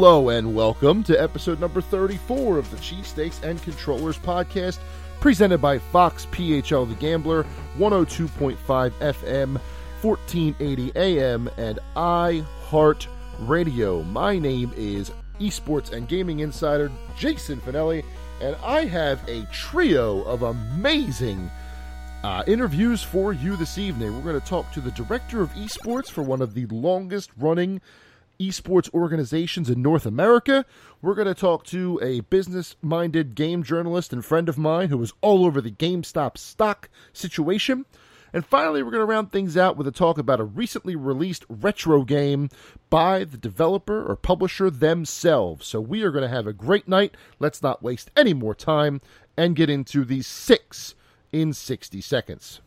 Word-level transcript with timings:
Hello 0.00 0.28
and 0.28 0.54
welcome 0.54 1.02
to 1.02 1.20
episode 1.20 1.58
number 1.58 1.80
34 1.80 2.56
of 2.56 2.70
the 2.70 2.76
Cheesesteaks 2.76 3.42
and 3.42 3.60
Controllers 3.64 4.16
podcast, 4.16 4.78
presented 5.18 5.58
by 5.58 5.80
Fox 5.80 6.24
PHL 6.26 6.88
The 6.88 6.94
Gambler, 6.94 7.44
102.5 7.78 8.56
FM, 8.92 9.60
1480 10.00 10.92
AM, 10.94 11.50
and 11.56 11.80
iHeart 11.96 13.08
Radio. 13.40 14.04
My 14.04 14.38
name 14.38 14.72
is 14.76 15.10
esports 15.40 15.90
and 15.90 16.06
gaming 16.06 16.38
insider 16.38 16.92
Jason 17.16 17.60
Finelli, 17.60 18.04
and 18.40 18.54
I 18.62 18.84
have 18.84 19.28
a 19.28 19.46
trio 19.46 20.22
of 20.22 20.42
amazing 20.42 21.50
uh, 22.22 22.44
interviews 22.46 23.02
for 23.02 23.32
you 23.32 23.56
this 23.56 23.78
evening. 23.78 24.14
We're 24.14 24.30
going 24.30 24.40
to 24.40 24.46
talk 24.46 24.70
to 24.74 24.80
the 24.80 24.92
director 24.92 25.42
of 25.42 25.52
esports 25.54 26.08
for 26.08 26.22
one 26.22 26.40
of 26.40 26.54
the 26.54 26.66
longest 26.66 27.30
running 27.36 27.80
esports 28.40 28.92
organizations 28.94 29.68
in 29.68 29.82
North 29.82 30.06
America. 30.06 30.64
We're 31.02 31.14
going 31.14 31.28
to 31.28 31.34
talk 31.34 31.64
to 31.66 31.98
a 32.02 32.20
business 32.20 32.76
minded 32.80 33.34
game 33.34 33.62
journalist 33.62 34.12
and 34.12 34.24
friend 34.24 34.48
of 34.48 34.58
mine 34.58 34.88
who 34.88 34.98
was 34.98 35.12
all 35.20 35.44
over 35.44 35.60
the 35.60 35.70
GameStop 35.70 36.38
stock 36.38 36.88
situation. 37.12 37.84
And 38.32 38.44
finally, 38.44 38.82
we're 38.82 38.90
going 38.90 39.06
to 39.06 39.06
round 39.06 39.32
things 39.32 39.56
out 39.56 39.76
with 39.76 39.86
a 39.86 39.92
talk 39.92 40.18
about 40.18 40.40
a 40.40 40.44
recently 40.44 40.96
released 40.96 41.44
retro 41.48 42.04
game 42.04 42.50
by 42.90 43.24
the 43.24 43.38
developer 43.38 44.04
or 44.04 44.16
publisher 44.16 44.70
themselves. 44.70 45.66
So 45.66 45.80
we 45.80 46.02
are 46.02 46.10
going 46.10 46.22
to 46.22 46.28
have 46.28 46.46
a 46.46 46.52
great 46.52 46.86
night. 46.86 47.16
Let's 47.38 47.62
not 47.62 47.82
waste 47.82 48.10
any 48.16 48.34
more 48.34 48.54
time 48.54 49.00
and 49.36 49.56
get 49.56 49.70
into 49.70 50.04
these 50.04 50.26
six 50.26 50.94
in 51.32 51.52
60 51.52 52.00
seconds. 52.00 52.60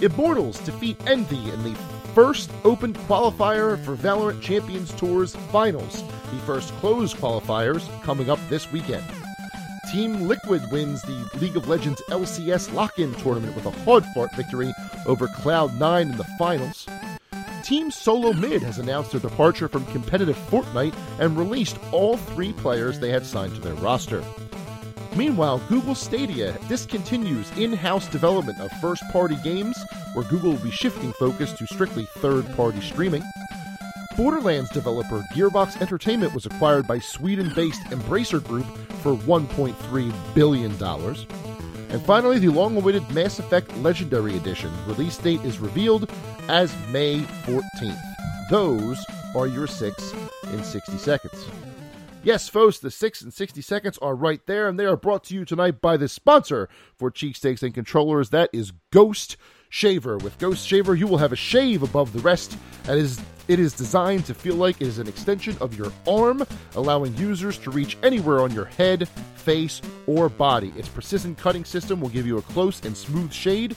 Immortals 0.00 0.58
defeat 0.60 0.96
Envy 1.06 1.50
in 1.50 1.62
the 1.62 1.74
first 2.14 2.50
open 2.64 2.92
qualifier 2.92 3.82
for 3.84 3.96
Valorant 3.96 4.40
Champions 4.40 4.92
Tour's 4.92 5.34
finals. 5.52 6.02
The 6.30 6.38
first 6.46 6.72
closed 6.76 7.16
qualifiers 7.16 7.88
coming 8.02 8.30
up 8.30 8.38
this 8.48 8.70
weekend. 8.70 9.04
Team 9.92 10.28
Liquid 10.28 10.62
wins 10.72 11.02
the 11.02 11.38
League 11.40 11.56
of 11.56 11.68
Legends 11.68 12.02
LCS 12.08 12.72
lock 12.72 12.98
in 12.98 13.14
tournament 13.14 13.54
with 13.54 13.66
a 13.66 13.70
hard 13.84 14.04
fought 14.14 14.34
victory 14.34 14.72
over 15.06 15.28
Cloud9 15.28 16.02
in 16.02 16.16
the 16.16 16.26
finals. 16.38 16.86
Team 17.62 17.90
Solo 17.90 18.32
Mid 18.32 18.62
has 18.62 18.78
announced 18.78 19.12
their 19.12 19.20
departure 19.20 19.68
from 19.68 19.86
competitive 19.86 20.36
Fortnite 20.50 20.94
and 21.18 21.38
released 21.38 21.78
all 21.92 22.16
three 22.16 22.52
players 22.52 22.98
they 22.98 23.10
had 23.10 23.24
signed 23.24 23.54
to 23.54 23.60
their 23.60 23.74
roster. 23.74 24.22
Meanwhile, 25.16 25.62
Google 25.68 25.94
Stadia 25.94 26.52
discontinues 26.68 27.56
in 27.56 27.72
house 27.72 28.08
development 28.08 28.60
of 28.60 28.72
first 28.80 29.08
party 29.10 29.36
games, 29.44 29.76
where 30.12 30.24
Google 30.24 30.52
will 30.52 30.58
be 30.58 30.70
shifting 30.70 31.12
focus 31.12 31.52
to 31.52 31.66
strictly 31.66 32.04
third 32.16 32.52
party 32.56 32.80
streaming. 32.80 33.22
Borderlands 34.16 34.70
developer 34.70 35.22
Gearbox 35.32 35.80
Entertainment 35.80 36.34
was 36.34 36.46
acquired 36.46 36.86
by 36.86 36.98
Sweden 36.98 37.52
based 37.54 37.82
Embracer 37.84 38.42
Group 38.42 38.66
for 39.02 39.14
$1.3 39.16 40.34
billion. 40.34 40.72
And 41.90 42.02
finally, 42.06 42.38
the 42.40 42.48
long 42.48 42.76
awaited 42.76 43.08
Mass 43.10 43.38
Effect 43.38 43.76
Legendary 43.78 44.36
Edition 44.36 44.72
release 44.86 45.16
date 45.16 45.40
is 45.44 45.60
revealed 45.60 46.10
as 46.48 46.74
May 46.90 47.20
14th. 47.44 48.00
Those 48.50 49.04
are 49.36 49.46
your 49.46 49.66
six 49.66 50.12
in 50.52 50.64
60 50.64 50.98
seconds. 50.98 51.46
Yes, 52.24 52.48
folks, 52.48 52.78
the 52.78 52.90
6 52.90 53.20
and 53.20 53.34
60 53.34 53.60
seconds 53.60 53.98
are 53.98 54.14
right 54.14 54.40
there, 54.46 54.66
and 54.66 54.80
they 54.80 54.86
are 54.86 54.96
brought 54.96 55.24
to 55.24 55.34
you 55.34 55.44
tonight 55.44 55.82
by 55.82 55.98
the 55.98 56.08
sponsor 56.08 56.70
for 56.96 57.10
Cheesesteaks 57.10 57.62
and 57.62 57.74
Controllers. 57.74 58.30
That 58.30 58.48
is 58.50 58.72
Ghost 58.90 59.36
Shaver. 59.68 60.16
With 60.16 60.38
Ghost 60.38 60.66
Shaver, 60.66 60.94
you 60.94 61.06
will 61.06 61.18
have 61.18 61.32
a 61.32 61.36
shave 61.36 61.82
above 61.82 62.14
the 62.14 62.20
rest. 62.20 62.56
That 62.84 62.96
is, 62.96 63.20
it 63.46 63.60
is 63.60 63.74
designed 63.74 64.24
to 64.24 64.32
feel 64.32 64.54
like 64.54 64.80
it 64.80 64.86
is 64.86 64.98
an 64.98 65.06
extension 65.06 65.54
of 65.60 65.76
your 65.76 65.92
arm, 66.08 66.46
allowing 66.76 67.14
users 67.18 67.58
to 67.58 67.70
reach 67.70 67.98
anywhere 68.02 68.40
on 68.40 68.52
your 68.52 68.64
head, 68.64 69.06
face, 69.34 69.82
or 70.06 70.30
body. 70.30 70.72
Its 70.78 70.88
precision 70.88 71.34
cutting 71.34 71.66
system 71.66 72.00
will 72.00 72.08
give 72.08 72.26
you 72.26 72.38
a 72.38 72.42
close 72.42 72.82
and 72.86 72.96
smooth 72.96 73.34
shade 73.34 73.76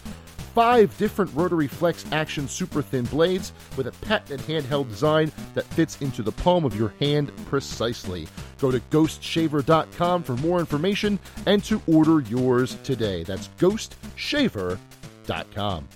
five 0.57 0.97
different 0.97 1.31
rotary 1.35 1.67
flex 1.67 2.03
action 2.11 2.47
super 2.47 2.81
thin 2.81 3.05
blades 3.05 3.53
with 3.75 3.85
a 3.85 3.91
patented 4.03 4.39
handheld 4.47 4.89
design 4.89 5.31
that 5.53 5.65
fits 5.65 6.01
into 6.01 6.23
the 6.23 6.31
palm 6.31 6.65
of 6.65 6.75
your 6.75 6.91
hand 6.99 7.31
precisely. 7.45 8.27
Go 8.57 8.71
to 8.71 8.79
ghostshaver.com 8.79 10.23
for 10.23 10.35
more 10.37 10.59
information 10.59 11.19
and 11.45 11.63
to 11.65 11.79
order 11.85 12.21
yours 12.21 12.75
today. 12.83 13.21
That's 13.21 13.49
ghostshaver.com. 13.59 15.87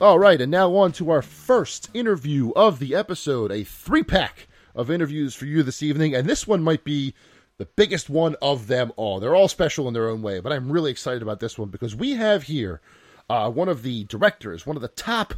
All 0.00 0.18
right, 0.18 0.40
and 0.40 0.50
now 0.50 0.74
on 0.74 0.92
to 0.92 1.10
our 1.10 1.20
first 1.20 1.90
interview 1.92 2.52
of 2.56 2.78
the 2.78 2.94
episode, 2.94 3.52
a 3.52 3.62
three 3.62 4.02
pack 4.02 4.48
of 4.74 4.90
interviews 4.90 5.34
for 5.34 5.44
you 5.44 5.62
this 5.62 5.82
evening, 5.82 6.14
and 6.14 6.26
this 6.26 6.46
one 6.46 6.62
might 6.62 6.82
be 6.82 7.12
the 7.58 7.66
biggest 7.66 8.08
one 8.08 8.36
of 8.40 8.68
them 8.68 8.90
all. 8.96 9.20
They're 9.20 9.36
all 9.36 9.48
special 9.48 9.86
in 9.86 9.92
their 9.92 10.08
own 10.08 10.22
way, 10.22 10.40
but 10.40 10.50
I'm 10.50 10.72
really 10.72 10.90
excited 10.90 11.20
about 11.20 11.40
this 11.40 11.58
one 11.58 11.68
because 11.68 11.94
we 11.94 12.12
have 12.12 12.44
here 12.44 12.80
uh, 13.28 13.50
one 13.50 13.68
of 13.68 13.82
the 13.82 14.04
directors, 14.04 14.66
one 14.66 14.76
of 14.76 14.82
the 14.82 14.88
top 14.88 15.34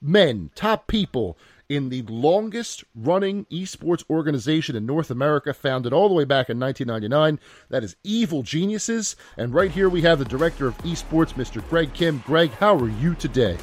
men, 0.00 0.50
top 0.54 0.86
people 0.86 1.38
in 1.68 1.88
the 1.88 2.02
longest 2.02 2.82
running 2.96 3.44
esports 3.46 4.02
organization 4.10 4.74
in 4.74 4.84
North 4.84 5.10
America, 5.10 5.54
founded 5.54 5.92
all 5.92 6.08
the 6.08 6.14
way 6.14 6.24
back 6.24 6.50
in 6.50 6.58
1999. 6.58 7.38
That 7.68 7.84
is 7.84 7.96
Evil 8.02 8.42
Geniuses. 8.42 9.14
And 9.36 9.54
right 9.54 9.70
here 9.70 9.88
we 9.88 10.02
have 10.02 10.18
the 10.18 10.24
director 10.24 10.66
of 10.66 10.76
esports, 10.78 11.34
Mr. 11.34 11.66
Greg 11.68 11.94
Kim. 11.94 12.22
Greg, 12.26 12.50
how 12.50 12.76
are 12.76 12.88
you 12.88 13.14
today? 13.14 13.56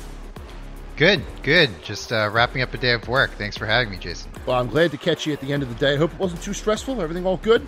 Good, 0.96 1.22
good. 1.44 1.70
Just 1.84 2.12
uh, 2.12 2.30
wrapping 2.32 2.62
up 2.62 2.74
a 2.74 2.78
day 2.78 2.94
of 2.94 3.08
work. 3.08 3.32
Thanks 3.32 3.58
for 3.58 3.66
having 3.66 3.92
me, 3.92 3.98
Jason. 3.98 4.32
Well, 4.46 4.60
I'm 4.60 4.68
glad 4.68 4.90
to 4.92 4.98
catch 4.98 5.28
you 5.28 5.34
at 5.34 5.42
the 5.42 5.54
end 5.54 5.62
of 5.62 5.70
the 5.70 5.76
day. 5.76 5.94
I 5.94 5.98
hope 5.98 6.14
it 6.14 6.20
wasn't 6.20 6.42
too 6.42 6.54
stressful. 6.54 7.00
Everything 7.02 7.26
all 7.26 7.38
good? 7.38 7.68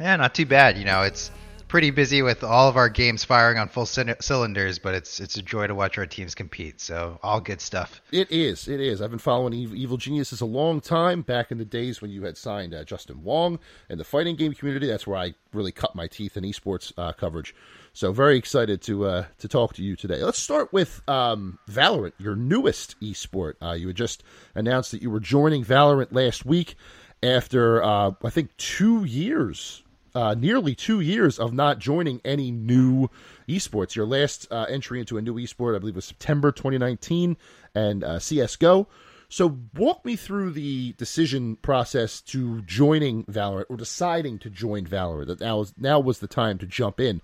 Yeah, 0.00 0.16
not 0.16 0.34
too 0.34 0.46
bad. 0.46 0.76
You 0.76 0.84
know, 0.84 1.02
it's 1.02 1.30
pretty 1.68 1.90
busy 1.90 2.22
with 2.22 2.44
all 2.44 2.68
of 2.68 2.76
our 2.76 2.88
games 2.88 3.24
firing 3.24 3.58
on 3.58 3.68
full 3.68 3.86
c- 3.86 4.04
cylinders, 4.20 4.78
but 4.78 4.94
it's 4.94 5.20
it's 5.20 5.36
a 5.36 5.42
joy 5.42 5.66
to 5.66 5.74
watch 5.74 5.98
our 5.98 6.06
teams 6.06 6.34
compete. 6.34 6.80
So 6.80 7.18
all 7.22 7.40
good 7.40 7.60
stuff. 7.60 8.00
It 8.12 8.30
is. 8.30 8.68
It 8.68 8.80
is. 8.80 9.02
I've 9.02 9.10
been 9.10 9.18
following 9.18 9.52
Evil, 9.52 9.76
Evil 9.76 9.96
Geniuses 9.96 10.40
a 10.40 10.46
long 10.46 10.80
time. 10.80 11.22
Back 11.22 11.50
in 11.50 11.58
the 11.58 11.64
days 11.64 12.00
when 12.02 12.10
you 12.10 12.24
had 12.24 12.36
signed 12.36 12.74
uh, 12.74 12.84
Justin 12.84 13.22
Wong 13.22 13.58
and 13.88 14.00
the 14.00 14.04
fighting 14.04 14.36
game 14.36 14.54
community, 14.54 14.86
that's 14.86 15.06
where 15.06 15.18
I 15.18 15.34
really 15.52 15.72
cut 15.72 15.94
my 15.94 16.06
teeth 16.06 16.36
in 16.36 16.44
esports 16.44 16.92
uh, 16.96 17.12
coverage. 17.12 17.54
So 17.92 18.12
very 18.12 18.36
excited 18.36 18.82
to 18.82 19.06
uh, 19.06 19.24
to 19.38 19.48
talk 19.48 19.74
to 19.74 19.82
you 19.82 19.94
today. 19.94 20.22
Let's 20.24 20.40
start 20.40 20.72
with 20.72 21.00
um, 21.08 21.58
Valorant, 21.70 22.14
your 22.18 22.34
newest 22.34 23.00
esport. 23.00 23.54
Uh, 23.62 23.72
you 23.72 23.86
had 23.86 23.96
just 23.96 24.24
announced 24.56 24.90
that 24.90 25.02
you 25.02 25.10
were 25.10 25.20
joining 25.20 25.64
Valorant 25.64 26.08
last 26.10 26.44
week 26.44 26.74
after 27.22 27.82
uh, 27.82 28.10
I 28.22 28.30
think 28.30 28.56
two 28.56 29.04
years 29.04 29.83
uh, 30.14 30.34
nearly 30.34 30.74
two 30.74 31.00
years 31.00 31.38
of 31.38 31.52
not 31.52 31.78
joining 31.78 32.20
any 32.24 32.50
new 32.50 33.08
esports. 33.48 33.94
Your 33.94 34.06
last 34.06 34.46
uh, 34.50 34.66
entry 34.68 35.00
into 35.00 35.18
a 35.18 35.22
new 35.22 35.34
esport, 35.34 35.74
I 35.74 35.78
believe, 35.78 35.96
was 35.96 36.04
September 36.04 36.52
2019 36.52 37.36
and 37.74 38.04
uh, 38.04 38.18
CSGO. 38.18 38.86
So, 39.28 39.58
walk 39.74 40.04
me 40.04 40.14
through 40.14 40.52
the 40.52 40.92
decision 40.92 41.56
process 41.56 42.20
to 42.20 42.62
joining 42.62 43.24
Valorant 43.24 43.64
or 43.68 43.76
deciding 43.76 44.38
to 44.40 44.50
join 44.50 44.86
Valorant. 44.86 45.26
That 45.26 45.40
now, 45.40 45.64
now 45.76 45.98
was 45.98 46.20
the 46.20 46.28
time 46.28 46.58
to 46.58 46.66
jump 46.66 47.00
in. 47.00 47.20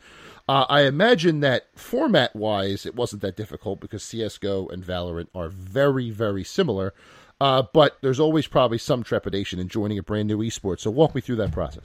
Uh, 0.48 0.64
I 0.68 0.82
imagine 0.82 1.38
that 1.40 1.68
format 1.76 2.34
wise, 2.34 2.84
it 2.84 2.96
wasn't 2.96 3.22
that 3.22 3.36
difficult 3.36 3.78
because 3.80 4.02
CSGO 4.02 4.72
and 4.72 4.82
Valorant 4.84 5.28
are 5.34 5.50
very, 5.50 6.10
very 6.10 6.42
similar. 6.42 6.94
Uh, 7.40 7.62
but 7.72 7.98
there's 8.00 8.18
always 8.18 8.48
probably 8.48 8.78
some 8.78 9.04
trepidation 9.04 9.60
in 9.60 9.68
joining 9.68 9.98
a 9.98 10.02
brand 10.02 10.26
new 10.26 10.38
esport. 10.38 10.80
So, 10.80 10.90
walk 10.90 11.14
me 11.14 11.20
through 11.20 11.36
that 11.36 11.52
process. 11.52 11.84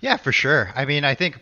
Yeah, 0.00 0.16
for 0.16 0.32
sure. 0.32 0.70
I 0.74 0.84
mean, 0.84 1.04
I 1.04 1.14
think 1.14 1.40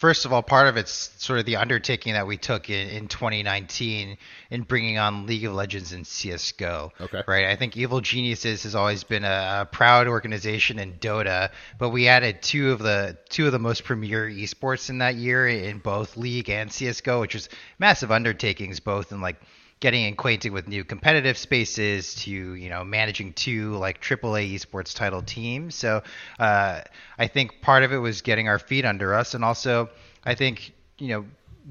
first 0.00 0.24
of 0.24 0.32
all, 0.32 0.42
part 0.42 0.66
of 0.66 0.78
it's 0.78 1.12
sort 1.18 1.38
of 1.38 1.44
the 1.44 1.56
undertaking 1.56 2.14
that 2.14 2.26
we 2.26 2.38
took 2.38 2.70
in, 2.70 2.88
in 2.88 3.06
2019 3.08 4.16
in 4.50 4.62
bringing 4.62 4.98
on 4.98 5.26
League 5.26 5.44
of 5.44 5.52
Legends 5.52 5.92
and 5.92 6.06
CS:GO. 6.06 6.92
Okay. 7.00 7.22
Right. 7.28 7.44
I 7.44 7.56
think 7.56 7.76
Evil 7.76 8.00
Geniuses 8.00 8.62
has 8.62 8.74
always 8.74 9.04
been 9.04 9.24
a, 9.24 9.60
a 9.62 9.68
proud 9.70 10.08
organization 10.08 10.78
in 10.78 10.94
Dota, 10.94 11.50
but 11.78 11.90
we 11.90 12.08
added 12.08 12.42
two 12.42 12.72
of 12.72 12.78
the 12.78 13.16
two 13.28 13.46
of 13.46 13.52
the 13.52 13.58
most 13.58 13.84
premier 13.84 14.28
esports 14.28 14.88
in 14.88 14.98
that 14.98 15.16
year 15.16 15.46
in 15.46 15.78
both 15.78 16.16
League 16.16 16.48
and 16.48 16.72
CS:GO, 16.72 17.20
which 17.20 17.34
was 17.34 17.50
massive 17.78 18.10
undertakings, 18.10 18.80
both 18.80 19.12
in 19.12 19.20
like 19.20 19.36
getting 19.80 20.06
acquainted 20.12 20.52
with 20.52 20.68
new 20.68 20.84
competitive 20.84 21.38
spaces 21.38 22.14
to 22.14 22.30
you 22.30 22.68
know 22.68 22.84
managing 22.84 23.32
two 23.32 23.72
like 23.76 24.00
AAA 24.00 24.54
esports 24.54 24.94
title 24.94 25.22
teams. 25.22 25.74
So 25.74 26.02
uh, 26.38 26.82
I 27.18 27.26
think 27.26 27.62
part 27.62 27.82
of 27.82 27.92
it 27.92 27.98
was 27.98 28.20
getting 28.20 28.48
our 28.48 28.58
feet 28.58 28.84
under 28.84 29.14
us, 29.14 29.34
and 29.34 29.44
also 29.44 29.88
I 30.24 30.34
think 30.34 30.72
you 30.98 31.08
know 31.08 31.24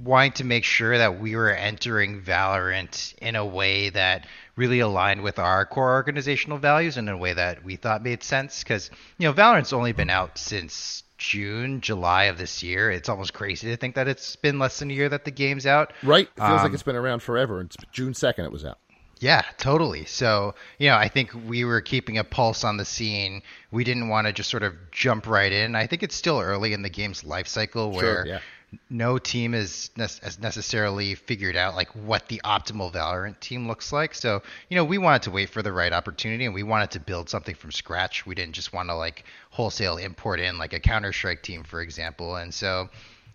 wanting 0.03 0.31
to 0.33 0.43
make 0.43 0.63
sure 0.63 0.97
that 0.97 1.19
we 1.19 1.35
were 1.35 1.51
entering 1.51 2.21
Valorant 2.21 3.15
in 3.19 3.35
a 3.35 3.45
way 3.45 3.89
that 3.89 4.25
really 4.55 4.79
aligned 4.79 5.21
with 5.21 5.39
our 5.39 5.65
core 5.65 5.93
organizational 5.93 6.57
values 6.57 6.97
and 6.97 7.09
in 7.09 7.15
a 7.15 7.17
way 7.17 7.33
that 7.33 7.63
we 7.63 7.75
thought 7.75 8.03
made 8.03 8.23
sense 8.23 8.63
because 8.63 8.89
you 9.17 9.27
know 9.27 9.33
Valorant's 9.33 9.73
only 9.73 9.91
been 9.91 10.09
out 10.09 10.37
since 10.37 11.03
June, 11.19 11.81
July 11.81 12.23
of 12.23 12.37
this 12.39 12.63
year. 12.63 12.89
It's 12.89 13.09
almost 13.09 13.33
crazy 13.33 13.69
to 13.69 13.77
think 13.77 13.93
that 13.95 14.07
it's 14.07 14.35
been 14.37 14.57
less 14.57 14.79
than 14.79 14.89
a 14.89 14.93
year 14.93 15.09
that 15.09 15.25
the 15.25 15.31
game's 15.31 15.67
out. 15.67 15.93
Right? 16.01 16.27
It 16.35 16.39
feels 16.39 16.49
like 16.61 16.69
Um, 16.69 16.73
it's 16.73 16.83
been 16.83 16.95
around 16.95 17.21
forever. 17.21 17.61
It's 17.61 17.75
June 17.91 18.13
2nd 18.13 18.45
it 18.45 18.51
was 18.51 18.65
out. 18.65 18.79
Yeah, 19.19 19.43
totally. 19.57 20.05
So, 20.05 20.55
you 20.77 20.87
know, 20.89 20.95
I 20.95 21.09
think 21.09 21.31
we 21.45 21.65
were 21.65 21.81
keeping 21.81 22.17
a 22.17 22.23
pulse 22.23 22.63
on 22.63 22.77
the 22.77 22.85
scene. 22.85 23.43
We 23.69 23.83
didn't 23.83 24.07
want 24.07 24.27
to 24.27 24.33
just 24.33 24.49
sort 24.49 24.63
of 24.63 24.73
jump 24.91 25.27
right 25.27 25.51
in. 25.51 25.75
I 25.75 25.87
think 25.87 26.03
it's 26.03 26.15
still 26.15 26.39
early 26.39 26.71
in 26.71 26.83
the 26.83 26.89
game's 26.89 27.25
life 27.25 27.47
cycle 27.47 27.91
Sure, 27.91 28.01
where 28.01 28.25
yeah. 28.25 28.39
No 28.89 29.17
team 29.17 29.51
nec- 29.51 29.89
has 29.97 30.39
necessarily 30.39 31.15
figured 31.15 31.55
out 31.55 31.75
like 31.75 31.89
what 31.95 32.27
the 32.27 32.41
optimal 32.43 32.91
Valorant 32.91 33.39
team 33.39 33.67
looks 33.67 33.91
like. 33.91 34.13
So, 34.13 34.41
you 34.69 34.75
know, 34.75 34.83
we 34.85 34.97
wanted 34.97 35.23
to 35.23 35.31
wait 35.31 35.49
for 35.49 35.61
the 35.61 35.71
right 35.71 35.91
opportunity 35.91 36.45
and 36.45 36.53
we 36.53 36.63
wanted 36.63 36.91
to 36.91 36.99
build 36.99 37.29
something 37.29 37.55
from 37.55 37.71
scratch. 37.71 38.25
We 38.25 38.35
didn't 38.35 38.53
just 38.53 38.73
want 38.73 38.89
to 38.89 38.95
like 38.95 39.23
wholesale 39.49 39.97
import 39.97 40.39
in 40.39 40.57
like 40.57 40.73
a 40.73 40.79
Counter-Strike 40.79 41.41
team, 41.41 41.63
for 41.63 41.81
example. 41.81 42.35
And 42.35 42.53
so, 42.53 42.89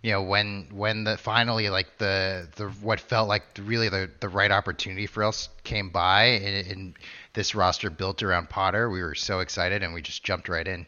you 0.04 0.10
know 0.10 0.20
when 0.20 0.68
when 0.70 1.04
the 1.04 1.16
finally 1.16 1.70
like 1.70 1.96
the 1.96 2.46
the 2.56 2.68
what 2.82 3.00
felt 3.00 3.26
like 3.26 3.42
really 3.58 3.88
the 3.88 4.10
the 4.20 4.28
right 4.28 4.50
opportunity 4.50 5.06
for 5.06 5.24
us 5.24 5.48
came 5.64 5.88
by 5.88 6.24
and, 6.24 6.66
and 6.66 6.94
this 7.32 7.54
roster 7.54 7.88
built 7.88 8.22
around 8.22 8.50
Potter, 8.50 8.90
we 8.90 9.02
were 9.02 9.14
so 9.14 9.40
excited 9.40 9.82
and 9.82 9.94
we 9.94 10.02
just 10.02 10.22
jumped 10.22 10.50
right 10.50 10.68
in. 10.68 10.84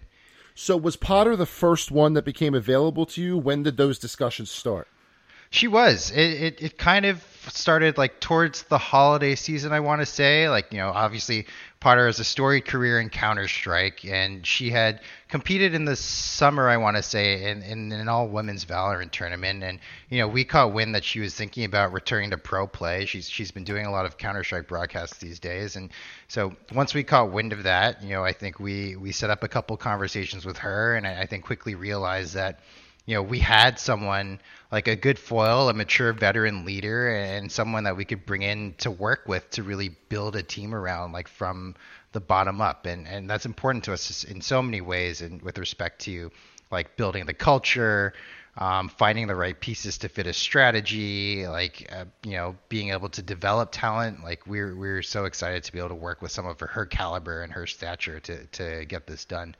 So 0.58 0.76
was 0.78 0.96
Potter 0.96 1.36
the 1.36 1.44
first 1.44 1.90
one 1.90 2.14
that 2.14 2.24
became 2.24 2.54
available 2.54 3.04
to 3.06 3.22
you? 3.22 3.36
When 3.36 3.62
did 3.62 3.76
those 3.76 3.98
discussions 3.98 4.50
start? 4.50 4.88
She 5.50 5.68
was. 5.68 6.10
It, 6.10 6.42
it 6.42 6.62
it 6.62 6.78
kind 6.78 7.04
of 7.04 7.22
started 7.48 7.98
like 7.98 8.20
towards 8.20 8.62
the 8.64 8.78
holiday 8.78 9.34
season, 9.34 9.72
I 9.72 9.80
want 9.80 10.00
to 10.00 10.06
say. 10.06 10.48
Like 10.48 10.72
you 10.72 10.78
know, 10.78 10.90
obviously 10.90 11.46
Potter 11.80 12.06
has 12.06 12.18
a 12.18 12.24
storied 12.24 12.64
career 12.64 12.98
in 12.98 13.10
Counter 13.10 13.46
Strike, 13.48 14.04
and 14.04 14.46
she 14.46 14.70
had 14.70 15.00
competed 15.28 15.74
in 15.74 15.84
the 15.84 15.94
summer, 15.94 16.68
I 16.68 16.78
want 16.78 16.96
to 16.96 17.02
say, 17.02 17.50
in, 17.50 17.62
in 17.62 17.92
an 17.92 18.08
all 18.08 18.28
women's 18.28 18.64
Valorant 18.64 19.10
tournament. 19.10 19.62
And 19.62 19.78
you 20.08 20.18
know, 20.18 20.28
we 20.28 20.44
caught 20.44 20.72
wind 20.72 20.94
that 20.94 21.04
she 21.04 21.20
was 21.20 21.34
thinking 21.34 21.64
about 21.64 21.92
returning 21.92 22.30
to 22.30 22.38
pro 22.38 22.66
play. 22.66 23.06
She's 23.06 23.28
she's 23.28 23.50
been 23.50 23.64
doing 23.64 23.86
a 23.86 23.90
lot 23.90 24.06
of 24.06 24.18
Counter 24.18 24.42
Strike 24.42 24.68
broadcasts 24.68 25.18
these 25.18 25.38
days, 25.38 25.76
and 25.76 25.90
so 26.28 26.54
once 26.72 26.94
we 26.94 27.04
caught 27.04 27.30
wind 27.30 27.52
of 27.52 27.62
that, 27.64 28.02
you 28.02 28.10
know, 28.10 28.24
I 28.24 28.32
think 28.32 28.58
we 28.58 28.96
we 28.96 29.12
set 29.12 29.30
up 29.30 29.44
a 29.44 29.48
couple 29.48 29.76
conversations 29.76 30.44
with 30.44 30.58
her, 30.58 30.96
and 30.96 31.06
I, 31.06 31.22
I 31.22 31.26
think 31.26 31.44
quickly 31.44 31.74
realized 31.74 32.34
that 32.34 32.60
you 33.06 33.14
know, 33.14 33.22
we 33.22 33.38
had 33.38 33.78
someone 33.78 34.40
like 34.72 34.88
a 34.88 34.96
good 34.96 35.18
foil, 35.18 35.68
a 35.68 35.74
mature 35.74 36.12
veteran 36.12 36.64
leader, 36.64 37.08
and 37.08 37.50
someone 37.50 37.84
that 37.84 37.96
we 37.96 38.04
could 38.04 38.26
bring 38.26 38.42
in 38.42 38.74
to 38.78 38.90
work 38.90 39.22
with 39.26 39.48
to 39.50 39.62
really 39.62 39.90
build 40.08 40.36
a 40.36 40.42
team 40.42 40.74
around, 40.74 41.12
like 41.12 41.28
from 41.28 41.74
the 42.12 42.20
bottom 42.20 42.60
up. 42.60 42.86
And 42.86 43.06
and 43.06 43.28
that's 43.30 43.46
important 43.46 43.84
to 43.84 43.92
us 43.92 44.24
in 44.24 44.40
so 44.40 44.62
many 44.62 44.80
ways, 44.80 45.20
and 45.20 45.40
with 45.42 45.58
respect 45.58 46.00
to 46.02 46.30
like 46.70 46.96
building 46.96 47.26
the 47.26 47.34
culture, 47.34 48.12
um, 48.58 48.88
finding 48.88 49.26
the 49.26 49.36
right 49.36 49.58
pieces 49.58 49.98
to 49.98 50.08
fit 50.08 50.26
a 50.26 50.32
strategy, 50.32 51.46
like 51.46 51.88
uh, 51.92 52.06
you 52.24 52.32
know, 52.32 52.56
being 52.68 52.90
able 52.90 53.08
to 53.10 53.22
develop 53.22 53.70
talent. 53.70 54.24
Like 54.24 54.46
we're 54.46 54.74
we're 54.74 55.02
so 55.02 55.26
excited 55.26 55.62
to 55.64 55.72
be 55.72 55.78
able 55.78 55.90
to 55.90 55.94
work 55.94 56.22
with 56.22 56.32
someone 56.32 56.56
her, 56.58 56.66
her 56.66 56.86
caliber 56.86 57.42
and 57.42 57.52
her 57.52 57.66
stature 57.66 58.20
to 58.20 58.46
to 58.46 58.84
get 58.86 59.06
this 59.06 59.24
done. 59.24 59.54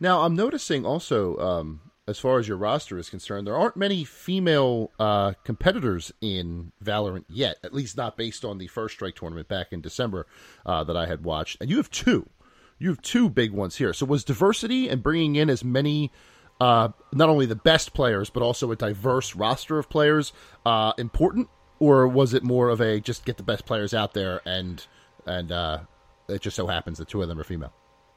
Now 0.00 0.22
I'm 0.22 0.36
noticing 0.36 0.84
also, 0.84 1.36
um, 1.38 1.80
as 2.06 2.18
far 2.18 2.38
as 2.38 2.46
your 2.46 2.58
roster 2.58 2.98
is 2.98 3.08
concerned, 3.08 3.46
there 3.46 3.56
aren't 3.56 3.76
many 3.76 4.04
female 4.04 4.90
uh, 4.98 5.32
competitors 5.42 6.12
in 6.20 6.72
Valorant 6.82 7.24
yet. 7.28 7.56
At 7.64 7.72
least 7.72 7.96
not 7.96 8.16
based 8.16 8.44
on 8.44 8.58
the 8.58 8.66
first 8.66 8.94
strike 8.94 9.16
tournament 9.16 9.48
back 9.48 9.72
in 9.72 9.80
December 9.80 10.26
uh, 10.66 10.84
that 10.84 10.96
I 10.96 11.06
had 11.06 11.24
watched. 11.24 11.60
And 11.60 11.70
you 11.70 11.78
have 11.78 11.90
two. 11.90 12.28
You 12.78 12.90
have 12.90 13.00
two 13.00 13.30
big 13.30 13.52
ones 13.52 13.76
here. 13.76 13.94
So 13.94 14.04
was 14.04 14.24
diversity 14.24 14.88
and 14.88 15.02
bringing 15.02 15.36
in 15.36 15.48
as 15.48 15.64
many, 15.64 16.12
uh, 16.60 16.88
not 17.12 17.30
only 17.30 17.46
the 17.46 17.56
best 17.56 17.94
players 17.94 18.28
but 18.28 18.42
also 18.42 18.70
a 18.70 18.76
diverse 18.76 19.34
roster 19.34 19.78
of 19.78 19.88
players, 19.88 20.34
uh, 20.66 20.92
important, 20.98 21.48
or 21.78 22.06
was 22.06 22.34
it 22.34 22.42
more 22.42 22.68
of 22.68 22.80
a 22.82 23.00
just 23.00 23.24
get 23.24 23.38
the 23.38 23.42
best 23.42 23.64
players 23.64 23.94
out 23.94 24.12
there 24.12 24.40
and 24.44 24.86
and 25.26 25.50
uh, 25.52 25.78
it 26.28 26.42
just 26.42 26.56
so 26.56 26.66
happens 26.66 26.98
the 26.98 27.06
two 27.06 27.22
of 27.22 27.28
them 27.28 27.40
are 27.40 27.44
female? 27.44 27.72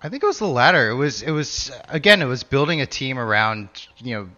I 0.07 0.09
think 0.09 0.23
it 0.23 0.27
was 0.27 0.39
the 0.39 0.47
latter. 0.47 0.89
It 0.89 0.95
was 0.95 1.21
it 1.21 1.31
was 1.31 1.69
again 1.89 2.21
it 2.21 2.27
was 2.27 2.43
building 2.43 2.79
a 2.79 2.85
team 2.85 3.19
around 3.19 3.67
you 3.97 4.15
know 4.15 4.29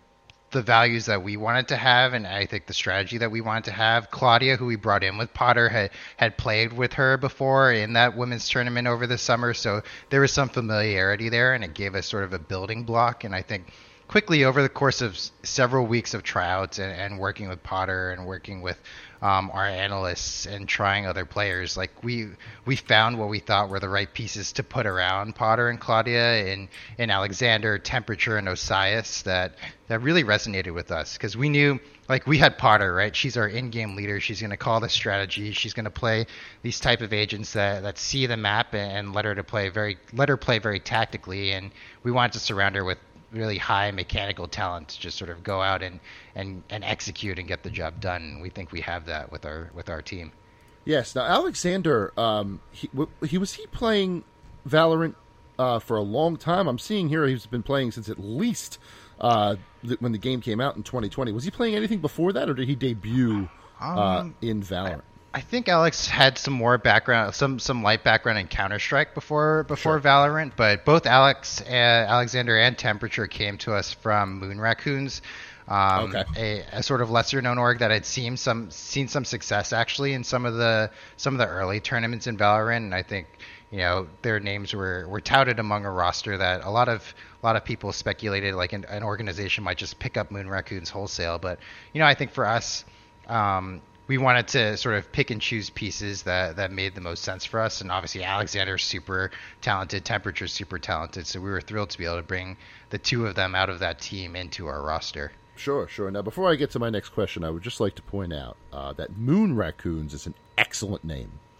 the 0.50 0.64
values 0.64 1.06
that 1.06 1.22
we 1.22 1.38
wanted 1.38 1.68
to 1.68 1.76
have 1.76 2.16
and 2.16 2.26
I 2.26 2.48
think 2.48 2.66
the 2.66 2.74
strategy 2.74 3.20
that 3.20 3.30
we 3.30 3.42
wanted 3.42 3.66
to 3.66 3.72
have. 3.74 4.10
Claudia, 4.10 4.58
who 4.58 4.66
we 4.66 4.78
brought 4.78 5.04
in 5.04 5.20
with 5.20 5.32
Potter, 5.32 5.70
had 5.70 5.92
had 6.18 6.40
played 6.40 6.74
with 6.74 6.94
her 6.94 7.18
before 7.18 7.72
in 7.72 7.94
that 7.94 8.18
women's 8.18 8.50
tournament 8.50 8.88
over 8.88 9.06
the 9.06 9.20
summer, 9.20 9.54
so 9.54 9.84
there 10.10 10.22
was 10.22 10.34
some 10.34 10.50
familiarity 10.50 11.30
there, 11.30 11.54
and 11.54 11.64
it 11.64 11.76
gave 11.76 11.94
us 11.94 12.08
sort 12.08 12.24
of 12.24 12.34
a 12.34 12.40
building 12.40 12.84
block. 12.84 13.24
And 13.24 13.36
I 13.36 13.44
think 13.44 13.72
quickly 14.10 14.44
over 14.44 14.64
the 14.64 14.70
course 14.70 15.02
of 15.02 15.18
several 15.44 15.86
weeks 15.86 16.16
of 16.16 16.24
tryouts 16.24 16.80
and, 16.80 16.92
and 16.92 17.20
working 17.20 17.48
with 17.48 17.62
Potter 17.62 18.10
and 18.10 18.26
working 18.26 18.62
with 18.62 18.82
um, 19.22 19.52
our 19.54 19.68
analysts 19.68 20.48
and 20.48 20.68
trying 20.68 21.06
other 21.06 21.26
players, 21.26 21.78
like 21.78 22.04
we 22.04 22.30
we 22.66 22.76
found 22.76 23.20
what 23.20 23.30
we 23.30 23.40
thought 23.40 23.70
were 23.70 23.80
the 23.80 23.90
right 23.90 24.12
pieces 24.12 24.54
to 24.54 24.64
put 24.64 24.88
around 24.88 25.36
Potter 25.36 25.70
and 25.70 25.80
Claudia 25.80 26.48
in 26.48 26.70
in 26.98 27.12
Alexander, 27.12 27.78
Temperature, 27.78 28.38
and 28.38 28.50
Osias 28.50 29.22
that 29.24 29.54
that 29.90 30.02
really 30.02 30.24
resonated 30.24 30.74
with 30.74 30.90
us 30.92 31.14
because 31.14 31.38
we 31.38 31.50
knew 31.50 31.80
like 32.08 32.26
we 32.26 32.40
had 32.40 32.58
Potter 32.58 32.94
right. 32.94 33.16
She's 33.16 33.38
our 33.38 33.48
in-game 33.48 33.96
leader. 33.96 34.20
She's 34.20 34.40
going 34.40 34.50
to 34.50 34.58
call 34.58 34.80
the 34.80 34.90
strategy. 34.90 35.52
She's 35.52 35.74
going 35.74 35.86
to 35.86 35.92
play 35.92 36.26
these 36.64 36.80
type 36.80 37.02
of 37.02 37.14
agents 37.14 37.54
that 37.54 37.84
that 37.84 38.00
see 38.00 38.26
the 38.26 38.38
map 38.38 38.74
and, 38.74 38.92
and 38.92 39.14
let 39.14 39.26
her 39.26 39.36
to 39.36 39.44
play 39.44 39.70
very 39.70 39.98
let 40.14 40.30
her 40.30 40.38
play 40.38 40.58
very 40.58 40.80
tactically. 40.80 41.52
And 41.52 41.72
we 42.02 42.12
wanted 42.12 42.34
to 42.34 42.40
surround 42.40 42.76
her 42.76 42.84
with 42.84 42.98
really 43.32 43.58
high 43.58 43.92
mechanical 43.92 44.48
talent 44.48 44.90
to 44.90 45.00
just 45.00 45.18
sort 45.18 45.30
of 45.30 45.44
go 45.44 45.62
out 45.62 45.84
and, 45.84 46.00
and, 46.36 46.64
and 46.70 46.84
execute 46.84 47.38
and 47.40 47.48
get 47.48 47.64
the 47.64 47.70
job 47.70 48.00
done. 48.02 48.22
And 48.24 48.42
we 48.42 48.50
think 48.50 48.72
we 48.72 48.82
have 48.82 49.06
that 49.06 49.32
with 49.32 49.46
our 49.46 49.70
with 49.74 49.90
our 49.90 50.02
team. 50.02 50.32
Yes. 50.86 51.14
Now 51.16 51.22
Alexander, 51.24 52.12
um, 52.18 52.62
he, 52.72 52.88
w- 52.88 53.10
he 53.26 53.38
was 53.38 53.54
he 53.54 53.68
playing 53.68 54.24
Valorant 54.68 55.16
uh, 55.60 55.80
for 55.80 55.98
a 55.98 56.02
long 56.02 56.38
time. 56.38 56.68
I'm 56.68 56.80
seeing 56.80 57.10
here 57.10 57.28
he's 57.28 57.46
been 57.46 57.64
playing 57.64 57.92
since 57.92 58.10
at 58.10 58.18
least 58.20 58.80
uh, 59.22 59.56
th- 59.86 60.00
when 60.02 60.12
the 60.14 60.18
game 60.18 60.42
came 60.42 60.60
out 60.62 60.76
in 60.78 60.84
2020. 60.84 61.32
Was 61.32 61.44
he 61.44 61.52
playing 61.52 61.76
anything 61.76 62.00
before 62.00 62.34
that, 62.34 62.50
or 62.50 62.54
did 62.54 62.68
he 62.68 62.76
debut 62.76 63.50
uh, 63.82 64.20
Um, 64.20 64.36
in 64.42 64.62
Valorant? 64.64 65.02
I 65.32 65.42
think 65.42 65.70
Alex 65.70 66.08
had 66.08 66.40
some 66.40 66.54
more 66.56 66.78
background, 66.80 67.36
some 67.36 67.60
some 67.60 67.84
light 67.84 68.04
background 68.04 68.40
in 68.40 68.48
Counter 68.48 68.80
Strike 68.80 69.14
before 69.14 69.64
before 69.64 70.00
Valorant, 70.00 70.54
but 70.56 70.86
both 70.86 71.06
Alex, 71.06 71.62
uh, 71.62 71.66
Alexander, 71.74 72.58
and 72.58 72.76
Temperature 72.76 73.28
came 73.28 73.58
to 73.60 73.74
us 73.74 73.94
from 73.94 74.40
Moon 74.40 74.60
Raccoons, 74.60 75.22
um, 75.68 76.16
Okay. 76.16 76.24
a, 76.36 76.78
a 76.80 76.84
sort 76.84 77.02
of 77.02 77.12
lesser 77.12 77.44
known 77.44 77.60
org 77.60 77.78
that 77.80 77.92
had 77.92 78.08
seen 78.08 78.38
some 78.38 78.72
seen 78.72 79.08
some 79.08 79.24
success 79.24 79.72
actually 79.72 80.14
in 80.14 80.24
some 80.24 80.46
of 80.46 80.56
the 80.56 80.90
some 81.18 81.36
of 81.36 81.38
the 81.38 81.48
early 81.48 81.80
tournaments 81.80 82.26
in 82.26 82.36
Valorant, 82.36 82.78
and 82.78 82.96
I 82.96 83.04
think 83.04 83.28
you 83.70 83.78
know 83.78 84.08
their 84.24 84.40
names 84.40 84.74
were, 84.74 85.08
were 85.08 85.22
touted 85.22 85.60
among 85.60 85.86
a 85.86 85.92
roster 85.92 86.38
that 86.38 86.64
a 86.64 86.72
lot 86.72 86.90
of 86.90 87.14
a 87.44 87.46
lot 87.46 87.56
of 87.56 87.64
people 87.64 87.94
speculated 87.94 88.56
like 88.56 88.74
an, 88.74 88.84
an 88.86 89.04
organization 89.04 89.64
might 89.64 89.78
just 89.78 90.00
pick 90.00 90.18
up 90.18 90.32
Moon 90.32 90.50
Raccoons 90.50 90.90
wholesale, 90.90 91.38
but 91.38 91.60
you 91.94 92.00
know 92.00 92.08
I 92.08 92.16
think 92.16 92.32
for 92.32 92.48
us. 92.48 92.84
Um, 93.28 93.82
we 94.10 94.18
wanted 94.18 94.48
to 94.48 94.76
sort 94.76 94.96
of 94.96 95.12
pick 95.12 95.30
and 95.30 95.40
choose 95.40 95.70
pieces 95.70 96.24
that, 96.24 96.56
that 96.56 96.72
made 96.72 96.96
the 96.96 97.02
most 97.02 97.24
sense 97.24 97.46
for 97.46 97.60
us. 97.60 97.80
And 97.80 97.92
obviously, 97.92 98.24
Alexander's 98.24 98.84
super 98.84 99.30
talented, 99.62 100.04
Temperature's 100.04 100.52
super 100.52 100.80
talented. 100.80 101.28
So 101.28 101.40
we 101.40 101.52
were 101.52 101.62
thrilled 101.62 101.92
to 101.92 101.98
be 102.00 102.06
able 102.06 102.18
to 102.18 102.24
bring 102.24 102.58
the 102.90 102.98
two 102.98 103.28
of 103.28 103.36
them 103.36 103.54
out 103.54 103.70
of 103.70 103.80
that 103.80 104.02
team 104.02 104.36
into 104.36 104.66
our 104.66 104.82
roster. 104.82 105.32
Sure, 105.56 105.88
sure. 105.88 106.10
Now, 106.10 106.24
before 106.24 106.50
I 106.50 106.56
get 106.56 106.72
to 106.72 106.80
my 106.80 106.90
next 106.90 107.10
question, 107.10 107.44
I 107.44 107.52
would 107.52 107.62
just 107.62 107.80
like 107.80 107.94
to 107.96 108.02
point 108.02 108.34
out 108.34 108.58
uh, 108.74 108.94
that 108.94 109.16
Moon 109.16 109.56
Raccoons 109.56 110.16
is 110.16 110.26
an 110.26 110.34
excellent 110.58 111.04
name. 111.04 111.32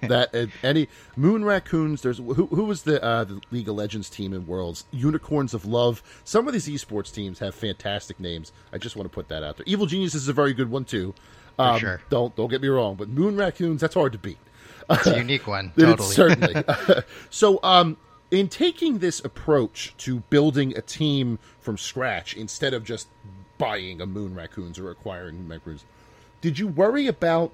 that 0.00 0.30
uh, 0.34 0.46
any 0.64 0.88
Moon 1.14 1.44
Raccoons. 1.44 2.02
There's 2.02 2.16
who 2.16 2.46
who 2.46 2.64
was 2.64 2.82
the 2.82 3.00
uh, 3.04 3.24
the 3.24 3.40
League 3.50 3.68
of 3.68 3.76
Legends 3.76 4.08
team 4.08 4.32
in 4.32 4.46
Worlds? 4.46 4.86
Unicorns 4.90 5.52
of 5.52 5.66
Love. 5.66 6.02
Some 6.24 6.48
of 6.48 6.54
these 6.54 6.66
esports 6.66 7.12
teams 7.12 7.38
have 7.38 7.54
fantastic 7.54 8.18
names. 8.18 8.52
I 8.72 8.78
just 8.78 8.96
want 8.96 9.04
to 9.04 9.14
put 9.14 9.28
that 9.28 9.44
out 9.44 9.58
there. 9.58 9.64
Evil 9.68 9.86
Geniuses 9.86 10.26
a 10.28 10.32
very 10.32 10.54
good 10.54 10.70
one 10.70 10.86
too. 10.86 11.14
Um, 11.58 11.78
sure. 11.78 12.00
Don't 12.08 12.34
don't 12.36 12.48
get 12.48 12.62
me 12.62 12.68
wrong, 12.68 12.94
but 12.94 13.08
Moon 13.08 13.36
Raccoons 13.36 13.80
that's 13.80 13.94
hard 13.94 14.12
to 14.12 14.18
beat. 14.18 14.38
It's 14.90 15.06
a 15.06 15.18
unique 15.18 15.46
one. 15.46 15.72
Totally. 15.78 16.08
certainly. 16.08 16.64
so, 17.30 17.60
um, 17.62 17.96
in 18.30 18.48
taking 18.48 18.98
this 18.98 19.20
approach 19.24 19.94
to 19.98 20.20
building 20.30 20.76
a 20.76 20.82
team 20.82 21.38
from 21.60 21.76
scratch 21.76 22.34
instead 22.34 22.74
of 22.74 22.84
just 22.84 23.08
buying 23.58 24.00
a 24.00 24.06
Moon 24.06 24.34
Raccoons 24.34 24.78
or 24.78 24.90
acquiring 24.90 25.36
Moon 25.36 25.48
Raccoons, 25.48 25.84
did 26.40 26.58
you 26.58 26.68
worry 26.68 27.06
about 27.06 27.52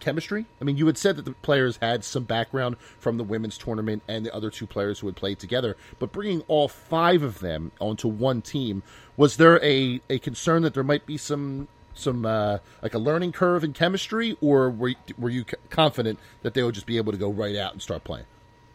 chemistry? 0.00 0.46
I 0.60 0.64
mean, 0.64 0.76
you 0.76 0.86
had 0.86 0.98
said 0.98 1.16
that 1.16 1.24
the 1.24 1.32
players 1.32 1.78
had 1.80 2.04
some 2.04 2.24
background 2.24 2.76
from 2.98 3.16
the 3.16 3.24
women's 3.24 3.58
tournament 3.58 4.02
and 4.08 4.24
the 4.24 4.34
other 4.34 4.50
two 4.50 4.66
players 4.66 5.00
who 5.00 5.06
had 5.06 5.16
played 5.16 5.38
together, 5.38 5.76
but 5.98 6.12
bringing 6.12 6.42
all 6.48 6.68
five 6.68 7.22
of 7.22 7.40
them 7.40 7.72
onto 7.80 8.08
one 8.08 8.42
team, 8.42 8.82
was 9.16 9.36
there 9.36 9.62
a, 9.64 10.00
a 10.10 10.18
concern 10.18 10.62
that 10.62 10.74
there 10.74 10.84
might 10.84 11.06
be 11.06 11.16
some 11.16 11.68
some 11.98 12.24
uh, 12.26 12.58
like 12.82 12.94
a 12.94 12.98
learning 12.98 13.32
curve 13.32 13.64
in 13.64 13.72
chemistry, 13.72 14.36
or 14.40 14.70
were 14.70 14.94
were 15.18 15.30
you 15.30 15.44
confident 15.70 16.18
that 16.42 16.54
they 16.54 16.62
would 16.62 16.74
just 16.74 16.86
be 16.86 16.96
able 16.96 17.12
to 17.12 17.18
go 17.18 17.30
right 17.30 17.56
out 17.56 17.72
and 17.72 17.82
start 17.82 18.04
playing? 18.04 18.26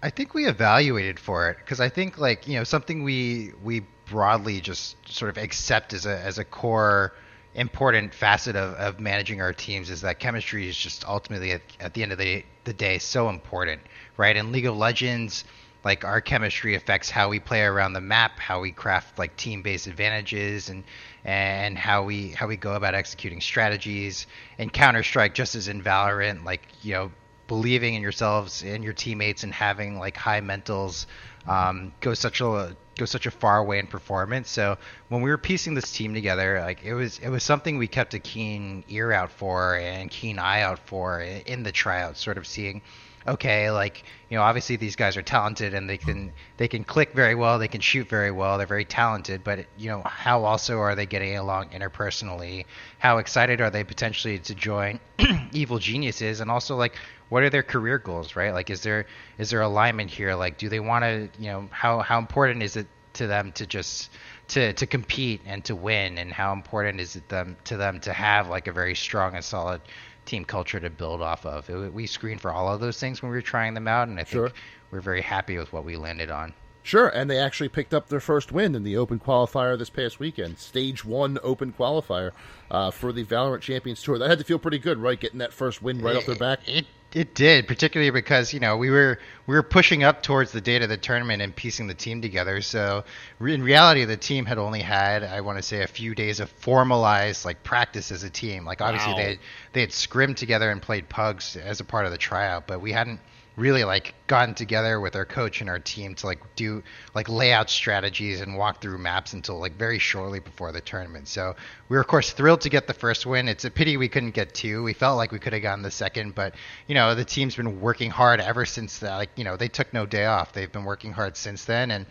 I 0.04 0.10
think 0.10 0.34
we 0.34 0.48
evaluated 0.48 1.20
for 1.20 1.50
it 1.50 1.58
because 1.58 1.80
I 1.80 1.90
think 1.90 2.18
like 2.18 2.48
you 2.48 2.58
know 2.58 2.64
something 2.64 3.04
we 3.04 3.52
we 3.64 3.86
broadly 4.10 4.60
just 4.60 4.98
sort 5.08 5.30
of 5.30 5.38
accept 5.42 5.94
as 5.94 6.06
a 6.06 6.20
as 6.20 6.38
a 6.38 6.44
core 6.44 7.14
important 7.54 8.14
facet 8.14 8.56
of, 8.56 8.74
of 8.76 9.00
managing 9.00 9.42
our 9.42 9.54
teams 9.54 9.90
is 9.90 10.02
that 10.02 10.20
chemistry 10.20 10.70
is 10.70 10.78
just 10.78 11.06
ultimately 11.06 11.52
at, 11.52 11.62
at 11.82 11.94
the 11.94 12.02
end 12.02 12.12
of 12.14 12.18
the, 12.18 12.46
the 12.64 12.72
day 12.72 12.98
so 12.98 13.28
important 13.28 13.82
right 14.16 14.38
in 14.38 14.54
league 14.54 14.66
of 14.66 14.78
legends 14.78 15.44
like 15.84 16.06
our 16.06 16.22
chemistry 16.22 16.76
affects 16.76 17.10
how 17.10 17.30
we 17.30 17.40
play 17.40 17.62
around 17.62 17.94
the 17.94 18.02
map 18.02 18.40
how 18.40 18.62
we 18.62 18.72
craft 18.72 19.18
like 19.18 19.36
team 19.36 19.62
based 19.62 19.88
advantages 19.88 20.70
and 20.70 20.84
and 21.24 21.78
how 21.78 22.04
we 22.04 22.30
how 22.30 22.48
we 22.48 22.58
go 22.58 22.74
about 22.74 22.96
executing 22.96 23.42
strategies 23.42 24.28
and 24.58 24.72
counter 24.72 25.04
strike 25.04 25.34
just 25.34 25.56
as 25.56 25.68
in 25.68 25.82
valorant 25.82 26.44
like 26.44 26.62
you 26.82 26.94
know 26.94 27.12
believing 27.48 27.96
in 27.96 28.02
yourselves 28.02 28.64
and 28.64 28.84
your 28.84 28.94
teammates 28.94 29.44
and 29.44 29.54
having 29.54 30.00
like 30.00 30.16
high 30.16 30.40
mentals 30.40 31.06
um, 31.48 31.92
goes 32.00 32.20
such 32.20 32.40
a 32.40 32.76
goes 32.98 33.10
such 33.10 33.26
a 33.26 33.32
far 33.32 33.64
way 33.64 33.80
in 33.80 33.88
performance. 33.88 34.50
So 34.50 34.78
when 35.10 35.22
we 35.22 35.30
were 35.30 35.38
piecing 35.38 35.74
this 35.74 35.92
team 35.92 36.14
together, 36.14 36.62
like 36.62 36.84
it 36.84 36.94
was 36.94 37.20
it 37.20 37.30
was 37.30 37.44
something 37.44 37.78
we 37.78 37.88
kept 37.88 38.14
a 38.14 38.20
keen 38.20 38.84
ear 38.90 39.12
out 39.12 39.32
for 39.32 39.76
and 39.76 40.10
keen 40.10 40.40
eye 40.40 40.62
out 40.62 40.80
for 40.80 41.22
in 41.22 41.64
the 41.64 41.72
tryouts, 41.72 42.22
sort 42.22 42.38
of 42.38 42.48
seeing 42.48 42.82
okay, 43.28 43.72
like 43.72 44.04
you 44.30 44.38
know, 44.38 44.44
obviously 44.44 44.76
these 44.76 44.96
guys 44.96 45.18
are 45.18 45.22
talented 45.22 45.74
and 45.74 45.90
they 45.90 45.98
can 45.98 46.32
they 46.58 46.68
can 46.68 46.84
click 46.84 47.14
very 47.14 47.36
well, 47.36 47.60
they 47.60 47.68
can 47.68 47.82
shoot 47.82 48.08
very 48.08 48.32
well, 48.32 48.58
they're 48.58 48.68
very 48.68 48.86
talented, 48.86 49.44
but 49.44 49.66
you 49.78 49.90
know, 49.90 50.02
how 50.06 50.44
also 50.44 50.80
are 50.80 50.96
they 50.96 51.06
getting 51.06 51.38
along 51.38 51.70
interpersonally? 51.70 52.66
How 53.00 53.18
excited 53.18 53.62
are 53.62 53.70
they 53.70 53.84
potentially 53.84 54.40
to 54.40 54.56
join 54.56 55.00
Evil 55.52 55.80
Geniuses, 55.80 56.40
and 56.40 56.50
also 56.50 56.76
like 56.76 56.96
what 57.30 57.44
are 57.44 57.50
their 57.50 57.64
career 57.64 57.98
goals, 57.98 58.36
right? 58.36 58.54
Like, 58.54 58.70
is 58.70 58.82
there 58.82 59.06
is 59.38 59.50
there 59.50 59.62
alignment 59.62 60.12
here? 60.12 60.36
Like, 60.36 60.58
do 60.58 60.68
they 60.68 60.82
want 60.82 61.04
to, 61.04 61.30
you 61.40 61.50
know, 61.50 61.70
how 61.72 62.00
how 62.00 62.20
important 62.20 62.62
is 62.62 62.76
it 62.76 62.88
to 63.14 63.28
them 63.28 63.52
to 63.54 63.66
just 63.66 64.10
to 64.50 64.74
to 64.74 64.86
compete 64.86 65.42
and 65.46 65.64
to 65.66 65.76
win, 65.76 66.18
and 66.18 66.32
how 66.32 66.52
important 66.52 67.00
is 67.00 67.16
it 67.16 67.30
them 67.30 67.56
to 67.66 67.78
them 67.78 68.02
to 68.02 68.12
have 68.12 68.50
like 68.50 68.68
a 68.68 68.74
very 68.74 68.96
strong 68.96 69.36
and 69.36 69.46
solid 69.46 69.82
team 70.26 70.46
culture 70.46 70.80
to 70.80 70.90
build 70.90 71.22
off 71.22 71.46
of? 71.46 71.70
It, 71.70 71.94
we 71.94 72.08
screened 72.08 72.42
for 72.42 72.52
all 72.52 72.74
of 72.74 72.80
those 72.80 73.00
things 73.00 73.22
when 73.22 73.32
we 73.32 73.38
were 73.38 73.42
trying 73.42 73.74
them 73.74 73.88
out, 73.88 74.08
and 74.08 74.20
I 74.20 74.24
think 74.24 74.30
Sure. 74.30 74.52
we're 74.92 75.02
very 75.02 75.22
happy 75.22 75.58
with 75.58 75.72
what 75.74 75.84
we 75.86 75.96
landed 75.98 76.32
on. 76.32 76.54
Sure, 76.84 77.10
and 77.10 77.30
they 77.30 77.38
actually 77.38 77.70
picked 77.70 77.94
up 77.94 78.08
their 78.10 78.20
first 78.20 78.52
win 78.52 78.74
in 78.74 78.84
the 78.84 78.98
Open 78.98 79.20
qualifier 79.20 79.78
this 79.78 79.92
past 79.92 80.20
weekend, 80.20 80.58
Stage 80.58 81.06
One 81.06 81.38
Open 81.44 81.72
qualifier 81.74 82.32
uh, 82.72 82.90
for 82.90 83.12
the 83.14 83.24
Valorant 83.24 83.62
Champions 83.62 84.02
Tour. 84.02 84.18
That 84.18 84.30
had 84.30 84.40
to 84.40 84.44
feel 84.44 84.58
pretty 84.58 84.80
good, 84.80 84.98
right? 84.98 85.20
Getting 85.20 85.38
that 85.40 85.54
first 85.54 85.84
win 85.84 86.02
right 86.02 86.16
off 86.16 86.26
their 86.26 86.36
back. 86.36 86.68
It 86.68 86.88
it 87.14 87.34
did, 87.36 87.68
particularly 87.68 88.12
because 88.12 88.54
you 88.54 88.60
know 88.60 88.78
we 88.78 88.90
were 88.90 89.20
we 89.48 89.56
were 89.56 89.64
pushing 89.64 90.04
up 90.04 90.24
towards 90.24 90.52
the 90.52 90.62
date 90.62 90.82
of 90.82 90.90
the 90.90 90.98
tournament 90.98 91.42
and 91.42 91.56
piecing 91.56 91.88
the 91.88 91.94
team 91.94 92.22
together. 92.22 92.62
So 92.62 93.04
re- 93.40 93.54
in 93.54 93.64
reality, 93.64 94.06
the 94.06 94.18
team 94.18 94.46
had 94.46 94.58
only 94.58 94.82
had 94.82 95.24
I 95.24 95.42
want 95.42 95.58
to 95.58 95.64
say 95.64 95.84
a 95.84 95.88
few 95.88 96.16
days 96.16 96.40
of 96.40 96.50
formalized 96.50 97.46
like 97.46 97.64
practice 97.64 98.12
as 98.12 98.24
a 98.24 98.30
team. 98.30 98.66
Like 98.66 98.82
obviously 98.82 99.14
Wow. 99.14 99.18
they 99.18 99.40
they 99.74 99.82
had 99.82 99.92
scrimmed 99.92 100.38
together 100.38 100.70
and 100.70 100.82
played 100.82 101.10
pugs 101.10 101.56
as 101.56 101.80
a 101.80 101.84
part 101.84 102.06
of 102.06 102.12
the 102.12 102.18
tryout, 102.18 102.68
but 102.68 102.82
we 102.82 102.92
hadn't 102.92 103.20
really 103.58 103.84
like 103.84 104.14
gotten 104.28 104.56
together 104.56 105.00
with 105.00 105.16
our 105.16 105.26
coach 105.26 105.62
and 105.62 105.70
our 105.70 105.80
team 105.80 106.16
to 106.16 106.26
like 106.26 106.40
do 106.56 106.82
like 107.14 107.28
layout 107.28 107.70
strategies 107.70 108.40
and 108.40 108.58
walk 108.58 108.82
through 108.82 108.98
maps 108.98 109.34
until 109.34 109.60
like 109.60 109.76
very 109.78 110.00
shortly 110.00 110.40
before 110.40 110.72
the 110.72 110.82
tournament. 110.82 111.28
So 111.28 111.56
we 111.90 111.96
were 111.96 112.02
of 112.02 112.08
course 112.08 112.32
thrilled 112.32 112.62
to 112.62 112.70
get 112.70 112.88
the 112.88 112.94
first 112.94 113.26
win. 113.26 113.50
It's 113.50 113.66
a 113.66 113.72
pity 113.72 113.98
we 113.98 114.08
couldn't 114.08 114.32
get 114.32 114.54
two. 114.54 114.84
We 114.84 114.94
felt 114.94 115.18
like 115.18 115.32
we 115.32 115.40
could 115.40 115.54
have 115.54 115.62
gotten 115.62 115.84
the 115.84 115.92
second, 115.92 116.34
but 116.34 116.56
you 116.88 116.96
know 116.96 117.14
the 117.14 117.26
team's 117.26 117.56
been 117.56 117.82
working 117.82 118.10
hard 118.10 118.40
ever 118.40 118.66
since 118.66 119.00
that. 119.00 119.16
Like 119.16 119.32
you 119.36 119.44
know 119.44 119.58
they 119.58 119.68
took 119.68 119.94
no 119.94 120.06
day 120.06 120.26
off. 120.26 120.54
They've 120.54 120.72
been 120.72 120.86
working 120.86 121.12
hard 121.12 121.36
since 121.36 121.66
then, 121.66 121.92
and 121.92 122.06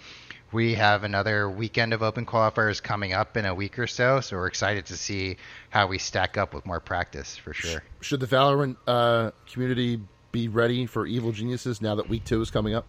we 0.53 0.75
have 0.75 1.05
another 1.05 1.49
weekend 1.49 1.93
of 1.93 2.03
open 2.03 2.27
qualifiers 2.27 2.83
coming 2.83 3.13
up 3.13 3.37
in 3.37 3.47
a 3.47 3.55
week 3.55 3.79
or 3.79 3.87
so. 3.87 4.21
So 4.21 4.37
we're 4.37 4.49
excited 4.49 4.87
to 4.87 4.97
see 4.97 5.37
how 5.71 5.87
we 5.87 5.99
stack 5.99 6.37
up 6.37 6.55
with 6.55 6.67
more 6.67 6.81
practice 6.81 7.37
for 7.37 7.55
sure. 7.55 7.83
Should 8.01 8.21
the 8.21 8.27
Valorant 8.27 8.77
uh, 8.87 9.31
community 9.51 10.01
be 10.33 10.49
ready 10.49 10.87
for 10.87 11.07
Evil 11.07 11.33
Geniuses 11.33 11.81
now 11.81 11.95
that 11.97 12.09
Week 12.09 12.25
Two 12.25 12.41
is 12.41 12.51
coming 12.51 12.75
up? 12.75 12.87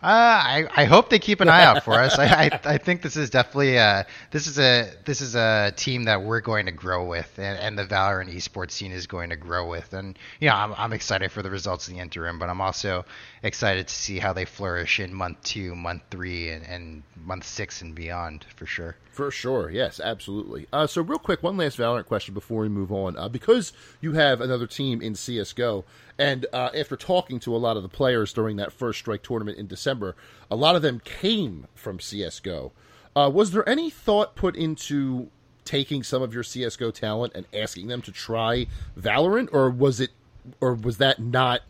Uh, 0.00 0.06
I, 0.06 0.68
I 0.76 0.84
hope 0.84 1.10
they 1.10 1.18
keep 1.18 1.40
an 1.40 1.48
eye 1.48 1.64
out 1.64 1.82
for 1.82 1.94
us. 1.94 2.20
I, 2.20 2.44
I, 2.44 2.60
I 2.64 2.78
think 2.78 3.02
this 3.02 3.16
is 3.16 3.30
definitely 3.30 3.80
uh 3.80 4.04
this 4.30 4.46
is 4.46 4.56
a 4.56 4.92
this 5.04 5.20
is 5.20 5.34
a 5.34 5.72
team 5.74 6.04
that 6.04 6.22
we're 6.22 6.40
going 6.40 6.66
to 6.66 6.72
grow 6.72 7.04
with, 7.04 7.36
and, 7.36 7.58
and 7.58 7.76
the 7.76 7.84
Valorant 7.84 8.32
esports 8.32 8.72
scene 8.72 8.92
is 8.92 9.08
going 9.08 9.30
to 9.30 9.36
grow 9.36 9.68
with. 9.68 9.92
And 9.92 10.16
you 10.38 10.48
know, 10.48 10.54
I'm 10.54 10.72
I'm 10.74 10.92
excited 10.92 11.32
for 11.32 11.42
the 11.42 11.50
results 11.50 11.88
in 11.88 11.94
the 11.94 12.00
interim, 12.00 12.38
but 12.38 12.48
I'm 12.48 12.60
also 12.60 13.04
excited 13.42 13.88
to 13.88 13.94
see 13.94 14.20
how 14.20 14.32
they 14.32 14.44
flourish 14.44 15.00
in 15.00 15.12
month 15.12 15.42
two, 15.42 15.74
month 15.74 16.02
three, 16.12 16.50
and, 16.50 16.64
and 16.64 17.02
month 17.24 17.44
six 17.44 17.82
and 17.82 17.92
beyond 17.92 18.46
for 18.54 18.66
sure. 18.66 18.94
For 19.10 19.32
sure, 19.32 19.68
yes, 19.68 19.98
absolutely. 19.98 20.68
Uh, 20.72 20.86
so, 20.86 21.02
real 21.02 21.18
quick, 21.18 21.42
one 21.42 21.56
last 21.56 21.76
Valorant 21.76 22.06
question 22.06 22.34
before 22.34 22.62
we 22.62 22.68
move 22.68 22.92
on. 22.92 23.16
Uh, 23.16 23.28
because 23.28 23.72
you 24.00 24.12
have 24.12 24.40
another 24.40 24.68
team 24.68 25.02
in 25.02 25.16
CS:GO, 25.16 25.84
and 26.18 26.46
uh, 26.52 26.70
after 26.74 26.96
talking 26.96 27.38
to 27.40 27.54
a 27.54 27.58
lot 27.58 27.76
of 27.76 27.82
the 27.82 27.88
players 27.88 28.32
during 28.32 28.56
that 28.56 28.72
first 28.72 28.98
strike 28.98 29.22
tournament 29.22 29.56
in 29.56 29.66
December, 29.66 30.16
a 30.50 30.56
lot 30.56 30.74
of 30.74 30.82
them 30.82 31.00
came 31.04 31.66
from 31.74 32.00
CS:GO. 32.00 32.72
Uh, 33.14 33.30
was 33.32 33.52
there 33.52 33.68
any 33.68 33.88
thought 33.88 34.34
put 34.34 34.56
into 34.56 35.30
taking 35.64 36.02
some 36.02 36.22
of 36.22 36.34
your 36.34 36.42
CS:GO 36.42 36.90
talent 36.90 37.32
and 37.34 37.46
asking 37.54 37.88
them 37.88 38.02
to 38.02 38.12
try 38.12 38.66
Valorant, 38.98 39.48
or 39.52 39.70
was 39.70 40.00
it, 40.00 40.10
or 40.60 40.74
was 40.74 40.98
that 40.98 41.20
not? 41.20 41.62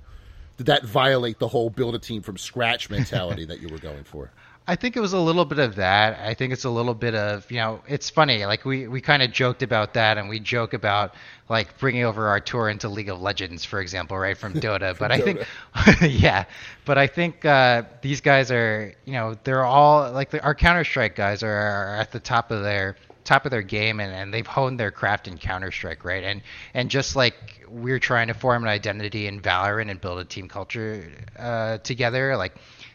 Did 0.57 0.67
that 0.67 0.85
violate 0.85 1.39
the 1.39 1.49
whole 1.49 1.71
build 1.71 1.95
a 1.95 1.99
team 1.99 2.23
from 2.23 2.37
scratch 2.37 2.91
mentality 2.91 3.45
that 3.45 3.61
you 3.61 3.69
were 3.69 3.79
going 3.79 4.05
for? 4.05 4.33
I 4.69 4.77
think 4.77 4.99
it 4.99 5.01
was 5.01 5.15
a 5.15 5.19
little 5.19 5.47
bit 5.47 5.59
of 5.59 5.77
that. 5.77 6.21
I 6.21 6.35
think 6.35 6.53
it's 6.53 6.65
a 6.65 6.71
little 6.71 6.93
bit 6.93 7.15
of, 7.15 7.51
you 7.51 7.57
know, 7.57 7.81
it's 7.89 8.11
funny. 8.11 8.45
Like 8.45 8.67
we, 8.67 8.87
we 8.87 9.01
kind 9.01 9.23
of 9.23 9.33
joked 9.33 9.63
about 9.63 9.95
that 9.95 10.19
and 10.19 10.29
we 10.29 10.41
joke 10.41 10.75
about 10.75 11.15
like 11.49 11.79
bringing 11.79 12.05
over 12.05 12.29
our 12.29 12.39
tour 12.39 12.69
into 12.69 12.91
League 12.91 13.09
of 13.09 13.19
Legends, 13.19 13.65
for 13.65 13.81
example, 13.81 14.19
right 14.19 14.37
from 14.37 14.53
Dota. 14.61 14.97
but 14.99 15.11
I 15.11 15.21
think, 15.23 15.43
yeah, 16.03 16.45
but 16.85 16.99
I 16.99 17.07
think 17.07 17.47
uh, 17.47 17.85
these 18.03 18.21
guys 18.21 18.51
are, 18.51 18.93
you 19.07 19.15
know, 19.15 19.39
they're 19.43 19.65
all 19.65 20.13
like 20.13 20.29
the, 20.29 20.45
our 20.45 20.55
Counter 20.55 20.85
Strike 20.85 21.17
guys 21.17 21.43
are, 21.43 21.51
are 21.51 21.97
at 21.97 22.13
the 22.13 22.21
top 22.21 22.51
of 22.51 22.63
their 22.63 22.97
top 23.25 23.45
of 23.45 23.51
their 23.51 23.63
game 23.63 24.01
and, 24.01 24.13
and 24.13 24.33
they've 24.33 24.47
honed 24.47 24.81
their 24.81 24.91
craft 24.91 25.29
in 25.29 25.39
Counter 25.39 25.73
Strike, 25.73 26.05
right? 26.05 26.25
And 26.25 26.43
and 26.75 26.91
just 26.91 27.17
like 27.17 27.65
we're 27.69 27.99
trying 27.99 28.29
to 28.29 28.35
form 28.35 28.65
an 28.65 28.69
identity 28.69 29.27
in 29.27 29.41
Valorant 29.41 29.91
and 29.91 30.01
build 30.01 30.19
a 30.19 30.25
team 30.25 30.49
culture 30.49 31.11
uh, 31.39 31.79
together, 31.79 32.37
like 32.37 32.55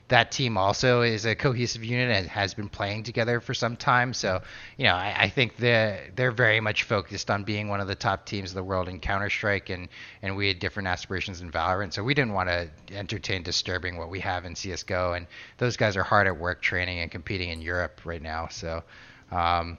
that 0.10 0.32
team 0.32 0.58
also 0.58 1.02
is 1.02 1.26
a 1.26 1.36
cohesive 1.36 1.84
unit 1.84 2.16
and 2.16 2.28
has 2.28 2.54
been 2.54 2.70
playing 2.70 3.04
together 3.04 3.40
for 3.40 3.54
some 3.54 3.76
time. 3.76 4.14
So, 4.14 4.42
you 4.78 4.86
know, 4.86 4.96
I, 4.96 5.16
I 5.18 5.30
think 5.30 5.58
they're, 5.58 6.10
they're 6.16 6.32
very 6.32 6.60
much 6.60 6.84
focused 6.84 7.32
on 7.32 7.44
being 7.44 7.70
one 7.70 7.80
of 7.80 7.88
the 7.88 7.96
top 7.96 8.26
teams 8.26 8.52
of 8.52 8.56
the 8.56 8.64
world 8.64 8.90
in 8.90 9.00
Counter 9.00 9.30
Strike, 9.30 9.70
and, 9.70 9.88
and 10.22 10.36
we 10.36 10.48
had 10.50 10.60
different 10.60 10.88
aspirations 10.88 11.42
in 11.42 11.52
Valorant. 11.52 11.94
So 11.94 12.04
we 12.04 12.14
didn't 12.14 12.34
want 12.34 12.50
to 12.50 12.70
entertain 12.92 13.44
disturbing 13.44 13.98
what 13.98 14.10
we 14.10 14.20
have 14.20 14.46
in 14.46 14.54
CSGO. 14.54 15.16
And 15.16 15.26
those 15.58 15.78
guys 15.78 15.96
are 15.96 16.04
hard 16.04 16.28
at 16.28 16.38
work 16.38 16.62
training 16.62 17.00
and 17.00 17.10
competing 17.10 17.50
in 17.50 17.62
Europe 17.62 18.02
right 18.04 18.22
now. 18.22 18.48
So, 18.50 18.84
um, 19.32 19.78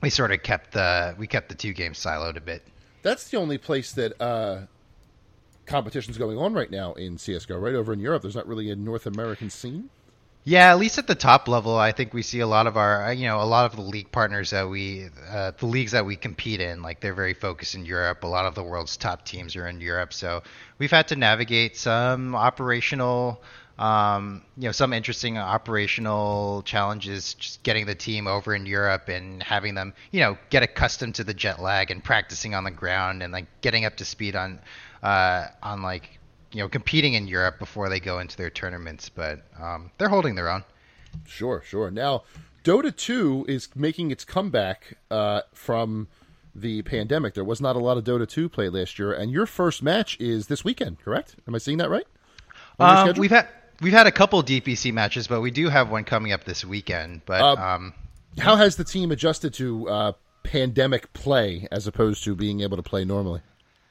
we 0.00 0.10
sort 0.10 0.32
of 0.32 0.42
kept 0.42 0.72
the 0.72 1.14
we 1.18 1.26
kept 1.26 1.48
the 1.48 1.54
two 1.54 1.72
games 1.72 1.98
siloed 1.98 2.36
a 2.36 2.40
bit. 2.40 2.62
That's 3.02 3.28
the 3.30 3.36
only 3.36 3.58
place 3.58 3.92
that 3.92 4.20
uh, 4.20 4.66
competition's 5.68 6.18
going 6.18 6.38
on 6.38 6.54
right 6.54 6.70
now 6.70 6.94
in 6.94 7.18
CS:GO. 7.18 7.58
Right 7.58 7.74
over 7.74 7.92
in 7.92 8.00
Europe, 8.00 8.22
there's 8.22 8.36
not 8.36 8.48
really 8.48 8.70
a 8.70 8.76
North 8.76 9.06
American 9.06 9.50
scene. 9.50 9.90
Yeah, 10.48 10.70
at 10.70 10.78
least 10.78 10.96
at 10.96 11.06
the 11.06 11.14
top 11.14 11.46
level, 11.46 11.76
I 11.76 11.92
think 11.92 12.14
we 12.14 12.22
see 12.22 12.40
a 12.40 12.46
lot 12.46 12.66
of 12.66 12.78
our, 12.78 13.04
uh, 13.04 13.10
you 13.10 13.26
know, 13.26 13.42
a 13.42 13.44
lot 13.44 13.66
of 13.66 13.76
the 13.76 13.82
league 13.82 14.10
partners 14.10 14.48
that 14.48 14.66
we, 14.66 15.10
uh, 15.30 15.52
the 15.58 15.66
leagues 15.66 15.92
that 15.92 16.06
we 16.06 16.16
compete 16.16 16.62
in, 16.62 16.80
like 16.80 17.00
they're 17.00 17.12
very 17.12 17.34
focused 17.34 17.74
in 17.74 17.84
Europe. 17.84 18.24
A 18.24 18.26
lot 18.26 18.46
of 18.46 18.54
the 18.54 18.62
world's 18.62 18.96
top 18.96 19.26
teams 19.26 19.56
are 19.56 19.68
in 19.68 19.78
Europe, 19.78 20.14
so 20.14 20.42
we've 20.78 20.90
had 20.90 21.08
to 21.08 21.16
navigate 21.16 21.76
some 21.76 22.34
operational, 22.34 23.42
um, 23.78 24.42
you 24.56 24.64
know, 24.64 24.72
some 24.72 24.94
interesting 24.94 25.36
operational 25.36 26.62
challenges, 26.62 27.34
just 27.34 27.62
getting 27.62 27.84
the 27.84 27.94
team 27.94 28.26
over 28.26 28.54
in 28.54 28.64
Europe 28.64 29.10
and 29.10 29.42
having 29.42 29.74
them, 29.74 29.92
you 30.12 30.20
know, 30.20 30.38
get 30.48 30.62
accustomed 30.62 31.16
to 31.16 31.24
the 31.24 31.34
jet 31.34 31.60
lag 31.60 31.90
and 31.90 32.02
practicing 32.02 32.54
on 32.54 32.64
the 32.64 32.70
ground 32.70 33.22
and 33.22 33.34
like 33.34 33.48
getting 33.60 33.84
up 33.84 33.96
to 33.96 34.04
speed 34.06 34.34
on, 34.34 34.60
uh, 35.02 35.46
on 35.62 35.82
like 35.82 36.18
you 36.52 36.60
know 36.60 36.68
competing 36.68 37.14
in 37.14 37.28
Europe 37.28 37.58
before 37.58 37.88
they 37.88 38.00
go 38.00 38.18
into 38.18 38.36
their 38.36 38.50
tournaments, 38.50 39.08
but 39.08 39.40
um, 39.60 39.90
they're 39.98 40.08
holding 40.08 40.34
their 40.34 40.48
own. 40.48 40.64
Sure, 41.26 41.62
sure. 41.64 41.90
Now, 41.90 42.24
Dota 42.64 42.94
2 42.94 43.46
is 43.48 43.68
making 43.74 44.10
its 44.10 44.24
comeback 44.24 44.98
uh, 45.10 45.42
from 45.52 46.08
the 46.54 46.82
pandemic. 46.82 47.34
There 47.34 47.44
was 47.44 47.60
not 47.60 47.76
a 47.76 47.78
lot 47.78 47.96
of 47.96 48.04
Dota 48.04 48.28
2 48.28 48.48
played 48.48 48.72
last 48.72 48.98
year, 48.98 49.12
and 49.12 49.30
your 49.30 49.46
first 49.46 49.82
match 49.82 50.18
is 50.20 50.48
this 50.48 50.64
weekend, 50.64 51.00
correct? 51.00 51.36
Am 51.46 51.54
I 51.54 51.58
seeing 51.58 51.78
that 51.78 51.90
right? 51.90 52.06
Um, 52.78 53.14
we've 53.16 53.30
had 53.30 53.48
we've 53.80 53.92
had 53.92 54.06
a 54.06 54.12
couple 54.12 54.42
DPC 54.42 54.92
matches, 54.92 55.26
but 55.26 55.40
we 55.40 55.50
do 55.50 55.68
have 55.68 55.90
one 55.90 56.04
coming 56.04 56.32
up 56.32 56.44
this 56.44 56.64
weekend. 56.64 57.22
But 57.26 57.40
uh, 57.40 57.54
um, 57.54 57.94
how 58.38 58.56
has 58.56 58.76
the 58.76 58.84
team 58.84 59.10
adjusted 59.10 59.54
to 59.54 59.88
uh, 59.88 60.12
pandemic 60.42 61.12
play 61.12 61.66
as 61.70 61.86
opposed 61.86 62.24
to 62.24 62.34
being 62.34 62.60
able 62.60 62.76
to 62.76 62.82
play 62.82 63.04
normally? 63.04 63.40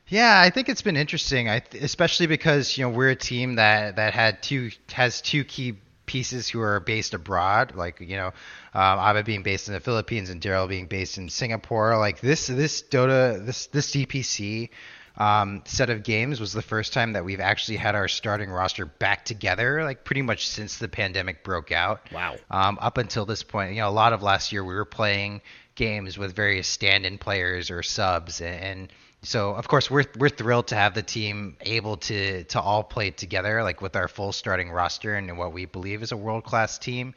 Yeah, 0.10 0.40
I 0.40 0.50
think 0.50 0.70
it's 0.70 0.82
been 0.82 0.98
interesting. 0.98 1.50
I 1.50 1.60
th- 1.60 1.84
especially 1.84 2.28
because 2.28 2.78
you 2.78 2.86
know 2.86 2.90
we're 2.90 3.10
a 3.10 3.16
team 3.16 3.56
that 3.56 3.98
that 3.98 4.14
had 4.14 4.42
two 4.42 4.72
has 4.94 5.22
two 5.22 5.44
key 5.44 5.78
pieces 6.06 6.48
who 6.48 6.62
are 6.62 6.80
based 6.80 7.14
abroad, 7.14 7.76
like 7.76 8.00
you 8.00 8.16
know, 8.16 8.28
um, 8.74 9.00
Abed 9.00 9.26
being 9.26 9.44
based 9.44 9.68
in 9.68 9.74
the 9.74 9.80
Philippines 9.80 10.30
and 10.30 10.42
Daryl 10.42 10.68
being 10.68 10.88
based 10.88 11.18
in 11.18 11.30
Singapore. 11.30 11.98
Like 11.98 12.22
this 12.22 12.48
this 12.48 12.82
Dota 12.82 13.46
this 13.46 13.68
this 13.68 13.92
DPC 13.92 14.70
um, 15.18 15.64
set 15.66 15.90
of 15.90 16.04
games 16.04 16.40
was 16.40 16.54
the 16.54 16.62
first 16.62 16.94
time 16.94 17.14
that 17.14 17.26
we've 17.26 17.40
actually 17.40 17.78
had 17.78 17.96
our 17.96 18.08
starting 18.08 18.50
roster 18.50 18.86
back 18.86 19.26
together, 19.26 19.84
like 19.84 20.04
pretty 20.04 20.22
much 20.22 20.48
since 20.48 20.78
the 20.78 20.88
pandemic 20.88 21.44
broke 21.44 21.72
out. 21.72 22.02
Wow. 22.12 22.36
Um, 22.50 22.78
up 22.82 22.98
until 22.98 23.26
this 23.26 23.44
point, 23.44 23.74
you 23.74 23.82
know, 23.82 23.90
a 23.90 23.92
lot 23.92 24.14
of 24.14 24.22
last 24.22 24.52
year 24.52 24.64
we 24.64 24.76
were 24.76 24.86
playing 24.86 25.42
games 25.76 26.18
with 26.18 26.36
various 26.36 26.68
stand-in 26.68 27.18
players 27.18 27.70
or 27.72 27.84
subs 27.84 28.42
and, 28.42 28.64
and 28.64 28.94
so 29.24 29.52
of 29.52 29.68
course 29.68 29.90
we're 29.90 30.06
we're 30.18 30.30
thrilled 30.30 30.68
to 30.68 30.76
have 30.76 30.94
the 30.94 31.04
team 31.04 31.58
able 31.62 31.98
to 31.98 32.44
to 32.46 32.62
all 32.62 32.84
play 32.84 33.12
together 33.12 33.64
like 33.64 33.82
with 33.82 33.96
our 33.96 34.08
full 34.08 34.32
starting 34.32 34.70
roster 34.70 35.16
and 35.16 35.38
what 35.38 35.54
we 35.54 35.66
believe 35.66 36.04
is 36.04 36.12
a 36.12 36.18
world 36.18 36.44
class 36.44 36.78
team. 36.78 37.14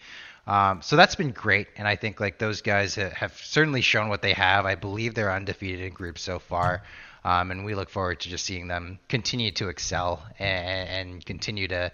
Um, 0.47 0.83
so 0.83 0.97
that's 0.97 1.15
been 1.15 1.31
great, 1.31 1.69
and 1.77 1.87
I 1.87 1.97
think 1.97 2.19
like 2.19 2.39
those 2.39 2.63
guys 2.63 2.95
have 2.97 3.37
certainly 3.37 3.83
shown 3.83 4.09
what 4.09 4.23
they 4.23 4.33
have. 4.33 4.65
I 4.67 4.75
believe 4.75 5.15
they're 5.15 5.33
undefeated 5.33 5.81
in 5.81 5.93
groups 5.93 6.23
so 6.23 6.39
far, 6.39 6.83
um, 7.25 7.51
and 7.51 7.65
we 7.65 7.75
look 7.75 7.91
forward 7.91 8.21
to 8.21 8.29
just 8.29 8.47
seeing 8.47 8.67
them 8.67 8.99
continue 9.09 9.53
to 9.53 9.69
excel 9.69 10.27
and, 10.39 10.89
and 10.89 11.27
continue 11.27 11.69
to, 11.69 11.93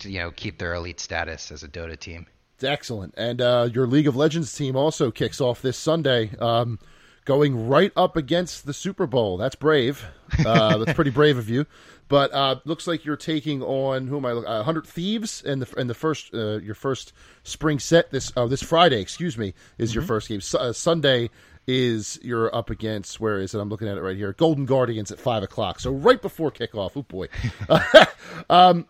to, 0.00 0.10
you 0.10 0.18
know 0.18 0.30
keep 0.30 0.58
their 0.58 0.74
elite 0.74 0.98
status 0.98 1.52
as 1.52 1.62
a 1.62 1.68
Dota 1.68 1.98
team. 1.98 2.26
It's 2.56 2.64
excellent, 2.64 3.14
and 3.16 3.40
uh, 3.40 3.68
your 3.72 3.86
League 3.86 4.08
of 4.08 4.16
Legends 4.16 4.52
team 4.52 4.74
also 4.74 5.10
kicks 5.10 5.40
off 5.40 5.62
this 5.62 5.76
Sunday. 5.76 6.30
Um, 6.40 6.78
going 7.24 7.68
right 7.68 7.92
up 7.96 8.16
against 8.16 8.66
the 8.66 8.74
Super 8.74 9.06
Bowl. 9.06 9.36
That's 9.36 9.54
brave. 9.54 10.04
Uh, 10.44 10.78
that's 10.78 10.94
pretty 10.94 11.10
brave 11.10 11.38
of 11.38 11.48
you. 11.48 11.66
But 12.08 12.32
uh, 12.34 12.56
looks 12.64 12.86
like 12.86 13.04
you're 13.04 13.16
taking 13.16 13.62
on 13.62 14.06
who 14.06 14.18
am 14.18 14.26
I? 14.26 14.32
Uh, 14.32 14.62
Hundred 14.62 14.86
Thieves 14.86 15.42
and 15.42 15.62
the 15.62 15.80
in 15.80 15.86
the 15.86 15.94
first 15.94 16.34
uh, 16.34 16.58
your 16.58 16.74
first 16.74 17.12
spring 17.42 17.78
set 17.78 18.10
this 18.10 18.32
uh, 18.36 18.46
this 18.46 18.62
Friday. 18.62 19.00
Excuse 19.00 19.38
me, 19.38 19.54
is 19.78 19.90
mm-hmm. 19.90 20.00
your 20.00 20.06
first 20.06 20.28
game. 20.28 20.40
Uh, 20.58 20.72
Sunday 20.72 21.30
is 21.66 22.18
you're 22.22 22.54
up 22.54 22.70
against 22.70 23.20
where 23.20 23.40
is 23.40 23.54
it? 23.54 23.60
I'm 23.60 23.68
looking 23.68 23.88
at 23.88 23.96
it 23.96 24.02
right 24.02 24.16
here. 24.16 24.32
Golden 24.34 24.66
Guardians 24.66 25.10
at 25.10 25.18
five 25.18 25.42
o'clock. 25.42 25.80
So 25.80 25.90
right 25.90 26.20
before 26.20 26.50
kickoff. 26.50 26.92
Oh 26.96 27.02
boy. 27.02 27.28
um, 28.50 28.86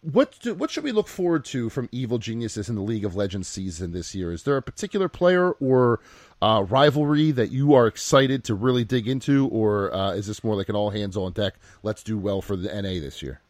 what 0.00 0.38
do, 0.40 0.54
what 0.54 0.70
should 0.70 0.84
we 0.84 0.92
look 0.92 1.08
forward 1.08 1.44
to 1.46 1.68
from 1.68 1.88
Evil 1.90 2.18
Geniuses 2.18 2.68
in 2.68 2.76
the 2.76 2.82
League 2.82 3.04
of 3.04 3.16
Legends 3.16 3.48
season 3.48 3.92
this 3.92 4.14
year? 4.14 4.32
Is 4.32 4.44
there 4.44 4.56
a 4.56 4.62
particular 4.62 5.08
player 5.08 5.52
or 5.52 6.00
uh, 6.40 6.64
rivalry 6.68 7.30
that 7.32 7.50
you 7.50 7.74
are 7.74 7.86
excited 7.86 8.44
to 8.44 8.54
really 8.54 8.84
dig 8.84 9.08
into, 9.08 9.48
or 9.48 9.94
uh, 9.94 10.12
is 10.12 10.26
this 10.26 10.44
more 10.44 10.54
like 10.54 10.68
an 10.68 10.76
all 10.76 10.90
hands 10.90 11.16
on 11.16 11.32
deck? 11.32 11.54
Let's 11.82 12.02
do 12.02 12.18
well 12.18 12.40
for 12.42 12.56
the 12.56 12.68
NA 12.68 13.00
this 13.00 13.22
year. 13.22 13.40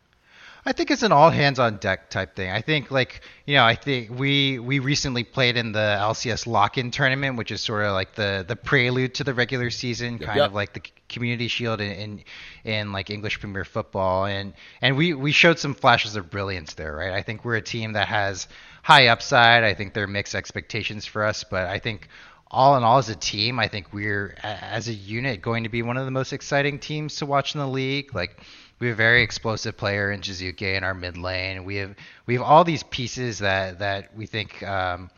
I 0.68 0.72
think 0.72 0.90
it's 0.90 1.02
an 1.02 1.12
all 1.12 1.30
hands 1.30 1.58
on 1.58 1.78
deck 1.78 2.10
type 2.10 2.36
thing. 2.36 2.50
I 2.50 2.60
think 2.60 2.90
like 2.90 3.22
you 3.46 3.54
know 3.54 3.64
I 3.64 3.74
think 3.74 4.10
we 4.18 4.58
we 4.58 4.80
recently 4.80 5.24
played 5.24 5.56
in 5.56 5.72
the 5.72 5.96
LCS 6.00 6.46
lock 6.46 6.76
in 6.76 6.90
tournament, 6.90 7.38
which 7.38 7.50
is 7.50 7.62
sort 7.62 7.84
of 7.84 7.92
like 7.92 8.14
the 8.14 8.44
the 8.46 8.56
prelude 8.56 9.14
to 9.14 9.24
the 9.24 9.32
regular 9.32 9.70
season, 9.70 10.18
kind 10.18 10.36
yep. 10.36 10.48
of 10.48 10.54
like 10.54 10.74
the 10.74 10.82
Community 11.08 11.48
Shield 11.48 11.80
in, 11.80 11.92
in, 11.92 12.24
in 12.64 12.92
like 12.92 13.08
English 13.08 13.40
Premier 13.40 13.64
Football, 13.64 14.26
and 14.26 14.52
and 14.82 14.96
we 14.96 15.14
we 15.14 15.32
showed 15.32 15.58
some 15.58 15.74
flashes 15.74 16.16
of 16.16 16.28
brilliance 16.28 16.74
there, 16.74 16.94
right? 16.94 17.12
I 17.12 17.22
think 17.22 17.44
we're 17.44 17.56
a 17.56 17.62
team 17.62 17.92
that 17.92 18.08
has 18.08 18.46
high 18.82 19.06
upside. 19.06 19.64
I 19.64 19.74
think 19.74 19.94
there 19.94 20.04
are 20.04 20.08
mixed 20.08 20.34
expectations 20.34 21.06
for 21.06 21.24
us, 21.24 21.44
but 21.44 21.66
I 21.66 21.78
think 21.78 22.08
all 22.50 22.76
in 22.76 22.82
all, 22.82 22.98
as 22.98 23.08
a 23.08 23.16
team, 23.16 23.58
I 23.58 23.68
think 23.68 23.92
we're 23.92 24.36
as 24.42 24.88
a 24.88 24.94
unit 24.94 25.42
going 25.42 25.64
to 25.64 25.68
be 25.68 25.82
one 25.82 25.96
of 25.96 26.04
the 26.04 26.10
most 26.10 26.32
exciting 26.32 26.78
teams 26.78 27.16
to 27.16 27.26
watch 27.26 27.54
in 27.54 27.60
the 27.60 27.68
league. 27.68 28.14
Like 28.14 28.38
we 28.78 28.88
have 28.88 28.96
a 28.96 28.96
very 28.96 29.22
explosive 29.22 29.76
player 29.76 30.10
in 30.10 30.20
Jiizuke 30.20 30.76
in 30.76 30.84
our 30.84 30.94
mid 30.94 31.16
lane. 31.18 31.64
We 31.64 31.76
have 31.76 31.94
we 32.26 32.34
have 32.34 32.42
all 32.42 32.64
these 32.64 32.82
pieces 32.82 33.40
that 33.40 33.80
that 33.80 34.16
we 34.16 34.26
think. 34.26 34.62
Um, 34.62 35.10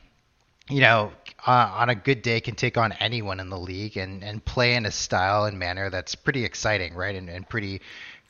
you 0.69 0.81
know, 0.81 1.13
uh, 1.47 1.73
on 1.75 1.91
a 1.91 1.97
good 1.97 2.23
day, 2.23 2.41
can 2.41 2.55
take 2.55 2.79
on 2.79 2.93
anyone 2.93 3.41
in 3.41 3.51
the 3.51 3.59
league 3.59 3.97
and, 3.97 4.23
and 4.23 4.45
play 4.45 4.75
in 4.75 4.87
a 4.87 4.91
style 4.93 5.45
and 5.47 5.59
manner 5.59 5.91
that's 5.91 6.15
pretty 6.15 6.45
exciting, 6.45 6.95
right? 6.95 7.17
And, 7.17 7.29
and 7.29 7.49
pretty, 7.49 7.81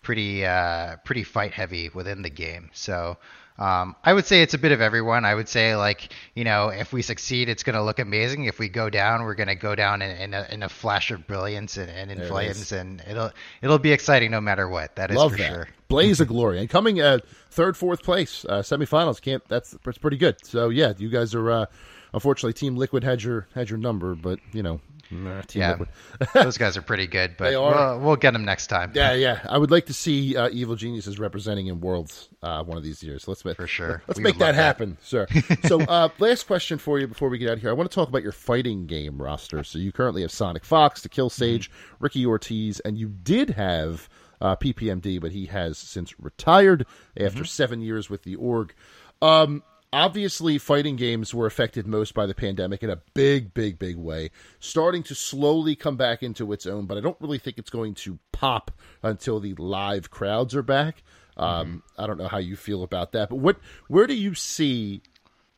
pretty, 0.03 0.47
uh, 0.47 0.97
pretty 1.05 1.23
fight 1.23 1.53
heavy 1.53 1.91
within 1.91 2.23
the 2.23 2.31
game. 2.31 2.71
So 2.73 3.19
um, 3.61 3.95
I 4.03 4.15
would 4.15 4.25
say 4.25 4.41
it's 4.41 4.55
a 4.55 4.59
bit 4.59 4.73
of 4.73 4.81
everyone. 4.81 5.27
I 5.27 5.35
would 5.35 5.49
say 5.49 5.77
like 5.77 6.13
you 6.35 6.45
know 6.45 6.69
if 6.69 6.93
we 6.93 7.03
succeed, 7.03 7.51
it's 7.51 7.63
going 7.63 7.77
to 7.77 7.83
look 7.83 7.99
amazing. 7.99 8.47
If 8.47 8.59
we 8.59 8.71
go 8.71 8.89
down, 8.89 9.23
we're 9.25 9.35
going 9.35 9.49
to 9.49 9.55
go 9.55 9.75
down 9.75 10.01
in, 10.01 10.11
in, 10.17 10.35
a, 10.35 10.49
in, 10.51 10.63
a, 10.63 10.69
flash 10.69 11.11
of 11.11 11.27
brilliance 11.27 11.77
and, 11.77 11.91
and 11.91 12.11
in 12.11 12.27
flames, 12.27 12.73
and 12.73 13.03
it'll 13.09 13.31
it'll 13.61 13.79
be 13.79 13.93
exciting 13.93 14.31
no 14.31 14.41
matter 14.41 14.67
what. 14.67 14.97
That 14.97 15.11
is 15.11 15.17
Love 15.17 15.33
for 15.33 15.39
that. 15.39 15.53
sure. 15.53 15.69
Blaze 15.89 16.21
of 16.21 16.29
glory 16.29 16.59
and 16.59 16.71
coming 16.71 17.01
at 17.01 17.27
third, 17.51 17.77
fourth 17.77 18.03
place, 18.03 18.47
uh, 18.49 18.63
semifinals. 18.63 19.21
Can't 19.21 19.47
that's 19.47 19.77
that's 19.85 19.99
pretty 19.99 20.17
good. 20.17 20.45
So 20.45 20.71
yeah, 20.71 20.95
you 20.97 21.11
guys 21.11 21.35
are. 21.35 21.51
Uh, 21.51 21.67
unfortunately, 22.15 22.55
Team 22.55 22.77
Liquid 22.77 23.05
had 23.05 23.23
your 23.23 23.47
had 23.55 23.69
your 23.69 23.79
number, 23.79 24.15
but 24.15 24.41
you 24.53 24.63
know 24.63 24.81
Nah, 25.21 25.43
yeah, 25.53 25.77
those 26.35 26.57
guys 26.59 26.77
are 26.77 26.83
pretty 26.83 27.07
good, 27.07 27.37
but 27.37 27.53
we'll, 27.53 27.99
we'll, 28.01 28.17
get 28.17 28.33
them 28.33 28.45
next 28.45 28.69
time. 28.69 28.93
Yeah, 28.95 29.13
yeah. 29.15 29.41
I 29.49 29.59
would 29.59 29.71
like 29.71 29.87
to 29.87 29.93
see 29.93 30.37
uh, 30.37 30.49
Evil 30.51 30.77
Geniuses 30.77 31.19
representing 31.19 31.67
in 31.67 31.81
Worlds 31.81 32.29
uh, 32.43 32.63
one 32.63 32.77
of 32.77 32.85
these 32.85 33.03
years. 33.03 33.27
Let's 33.27 33.45
make 33.45 33.57
for 33.57 33.67
sure. 33.67 34.03
Let's 34.07 34.19
we 34.19 34.25
make 34.25 34.39
that 34.39 34.55
happen, 34.55 34.97
that. 35.01 35.05
sir. 35.05 35.27
so, 35.67 35.81
uh, 35.81 36.11
last 36.21 36.47
question 36.47 36.79
for 36.79 37.01
you 37.01 37.09
before 37.09 37.29
we 37.29 37.39
get 37.39 37.49
out 37.49 37.55
of 37.55 37.61
here. 37.61 37.71
I 37.71 37.73
want 37.73 37.91
to 37.91 37.95
talk 37.95 38.09
about 38.09 38.23
your 38.23 38.33
fighting 38.33 38.87
game 38.87 39.21
roster. 39.21 39.65
So, 39.65 39.79
you 39.79 39.91
currently 39.91 40.23
have 40.23 40.31
Sonic 40.31 40.65
Fox, 40.65 41.01
Dekillsage, 41.01 41.69
mm-hmm. 41.69 41.97
Ricki 41.99 42.25
Ortiz, 42.25 42.79
and 42.81 42.97
you 42.97 43.09
did 43.09 43.51
have 43.51 44.09
uh, 44.41 44.57
PPMD, 44.57 45.21
but 45.21 45.33
he 45.33 45.47
has 45.47 45.77
since 45.77 46.19
retired 46.21 46.87
after 47.17 47.41
mm-hmm. 47.41 47.45
seven 47.45 47.81
years 47.81 48.09
with 48.09 48.23
the 48.23 48.37
org. 48.37 48.75
Um, 49.23 49.63
obviously 49.93 50.59
fighting 50.59 50.97
games 50.97 51.35
were 51.35 51.47
affected 51.47 51.87
most 51.87 52.15
by 52.15 52.27
the 52.27 52.35
pandemic 52.35 52.83
in 52.83 52.91
a 52.91 53.01
big 53.15 53.53
big 53.53 53.79
big 53.79 53.97
way 53.97 54.31
starting 54.61 55.03
to 55.03 55.15
slowly 55.15 55.75
come 55.75 55.97
back 55.97 56.23
into 56.23 56.53
its 56.53 56.67
own 56.67 56.87
but 56.87 56.97
i 56.97 57.01
don't 57.01 57.21
really 57.21 57.39
think 57.39 57.59
it's 57.59 57.71
going 57.71 57.95
to 57.95 58.19
pop 58.33 58.71
until 59.03 59.41
the 59.41 59.55
live 59.55 60.11
crowds 60.11 60.55
are 60.55 60.63
back. 60.63 61.03
Um, 61.37 61.67
mm-hmm. 61.67 62.03
i 62.03 62.07
don't 62.07 62.19
know 62.19 62.29
how 62.29 62.39
you 62.39 62.57
feel 62.57 62.83
about 62.83 63.13
that 63.13 63.31
but 63.31 63.37
what 63.37 63.59
where 63.89 64.07
do 64.07 64.15
you 64.15 64.35
see 64.35 65.03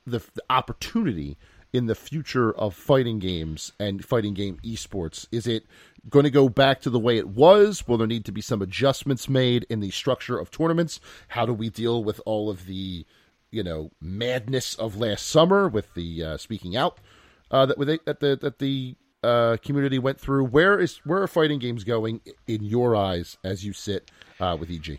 the, 0.07 0.19
the 0.35 0.43
opportunity 0.51 1.37
in 1.73 1.87
the 1.87 1.95
future 1.95 2.53
of 2.53 2.75
fighting 2.75 3.19
games 3.19 3.73
and 3.79 4.05
fighting 4.05 4.35
game 4.35 4.59
esports? 4.63 5.27
Is 5.33 5.47
it 5.47 5.65
going 6.09 6.25
to 6.25 6.31
go 6.31 6.49
back 6.49 6.81
to 6.83 6.91
the 6.91 6.99
way 6.99 7.17
it 7.17 7.29
was? 7.29 7.89
Will 7.89 7.97
there 7.97 8.07
need 8.07 8.25
to 8.27 8.33
be 8.33 8.43
some 8.43 8.61
adjustments 8.61 9.29
made 9.29 9.65
in 9.71 9.81
the 9.81 9.91
structure 9.91 10.39
of 10.39 10.51
tournaments? 10.51 11.01
How 11.29 11.47
do 11.47 11.55
we 11.55 11.71
deal 11.71 12.05
with 12.05 12.21
all 12.27 12.51
of 12.51 12.67
the 12.67 13.07
you 13.53 13.63
know 13.63 13.91
madness 14.01 14.75
of 14.75 14.97
last 14.97 15.29
summer 15.29 15.69
with 15.69 15.95
the 15.95 16.25
uh, 16.25 16.37
speaking 16.37 16.77
out 16.77 16.99
uh, 17.53 17.67
that 17.67 17.79
that 18.05 18.19
the 18.19 18.37
that 18.41 18.59
the 18.59 18.97
uh, 19.23 19.57
community 19.63 19.99
went 19.99 20.21
through. 20.21 20.47
Where 20.47 20.81
is 20.81 20.97
where 21.05 21.23
are 21.23 21.29
fighting 21.29 21.61
games 21.61 21.85
going 21.85 22.21
in 22.49 22.65
your 22.65 22.97
eyes 22.97 23.37
as 23.45 23.65
you 23.65 23.73
sit 23.73 24.11
uh, 24.41 24.57
with 24.59 24.71
EG? 24.71 24.99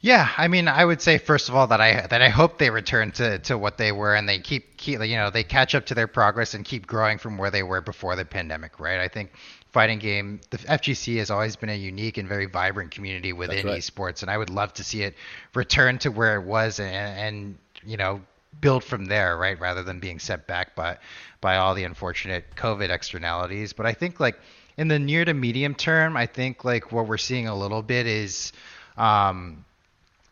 Yeah, 0.00 0.28
I 0.36 0.46
mean, 0.46 0.68
I 0.68 0.84
would 0.84 1.00
say 1.00 1.18
first 1.18 1.48
of 1.48 1.56
all 1.56 1.66
that 1.68 1.80
I 1.80 2.06
that 2.06 2.22
I 2.22 2.28
hope 2.28 2.58
they 2.58 2.70
return 2.70 3.10
to, 3.12 3.38
to 3.40 3.58
what 3.58 3.78
they 3.78 3.92
were 3.92 4.14
and 4.14 4.28
they 4.28 4.38
keep 4.38 4.76
keep 4.76 5.00
you 5.00 5.16
know 5.16 5.30
they 5.30 5.42
catch 5.42 5.74
up 5.74 5.86
to 5.86 5.94
their 5.94 6.06
progress 6.06 6.54
and 6.54 6.64
keep 6.64 6.86
growing 6.86 7.18
from 7.18 7.38
where 7.38 7.50
they 7.50 7.62
were 7.62 7.80
before 7.80 8.14
the 8.14 8.24
pandemic, 8.24 8.78
right? 8.78 9.00
I 9.00 9.08
think 9.08 9.32
fighting 9.72 9.98
game 9.98 10.40
the 10.50 10.58
FGC 10.58 11.16
has 11.18 11.30
always 11.30 11.56
been 11.56 11.70
a 11.70 11.76
unique 11.76 12.18
and 12.18 12.28
very 12.28 12.46
vibrant 12.46 12.92
community 12.92 13.32
within 13.32 13.66
right. 13.66 13.80
esports, 13.80 14.22
and 14.22 14.30
I 14.30 14.38
would 14.38 14.50
love 14.50 14.74
to 14.74 14.84
see 14.84 15.02
it 15.02 15.14
return 15.54 15.98
to 15.98 16.10
where 16.10 16.36
it 16.40 16.44
was 16.44 16.78
and, 16.78 16.94
and 16.94 17.58
you 17.86 17.96
know 17.96 18.20
build 18.60 18.84
from 18.84 19.06
there, 19.06 19.36
right? 19.36 19.58
Rather 19.60 19.82
than 19.82 20.00
being 20.00 20.18
set 20.18 20.46
back 20.46 20.74
by 20.74 20.98
by 21.40 21.56
all 21.56 21.74
the 21.74 21.84
unfortunate 21.84 22.44
COVID 22.56 22.90
externalities. 22.90 23.72
But 23.72 23.86
I 23.86 23.92
think 23.92 24.20
like 24.20 24.38
in 24.76 24.88
the 24.88 24.98
near 24.98 25.24
to 25.24 25.34
medium 25.34 25.74
term, 25.74 26.16
I 26.16 26.26
think 26.26 26.64
like 26.64 26.92
what 26.92 27.06
we're 27.06 27.16
seeing 27.18 27.48
a 27.48 27.54
little 27.56 27.82
bit 27.82 28.06
is 28.06 28.52
um, 28.96 29.64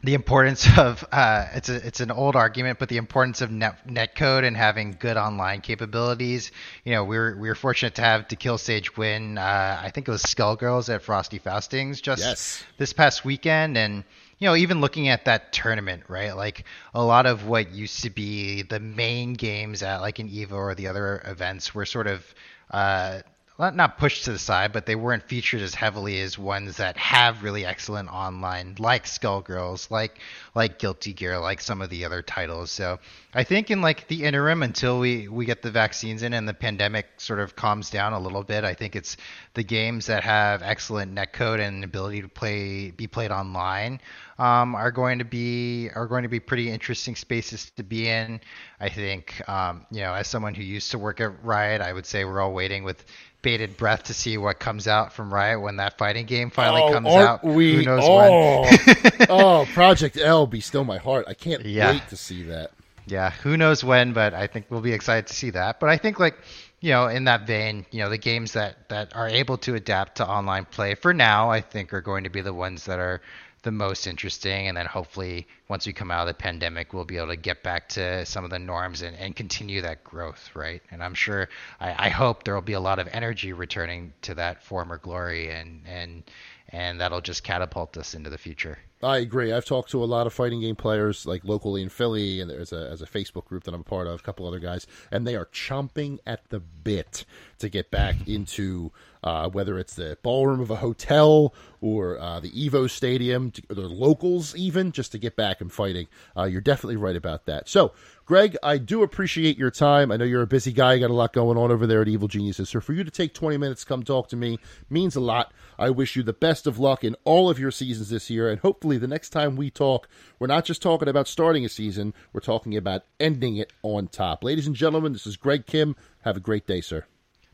the 0.02 0.14
importance 0.14 0.66
of 0.78 1.04
uh, 1.10 1.46
it's 1.54 1.68
a 1.68 1.86
it's 1.86 2.00
an 2.00 2.10
old 2.10 2.36
argument, 2.36 2.78
but 2.78 2.88
the 2.88 2.98
importance 2.98 3.40
of 3.40 3.50
net 3.50 3.86
netcode 3.88 4.44
and 4.44 4.56
having 4.56 4.96
good 4.98 5.16
online 5.16 5.60
capabilities. 5.60 6.52
You 6.84 6.92
know, 6.92 7.04
we 7.04 7.16
were 7.16 7.36
we 7.38 7.48
were 7.48 7.54
fortunate 7.54 7.94
to 7.96 8.02
have 8.02 8.28
Dekillsage 8.28 8.96
win. 8.96 9.38
Uh, 9.38 9.80
I 9.82 9.90
think 9.90 10.08
it 10.08 10.10
was 10.10 10.22
Skullgirls 10.22 10.92
at 10.94 11.02
Frosty 11.02 11.38
Faustings 11.38 12.00
just 12.02 12.22
Yes. 12.22 12.64
this 12.78 12.92
past 12.92 13.24
weekend, 13.24 13.76
and 13.78 14.04
you 14.38 14.48
know, 14.48 14.56
even 14.56 14.80
looking 14.80 15.08
at 15.08 15.24
that 15.26 15.52
tournament, 15.52 16.04
right? 16.08 16.36
Like 16.36 16.64
a 16.94 17.02
lot 17.02 17.26
of 17.26 17.46
what 17.46 17.72
used 17.72 18.02
to 18.02 18.10
be 18.10 18.62
the 18.62 18.80
main 18.80 19.34
games 19.34 19.82
at 19.82 20.00
like 20.00 20.18
an 20.18 20.28
Evo 20.28 20.52
or 20.52 20.74
the 20.74 20.88
other 20.88 21.22
events 21.24 21.74
were 21.74 21.86
sort 21.86 22.06
of 22.06 22.34
uh, 22.70 23.20
not 23.56 23.76
not 23.76 23.98
pushed 23.98 24.24
to 24.24 24.32
the 24.32 24.38
side, 24.38 24.72
but 24.72 24.84
they 24.84 24.96
weren't 24.96 25.22
featured 25.22 25.60
as 25.60 25.74
heavily 25.74 26.20
as 26.20 26.36
ones 26.36 26.78
that 26.78 26.96
have 26.96 27.44
really 27.44 27.64
excellent 27.64 28.08
online, 28.08 28.74
like 28.80 29.04
Skullgirls, 29.04 29.90
like 29.92 30.18
like 30.56 30.80
Guilty 30.80 31.12
Gear, 31.12 31.38
like 31.38 31.60
some 31.60 31.80
of 31.80 31.88
the 31.88 32.04
other 32.04 32.20
titles. 32.20 32.72
So 32.72 32.98
I 33.32 33.44
think 33.44 33.70
in 33.70 33.80
like 33.80 34.08
the 34.08 34.24
interim, 34.24 34.64
until 34.64 34.98
we 34.98 35.28
we 35.28 35.46
get 35.46 35.62
the 35.62 35.70
vaccines 35.70 36.24
in 36.24 36.32
and 36.32 36.48
the 36.48 36.54
pandemic 36.54 37.06
sort 37.18 37.38
of 37.38 37.54
calms 37.54 37.90
down 37.90 38.12
a 38.12 38.18
little 38.18 38.42
bit, 38.42 38.64
I 38.64 38.74
think 38.74 38.96
it's 38.96 39.16
the 39.54 39.62
games 39.62 40.06
that 40.06 40.24
have 40.24 40.62
excellent 40.62 41.14
netcode 41.14 41.60
and 41.60 41.84
ability 41.84 42.22
to 42.22 42.28
play 42.28 42.90
be 42.90 43.06
played 43.06 43.30
online 43.30 44.00
um, 44.38 44.74
are 44.74 44.90
going 44.90 45.20
to 45.20 45.24
be 45.24 45.90
are 45.94 46.08
going 46.08 46.24
to 46.24 46.28
be 46.28 46.40
pretty 46.40 46.70
interesting 46.70 47.14
spaces 47.14 47.70
to 47.76 47.84
be 47.84 48.08
in. 48.08 48.40
I 48.80 48.88
think 48.88 49.48
um, 49.48 49.86
you 49.92 50.00
know, 50.00 50.12
as 50.12 50.26
someone 50.26 50.54
who 50.54 50.64
used 50.64 50.90
to 50.90 50.98
work 50.98 51.20
at 51.20 51.44
Riot, 51.44 51.80
I 51.80 51.92
would 51.92 52.06
say 52.06 52.24
we're 52.24 52.40
all 52.40 52.52
waiting 52.52 52.82
with 52.82 53.04
bated 53.44 53.76
breath 53.76 54.04
to 54.04 54.14
see 54.14 54.36
what 54.36 54.58
comes 54.58 54.88
out 54.88 55.12
from 55.12 55.32
Riot 55.32 55.60
when 55.60 55.76
that 55.76 55.96
fighting 55.98 56.26
game 56.26 56.50
finally 56.50 56.82
oh, 56.82 56.92
comes 56.92 57.06
aren't 57.06 57.28
out. 57.28 57.44
We, 57.44 57.76
Who 57.76 57.82
knows 57.84 58.02
oh, 58.02 58.62
when? 58.62 59.16
oh, 59.28 59.68
Project 59.72 60.16
L, 60.16 60.48
be 60.48 60.60
still 60.60 60.82
my 60.82 60.98
heart. 60.98 61.26
I 61.28 61.34
can't 61.34 61.64
Yeah. 61.64 61.92
wait 61.92 62.08
to 62.08 62.16
see 62.16 62.42
that. 62.44 62.72
Yeah, 63.06 63.30
who 63.30 63.56
knows 63.58 63.84
when, 63.84 64.14
but 64.14 64.32
I 64.32 64.46
think 64.46 64.66
we'll 64.70 64.80
be 64.80 64.94
excited 64.94 65.26
to 65.26 65.34
see 65.34 65.50
that. 65.50 65.78
But 65.78 65.90
I 65.90 65.98
think 65.98 66.18
like 66.18 66.38
you 66.80 66.90
know, 66.90 67.06
in 67.06 67.24
that 67.24 67.46
vein, 67.46 67.86
you 67.92 68.00
know, 68.00 68.10
the 68.10 68.18
games 68.18 68.52
that 68.52 68.88
that 68.90 69.14
are 69.16 69.28
able 69.28 69.56
to 69.58 69.74
adapt 69.74 70.16
to 70.16 70.28
online 70.28 70.66
play 70.66 70.94
for 70.94 71.14
now, 71.14 71.50
I 71.50 71.60
think 71.60 71.94
are 71.94 72.02
going 72.02 72.24
to 72.24 72.30
be 72.30 72.42
the 72.42 72.52
ones 72.52 72.84
that 72.84 72.98
are 72.98 73.22
the 73.64 73.72
most 73.72 74.06
interesting 74.06 74.68
and 74.68 74.76
then 74.76 74.86
hopefully 74.86 75.46
once 75.68 75.86
we 75.86 75.92
come 75.92 76.10
out 76.10 76.20
of 76.20 76.28
the 76.28 76.34
pandemic 76.34 76.92
we'll 76.92 77.04
be 77.04 77.16
able 77.16 77.28
to 77.28 77.36
get 77.36 77.62
back 77.62 77.88
to 77.88 78.24
some 78.24 78.44
of 78.44 78.50
the 78.50 78.58
norms 78.58 79.02
and, 79.02 79.16
and 79.16 79.34
continue 79.34 79.82
that 79.82 80.04
growth 80.04 80.50
right? 80.54 80.82
And 80.90 81.02
i'm 81.02 81.14
sure 81.14 81.48
I, 81.80 82.06
I 82.06 82.08
hope 82.10 82.44
there 82.44 82.54
will 82.54 82.62
be 82.62 82.74
a 82.74 82.80
lot 82.80 82.98
of 82.98 83.08
energy 83.12 83.52
returning 83.52 84.12
to 84.22 84.34
that 84.34 84.62
former 84.62 84.98
glory 84.98 85.50
and 85.50 85.82
and 85.86 86.22
and 86.68 87.00
that'll 87.00 87.20
just 87.20 87.42
catapult 87.42 87.96
us 87.96 88.14
into 88.14 88.30
the 88.30 88.38
future 88.38 88.78
I 89.04 89.18
agree. 89.18 89.52
I've 89.52 89.64
talked 89.64 89.90
to 89.90 90.02
a 90.02 90.06
lot 90.06 90.26
of 90.26 90.32
fighting 90.32 90.60
game 90.60 90.76
players, 90.76 91.26
like 91.26 91.44
locally 91.44 91.82
in 91.82 91.88
Philly, 91.88 92.40
and 92.40 92.50
there's 92.50 92.72
a 92.72 92.88
as 92.90 93.02
a 93.02 93.06
Facebook 93.06 93.44
group 93.44 93.64
that 93.64 93.74
I'm 93.74 93.82
a 93.82 93.84
part 93.84 94.06
of, 94.06 94.20
a 94.20 94.22
couple 94.22 94.46
other 94.46 94.58
guys, 94.58 94.86
and 95.10 95.26
they 95.26 95.36
are 95.36 95.46
chomping 95.46 96.18
at 96.26 96.48
the 96.48 96.60
bit 96.60 97.24
to 97.58 97.68
get 97.68 97.90
back 97.90 98.16
into 98.26 98.92
uh, 99.24 99.48
whether 99.48 99.78
it's 99.78 99.94
the 99.94 100.18
ballroom 100.22 100.60
of 100.60 100.70
a 100.70 100.76
hotel 100.76 101.54
or 101.80 102.18
uh, 102.20 102.40
the 102.40 102.50
Evo 102.50 102.88
Stadium, 102.88 103.50
to, 103.50 103.62
the 103.68 103.88
locals 103.88 104.54
even, 104.54 104.92
just 104.92 105.12
to 105.12 105.18
get 105.18 105.34
back 105.34 105.60
and 105.60 105.72
fighting. 105.72 106.06
Uh, 106.36 106.44
you're 106.44 106.60
definitely 106.60 106.96
right 106.96 107.16
about 107.16 107.46
that. 107.46 107.68
So, 107.68 107.92
Greg, 108.26 108.56
I 108.62 108.78
do 108.78 109.02
appreciate 109.02 109.58
your 109.58 109.70
time. 109.70 110.12
I 110.12 110.16
know 110.16 110.24
you're 110.26 110.42
a 110.42 110.46
busy 110.46 110.72
guy, 110.72 110.94
you 110.94 111.00
got 111.00 111.10
a 111.10 111.14
lot 111.14 111.32
going 111.32 111.56
on 111.56 111.70
over 111.70 111.86
there 111.86 112.02
at 112.02 112.08
Evil 112.08 112.28
Geniuses. 112.28 112.68
So, 112.68 112.80
for 112.80 112.92
you 112.92 113.02
to 113.02 113.10
take 113.10 113.32
20 113.32 113.56
minutes, 113.56 113.82
come 113.82 114.02
talk 114.02 114.28
to 114.28 114.36
me 114.36 114.58
means 114.90 115.16
a 115.16 115.20
lot. 115.20 115.52
I 115.78 115.90
wish 115.90 116.16
you 116.16 116.22
the 116.22 116.32
best 116.34 116.66
of 116.66 116.78
luck 116.78 117.02
in 117.02 117.16
all 117.24 117.48
of 117.48 117.58
your 117.58 117.70
seasons 117.70 118.10
this 118.10 118.28
year, 118.28 118.50
and 118.50 118.60
hopefully, 118.60 118.93
the 118.98 119.06
next 119.08 119.30
time 119.30 119.56
we 119.56 119.70
talk, 119.70 120.08
we're 120.38 120.46
not 120.46 120.64
just 120.64 120.82
talking 120.82 121.08
about 121.08 121.28
starting 121.28 121.64
a 121.64 121.68
season, 121.68 122.14
we're 122.32 122.40
talking 122.40 122.76
about 122.76 123.02
ending 123.20 123.56
it 123.56 123.72
on 123.82 124.08
top. 124.08 124.44
Ladies 124.44 124.66
and 124.66 124.76
gentlemen, 124.76 125.12
this 125.12 125.26
is 125.26 125.36
Greg 125.36 125.66
Kim. 125.66 125.96
Have 126.22 126.36
a 126.36 126.40
great 126.40 126.66
day, 126.66 126.80
sir. 126.80 127.04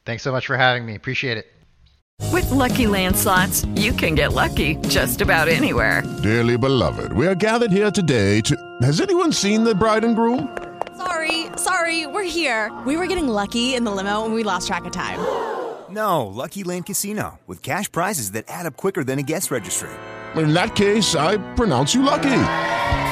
thanks 0.05 0.23
so 0.23 0.33
much 0.33 0.47
for 0.47 0.57
having 0.57 0.87
me 0.87 0.95
appreciate 0.95 1.37
it 1.39 1.47
With 2.33 2.51
Lucky 2.51 2.87
Land 2.87 3.17
slots, 3.17 3.65
you 3.75 3.93
can 3.93 4.15
get 4.15 4.33
lucky 4.33 4.77
just 4.89 5.21
about 5.21 5.49
anywhere. 5.49 6.03
Dearly 6.23 6.57
beloved, 6.59 7.13
we 7.13 7.27
are 7.27 7.35
gathered 7.35 7.73
here 7.73 7.91
today 7.91 8.41
to. 8.43 8.55
Has 8.83 9.01
anyone 9.01 9.33
seen 9.33 9.65
the 9.65 9.75
bride 9.75 10.05
and 10.05 10.15
groom? 10.15 10.57
Sorry, 10.97 11.47
sorry, 11.57 12.07
we're 12.07 12.25
here. 12.25 12.71
We 12.87 12.97
were 12.99 13.07
getting 13.07 13.27
lucky 13.29 13.75
in 13.75 13.85
the 13.85 13.91
limo 13.91 14.25
and 14.27 14.35
we 14.35 14.43
lost 14.43 14.67
track 14.69 14.85
of 14.85 14.93
time. 14.93 15.19
No, 15.91 16.27
Lucky 16.27 16.63
Land 16.63 16.87
Casino, 16.87 17.41
with 17.47 17.63
cash 17.63 17.91
prizes 17.91 18.33
that 18.33 18.45
add 18.49 18.67
up 18.67 18.77
quicker 18.77 19.03
than 19.03 19.19
a 19.19 19.23
guest 19.23 19.51
registry. 19.51 19.91
In 20.37 20.53
that 20.55 20.77
case, 20.77 21.15
I 21.15 21.39
pronounce 21.55 21.95
you 21.95 22.03
lucky. 22.03 22.43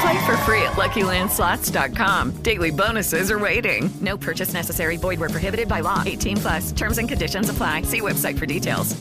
Play 0.01 0.27
for 0.27 0.37
free 0.39 0.63
at 0.63 0.75
LuckyLandSlots.com. 0.75 2.43
Daily 2.43 2.71
bonuses 2.71 3.31
are 3.31 3.39
waiting. 3.39 3.91
No 4.01 4.17
purchase 4.17 4.53
necessary. 4.53 4.97
Void 4.97 5.19
were 5.19 5.29
prohibited 5.29 5.69
by 5.69 5.81
law. 5.81 6.03
18 6.07 6.37
plus. 6.37 6.73
Terms 6.73 6.99
and 6.99 7.09
conditions 7.09 7.49
apply. 7.49 7.83
See 7.83 8.01
website 8.01 8.39
for 8.39 8.47
details. 8.47 9.01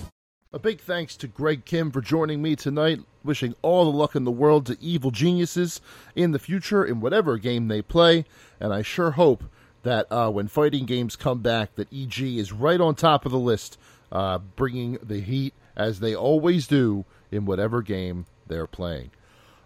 A 0.53 0.60
big 0.60 0.80
thanks 0.80 1.15
to 1.17 1.27
Greg 1.27 1.65
Kim 1.65 1.91
for 1.91 2.01
joining 2.01 2.41
me 2.41 2.56
tonight. 2.56 3.01
Wishing 3.23 3.53
all 3.62 3.84
the 3.86 3.95
luck 3.95 4.15
in 4.15 4.23
the 4.23 4.32
world 4.32 4.65
to 4.65 4.77
evil 4.82 5.12
geniuses 5.12 5.82
in 6.15 6.32
the 6.32 6.39
future 6.39 6.84
in 6.84 6.99
whatever 6.99 7.38
game 7.38 7.67
they 7.67 7.82
play. 7.82 8.25
And 8.60 8.73
I 8.73 8.82
sure 8.82 9.12
hope 9.12 9.43
that 9.84 10.12
uh, 10.12 10.32
when 10.32 10.47
fighting 10.47 10.86
games 10.86 11.15
come 11.15 11.41
back, 11.41 11.75
that 11.75 11.93
EG 11.93 12.19
is 12.19 12.51
right 12.51 12.82
on 12.82 12.95
top 12.95 13.25
of 13.25 13.32
the 13.32 13.38
list, 13.38 13.77
uh, 14.12 14.39
bringing 14.56 14.97
the 15.03 15.19
heat 15.19 15.53
as 15.75 15.99
they 15.99 16.15
always 16.15 16.65
do 16.65 17.06
in 17.31 17.45
whatever 17.45 17.81
game 17.81 18.25
they're 18.47 18.67
playing. 18.67 19.11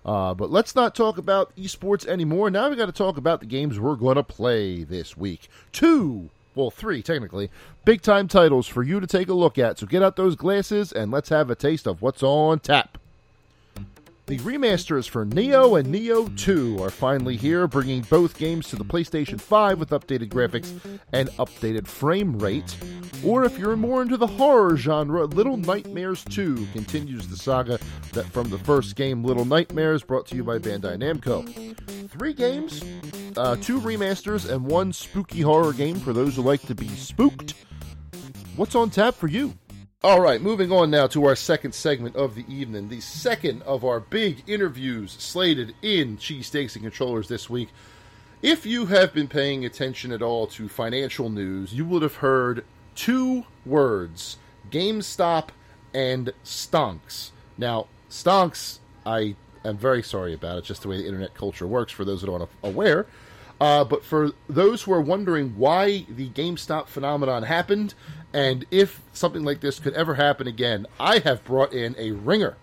Uh, 0.06 0.34
but 0.34 0.50
let's 0.50 0.76
not 0.76 0.96
talk 0.96 1.18
about 1.18 1.56
esports 1.56 2.08
anymore. 2.08 2.50
Now 2.50 2.70
we 2.70 2.76
got 2.76 2.88
to 2.88 2.92
talk 2.92 3.18
about 3.18 3.40
the 3.40 3.46
games 3.46 3.80
we're 3.80 3.96
going 3.96 4.16
to 4.16 4.24
play 4.24 4.84
this 4.84 5.16
week. 5.16 5.48
Two, 5.72 6.30
well, 6.56 6.72
three 6.72 7.04
technically, 7.04 7.52
big 7.86 8.02
time 8.02 8.28
titles 8.28 8.68
for 8.68 8.82
you 8.82 9.00
to 9.00 9.08
take 9.08 9.30
a 9.30 9.34
look 9.34 9.58
at. 9.58 9.78
So 9.78 9.86
get 9.86 10.02
out 10.02 10.16
those 10.16 10.36
glasses 10.36 10.92
and 10.92 11.12
let's 11.12 11.30
have 11.30 11.50
a 11.50 11.56
taste 11.56 11.88
of 11.88 12.02
what's 12.02 12.24
on 12.24 12.60
tap. 12.60 12.98
The 14.32 14.40
remasters 14.40 15.10
for 15.10 15.26
Nioh 15.26 15.78
and 15.78 15.94
Nioh 15.94 16.38
2 16.38 16.82
are 16.82 16.90
finally 16.90 17.36
here, 17.36 17.68
bringing 17.68 18.00
both 18.04 18.38
games 18.38 18.70
to 18.70 18.78
the 18.78 18.86
PlayStation 18.86 19.42
5 19.42 19.78
with 19.78 19.90
updated 19.90 20.30
graphics 20.30 20.72
and 21.12 21.28
updated 21.32 21.86
frame 21.86 22.40
rate. 22.40 22.78
Or 23.26 23.44
if 23.44 23.60
you're 23.60 23.76
more 23.76 24.02
into 24.02 24.16
the 24.16 24.28
horror 24.28 24.78
genre, 24.78 25.26
Little 25.26 25.58
Nightmares 25.58 26.24
2 26.24 26.66
continues 26.72 27.28
the 27.28 27.36
saga 27.36 27.78
that 28.14 28.24
from 28.28 28.50
the 28.50 28.58
first 28.60 28.96
game, 28.96 29.22
Little 29.22 29.44
Nightmares, 29.44 30.02
brought 30.02 30.28
to 30.28 30.36
you 30.38 30.46
by 30.46 30.60
Bandai 30.60 30.96
Namco. 30.96 32.10
Three 32.12 32.32
games, 32.32 32.82
uh, 33.36 33.58
two 33.58 33.82
remasters, 33.82 34.50
and 34.50 34.66
one 34.66 34.94
spooky 34.94 35.42
horror 35.42 35.74
game 35.74 36.00
for 36.00 36.14
those 36.14 36.38
who 36.38 36.42
like 36.42 36.62
to 36.68 36.74
be 36.74 36.88
spooked. 36.88 37.54
What's 38.56 38.76
on 38.76 38.92
tap 38.92 39.14
for 39.16 39.28
you? 39.28 39.54
All 40.04 40.20
right, 40.20 40.42
moving 40.42 40.72
on 40.72 40.90
now 40.90 41.06
to 41.06 41.26
our 41.26 41.36
second 41.36 41.76
segment 41.76 42.16
of 42.16 42.34
the 42.34 42.44
evening, 42.52 42.90
the 42.90 43.02
second 43.02 43.62
of 43.62 43.86
our 43.86 44.00
big 44.00 44.42
interviews 44.48 45.12
slated 45.12 45.76
in 45.84 46.18
Cheesesteaks 46.18 46.74
and 46.74 46.84
Controllers 46.84 47.28
this 47.28 47.52
week. 47.52 47.70
If 48.42 48.66
you 48.66 48.88
have 48.88 49.14
been 49.14 49.28
paying 49.28 49.64
attention 49.64 50.12
at 50.12 50.24
all 50.24 50.48
to 50.48 50.68
financial 50.68 51.30
news, 51.30 51.76
you 51.76 51.86
would 51.86 52.02
have 52.02 52.16
heard 52.16 52.66
two 52.96 53.46
words 53.64 54.38
GameStop 54.72 55.50
and 55.94 56.34
Stonks. 56.44 57.30
Now, 57.56 57.86
Stonks, 58.10 58.80
I 59.06 59.36
am 59.64 59.78
very 59.78 60.02
sorry 60.02 60.34
about 60.34 60.58
it, 60.58 60.64
just 60.64 60.82
the 60.82 60.88
way 60.88 60.98
the 60.98 61.06
internet 61.06 61.36
culture 61.36 61.68
works 61.68 61.92
for 61.92 62.06
those 62.06 62.22
that 62.22 62.32
aren't 62.32 62.50
aware. 62.64 63.06
Uh, 63.62 63.84
but 63.84 64.04
for 64.04 64.32
those 64.50 64.82
who 64.82 64.92
are 64.92 65.00
wondering 65.00 65.56
why 65.56 66.04
the 66.10 66.30
GameStop 66.30 66.88
phenomenon 66.88 67.44
happened, 67.44 67.94
and 68.34 68.66
if 68.72 69.02
something 69.14 69.44
like 69.44 69.62
this 69.62 69.80
could 69.80 69.94
ever 69.94 70.16
happen 70.16 70.48
again, 70.48 70.88
I 71.00 71.20
have 71.20 71.46
brought 71.46 71.72
in 71.72 71.96
a 72.00 72.10
ringer 72.10 72.58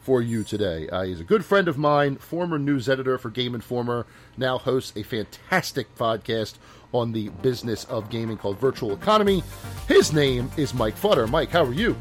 for 0.00 0.22
you 0.22 0.42
today. 0.42 0.88
Uh, 0.88 1.02
he's 1.02 1.20
a 1.20 1.24
good 1.24 1.44
friend 1.44 1.68
of 1.68 1.76
mine, 1.76 2.16
former 2.16 2.58
news 2.58 2.88
editor 2.88 3.18
for 3.18 3.28
Game 3.28 3.54
Informer, 3.54 4.06
now 4.38 4.56
hosts 4.56 4.96
a 4.96 5.02
fantastic 5.02 5.94
podcast 5.94 6.54
on 6.94 7.12
the 7.12 7.28
business 7.28 7.84
of 7.84 8.08
gaming 8.08 8.38
called 8.38 8.58
Virtual 8.58 8.94
Economy. 8.94 9.42
His 9.88 10.10
name 10.10 10.50
is 10.56 10.72
Mike 10.72 10.96
Futter. 10.96 11.28
Mike, 11.28 11.50
how 11.50 11.64
are 11.64 11.74
you? 11.74 11.94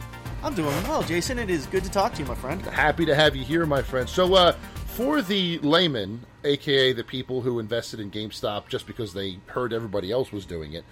I'm 0.43 0.53
doing 0.53 0.73
well, 0.83 1.03
Jason. 1.03 1.37
It 1.37 1.49
is 1.49 1.65
good 1.65 1.83
to 1.83 1.91
talk 1.91 2.13
to 2.13 2.21
you, 2.21 2.25
my 2.25 2.35
friend. 2.35 2.61
Happy 2.61 3.05
to 3.05 3.13
have 3.13 3.35
you 3.35 3.43
here, 3.43 3.65
my 3.65 3.81
friend. 3.81 4.07
So, 4.07 4.33
uh, 4.35 4.55
for 4.99 5.21
the 5.21 5.57
layman, 5.59 6.25
aka 6.43 6.91
the 6.91 7.05
people 7.05 7.39
who 7.39 7.57
invested 7.57 8.01
in 8.01 8.11
GameStop 8.11 8.67
just 8.67 8.85
because 8.85 9.13
they 9.13 9.39
heard 9.45 9.71
everybody 9.71 10.11
else 10.11 10.33
was 10.33 10.45
doing 10.45 10.73
it, 10.73 10.83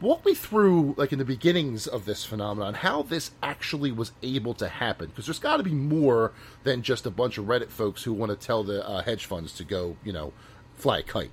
walk 0.00 0.24
me 0.24 0.34
through, 0.34 0.94
like 0.96 1.12
in 1.12 1.18
the 1.18 1.24
beginnings 1.24 1.88
of 1.88 2.04
this 2.04 2.24
phenomenon, 2.24 2.74
how 2.74 3.02
this 3.02 3.32
actually 3.42 3.90
was 3.90 4.12
able 4.22 4.54
to 4.54 4.68
happen. 4.68 5.08
Because 5.08 5.26
there's 5.26 5.40
got 5.40 5.56
to 5.56 5.64
be 5.64 5.72
more 5.72 6.32
than 6.62 6.82
just 6.82 7.06
a 7.06 7.10
bunch 7.10 7.38
of 7.38 7.46
Reddit 7.46 7.70
folks 7.70 8.04
who 8.04 8.12
want 8.12 8.30
to 8.30 8.36
tell 8.36 8.62
the 8.62 8.88
uh, 8.88 9.02
hedge 9.02 9.26
funds 9.26 9.52
to 9.54 9.64
go, 9.64 9.96
you 10.04 10.12
know, 10.12 10.32
fly 10.76 10.98
a 10.98 11.02
kite. 11.02 11.32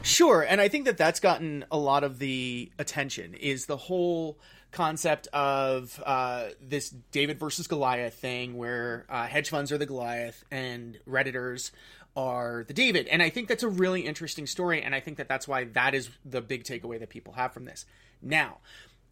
Sure, 0.00 0.40
and 0.40 0.62
I 0.62 0.68
think 0.68 0.86
that 0.86 0.96
that's 0.96 1.20
gotten 1.20 1.66
a 1.70 1.76
lot 1.76 2.02
of 2.02 2.18
the 2.18 2.70
attention. 2.78 3.34
Is 3.34 3.66
the 3.66 3.76
whole 3.76 4.38
concept 4.70 5.28
of 5.32 6.02
uh, 6.04 6.48
this 6.60 6.90
David 6.90 7.38
versus 7.38 7.66
Goliath 7.66 8.14
thing, 8.14 8.56
where 8.56 9.06
uh, 9.08 9.26
hedge 9.26 9.48
funds 9.50 9.72
are 9.72 9.78
the 9.78 9.86
Goliath 9.86 10.44
and 10.50 10.98
redditors 11.08 11.70
are 12.16 12.64
the 12.66 12.74
David, 12.74 13.06
and 13.08 13.22
I 13.22 13.30
think 13.30 13.48
that's 13.48 13.62
a 13.62 13.68
really 13.68 14.02
interesting 14.02 14.46
story, 14.46 14.82
and 14.82 14.94
I 14.94 15.00
think 15.00 15.18
that 15.18 15.28
that's 15.28 15.46
why 15.46 15.64
that 15.64 15.94
is 15.94 16.10
the 16.24 16.40
big 16.40 16.64
takeaway 16.64 16.98
that 16.98 17.10
people 17.10 17.34
have 17.34 17.52
from 17.52 17.64
this. 17.64 17.86
Now, 18.20 18.58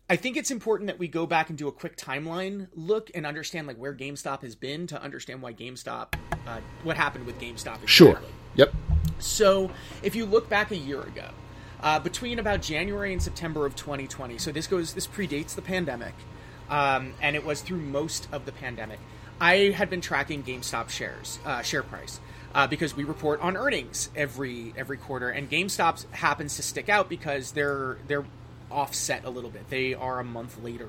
I 0.08 0.16
think 0.16 0.36
it's 0.36 0.50
important 0.50 0.88
that 0.88 0.98
we 0.98 1.08
go 1.08 1.26
back 1.26 1.48
and 1.48 1.58
do 1.58 1.68
a 1.68 1.72
quick 1.72 1.96
timeline 1.96 2.68
look 2.74 3.10
and 3.14 3.26
understand 3.26 3.66
like 3.66 3.76
where 3.76 3.94
GameStop 3.94 4.42
has 4.42 4.54
been 4.54 4.86
to 4.88 5.00
understand 5.00 5.42
why 5.42 5.52
GameStop, 5.52 6.14
uh, 6.46 6.60
what 6.84 6.96
happened 6.96 7.26
with 7.26 7.38
GameStop. 7.40 7.82
Exactly. 7.82 7.86
Sure. 7.86 8.20
Yep. 8.54 8.74
So, 9.18 9.70
if 10.02 10.14
you 10.14 10.26
look 10.26 10.48
back 10.48 10.70
a 10.70 10.76
year 10.76 11.02
ago, 11.02 11.28
uh, 11.82 11.98
between 11.98 12.38
about 12.38 12.62
January 12.62 13.12
and 13.12 13.22
September 13.22 13.66
of 13.66 13.76
2020, 13.76 14.38
so 14.38 14.52
this 14.52 14.66
goes, 14.66 14.94
this 14.94 15.06
predates 15.06 15.54
the 15.54 15.62
pandemic, 15.62 16.14
um, 16.68 17.14
and 17.20 17.36
it 17.36 17.44
was 17.44 17.60
through 17.60 17.80
most 17.80 18.28
of 18.32 18.46
the 18.46 18.52
pandemic. 18.52 18.98
I 19.40 19.70
had 19.74 19.90
been 19.90 20.00
tracking 20.00 20.42
GameStop 20.42 20.88
shares, 20.88 21.38
uh, 21.44 21.62
share 21.62 21.82
price, 21.82 22.20
uh, 22.54 22.66
because 22.66 22.96
we 22.96 23.04
report 23.04 23.40
on 23.40 23.56
earnings 23.56 24.10
every 24.16 24.72
every 24.76 24.96
quarter, 24.96 25.28
and 25.28 25.50
GameStop 25.50 26.10
happens 26.12 26.56
to 26.56 26.62
stick 26.62 26.88
out 26.88 27.08
because 27.08 27.52
they're 27.52 27.98
they're 28.08 28.24
offset 28.70 29.24
a 29.24 29.30
little 29.30 29.50
bit. 29.50 29.68
They 29.68 29.94
are 29.94 30.20
a 30.20 30.24
month 30.24 30.62
later. 30.62 30.88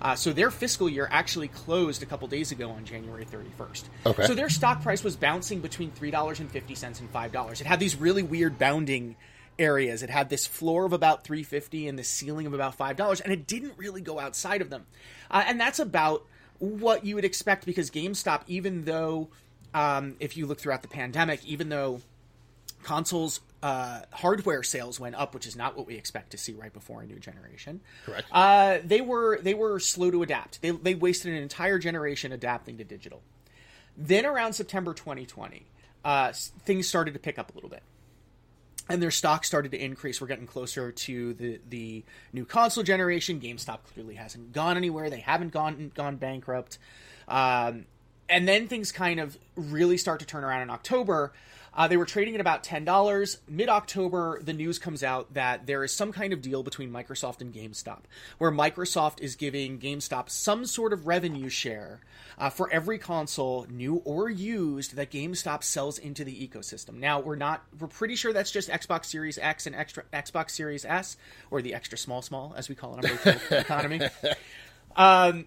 Uh, 0.00 0.16
so 0.16 0.32
their 0.32 0.50
fiscal 0.50 0.88
year 0.88 1.06
actually 1.12 1.46
closed 1.46 2.02
a 2.02 2.06
couple 2.06 2.26
days 2.26 2.50
ago 2.50 2.70
on 2.70 2.84
January 2.84 3.24
31st. 3.24 3.84
Okay. 4.04 4.26
So 4.26 4.34
their 4.34 4.48
stock 4.48 4.82
price 4.82 5.04
was 5.04 5.14
bouncing 5.14 5.60
between 5.60 5.92
$3.50 5.92 7.00
and 7.00 7.12
$5. 7.12 7.60
It 7.60 7.66
had 7.68 7.78
these 7.78 7.94
really 7.94 8.24
weird 8.24 8.58
bounding 8.58 9.14
areas. 9.58 10.02
It 10.02 10.10
had 10.10 10.30
this 10.30 10.46
floor 10.46 10.84
of 10.84 10.92
about 10.92 11.24
350 11.24 11.88
and 11.88 11.98
the 11.98 12.04
ceiling 12.04 12.46
of 12.46 12.54
about 12.54 12.76
$5 12.76 13.20
and 13.20 13.32
it 13.32 13.46
didn't 13.46 13.74
really 13.76 14.00
go 14.00 14.18
outside 14.18 14.60
of 14.60 14.70
them. 14.70 14.86
Uh, 15.30 15.44
and 15.46 15.60
that's 15.60 15.78
about 15.78 16.26
what 16.58 17.04
you 17.04 17.14
would 17.14 17.24
expect 17.24 17.66
because 17.66 17.90
GameStop 17.90 18.42
even 18.46 18.84
though 18.84 19.28
um, 19.74 20.16
if 20.20 20.36
you 20.36 20.46
look 20.46 20.60
throughout 20.60 20.82
the 20.82 20.88
pandemic, 20.88 21.44
even 21.44 21.68
though 21.68 22.00
consoles 22.82 23.40
uh, 23.62 24.00
hardware 24.12 24.62
sales 24.62 24.98
went 24.98 25.14
up, 25.14 25.34
which 25.34 25.46
is 25.46 25.54
not 25.54 25.76
what 25.76 25.86
we 25.86 25.94
expect 25.94 26.30
to 26.30 26.38
see 26.38 26.52
right 26.52 26.72
before 26.72 27.02
a 27.02 27.06
new 27.06 27.18
generation. 27.18 27.80
Correct. 28.04 28.26
Uh, 28.32 28.78
they 28.84 29.00
were 29.00 29.38
they 29.40 29.54
were 29.54 29.78
slow 29.78 30.10
to 30.10 30.22
adapt. 30.22 30.60
They 30.62 30.70
they 30.70 30.94
wasted 30.94 31.32
an 31.32 31.42
entire 31.42 31.78
generation 31.78 32.32
adapting 32.32 32.78
to 32.78 32.84
digital. 32.84 33.22
Then 33.96 34.26
around 34.26 34.54
September 34.54 34.94
2020, 34.94 35.66
uh, 36.04 36.32
things 36.32 36.88
started 36.88 37.14
to 37.14 37.20
pick 37.20 37.38
up 37.38 37.52
a 37.52 37.54
little 37.54 37.70
bit. 37.70 37.82
And 38.88 39.00
their 39.00 39.10
stock 39.10 39.44
started 39.44 39.70
to 39.72 39.82
increase. 39.82 40.20
We're 40.20 40.26
getting 40.26 40.46
closer 40.46 40.90
to 40.90 41.34
the, 41.34 41.60
the 41.68 42.04
new 42.32 42.44
console 42.44 42.82
generation. 42.82 43.40
GameStop 43.40 43.78
clearly 43.94 44.16
hasn't 44.16 44.52
gone 44.52 44.76
anywhere. 44.76 45.08
They 45.08 45.20
haven't 45.20 45.52
gone 45.52 45.92
gone 45.94 46.16
bankrupt. 46.16 46.78
Um, 47.28 47.86
and 48.28 48.48
then 48.48 48.66
things 48.66 48.92
kind 48.92 49.20
of 49.20 49.38
really 49.56 49.96
start 49.96 50.20
to 50.20 50.26
turn 50.26 50.42
around 50.42 50.62
in 50.62 50.70
October 50.70 51.32
uh, 51.74 51.88
they 51.88 51.96
were 51.96 52.04
trading 52.04 52.34
at 52.34 52.40
about 52.40 52.62
$10. 52.62 53.38
Mid 53.48 53.68
October, 53.68 54.40
the 54.42 54.52
news 54.52 54.78
comes 54.78 55.02
out 55.02 55.32
that 55.34 55.66
there 55.66 55.82
is 55.84 55.92
some 55.92 56.12
kind 56.12 56.32
of 56.32 56.42
deal 56.42 56.62
between 56.62 56.90
Microsoft 56.90 57.40
and 57.40 57.52
GameStop, 57.52 58.00
where 58.38 58.50
Microsoft 58.50 59.20
is 59.20 59.36
giving 59.36 59.78
GameStop 59.78 60.28
some 60.28 60.66
sort 60.66 60.92
of 60.92 61.06
revenue 61.06 61.48
share 61.48 62.00
uh, 62.38 62.50
for 62.50 62.70
every 62.70 62.98
console, 62.98 63.66
new 63.70 63.96
or 64.04 64.28
used, 64.28 64.96
that 64.96 65.10
GameStop 65.10 65.62
sells 65.62 65.98
into 65.98 66.24
the 66.24 66.48
ecosystem. 66.48 66.94
Now, 66.94 67.20
we're 67.20 67.36
not, 67.36 67.64
we're 67.78 67.88
pretty 67.88 68.16
sure 68.16 68.32
that's 68.32 68.50
just 68.50 68.68
Xbox 68.68 69.06
Series 69.06 69.38
X 69.38 69.66
and 69.66 69.74
extra 69.74 70.04
Xbox 70.12 70.50
Series 70.50 70.84
S, 70.84 71.16
or 71.50 71.62
the 71.62 71.74
extra 71.74 71.96
small, 71.96 72.20
small, 72.20 72.52
as 72.56 72.68
we 72.68 72.74
call 72.74 72.98
it 72.98 73.04
on 73.04 73.18
the 73.48 73.58
economy. 73.60 74.00
Um, 74.96 75.46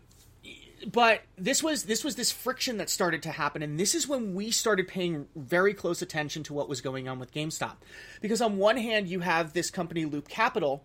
but 0.92 1.22
this 1.38 1.64
was 1.64 1.84
this 1.84 2.04
was 2.04 2.16
this 2.16 2.32
friction 2.32 2.78
that 2.78 2.90
started 2.90 3.24
to 3.24 3.32
happen 3.32 3.62
and 3.64 3.80
this 3.80 3.96
is 3.96 4.08
when 4.08 4.36
we 4.36 4.52
started 4.52 4.88
paying 4.88 5.28
very 5.36 5.74
close 5.74 6.02
attention 6.02 6.44
to 6.44 6.54
what 6.54 6.70
was 6.70 6.82
going 6.82 7.08
on 7.08 7.20
with 7.20 7.34
GameStop 7.34 7.76
because 8.22 8.42
on 8.42 8.58
one 8.58 8.78
hand 8.78 9.08
you 9.08 9.22
have 9.22 9.54
this 9.54 9.72
company 9.72 10.06
Loop 10.06 10.28
Capital 10.28 10.84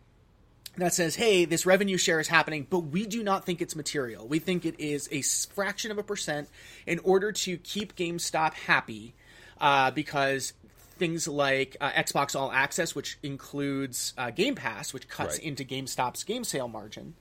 that 0.76 0.94
says 0.94 1.16
hey 1.16 1.44
this 1.44 1.66
revenue 1.66 1.96
share 1.98 2.20
is 2.20 2.28
happening 2.28 2.66
but 2.70 2.80
we 2.80 3.04
do 3.06 3.22
not 3.22 3.44
think 3.44 3.60
it's 3.60 3.76
material 3.76 4.26
we 4.26 4.38
think 4.38 4.64
it 4.64 4.78
is 4.78 5.08
a 5.12 5.20
fraction 5.52 5.90
of 5.90 5.98
a 5.98 6.02
percent 6.02 6.48
in 6.86 6.98
order 7.00 7.32
to 7.32 7.56
keep 7.58 7.94
GameStop 7.96 8.54
happy 8.54 9.14
uh, 9.60 9.90
because 9.90 10.52
things 10.98 11.26
like 11.28 11.76
uh, 11.80 11.90
Xbox 11.90 12.38
All 12.38 12.50
Access 12.52 12.94
which 12.94 13.18
includes 13.22 14.14
uh, 14.16 14.30
Game 14.30 14.54
Pass 14.54 14.94
which 14.94 15.08
cuts 15.08 15.34
Right. 15.38 15.44
into 15.46 15.64
GameStop's 15.64 16.24
game 16.24 16.44
sale 16.44 16.68
margin 16.68 17.14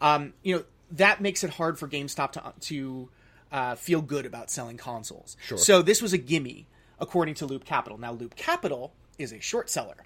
um, 0.00 0.34
you 0.42 0.56
know 0.56 0.64
that 0.92 1.20
makes 1.20 1.44
it 1.44 1.50
hard 1.50 1.78
for 1.78 1.88
GameStop 1.88 2.32
to 2.32 2.52
to 2.60 3.08
uh, 3.52 3.74
feel 3.74 4.00
good 4.02 4.26
about 4.26 4.50
selling 4.50 4.76
consoles. 4.76 5.36
Sure. 5.44 5.58
So 5.58 5.82
this 5.82 6.00
was 6.00 6.12
a 6.12 6.18
gimme, 6.18 6.66
according 6.98 7.34
to 7.36 7.46
Loop 7.46 7.64
Capital. 7.64 7.98
Now 7.98 8.12
Loop 8.12 8.36
Capital 8.36 8.92
is 9.18 9.32
a 9.32 9.40
short 9.40 9.70
seller. 9.70 9.96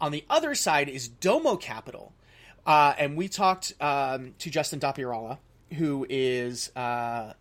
On 0.00 0.12
the 0.12 0.24
other 0.30 0.54
side 0.54 0.88
is 0.88 1.08
Domo 1.08 1.56
Capital, 1.56 2.12
uh, 2.66 2.94
and 2.98 3.16
we 3.16 3.28
talked 3.28 3.74
um, 3.80 4.34
to 4.38 4.50
Justin 4.50 4.78
Dopierala, 4.78 5.38
who 5.74 6.06
is, 6.08 6.70
uh, 6.76 7.32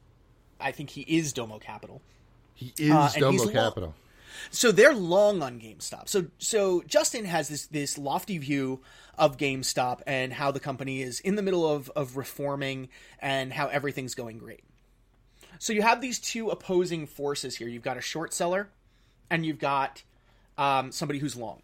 I 0.60 0.72
think 0.72 0.90
he 0.90 1.02
is 1.02 1.34
Domo 1.34 1.60
Capital. 1.60 2.02
He 2.56 2.74
is 2.78 2.92
Uh, 2.92 3.12
Domo 3.18 3.48
Capital. 3.48 3.94
So 4.52 4.72
they're 4.72 4.94
long 4.94 5.42
on 5.42 5.60
GameStop. 5.60 6.08
So 6.08 6.26
so 6.38 6.84
Justin 6.88 7.26
has 7.26 7.50
this 7.50 7.66
this 7.68 7.98
lofty 7.98 8.38
view 8.38 8.82
of 9.18 9.38
GameStop 9.38 10.02
and 10.06 10.32
how 10.34 10.52
the 10.52 10.60
company 10.60 11.02
is 11.02 11.20
in 11.20 11.36
the 11.36 11.42
middle 11.42 11.68
of 11.70 11.90
of 11.96 12.18
reforming 12.18 12.90
and 13.20 13.52
how 13.54 13.68
everything's 13.68 14.16
going 14.16 14.38
great. 14.38 14.64
So 15.60 15.74
you 15.74 15.82
have 15.82 16.02
these 16.02 16.20
two 16.20 16.50
opposing 16.50 17.08
forces 17.08 17.58
here. 17.58 17.68
You've 17.68 17.84
got 17.84 17.98
a 17.98 18.02
short 18.02 18.34
seller 18.34 18.70
and 19.30 19.46
you've 19.46 19.60
got 19.60 20.04
um, 20.58 20.92
somebody 20.92 21.20
who's 21.20 21.36
long. 21.36 21.62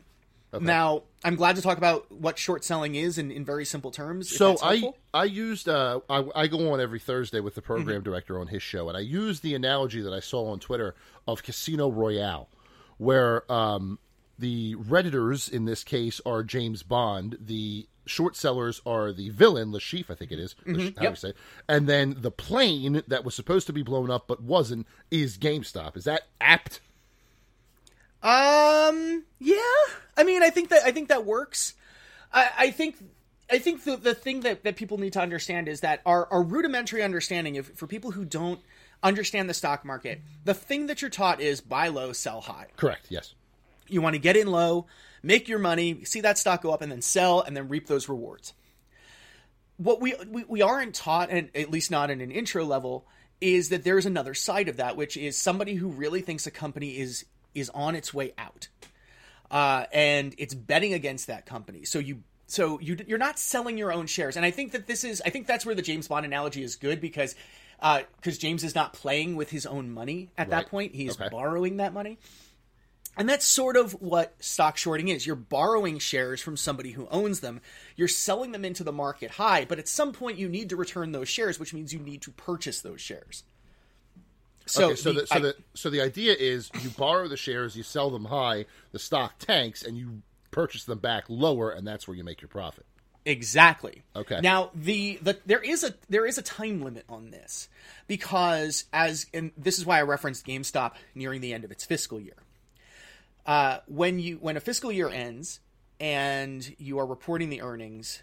Now, 0.60 1.02
I'm 1.24 1.36
glad 1.36 1.56
to 1.56 1.64
talk 1.64 1.80
about 1.80 2.12
what 2.12 2.38
short 2.38 2.64
selling 2.64 2.94
is 2.94 3.18
in, 3.18 3.32
in 3.32 3.44
very 3.44 3.66
simple 3.66 3.90
terms. 3.90 4.36
So 4.36 4.56
I. 4.62 4.92
I 5.12 5.24
used 5.26 5.68
uh 5.70 6.00
I, 6.10 6.26
I 6.36 6.48
go 6.48 6.74
on 6.74 6.80
every 6.82 7.00
Thursday 7.00 7.40
with 7.40 7.56
the 7.56 7.62
program 7.62 7.98
Mm-hmm. 7.98 8.04
director 8.04 8.40
on 8.40 8.48
his 8.48 8.62
show, 8.64 8.88
and 8.88 8.98
I 8.98 9.02
used 9.02 9.42
the 9.44 9.54
analogy 9.56 10.02
that 10.02 10.14
I 10.14 10.20
saw 10.20 10.52
on 10.52 10.60
Twitter 10.60 10.96
of 11.28 11.44
Casino 11.44 11.90
Royale, 11.90 12.50
where 12.98 13.52
um 13.52 13.98
the 14.40 14.76
redditors 14.76 15.50
in 15.52 15.66
this 15.66 15.84
case 15.84 16.20
are 16.26 16.44
James 16.44 16.84
Bond, 16.84 17.38
the 17.40 17.88
short 18.06 18.36
sellers 18.36 18.82
are 18.86 19.14
the 19.14 19.30
villain 19.30 19.72
Lashif, 19.72 20.10
I 20.10 20.16
think 20.16 20.32
it 20.32 20.40
is, 20.40 20.56
Lash- 20.66 20.76
how 20.76 20.82
Mm-hmm. 20.84 21.04
Yep. 21.04 21.18
say, 21.18 21.30
it? 21.30 21.38
and 21.70 21.88
then 21.88 22.16
the 22.20 22.32
plane 22.32 23.02
that 23.08 23.24
was 23.24 23.34
supposed 23.36 23.68
to 23.68 23.74
be 23.74 23.84
blown 23.84 24.10
up 24.12 24.28
but 24.28 24.42
wasn't 24.42 24.88
is 25.12 25.38
GameStop. 25.38 25.96
Is 25.96 26.04
that 26.06 26.24
apt? 26.42 26.82
Um. 28.22 29.24
Yeah. 29.40 29.58
I 30.16 30.24
mean, 30.24 30.44
I 30.44 30.50
think 30.50 30.70
that 30.70 30.84
I 30.86 30.92
think 30.92 31.10
that 31.10 31.26
works. 31.26 31.74
I, 32.32 32.50
I 32.58 32.72
think. 32.72 32.98
I 33.52 33.60
think 33.60 33.84
the, 33.84 33.98
the 33.98 34.16
thing 34.16 34.40
that, 34.42 34.64
that 34.64 34.78
people 34.78 34.98
need 34.98 35.14
to 35.14 35.20
understand 35.22 35.68
is 35.68 35.82
that 35.82 36.02
our, 36.06 36.28
our 36.32 36.42
rudimentary 36.42 37.04
understanding 37.04 37.62
for 37.62 37.86
people 37.88 38.10
who 38.12 38.24
don't 38.26 38.60
understand 39.04 39.50
the 39.50 39.54
stock 39.54 39.84
market, 39.84 40.22
the 40.46 40.54
thing 40.54 40.88
that 40.88 41.02
you're 41.02 41.12
taught 41.12 41.42
is 41.42 41.60
buy 41.60 41.90
low, 41.90 42.14
sell 42.14 42.40
high. 42.42 42.68
Correct. 42.78 43.08
Yes. 43.10 43.36
You 43.88 44.02
want 44.02 44.14
to 44.16 44.20
get 44.20 44.36
in 44.38 44.48
low, 44.48 44.88
make 45.22 45.48
your 45.48 45.60
money, 45.60 46.04
see 46.06 46.22
that 46.22 46.38
stock 46.38 46.62
go 46.62 46.72
up, 46.72 46.82
and 46.82 46.92
then 46.92 47.02
sell, 47.02 47.42
and 47.42 47.56
then 47.56 47.70
reap 47.70 47.88
those 47.88 48.08
rewards. 48.10 48.54
What 49.78 50.00
we 50.02 50.14
we, 50.30 50.44
we 50.46 50.62
aren't 50.62 50.94
taught, 50.96 51.30
and 51.30 51.50
at 51.56 51.72
least 51.72 51.92
not 51.92 52.10
in 52.12 52.22
an 52.22 52.32
intro 52.32 52.64
level, 52.64 53.08
is 53.42 53.70
that 53.70 53.84
there's 53.84 54.06
another 54.06 54.34
side 54.34 54.70
of 54.70 54.78
that, 54.78 54.96
which 54.96 55.18
is 55.18 55.38
somebody 55.38 55.76
who 55.76 55.90
really 55.90 56.22
thinks 56.22 56.46
a 56.48 56.52
company 56.52 56.98
is 56.98 57.26
is 57.56 57.70
on 57.72 57.96
its 57.96 58.14
way 58.14 58.34
out, 58.38 58.68
uh, 59.52 59.86
and 59.92 60.36
it's 60.38 60.54
betting 60.54 60.94
against 60.94 61.28
that 61.28 61.46
company. 61.46 61.86
So 61.86 62.00
you 62.00 62.24
so 62.48 62.80
you 62.80 62.98
you're 63.08 63.18
not 63.18 63.40
selling 63.40 63.78
your 63.78 63.92
own 63.92 64.06
shares, 64.06 64.38
and 64.38 64.46
I 64.46 64.52
think 64.52 64.74
that 64.74 64.86
this 64.86 65.04
is 65.04 65.22
I 65.26 65.30
think 65.32 65.48
that's 65.48 65.66
where 65.66 65.76
the 65.76 65.82
James 65.82 66.08
Bond 66.08 66.26
analogy 66.26 66.64
is 66.64 66.76
good 66.76 67.02
because 67.02 67.36
because 67.82 68.38
James 68.38 68.64
is 68.64 68.76
not 68.76 68.94
playing 68.94 69.36
with 69.36 69.50
his 69.50 69.66
own 69.66 69.92
money 69.92 70.30
at 70.38 70.52
that 70.52 70.70
point; 70.70 70.94
he's 70.96 71.20
Okay. 71.20 71.30
borrowing 71.30 71.78
that 71.78 71.94
money. 71.94 72.20
And 73.16 73.30
that's 73.30 73.46
sort 73.46 73.78
of 73.78 73.92
what 74.02 74.34
stock 74.44 74.76
shorting 74.78 75.08
is. 75.10 75.28
You're 75.28 75.36
borrowing 75.36 76.00
shares 76.00 76.42
from 76.42 76.58
somebody 76.58 76.92
who 76.92 77.08
owns 77.12 77.42
them. 77.42 77.62
You're 77.96 78.08
selling 78.08 78.52
them 78.54 78.66
into 78.66 78.84
the 78.84 78.92
market 78.92 79.32
high, 79.32 79.66
but 79.66 79.78
at 79.78 79.88
some 79.88 80.14
point 80.14 80.40
you 80.40 80.50
need 80.50 80.70
to 80.70 80.76
return 80.76 81.12
those 81.12 81.30
shares, 81.30 81.60
which 81.60 81.74
means 81.74 81.94
you 81.94 82.00
need 82.00 82.22
to 82.24 82.32
purchase 82.32 82.82
those 82.82 83.02
shares. 83.02 83.44
So, 84.66 84.88
okay, 84.88 84.96
so 84.96 85.14
the- 85.14 85.22
the, 85.22 85.28
so 85.28 85.36
I- 85.36 85.40
the 85.40 85.56
so 85.76 85.90
the 85.90 86.02
idea 86.02 86.36
is 86.40 86.72
you 86.82 86.90
borrow 86.92 87.28
the 87.28 87.38
shares, 87.38 87.76
you 87.76 87.84
sell 87.84 88.10
them 88.10 88.26
high, 88.26 88.66
the 88.92 89.00
stock 89.00 89.38
tanks, 89.38 89.84
and 89.84 89.98
you 89.98 90.22
purchase 90.52 90.86
them 90.86 91.00
back 91.00 91.26
lower, 91.28 91.70
and 91.70 91.86
that's 91.86 92.08
where 92.08 92.16
you 92.16 92.24
make 92.24 92.42
your 92.42 92.50
profit. 92.50 92.86
Exactly. 93.26 94.04
Okay. 94.16 94.40
Now 94.42 94.72
the, 94.74 95.18
the 95.22 95.38
there 95.46 95.62
is 95.62 95.84
a 95.84 95.94
there 96.10 96.26
is 96.26 96.38
a 96.38 96.42
time 96.42 96.82
limit 96.82 97.06
on 97.08 97.32
this 97.32 97.70
because 98.08 98.86
as 98.92 99.28
and 99.34 99.52
this 99.58 99.78
is 99.78 99.86
why 99.86 100.00
I 100.00 100.02
referenced 100.02 100.46
GameStop 100.46 100.94
nearing 101.16 101.42
the 101.42 101.54
end 101.54 101.64
of 101.64 101.72
its 101.72 101.86
fiscal 101.86 102.20
year. 102.20 102.36
Uh, 103.46 103.80
when 103.88 104.20
you 104.20 104.38
when 104.38 104.58
a 104.58 104.60
fiscal 104.60 104.92
year 104.92 105.10
ends 105.10 105.60
and 106.00 106.76
you 106.78 107.00
are 107.00 107.06
reporting 107.06 107.50
the 107.50 107.62
earnings 107.62 108.22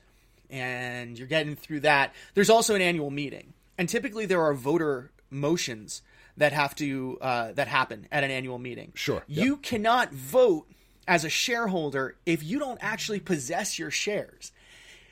and 0.48 1.18
you're 1.18 1.28
getting 1.28 1.56
through 1.56 1.80
that, 1.80 2.14
there's 2.34 2.50
also 2.50 2.74
an 2.74 2.82
annual 2.82 3.10
meeting, 3.10 3.52
and 3.78 3.88
typically 3.88 4.26
there 4.26 4.42
are 4.42 4.54
voter 4.54 5.10
motions 5.30 6.02
that 6.36 6.52
have 6.52 6.74
to 6.76 7.18
uh, 7.20 7.52
that 7.52 7.68
happen 7.68 8.06
at 8.10 8.24
an 8.24 8.30
annual 8.30 8.58
meeting. 8.58 8.92
Sure. 8.94 9.22
You 9.26 9.56
cannot 9.56 10.12
vote 10.12 10.66
as 11.06 11.24
a 11.24 11.28
shareholder 11.28 12.16
if 12.24 12.42
you 12.42 12.58
don't 12.58 12.78
actually 12.80 13.20
possess 13.20 13.78
your 13.78 13.90
shares. 13.90 14.52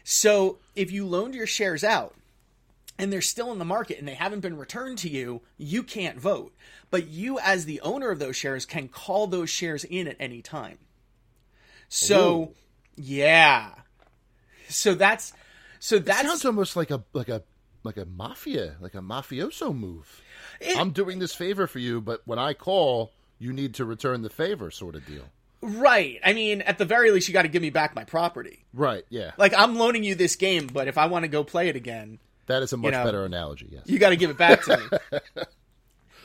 So 0.05 0.59
if 0.75 0.90
you 0.90 1.07
loaned 1.07 1.35
your 1.35 1.47
shares 1.47 1.85
out 1.85 2.14
and 2.99 3.13
they're 3.13 3.21
still 3.21 3.53
in 3.53 3.59
the 3.59 3.65
market 3.65 3.99
and 3.99 4.09
they 4.09 4.15
haven't 4.15 4.41
been 4.41 4.57
returned 4.57 4.99
to 4.99 5.09
you, 5.09 5.43
you 5.57 5.83
can't 5.83 6.19
vote. 6.19 6.55
But 6.91 7.09
you, 7.09 7.39
as 7.39 7.65
the 7.65 7.81
owner 7.83 8.11
of 8.11 8.19
those 8.19 8.37
shares, 8.37 8.67
can 8.67 8.89
call 8.89 9.27
those 9.27 9.51
shares 9.51 9.85
in 9.85 10.09
at 10.09 10.17
any 10.19 10.43
time. 10.43 10.79
So, 11.89 12.41
Ooh. 12.43 12.55
yeah. 12.97 13.71
So 14.69 14.95
that's 14.95 15.33
so 15.81 15.99
That 15.99 16.27
sounds 16.27 16.45
almost 16.45 16.77
like 16.77 16.91
a 16.91 17.03
like 17.13 17.29
a 17.29 17.43
like 17.85 17.97
a 17.97 18.05
mafia, 18.05 18.77
like 18.81 18.95
a 18.95 19.01
mafioso 19.01 19.75
move. 19.75 20.21
I'm 20.77 20.91
doing 20.91 21.21
this 21.21 21.35
favor 21.35 21.67
for 21.67 21.79
you, 21.79 22.01
but 22.01 22.21
when 22.25 22.39
I 22.39 22.53
call, 22.53 23.13
you 23.39 23.53
need 23.53 23.75
to 23.75 23.85
return 23.85 24.23
the 24.23 24.29
favor, 24.31 24.71
sort 24.71 24.97
of 24.97 25.07
deal. 25.07 25.23
right. 25.63 26.19
I 26.25 26.33
mean, 26.33 26.61
at 26.63 26.79
the 26.79 26.85
very 26.85 27.11
least, 27.13 27.29
you 27.29 27.33
got 27.33 27.43
to 27.43 27.49
give 27.49 27.63
me 27.63 27.71
back 27.71 27.95
my 27.95 28.05
property. 28.05 28.65
Right? 28.75 29.05
Yeah. 29.09 29.31
Like 29.39 29.55
I'm 29.57 29.77
loaning 29.77 30.05
you 30.05 30.15
this 30.17 30.37
game, 30.37 30.67
but 30.67 30.89
if 30.89 30.99
I 30.99 31.07
want 31.07 31.23
to 31.23 31.29
go 31.29 31.45
play 31.45 31.69
it 31.69 31.77
again, 31.77 32.19
That 32.49 32.63
is 32.63 32.73
a 32.73 32.77
much 32.77 32.93
know, 32.93 33.05
better 33.05 33.25
analogy. 33.25 33.69
Yes. 33.71 33.83
you 33.87 33.99
got 33.99 34.11
to 34.11 34.17
give 34.17 34.31
it 34.31 34.39
back 34.39 34.65
to 34.65 34.77
me. 34.77 35.21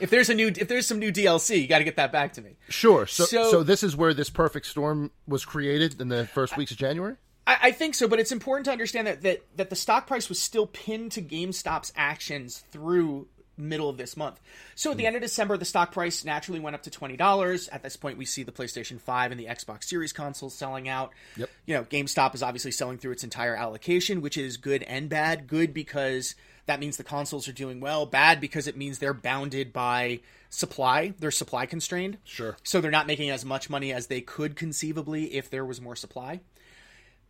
if 0.00 0.10
there's 0.10 0.30
a 0.30 0.34
new, 0.34 0.48
if 0.48 0.68
there's 0.68 0.86
some 0.86 0.98
new 0.98 1.12
DLC, 1.12 1.60
you 1.60 1.68
got 1.68 1.78
to 1.78 1.84
get 1.84 1.96
that 1.96 2.12
back 2.12 2.32
to 2.34 2.42
me. 2.42 2.56
Sure. 2.68 3.06
So, 3.06 3.24
so, 3.24 3.50
So- 3.50 3.62
this 3.62 3.82
is 3.82 3.96
where 3.96 4.12
this 4.12 4.30
perfect 4.30 4.66
storm 4.66 5.12
was 5.26 5.44
created 5.44 6.00
in 6.00 6.08
the 6.08 6.26
first 6.26 6.56
weeks 6.56 6.72
of 6.72 6.76
January. 6.78 7.16
I, 7.46 7.58
I 7.62 7.70
think 7.72 7.94
so, 7.94 8.08
but 8.08 8.18
it's 8.18 8.32
important 8.32 8.64
to 8.66 8.72
understand 8.72 9.06
that, 9.06 9.22
that 9.22 9.42
that 9.56 9.70
the 9.70 9.76
stock 9.76 10.06
price 10.06 10.28
was 10.28 10.38
still 10.38 10.66
pinned 10.66 11.12
to 11.12 11.22
GameStop's 11.22 11.92
actions 11.94 12.64
through 12.70 13.28
middle 13.56 13.88
of 13.88 13.96
this 13.96 14.16
month. 14.16 14.40
So 14.74 14.90
at 14.90 14.96
the 14.96 15.04
hmm. 15.04 15.08
end 15.08 15.16
of 15.16 15.22
December, 15.22 15.56
the 15.56 15.64
stock 15.64 15.92
price 15.92 16.24
naturally 16.24 16.60
went 16.60 16.74
up 16.74 16.82
to 16.84 16.90
twenty 16.90 17.16
dollars. 17.16 17.68
At 17.68 17.82
this 17.82 17.96
point, 17.96 18.18
we 18.18 18.24
see 18.24 18.42
the 18.42 18.52
PlayStation 18.52 19.00
Five 19.00 19.30
and 19.30 19.40
the 19.40 19.46
Xbox 19.46 19.84
Series 19.84 20.12
consoles 20.12 20.54
selling 20.54 20.88
out. 20.88 21.10
Yep. 21.36 21.50
You 21.66 21.74
know, 21.74 21.84
GameStop 21.84 22.34
is 22.34 22.42
obviously 22.42 22.70
selling 22.70 22.98
through 22.98 23.12
its 23.12 23.24
entire 23.24 23.54
allocation, 23.54 24.20
which 24.20 24.36
is 24.36 24.56
good 24.56 24.82
and 24.84 25.08
bad. 25.08 25.46
Good 25.46 25.74
because 25.74 26.34
that 26.66 26.80
means 26.80 26.96
the 26.96 27.04
consoles 27.04 27.48
are 27.48 27.52
doing 27.52 27.80
well. 27.80 28.06
Bad 28.06 28.40
because 28.40 28.66
it 28.66 28.76
means 28.76 28.98
they're 28.98 29.14
bounded 29.14 29.72
by 29.72 30.20
supply. 30.50 31.14
They're 31.18 31.30
supply 31.30 31.66
constrained. 31.66 32.18
Sure. 32.24 32.56
So 32.62 32.80
they're 32.80 32.90
not 32.90 33.06
making 33.06 33.30
as 33.30 33.44
much 33.44 33.68
money 33.68 33.92
as 33.92 34.06
they 34.06 34.20
could 34.20 34.56
conceivably 34.56 35.34
if 35.34 35.50
there 35.50 35.64
was 35.64 35.80
more 35.80 35.96
supply. 35.96 36.40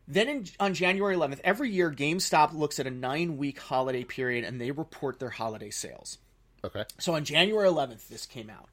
Then 0.06 0.28
in, 0.28 0.46
on 0.60 0.74
January 0.74 1.16
11th, 1.16 1.40
every 1.44 1.70
year 1.70 1.90
GameStop 1.90 2.52
looks 2.52 2.78
at 2.78 2.86
a 2.86 2.90
nine 2.90 3.36
week 3.38 3.58
holiday 3.58 4.04
period 4.04 4.44
and 4.44 4.60
they 4.60 4.70
report 4.70 5.18
their 5.18 5.30
holiday 5.30 5.70
sales. 5.70 6.18
Okay. 6.62 6.84
So 6.98 7.14
on 7.14 7.24
January 7.24 7.68
11th, 7.68 8.08
this 8.08 8.26
came 8.26 8.50
out. 8.50 8.68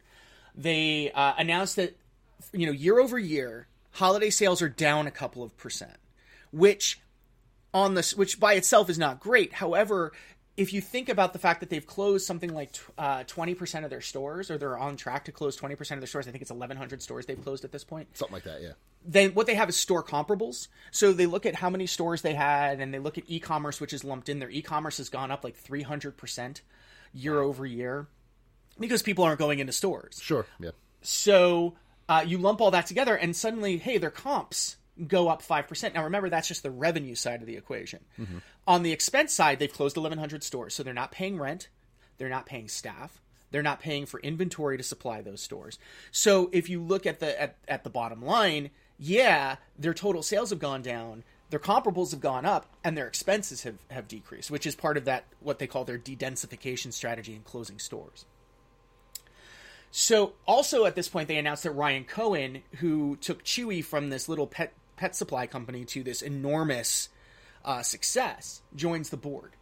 They 0.55 1.11
uh, 1.11 1.33
announced 1.37 1.77
that, 1.77 1.97
you 2.51 2.65
know, 2.65 2.71
year 2.71 2.99
over 2.99 3.17
year, 3.17 3.67
holiday 3.91 4.29
sales 4.29 4.61
are 4.61 4.69
down 4.69 5.07
a 5.07 5.11
couple 5.11 5.43
of 5.43 5.55
percent, 5.57 5.97
which 6.51 6.99
on 7.73 7.93
this, 7.93 8.13
which 8.13 8.39
by 8.39 8.53
itself 8.53 8.89
is 8.89 8.97
not 8.97 9.19
great. 9.19 9.53
However, 9.53 10.11
if 10.61 10.73
you 10.73 10.81
think 10.81 11.09
about 11.09 11.33
the 11.33 11.39
fact 11.39 11.59
that 11.59 11.69
they've 11.69 11.85
closed 11.85 12.25
something 12.25 12.53
like 12.53 12.75
uh, 12.97 13.23
twenty 13.25 13.53
percent 13.55 13.83
of 13.85 13.91
their 13.91 14.01
stores, 14.01 14.49
or 14.51 14.57
they're 14.57 14.77
on 14.77 14.95
track 14.97 15.25
to 15.25 15.31
close 15.31 15.55
twenty 15.55 15.75
percent 15.75 15.97
of 15.97 16.01
their 16.01 16.07
stores, 16.07 16.27
I 16.27 16.31
think 16.31 16.41
it's 16.41 16.51
eleven 16.51 16.77
hundred 16.77 17.01
stores 17.01 17.25
they've 17.25 17.41
closed 17.43 17.63
at 17.65 17.71
this 17.71 17.83
point 17.83 18.07
Something 18.17 18.33
like 18.33 18.43
that. 18.43 18.61
Yeah. 18.61 18.73
then 19.05 19.31
what 19.33 19.47
they 19.47 19.55
have 19.55 19.69
is 19.69 19.75
store 19.75 20.03
comparables. 20.03 20.67
So 20.91 21.11
they 21.13 21.25
look 21.25 21.45
at 21.45 21.55
how 21.55 21.69
many 21.69 21.87
stores 21.87 22.21
they 22.21 22.33
had 22.33 22.79
and 22.79 22.93
they 22.93 22.99
look 22.99 23.17
at 23.17 23.23
e-commerce, 23.27 23.81
which 23.81 23.93
is 23.93 24.03
lumped 24.03 24.29
in 24.29 24.39
there. 24.39 24.49
E-commerce 24.49 24.97
has 24.97 25.09
gone 25.09 25.31
up 25.31 25.43
like 25.43 25.61
300% 25.61 26.61
year 27.13 27.39
over 27.39 27.65
year 27.65 28.07
because 28.79 29.01
people 29.01 29.23
aren't 29.23 29.39
going 29.39 29.59
into 29.59 29.73
stores. 29.73 30.19
Sure. 30.21 30.45
Yeah. 30.59 30.71
So 31.01 31.73
uh, 32.07 32.23
you 32.25 32.37
lump 32.37 32.61
all 32.61 32.71
that 32.71 32.85
together 32.87 33.15
and 33.15 33.35
suddenly, 33.35 33.77
hey, 33.77 33.97
their 33.97 34.11
comps 34.11 34.77
go 35.07 35.29
up 35.29 35.41
5%. 35.41 35.93
Now 35.93 36.03
remember, 36.03 36.29
that's 36.29 36.47
just 36.47 36.63
the 36.63 36.71
revenue 36.71 37.15
side 37.15 37.41
of 37.41 37.47
the 37.47 37.57
equation. 37.57 37.99
On 38.67 38.83
the 38.83 38.91
expense 38.91 39.33
side, 39.33 39.59
they've 39.59 39.71
closed 39.71 39.97
1,100 39.97 40.43
stores. 40.43 40.73
So 40.73 40.83
they're 40.83 40.93
not 40.93 41.11
paying 41.11 41.37
rent, 41.37 41.69
they're 42.17 42.29
not 42.29 42.45
paying 42.45 42.67
staff. 42.67 43.21
They're 43.51 43.61
not 43.61 43.81
paying 43.81 44.05
for 44.05 44.19
inventory 44.21 44.77
to 44.77 44.83
supply 44.83 45.21
those 45.21 45.41
stores. 45.41 45.77
So 46.09 46.49
if 46.53 46.69
you 46.69 46.81
look 46.81 47.05
at 47.05 47.19
the 47.19 47.39
at, 47.39 47.57
at 47.67 47.83
the 47.83 47.89
bottom 47.89 48.23
line, 48.23 48.71
yeah, 48.97 49.57
their 49.77 49.93
total 49.93 50.23
sales 50.23 50.51
have 50.51 50.59
gone 50.59 50.81
down, 50.81 51.23
their 51.49 51.59
comparables 51.59 52.11
have 52.11 52.21
gone 52.21 52.45
up, 52.45 52.65
and 52.83 52.97
their 52.97 53.07
expenses 53.07 53.63
have, 53.63 53.77
have 53.89 54.07
decreased, 54.07 54.49
which 54.49 54.65
is 54.65 54.75
part 54.75 54.95
of 54.95 55.05
that 55.05 55.25
what 55.41 55.59
they 55.59 55.67
call 55.67 55.83
their 55.83 55.97
de-densification 55.97 56.93
strategy 56.93 57.33
in 57.33 57.41
closing 57.41 57.77
stores. 57.77 58.25
So, 59.93 60.33
also 60.47 60.85
at 60.85 60.95
this 60.95 61.09
point, 61.09 61.27
they 61.27 61.37
announced 61.37 61.63
that 61.63 61.71
Ryan 61.71 62.05
Cohen, 62.05 62.61
who 62.77 63.17
took 63.17 63.43
Chewy 63.43 63.83
from 63.83 64.09
this 64.09 64.29
little 64.29 64.47
pet 64.47 64.71
pet 65.01 65.15
supply 65.15 65.47
company 65.47 65.83
to 65.83 66.03
this 66.03 66.21
enormous 66.21 67.09
uh, 67.65 67.81
success, 67.81 68.61
joins 68.75 69.09
the 69.09 69.17
board, 69.17 69.53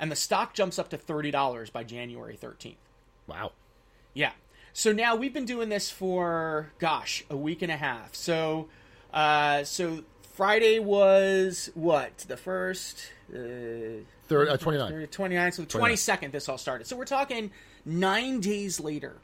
and 0.00 0.10
the 0.10 0.16
stock 0.16 0.54
jumps 0.54 0.76
up 0.76 0.88
to 0.88 0.98
thirty 0.98 1.30
dollars 1.30 1.70
by 1.70 1.84
January 1.84 2.34
thirteenth. 2.34 2.80
Wow. 3.28 3.52
Yeah. 4.12 4.32
So 4.72 4.92
now 4.92 5.14
we've 5.14 5.32
been 5.32 5.44
doing 5.44 5.68
this 5.68 5.88
for 5.88 6.72
gosh, 6.80 7.24
a 7.30 7.36
week 7.36 7.62
and 7.62 7.70
a 7.70 7.76
half. 7.76 8.16
So, 8.16 8.68
uh, 9.14 9.62
so 9.62 10.02
Friday 10.34 10.80
was 10.80 11.70
what 11.74 12.18
the 12.26 12.36
first. 12.36 13.12
Uh, 13.32 14.02
Third, 14.26 14.48
uh, 14.48 14.56
29. 14.56 15.06
29th, 15.06 15.54
so 15.54 15.62
the 15.62 15.68
29. 15.68 15.96
22nd 15.96 16.32
this 16.32 16.48
all 16.48 16.58
started. 16.58 16.86
So 16.88 16.96
we're 16.96 17.04
talking 17.04 17.52
nine 17.84 18.40
days 18.40 18.80
later 18.80 19.18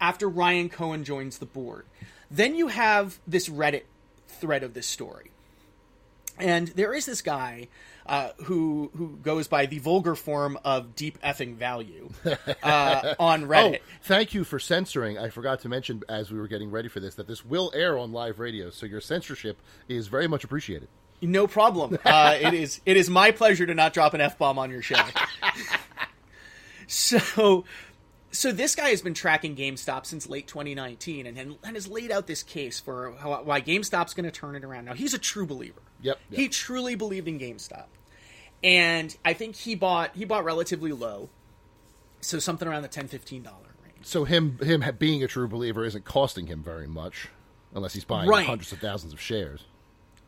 after 0.00 0.28
Ryan 0.28 0.70
Cohen 0.70 1.04
joins 1.04 1.38
the 1.38 1.46
board. 1.46 1.84
Then 2.30 2.56
you 2.56 2.68
have 2.68 3.20
this 3.26 3.48
Reddit 3.48 3.82
thread 4.40 4.62
of 4.62 4.74
this 4.74 4.86
story. 4.86 5.30
And 6.38 6.68
there 6.68 6.94
is 6.94 7.06
this 7.06 7.22
guy 7.22 7.68
uh, 8.06 8.30
who 8.44 8.90
who 8.96 9.18
goes 9.22 9.46
by 9.46 9.66
the 9.66 9.78
vulgar 9.78 10.14
form 10.14 10.58
of 10.64 10.96
deep 10.96 11.20
effing 11.22 11.54
value 11.54 12.10
uh, 12.62 13.14
on 13.18 13.44
Reddit. 13.44 13.80
Oh, 13.80 13.98
thank 14.02 14.34
you 14.34 14.44
for 14.44 14.58
censoring. 14.58 15.18
I 15.18 15.28
forgot 15.28 15.60
to 15.60 15.68
mention 15.68 16.02
as 16.08 16.30
we 16.30 16.38
were 16.38 16.48
getting 16.48 16.70
ready 16.70 16.88
for 16.88 17.00
this 17.00 17.14
that 17.16 17.28
this 17.28 17.44
will 17.44 17.70
air 17.74 17.98
on 17.98 18.12
live 18.12 18.40
radio, 18.40 18.70
so 18.70 18.86
your 18.86 19.00
censorship 19.00 19.58
is 19.88 20.08
very 20.08 20.26
much 20.26 20.44
appreciated. 20.44 20.88
No 21.22 21.46
problem. 21.46 21.98
Uh, 22.10 22.36
it 22.40 22.54
is 22.54 22.80
it 22.86 22.96
is 22.96 23.08
my 23.08 23.30
pleasure 23.30 23.66
to 23.66 23.74
not 23.74 23.92
drop 23.92 24.14
an 24.14 24.20
f 24.20 24.38
bomb 24.38 24.58
on 24.58 24.70
your 24.70 24.82
show. 24.82 25.00
so, 26.88 27.64
so 28.32 28.52
this 28.52 28.74
guy 28.76 28.90
has 28.90 29.02
been 29.02 29.14
tracking 29.14 29.56
GameStop 29.56 30.06
since 30.06 30.28
late 30.28 30.46
2019 30.46 31.26
and, 31.26 31.38
and 31.38 31.74
has 31.76 31.88
laid 31.88 32.10
out 32.12 32.26
this 32.26 32.42
case 32.42 32.78
for 32.80 33.12
how, 33.18 33.42
why 33.42 33.60
GameStop's 33.60 34.14
going 34.14 34.24
to 34.24 34.30
turn 34.30 34.54
it 34.56 34.64
around. 34.64 34.84
Now 34.84 34.94
he's 34.94 35.14
a 35.14 35.18
true 35.18 35.46
believer. 35.46 35.80
Yep, 36.02 36.18
He 36.30 36.48
truly 36.48 36.94
believed 36.94 37.28
in 37.28 37.38
GameStop, 37.38 37.86
and 38.62 39.14
I 39.24 39.32
think 39.34 39.54
he 39.56 39.74
bought 39.74 40.14
he 40.14 40.24
bought 40.24 40.44
relatively 40.44 40.92
low, 40.92 41.28
so 42.20 42.38
something 42.38 42.66
around 42.66 42.82
the 42.82 42.88
10 42.88 43.08
15 43.08 43.42
dollar 43.42 43.56
range. 43.84 43.96
So 44.02 44.24
him 44.24 44.58
him 44.62 44.82
being 44.98 45.22
a 45.22 45.26
true 45.26 45.48
believer 45.48 45.84
isn't 45.84 46.04
costing 46.04 46.46
him 46.46 46.62
very 46.62 46.86
much, 46.86 47.28
unless 47.74 47.92
he's 47.94 48.04
buying 48.04 48.28
Right. 48.28 48.46
hundreds 48.46 48.72
of 48.72 48.78
thousands 48.78 49.12
of 49.12 49.20
shares. 49.20 49.64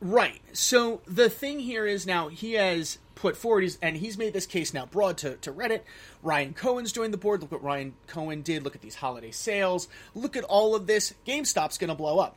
Right. 0.03 0.41
So 0.53 1.01
the 1.07 1.31
thing 1.31 1.61
here 1.61 1.87
is 1.87 2.09
now 2.09 2.27
he 2.27 2.55
has 2.55 2.99
put 3.15 3.37
forward, 3.37 3.61
he's, 3.61 3.79
and 3.81 3.97
he's 3.97 4.19
made 4.19 4.33
this 4.33 4.47
case 4.47 4.75
now 4.75 4.85
broad 4.85 5.17
to, 5.19 5.37
to 5.37 5.53
Reddit. 5.53 5.83
Ryan 6.25 6.55
Cohen's 6.55 6.91
joined 6.91 7.15
the 7.15 7.19
board. 7.19 7.41
Look 7.41 7.53
what 7.53 7.63
Ryan 7.63 7.95
Cohen 8.09 8.43
did. 8.43 8.65
Look 8.65 8.75
at 8.75 8.83
these 8.83 8.97
holiday 8.97 9.31
sales. 9.31 9.87
Look 10.13 10.37
at 10.37 10.43
all 10.43 10.75
of 10.75 10.89
this. 10.89 11.15
GameStop's 11.25 11.79
going 11.79 11.89
to 11.89 11.95
blow 11.95 12.19
up. 12.19 12.37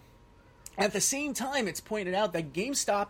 At 0.78 0.94
the 0.94 1.02
same 1.02 1.34
time, 1.34 1.68
it's 1.68 1.80
pointed 1.80 2.14
out 2.14 2.34
that 2.34 2.54
GameStop 2.54 3.08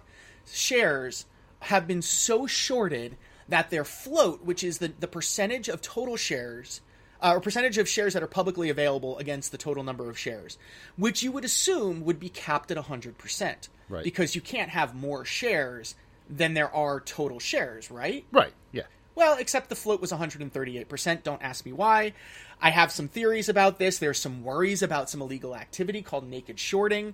shares 0.50 1.26
have 1.60 1.86
been 1.86 2.02
so 2.02 2.48
shorted 2.48 3.18
that 3.50 3.72
their 3.72 3.84
float, 3.84 4.46
which 4.46 4.64
is 4.64 4.78
the, 4.78 4.94
the 5.02 5.08
percentage 5.08 5.68
of 5.68 5.82
total 5.82 6.16
shares, 6.16 6.80
uh, 7.22 7.34
or 7.36 7.42
percentage 7.42 7.78
of 7.78 7.90
shares 7.90 8.14
that 8.14 8.24
are 8.24 8.28
publicly 8.28 8.70
available 8.70 9.18
against 9.18 9.52
the 9.52 9.58
total 9.58 9.84
number 9.84 10.10
of 10.10 10.18
shares, 10.18 10.58
which 10.96 11.24
you 11.24 11.34
would 11.34 11.44
assume 11.44 12.06
would 12.06 12.22
be 12.22 12.30
capped 12.30 12.72
at 12.72 12.78
100%. 12.78 13.68
Right. 13.90 14.04
Because 14.04 14.36
you 14.36 14.42
can't 14.42 14.70
have 14.70 14.96
more 14.96 15.26
shares 15.26 15.96
than 16.30 16.54
there 16.54 16.74
are 16.74 17.00
total 17.00 17.40
shares, 17.40 17.92
right? 17.92 18.26
Right. 18.32 18.54
Yeah. 18.72 18.84
Well, 19.14 19.38
except 19.40 19.70
the 19.70 19.76
float 19.76 20.02
was 20.02 20.12
138%. 20.12 21.24
Don't 21.24 21.42
ask 21.42 21.66
me 21.66 21.72
why. 21.72 22.14
I 22.62 22.70
have 22.72 22.92
some 22.92 23.08
theories 23.08 23.48
about 23.48 23.80
this. 23.80 23.98
There's 24.00 24.20
some 24.20 24.44
worries 24.44 24.82
about 24.82 25.10
some 25.10 25.22
illegal 25.22 25.56
activity 25.56 26.02
called 26.02 26.28
naked 26.30 26.60
shorting. 26.60 27.14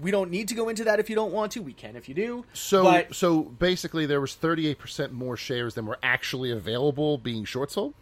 We 0.00 0.10
don't 0.10 0.30
need 0.30 0.48
to 0.48 0.54
go 0.54 0.68
into 0.68 0.84
that 0.84 1.00
if 1.00 1.08
you 1.08 1.16
don't 1.16 1.32
want 1.32 1.52
to. 1.52 1.62
We 1.62 1.72
can 1.72 1.96
if 1.96 2.08
you 2.08 2.14
do. 2.14 2.44
So 2.52 2.84
but 2.84 3.14
so 3.14 3.40
basically, 3.42 4.04
there 4.04 4.20
was 4.20 4.34
thirty 4.34 4.66
eight 4.66 4.78
percent 4.78 5.12
more 5.12 5.36
shares 5.36 5.74
than 5.74 5.86
were 5.86 5.98
actually 6.02 6.50
available 6.50 7.16
being 7.16 7.44
short 7.46 7.70
sold. 7.70 7.94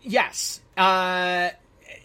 yes, 0.00 0.60
uh, 0.76 1.50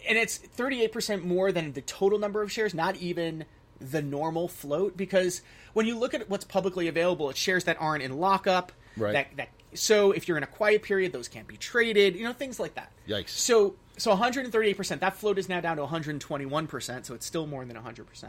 and 0.08 0.18
it's 0.18 0.38
38% 0.38 1.24
more 1.24 1.52
than 1.52 1.72
the 1.72 1.82
total 1.82 2.18
number 2.18 2.42
of 2.42 2.50
shares, 2.50 2.74
not 2.74 2.96
even 2.96 3.44
the 3.80 4.02
normal 4.02 4.48
float. 4.48 4.96
Because 4.96 5.42
when 5.72 5.86
you 5.86 5.98
look 5.98 6.14
at 6.14 6.28
what's 6.28 6.44
publicly 6.44 6.88
available, 6.88 7.30
it 7.30 7.36
shares 7.36 7.64
that 7.64 7.76
aren't 7.80 8.02
in 8.02 8.18
lockup. 8.18 8.72
Right. 8.96 9.12
That, 9.12 9.36
that 9.36 9.48
so 9.74 10.12
if 10.12 10.28
you're 10.28 10.36
in 10.36 10.42
a 10.42 10.48
quiet 10.48 10.82
period, 10.82 11.12
those 11.12 11.28
can't 11.28 11.46
be 11.46 11.56
traded. 11.56 12.16
You 12.16 12.24
know 12.24 12.32
things 12.32 12.58
like 12.58 12.74
that. 12.74 12.92
Yikes. 13.06 13.30
So 13.30 13.76
so 13.96 14.16
138%. 14.16 15.00
That 15.00 15.16
float 15.16 15.38
is 15.38 15.48
now 15.48 15.60
down 15.60 15.76
to 15.76 15.84
121%. 15.84 17.04
So 17.04 17.14
it's 17.14 17.26
still 17.26 17.46
more 17.46 17.64
than 17.64 17.76
100%. 17.76 18.26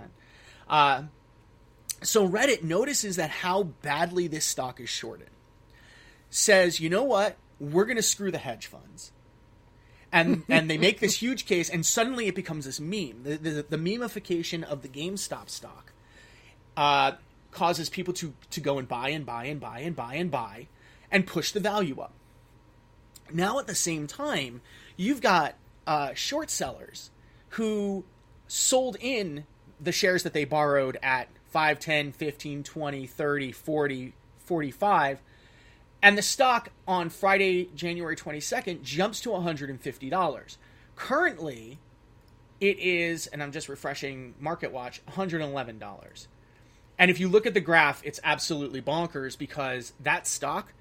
Uh, 0.67 1.03
so 2.01 2.27
Reddit 2.27 2.63
notices 2.63 3.17
that 3.17 3.29
how 3.29 3.63
badly 3.63 4.27
this 4.27 4.45
stock 4.45 4.79
is 4.79 4.89
shorted. 4.89 5.29
Says, 6.29 6.79
you 6.79 6.89
know 6.89 7.03
what? 7.03 7.37
We're 7.59 7.85
going 7.85 7.97
to 7.97 8.03
screw 8.03 8.31
the 8.31 8.37
hedge 8.37 8.67
funds. 8.67 9.11
And 10.11 10.43
and 10.49 10.69
they 10.69 10.77
make 10.77 10.99
this 10.99 11.15
huge 11.15 11.45
case, 11.45 11.69
and 11.69 11.85
suddenly 11.85 12.27
it 12.27 12.35
becomes 12.35 12.65
this 12.65 12.79
meme. 12.79 13.23
The, 13.23 13.37
the, 13.37 13.65
the 13.69 13.77
memification 13.77 14.63
of 14.63 14.81
the 14.81 14.87
GameStop 14.87 15.49
stock 15.49 15.91
uh, 16.77 17.13
causes 17.51 17.89
people 17.89 18.13
to, 18.15 18.33
to 18.51 18.61
go 18.61 18.77
and 18.77 18.87
buy 18.87 19.09
and 19.09 19.25
buy 19.25 19.45
and 19.45 19.59
buy 19.59 19.79
and 19.79 19.95
buy 19.95 20.15
and 20.15 20.31
buy 20.31 20.67
and 21.11 21.25
push 21.25 21.51
the 21.51 21.59
value 21.59 21.99
up. 21.99 22.13
Now, 23.31 23.59
at 23.59 23.67
the 23.67 23.75
same 23.75 24.07
time, 24.07 24.61
you've 24.97 25.21
got 25.21 25.55
uh, 25.85 26.13
short 26.13 26.49
sellers 26.49 27.11
who 27.49 28.03
sold 28.47 28.97
in 28.99 29.45
the 29.79 29.91
shares 29.91 30.23
that 30.23 30.33
they 30.33 30.45
borrowed 30.45 30.97
at 31.01 31.27
5, 31.51 31.79
10, 31.79 32.11
15, 32.11 32.63
20, 32.63 33.07
30, 33.07 33.51
40, 33.51 34.13
45. 34.39 35.21
And 36.01 36.17
the 36.17 36.21
stock 36.21 36.69
on 36.87 37.09
Friday, 37.09 37.69
January 37.75 38.15
22nd, 38.15 38.83
jumps 38.83 39.21
to 39.21 39.29
$150. 39.29 40.57
Currently, 40.95 41.79
it 42.59 42.79
is, 42.79 43.27
and 43.27 43.43
I'm 43.43 43.51
just 43.51 43.67
refreshing 43.69 44.33
Market 44.39 44.71
Watch, 44.71 45.01
$111. 45.07 46.27
And 46.97 47.11
if 47.11 47.19
you 47.19 47.27
look 47.27 47.45
at 47.45 47.53
the 47.53 47.61
graph, 47.61 48.01
it's 48.05 48.19
absolutely 48.23 48.81
bonkers 48.81 49.37
because 49.37 49.93
that 50.01 50.27
stock, 50.27 50.73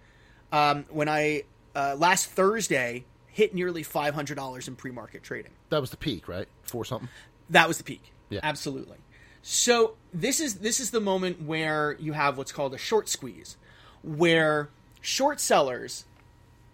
um, 0.53 0.85
when 0.89 1.09
I 1.09 1.45
uh, 1.75 1.97
last 1.97 2.27
Thursday 2.27 3.05
hit 3.27 3.55
nearly 3.55 3.85
$500 3.85 4.69
in 4.69 4.75
pre-market 4.75 5.23
trading. 5.23 5.53
That 5.69 5.81
was 5.81 5.91
the 5.91 5.97
peak, 5.97 6.27
right? 6.29 6.49
For 6.63 6.85
something. 6.85 7.09
That 7.51 7.69
was 7.69 7.79
the 7.79 7.85
peak. 7.85 8.13
Yeah. 8.31 8.41
Absolutely. 8.43 8.97
So 9.43 9.95
this 10.13 10.41
is 10.41 10.57
this 10.57 10.81
is 10.81 10.91
the 10.91 11.01
moment 11.01 11.43
where 11.43 11.97
you 12.01 12.13
have 12.13 12.37
what's 12.37 12.51
called 12.51 12.75
a 12.75 12.79
short 12.79 13.09
squeeze, 13.09 13.57
where 14.03 14.69
short 15.09 15.41
sellers 15.41 16.05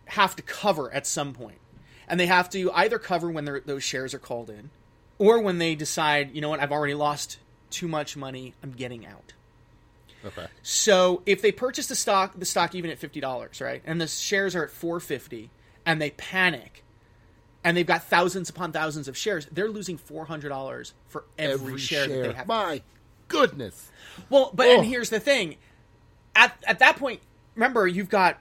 have 0.06 0.34
to 0.36 0.42
cover 0.42 0.92
at 0.92 1.06
some 1.06 1.32
point, 1.32 1.58
and 2.08 2.18
they 2.18 2.26
have 2.26 2.50
to 2.50 2.70
either 2.72 2.98
cover 2.98 3.30
when 3.30 3.44
those 3.64 3.84
shares 3.84 4.12
are 4.12 4.18
called 4.18 4.50
in, 4.50 4.70
or 5.18 5.40
when 5.40 5.58
they 5.58 5.74
decide, 5.74 6.34
you 6.34 6.40
know 6.40 6.48
what, 6.48 6.60
I've 6.60 6.72
already 6.72 6.94
lost 6.94 7.38
too 7.70 7.86
much 7.88 8.16
money, 8.16 8.52
I'm 8.62 8.72
getting 8.72 9.06
out. 9.06 9.32
Okay. 10.24 10.46
So 10.62 11.22
if 11.26 11.42
they 11.42 11.52
purchase 11.52 11.86
the 11.86 11.94
stock, 11.94 12.32
the 12.38 12.44
stock 12.44 12.74
even 12.74 12.90
at 12.90 12.98
fifty 12.98 13.20
dollars, 13.20 13.60
right, 13.60 13.82
and 13.86 14.00
the 14.00 14.06
shares 14.08 14.56
are 14.56 14.64
at 14.64 14.70
four 14.70 14.98
fifty, 14.98 15.50
and 15.86 16.00
they 16.02 16.10
panic, 16.10 16.82
and 17.62 17.76
they've 17.76 17.86
got 17.86 18.04
thousands 18.04 18.48
upon 18.50 18.72
thousands 18.72 19.06
of 19.06 19.16
shares, 19.16 19.46
they're 19.52 19.68
losing 19.68 19.96
four 19.96 20.24
hundred 20.24 20.48
dollars 20.48 20.92
for 21.06 21.24
every, 21.38 21.78
share, 21.78 22.08
that 22.08 22.22
they 22.22 22.32
have. 22.32 22.46
My 22.48 22.82
goodness. 23.28 23.90
Well, 24.30 24.50
but 24.54 24.66
Oh. 24.66 24.76
and 24.78 24.84
here's 24.86 25.10
the 25.10 25.20
thing: 25.20 25.56
at 26.34 26.56
at 26.66 26.78
that 26.80 26.96
point, 26.96 27.20
remember 27.54 27.86
you've 27.86 28.08
got 28.08 28.38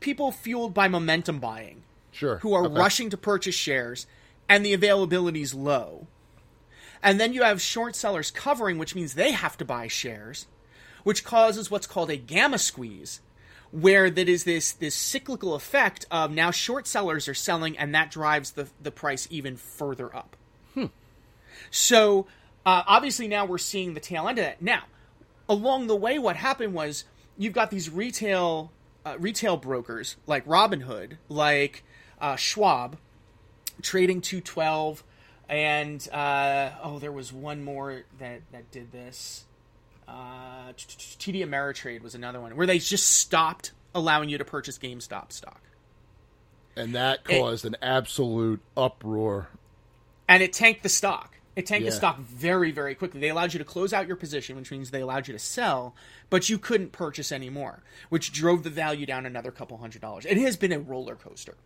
people 0.00 0.32
fueled 0.32 0.74
by 0.74 0.88
momentum 0.88 1.38
buying 1.38 1.82
Sure. 2.10 2.38
who 2.38 2.52
are 2.54 2.66
Okay. 2.66 2.74
rushing 2.74 3.10
to 3.10 3.16
purchase 3.16 3.54
shares, 3.54 4.06
and 4.48 4.64
the 4.64 4.72
availability 4.74 5.40
is 5.42 5.54
low. 5.54 6.06
And 7.02 7.18
then 7.20 7.32
you 7.32 7.42
have 7.42 7.60
short 7.60 7.96
sellers 7.96 8.30
covering, 8.30 8.78
which 8.78 8.94
means 8.94 9.14
they 9.14 9.32
have 9.32 9.56
to 9.58 9.64
buy 9.64 9.88
shares, 9.88 10.46
which 11.04 11.24
causes 11.24 11.70
what's 11.70 11.86
called 11.86 12.10
a 12.10 12.16
gamma 12.16 12.58
squeeze, 12.58 13.20
where 13.72 14.10
that 14.10 14.28
is 14.28 14.44
this 14.44 14.72
this 14.72 14.94
cyclical 14.94 15.54
effect 15.54 16.04
of 16.10 16.30
now 16.30 16.50
short 16.50 16.86
sellers 16.86 17.26
are 17.26 17.34
selling, 17.34 17.76
and 17.78 17.94
that 17.94 18.10
drives 18.10 18.52
the 18.52 18.68
the 18.80 18.90
price 18.92 19.26
even 19.30 19.56
further 19.56 20.14
up. 20.14 20.36
So 21.70 22.26
uh, 22.66 22.82
obviously 22.86 23.28
now 23.28 23.44
we're 23.46 23.58
seeing 23.58 23.94
the 23.94 24.00
tail 24.00 24.28
end 24.28 24.38
of 24.38 24.44
that. 24.44 24.60
Now, 24.62 24.84
along 25.48 25.86
the 25.86 25.96
way, 25.96 26.18
what 26.18 26.36
happened 26.36 26.74
was 26.74 27.04
you've 27.36 27.52
got 27.52 27.70
these 27.70 27.90
retail 27.90 28.72
uh, 29.04 29.16
retail 29.18 29.56
brokers 29.56 30.16
like 30.26 30.46
Robinhood, 30.46 31.16
like 31.28 31.84
uh, 32.20 32.36
Schwab, 32.36 32.96
trading 33.82 34.20
two 34.20 34.40
twelve, 34.40 35.02
and 35.48 36.06
uh, 36.12 36.70
oh, 36.82 36.98
there 36.98 37.12
was 37.12 37.32
one 37.32 37.62
more 37.62 38.02
that 38.18 38.42
that 38.52 38.70
did 38.70 38.92
this. 38.92 39.44
Uh, 40.06 40.72
TD 40.76 41.44
Ameritrade 41.46 42.02
was 42.02 42.14
another 42.14 42.40
one 42.40 42.56
where 42.56 42.66
they 42.66 42.78
just 42.78 43.06
stopped 43.06 43.72
allowing 43.94 44.28
you 44.28 44.36
to 44.38 44.44
purchase 44.44 44.76
GameStop 44.78 45.32
stock. 45.32 45.60
And 46.76 46.94
that 46.94 47.24
caused 47.24 47.64
an 47.64 47.76
absolute 47.80 48.60
uproar. 48.76 49.48
and 50.28 50.42
it 50.42 50.52
tanked 50.52 50.82
the 50.82 50.88
stock. 50.88 51.31
It 51.54 51.66
tanked 51.66 51.84
the 51.84 51.92
stock 51.92 52.18
very, 52.18 52.70
very 52.70 52.94
quickly. 52.94 53.20
They 53.20 53.28
allowed 53.28 53.52
you 53.52 53.58
to 53.58 53.64
close 53.64 53.92
out 53.92 54.06
your 54.06 54.16
position, 54.16 54.56
which 54.56 54.70
means 54.70 54.90
they 54.90 55.02
allowed 55.02 55.28
you 55.28 55.32
to 55.32 55.38
sell, 55.38 55.94
but 56.30 56.48
you 56.48 56.58
couldn't 56.58 56.92
purchase 56.92 57.30
anymore, 57.30 57.82
which 58.08 58.32
drove 58.32 58.62
the 58.62 58.70
value 58.70 59.04
down 59.04 59.26
another 59.26 59.50
couple 59.50 59.76
hundred 59.76 60.00
dollars. 60.00 60.24
It 60.24 60.38
has 60.38 60.56
been 60.56 60.72
a 60.72 60.78
roller 60.78 61.14
coaster. 61.14 61.56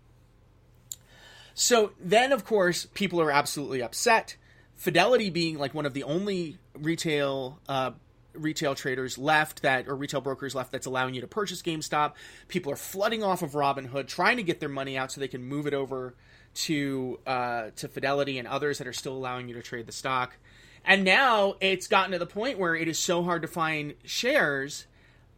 So 1.55 1.93
then, 2.01 2.33
of 2.33 2.45
course, 2.45 2.87
people 2.95 3.21
are 3.21 3.31
absolutely 3.31 3.81
upset. 3.81 4.37
Fidelity 4.75 5.31
being 5.31 5.57
like 5.57 5.73
one 5.73 5.87
of 5.87 5.95
the 5.95 6.03
only 6.03 6.59
retail 6.75 7.61
uh, 7.69 7.93
retail 8.37 8.75
traders 8.75 9.19
left 9.19 9.63
that 9.63 9.89
or 9.89 9.97
retail 9.97 10.21
brokers 10.21 10.55
left 10.55 10.73
that's 10.73 10.87
allowing 10.87 11.15
you 11.15 11.21
to 11.21 11.27
purchase 11.27 11.63
GameStop. 11.63 12.13
People 12.49 12.73
are 12.73 12.77
flooding 12.77 13.23
off 13.23 13.43
of 13.43 13.53
Robinhood, 13.53 14.07
trying 14.07 14.37
to 14.37 14.43
get 14.43 14.61
their 14.61 14.69
money 14.69 14.97
out 14.97 15.13
so 15.13 15.21
they 15.21 15.29
can 15.29 15.45
move 15.45 15.67
it 15.67 15.75
over 15.75 16.15
to 16.55 17.19
uh, 17.27 17.71
to 17.77 17.89
Fidelity 17.89 18.39
and 18.39 18.49
others 18.49 18.79
that 18.79 18.87
are 18.87 18.93
still 18.93 19.13
allowing 19.13 19.49
you 19.49 19.55
to 19.55 19.63
trade 19.63 19.87
the 19.87 19.93
stock. 19.93 20.37
And 20.85 21.05
now 21.05 21.57
it's 21.61 21.89
gotten 21.89 22.13
to 22.13 22.19
the 22.19 22.27
point 22.27 22.59
where 22.59 22.75
it 22.75 22.89
is 22.89 22.99
so 22.99 23.23
hard 23.25 23.43
to 23.43 23.49
find 23.49 23.95
shares 24.05 24.87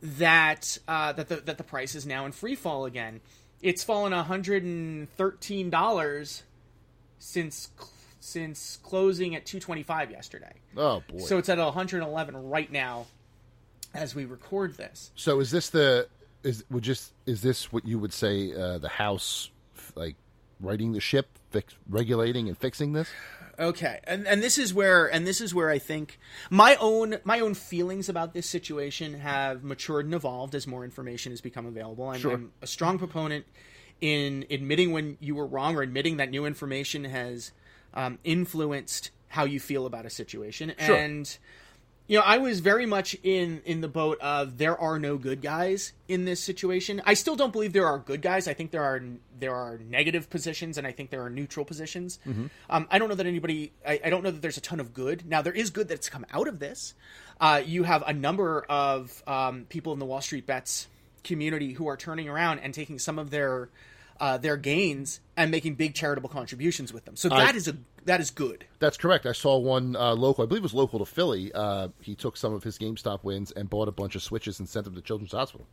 that 0.02 0.78
uh, 0.86 1.12
that 1.12 1.28
the 1.28 1.36
that 1.36 1.58
the 1.58 1.64
price 1.64 1.94
is 1.94 2.06
now 2.06 2.26
in 2.26 2.32
free 2.32 2.54
fall 2.54 2.84
again. 2.84 3.20
It's 3.60 3.82
fallen 3.82 4.12
hundred 4.12 4.62
and 4.62 5.10
thirteen 5.10 5.70
dollars 5.70 6.44
since 7.18 7.70
since 8.20 8.78
closing 8.82 9.34
at 9.34 9.46
two 9.46 9.60
twenty 9.60 9.82
five 9.82 10.10
yesterday. 10.10 10.52
Oh 10.76 11.02
boy. 11.08 11.18
So 11.18 11.38
it's 11.38 11.48
at 11.48 11.58
111 11.58 12.36
right 12.50 12.70
now 12.70 13.06
as 13.94 14.14
we 14.14 14.24
record 14.24 14.76
this. 14.76 15.10
So 15.14 15.40
is 15.40 15.50
this 15.50 15.70
the 15.70 16.08
is 16.42 16.64
would 16.70 16.84
just 16.84 17.12
is 17.26 17.42
this 17.42 17.72
what 17.72 17.86
you 17.86 17.98
would 17.98 18.12
say 18.12 18.52
uh, 18.54 18.78
the 18.78 18.88
house 18.88 19.50
like 19.94 20.16
righting 20.60 20.92
the 20.92 21.00
ship, 21.00 21.38
fix, 21.50 21.74
regulating 21.88 22.48
and 22.48 22.56
fixing 22.58 22.92
this? 22.92 23.08
Okay, 23.60 23.98
and 24.04 24.26
and 24.28 24.40
this 24.40 24.56
is 24.56 24.72
where 24.72 25.06
and 25.06 25.26
this 25.26 25.40
is 25.40 25.52
where 25.52 25.68
I 25.68 25.78
think 25.78 26.18
my 26.48 26.76
own 26.76 27.16
my 27.24 27.40
own 27.40 27.54
feelings 27.54 28.08
about 28.08 28.32
this 28.32 28.48
situation 28.48 29.14
have 29.14 29.64
matured 29.64 30.04
and 30.04 30.14
evolved 30.14 30.54
as 30.54 30.66
more 30.66 30.84
information 30.84 31.32
has 31.32 31.40
become 31.40 31.66
available. 31.66 32.08
I'm, 32.08 32.20
Sure. 32.20 32.32
I'm 32.34 32.52
a 32.62 32.68
strong 32.68 32.98
proponent 32.98 33.46
in 34.00 34.44
admitting 34.48 34.92
when 34.92 35.16
you 35.18 35.34
were 35.34 35.46
wrong 35.46 35.74
or 35.74 35.82
admitting 35.82 36.18
that 36.18 36.30
new 36.30 36.46
information 36.46 37.02
has 37.04 37.50
um, 37.94 38.18
influenced 38.24 39.10
how 39.28 39.44
you 39.44 39.60
feel 39.60 39.86
about 39.86 40.06
a 40.06 40.10
situation. 40.10 40.72
Sure. 40.78 40.96
And 40.96 41.38
you 42.08 42.16
know, 42.16 42.24
I 42.24 42.38
was 42.38 42.60
very 42.60 42.86
much 42.86 43.14
in 43.22 43.60
in 43.66 43.82
the 43.82 43.88
boat 43.88 44.18
of 44.20 44.56
there 44.56 44.78
are 44.80 44.98
no 44.98 45.18
good 45.18 45.42
guys 45.42 45.92
in 46.08 46.24
this 46.24 46.42
situation. 46.42 47.02
I 47.04 47.12
still 47.12 47.36
don't 47.36 47.52
believe 47.52 47.74
there 47.74 47.86
are 47.86 47.98
good 47.98 48.22
guys. 48.22 48.48
I 48.48 48.54
think 48.54 48.70
there 48.70 48.82
are 48.82 49.02
there 49.38 49.54
are 49.54 49.76
negative 49.76 50.30
positions, 50.30 50.78
and 50.78 50.86
I 50.86 50.92
think 50.92 51.10
there 51.10 51.22
are 51.22 51.28
neutral 51.28 51.66
positions. 51.66 52.18
Um, 52.70 52.88
I 52.90 52.98
don't 52.98 53.10
know 53.10 53.14
that 53.14 53.26
anybody. 53.26 53.72
I, 53.86 54.00
I 54.06 54.10
don't 54.10 54.24
know 54.24 54.30
that 54.30 54.40
there's 54.40 54.56
a 54.56 54.62
ton 54.62 54.80
of 54.80 54.94
good. 54.94 55.26
Now 55.26 55.42
there 55.42 55.52
is 55.52 55.68
good 55.68 55.86
that's 55.86 56.08
come 56.08 56.24
out 56.32 56.48
of 56.48 56.58
this. 56.58 56.94
Uh, 57.38 57.62
you 57.64 57.82
have 57.82 58.02
a 58.06 58.14
number 58.14 58.62
of 58.70 59.22
um, 59.26 59.66
people 59.68 59.92
in 59.92 59.98
the 59.98 60.06
Wall 60.06 60.22
Street 60.22 60.46
bets 60.46 60.88
community 61.24 61.74
who 61.74 61.88
are 61.88 61.96
turning 61.98 62.26
around 62.26 62.60
and 62.60 62.72
taking 62.72 62.98
some 62.98 63.18
of 63.18 63.28
their 63.28 63.68
uh, 64.20 64.36
their 64.38 64.56
gains 64.56 65.20
and 65.36 65.50
making 65.50 65.74
big 65.74 65.94
charitable 65.94 66.28
contributions 66.28 66.92
with 66.92 67.04
them. 67.04 67.16
So 67.16 67.28
I- 67.30 67.44
that 67.46 67.54
is 67.56 67.68
a 67.68 67.76
that 68.04 68.20
is 68.20 68.30
good. 68.30 68.64
That's 68.78 68.96
correct. 68.96 69.26
I 69.26 69.32
saw 69.32 69.58
one 69.58 69.94
uh, 69.94 70.14
local. 70.14 70.42
I 70.42 70.46
believe 70.46 70.62
it 70.62 70.62
was 70.62 70.72
local 70.74 70.98
to 71.00 71.04
Philly. 71.04 71.52
Uh, 71.52 71.88
he 72.00 72.14
took 72.14 72.36
some 72.38 72.54
of 72.54 72.62
his 72.64 72.78
GameStop 72.78 73.22
wins 73.22 73.50
and 73.52 73.68
bought 73.68 73.86
a 73.88 73.92
bunch 73.92 74.14
of 74.14 74.22
switches 74.22 74.58
and 74.58 74.68
sent 74.68 74.84
them 74.84 74.94
to 74.94 75.02
Children's 75.02 75.32
Hospital. 75.32 75.66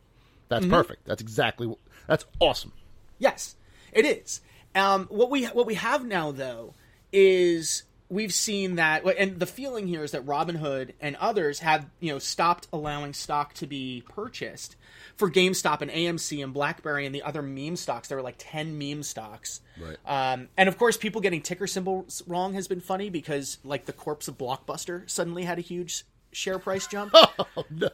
That's 0.48 0.66
Mhm. 0.66 0.70
perfect. 0.70 1.06
That's 1.06 1.22
exactly. 1.22 1.74
That's 2.06 2.26
awesome. 2.38 2.72
Yes, 3.18 3.56
it 3.92 4.04
is. 4.04 4.40
Um, 4.74 5.06
what 5.06 5.30
we 5.30 5.44
what 5.46 5.64
we 5.66 5.74
have 5.74 6.04
now 6.04 6.30
though 6.30 6.74
is 7.12 7.84
we've 8.08 8.32
seen 8.34 8.76
that, 8.76 9.04
and 9.18 9.40
the 9.40 9.46
feeling 9.46 9.86
here 9.88 10.04
is 10.04 10.10
that 10.12 10.24
Robinhood 10.26 10.92
and 11.00 11.16
others 11.16 11.60
have 11.60 11.86
you 12.00 12.12
know 12.12 12.18
stopped 12.18 12.68
allowing 12.72 13.12
stock 13.14 13.54
to 13.54 13.66
be 13.66 14.04
purchased 14.08 14.75
for 15.16 15.30
GameStop 15.30 15.80
and 15.82 15.90
AMC 15.90 16.42
and 16.42 16.52
BlackBerry 16.52 17.06
and 17.06 17.14
the 17.14 17.22
other 17.22 17.42
meme 17.42 17.76
stocks. 17.76 18.08
There 18.08 18.16
were 18.16 18.22
like 18.22 18.36
ten 18.38 18.78
meme 18.78 19.02
stocks, 19.02 19.60
Right. 19.80 19.96
Um, 20.06 20.48
and 20.56 20.68
of 20.68 20.78
course, 20.78 20.96
people 20.96 21.20
getting 21.20 21.42
ticker 21.42 21.66
symbols 21.66 22.22
wrong 22.26 22.54
has 22.54 22.68
been 22.68 22.80
funny 22.80 23.10
because 23.10 23.58
like 23.64 23.86
the 23.86 23.92
corpse 23.92 24.28
of 24.28 24.38
Blockbuster 24.38 25.08
suddenly 25.08 25.44
had 25.44 25.58
a 25.58 25.62
huge 25.62 26.04
share 26.32 26.58
price 26.58 26.86
jump. 26.86 27.14
Oh 27.58 27.64
no! 27.70 27.90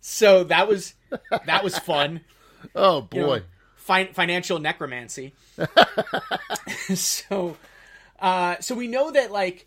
So 0.00 0.44
that 0.44 0.68
was 0.68 0.94
that 1.46 1.62
was 1.62 1.78
fun. 1.78 2.20
Oh 2.74 3.06
you 3.12 3.20
know, 3.20 3.26
boy! 3.26 3.42
financial 3.86 4.58
necromancy. 4.58 5.34
so, 6.94 7.56
uh, 8.18 8.56
so 8.60 8.74
we 8.74 8.88
know 8.88 9.10
that 9.12 9.30
like 9.30 9.66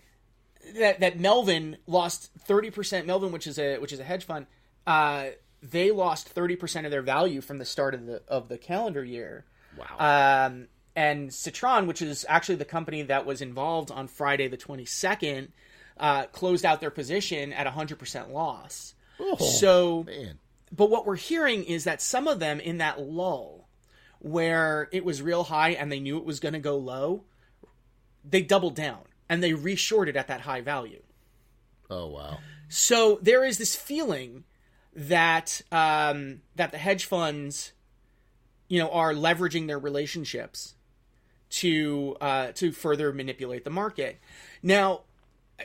that 0.75 0.99
that 0.99 1.19
Melvin 1.19 1.77
lost 1.87 2.31
thirty 2.39 2.71
percent. 2.71 3.07
Melvin, 3.07 3.31
which 3.31 3.47
is 3.47 3.57
a 3.57 3.77
which 3.77 3.93
is 3.93 3.99
a 3.99 4.03
hedge 4.03 4.25
fund, 4.25 4.47
uh, 4.85 5.27
they 5.61 5.91
lost 5.91 6.29
thirty 6.29 6.55
percent 6.55 6.85
of 6.85 6.91
their 6.91 7.01
value 7.01 7.41
from 7.41 7.57
the 7.57 7.65
start 7.65 7.93
of 7.93 8.05
the 8.05 8.21
of 8.27 8.49
the 8.49 8.57
calendar 8.57 9.03
year. 9.03 9.45
Wow. 9.77 10.45
Um, 10.47 10.67
and 10.95 11.33
Citron, 11.33 11.87
which 11.87 12.01
is 12.01 12.25
actually 12.27 12.55
the 12.55 12.65
company 12.65 13.03
that 13.03 13.25
was 13.25 13.41
involved 13.41 13.91
on 13.91 14.07
Friday 14.07 14.47
the 14.47 14.57
twenty 14.57 14.85
second, 14.85 15.51
uh, 15.97 16.25
closed 16.27 16.65
out 16.65 16.81
their 16.81 16.91
position 16.91 17.53
at 17.53 17.67
hundred 17.67 17.99
percent 17.99 18.31
loss. 18.31 18.93
so 19.37 20.03
Man, 20.03 20.39
but 20.75 20.89
what 20.89 21.05
we're 21.05 21.15
hearing 21.15 21.63
is 21.63 21.83
that 21.83 22.01
some 22.01 22.27
of 22.27 22.39
them 22.39 22.59
in 22.59 22.77
that 22.77 23.01
lull 23.01 23.67
where 24.19 24.89
it 24.91 25.05
was 25.05 25.21
real 25.21 25.43
high 25.45 25.69
and 25.71 25.91
they 25.91 25.99
knew 25.99 26.17
it 26.17 26.25
was 26.25 26.39
going 26.39 26.53
to 26.53 26.59
go 26.59 26.77
low, 26.77 27.23
they 28.29 28.41
doubled 28.41 28.75
down 28.75 28.99
and 29.29 29.41
they 29.41 29.51
reshorted 29.51 30.15
at 30.15 30.27
that 30.27 30.41
high 30.41 30.61
value. 30.61 31.01
oh 31.89 32.07
wow. 32.07 32.37
So 32.67 33.17
there 33.21 33.43
is 33.43 33.57
this 33.57 33.75
feeling 33.75 34.43
that 34.99 35.61
um, 35.71 36.41
that 36.55 36.71
the 36.71 36.77
hedge 36.77 37.05
funds, 37.05 37.71
you 38.67 38.79
know, 38.79 38.89
are 38.89 39.13
leveraging 39.13 39.67
their 39.67 39.79
relationships 39.79 40.75
to 41.49 42.17
uh, 42.19 42.51
to 42.53 42.71
further 42.71 43.13
manipulate 43.13 43.63
the 43.63 43.69
market. 43.69 44.19
Now, 44.61 45.01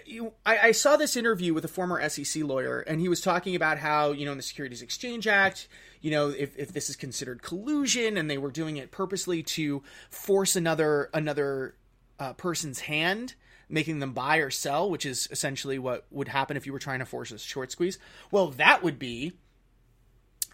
you, 0.07 0.33
I, 0.47 0.59
I 0.59 0.73
saw 0.73 0.97
this 0.97 1.17
interview 1.17 1.53
with 1.53 1.65
a 1.65 1.69
former 1.69 2.09
SEC 2.09 2.45
lawyer, 2.45 2.81
and 2.81 3.01
he 3.01 3.09
was 3.09 3.21
talking 3.21 3.57
about 3.57 3.79
how 3.79 4.13
you 4.13 4.25
know 4.25 4.31
in 4.31 4.37
the 4.37 4.43
Securities 4.43 4.83
Exchange 4.83 5.27
Act, 5.27 5.67
you 6.01 6.13
know, 6.13 6.29
if, 6.29 6.57
if 6.57 6.73
this 6.73 6.89
is 6.89 6.95
considered 6.95 7.43
collusion, 7.43 8.17
and 8.17 8.31
they 8.31 8.39
were 8.39 8.53
doing 8.53 8.77
it 8.77 8.93
purposely 8.93 9.43
to 9.43 9.83
force 10.11 10.55
another 10.55 11.11
another 11.13 11.75
uh, 12.21 12.35
person's 12.35 12.81
hand, 12.81 13.35
making 13.69 13.99
them 13.99 14.13
buy 14.13 14.39
or 14.39 14.51
sell, 14.51 14.91
which 14.91 15.07
is 15.07 15.29
essentially 15.31 15.79
what 15.79 16.07
would 16.11 16.29
happen 16.29 16.57
if 16.57 16.67
you 16.67 16.73
were 16.73 16.79
trying 16.79 16.99
to 17.01 17.07
force 17.07 17.31
a 17.31 17.39
short 17.39 17.73
squeeze. 17.73 17.99
Well, 18.31 18.49
that 18.51 18.83
would 18.83 18.99
be 18.99 19.33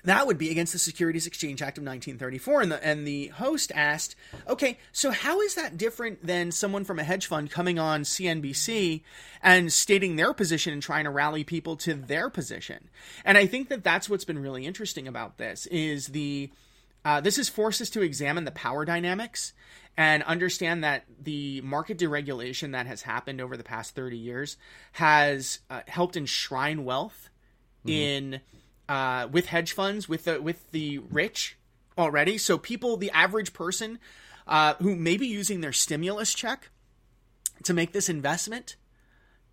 that 0.04 0.26
would 0.26 0.38
be 0.38 0.50
against 0.50 0.72
the 0.72 0.78
Securities 0.78 1.26
Exchange 1.26 1.60
Act 1.62 1.78
of 1.78 1.84
1934. 1.84 2.62
And 2.62 2.72
the 2.72 2.84
and 2.84 3.06
the 3.06 3.28
host 3.28 3.70
asked, 3.74 4.16
"Okay, 4.48 4.78
so 4.92 5.10
how 5.10 5.40
is 5.40 5.54
that 5.54 5.76
different 5.76 6.26
than 6.26 6.52
someone 6.52 6.84
from 6.84 6.98
a 6.98 7.04
hedge 7.04 7.26
fund 7.26 7.50
coming 7.50 7.78
on 7.78 8.04
CNBC 8.04 9.02
and 9.42 9.72
stating 9.72 10.16
their 10.16 10.32
position 10.32 10.72
and 10.72 10.82
trying 10.82 11.04
to 11.04 11.10
rally 11.10 11.44
people 11.44 11.76
to 11.78 11.94
their 11.94 12.30
position?" 12.30 12.88
And 13.24 13.36
I 13.36 13.46
think 13.46 13.68
that 13.68 13.84
that's 13.84 14.08
what's 14.08 14.24
been 14.24 14.38
really 14.38 14.66
interesting 14.66 15.06
about 15.06 15.38
this 15.38 15.66
is 15.66 16.08
the 16.08 16.50
uh, 17.04 17.20
this 17.20 17.36
has 17.36 17.48
forced 17.48 17.80
us 17.80 17.90
to 17.90 18.02
examine 18.02 18.44
the 18.44 18.50
power 18.50 18.84
dynamics 18.84 19.52
and 19.96 20.22
understand 20.22 20.84
that 20.84 21.04
the 21.22 21.60
market 21.62 21.98
deregulation 21.98 22.72
that 22.72 22.86
has 22.86 23.02
happened 23.02 23.40
over 23.40 23.56
the 23.56 23.64
past 23.64 23.94
30 23.94 24.16
years 24.16 24.56
has 24.92 25.60
uh, 25.68 25.80
helped 25.86 26.16
enshrine 26.16 26.84
wealth 26.84 27.30
in 27.86 28.40
uh, 28.88 29.28
with 29.30 29.46
hedge 29.46 29.72
funds 29.72 30.08
with 30.08 30.24
the 30.24 30.40
with 30.40 30.70
the 30.72 30.98
rich 30.98 31.56
already. 31.96 32.38
So 32.38 32.58
people, 32.58 32.96
the 32.96 33.10
average 33.10 33.52
person 33.52 33.98
uh, 34.46 34.74
who 34.74 34.96
may 34.96 35.16
be 35.16 35.26
using 35.26 35.60
their 35.60 35.72
stimulus 35.72 36.34
check 36.34 36.70
to 37.62 37.74
make 37.74 37.92
this 37.92 38.08
investment, 38.08 38.76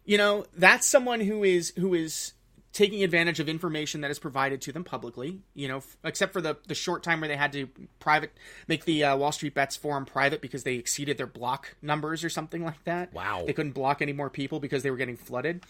you 0.06 0.18
know, 0.18 0.46
that's 0.56 0.88
someone 0.88 1.22
who 1.22 1.44
is 1.44 1.74
who 1.78 1.94
is 1.94 2.34
taking 2.78 3.04
advantage 3.04 3.40
of 3.40 3.50
information 3.50 4.02
that 4.02 4.12
is 4.12 4.20
provided 4.20 4.62
to 4.62 4.72
them 4.72 4.84
publicly. 4.84 5.40
You 5.56 5.68
know, 5.68 5.78
f- 5.78 5.98
except 6.04 6.32
for 6.32 6.42
the 6.42 6.58
the 6.68 6.76
short 6.76 7.02
time 7.02 7.22
where 7.22 7.28
they 7.28 7.36
had 7.36 7.52
to 7.54 7.68
private 8.00 8.32
make 8.68 8.86
the 8.86 9.04
uh, 9.04 9.18
Wall 9.18 9.32
Street 9.32 9.56
Bets 9.56 9.76
forum 9.76 10.06
private 10.06 10.42
because 10.42 10.64
they 10.64 10.76
exceeded 10.76 11.18
their 11.18 11.26
block 11.26 11.76
numbers 11.82 12.24
or 12.24 12.30
something 12.30 12.64
like 12.64 12.84
that. 12.84 13.12
Wow. 13.14 13.44
they 13.48 13.54
couldn't 13.54 13.72
block 13.72 14.04
any 14.04 14.14
more 14.14 14.30
people 14.30 14.60
because 14.60 14.84
they 14.84 14.92
were 14.92 14.98
getting 14.98 15.18
flooded. 15.18 15.64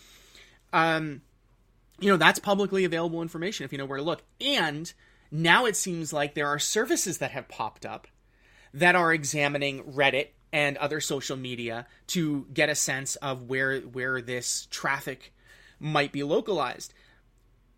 Um, 0.73 1.21
you 1.99 2.11
know 2.11 2.17
that's 2.17 2.39
publicly 2.39 2.83
available 2.83 3.21
information 3.21 3.63
if 3.63 3.71
you 3.71 3.77
know 3.77 3.85
where 3.85 3.97
to 3.97 4.03
look 4.03 4.21
and 4.41 4.93
now 5.31 5.65
it 5.65 5.75
seems 5.75 6.13
like 6.13 6.35
there 6.35 6.47
are 6.47 6.59
services 6.59 7.17
that 7.19 7.31
have 7.31 7.47
popped 7.47 7.85
up 7.85 8.07
that 8.73 8.95
are 8.95 9.13
examining 9.13 9.81
reddit 9.83 10.27
and 10.53 10.77
other 10.77 10.99
social 10.99 11.37
media 11.37 11.87
to 12.07 12.45
get 12.53 12.69
a 12.69 12.75
sense 12.75 13.15
of 13.15 13.49
where 13.49 13.79
where 13.79 14.21
this 14.21 14.67
traffic 14.69 15.33
might 15.79 16.11
be 16.11 16.23
localized 16.23 16.93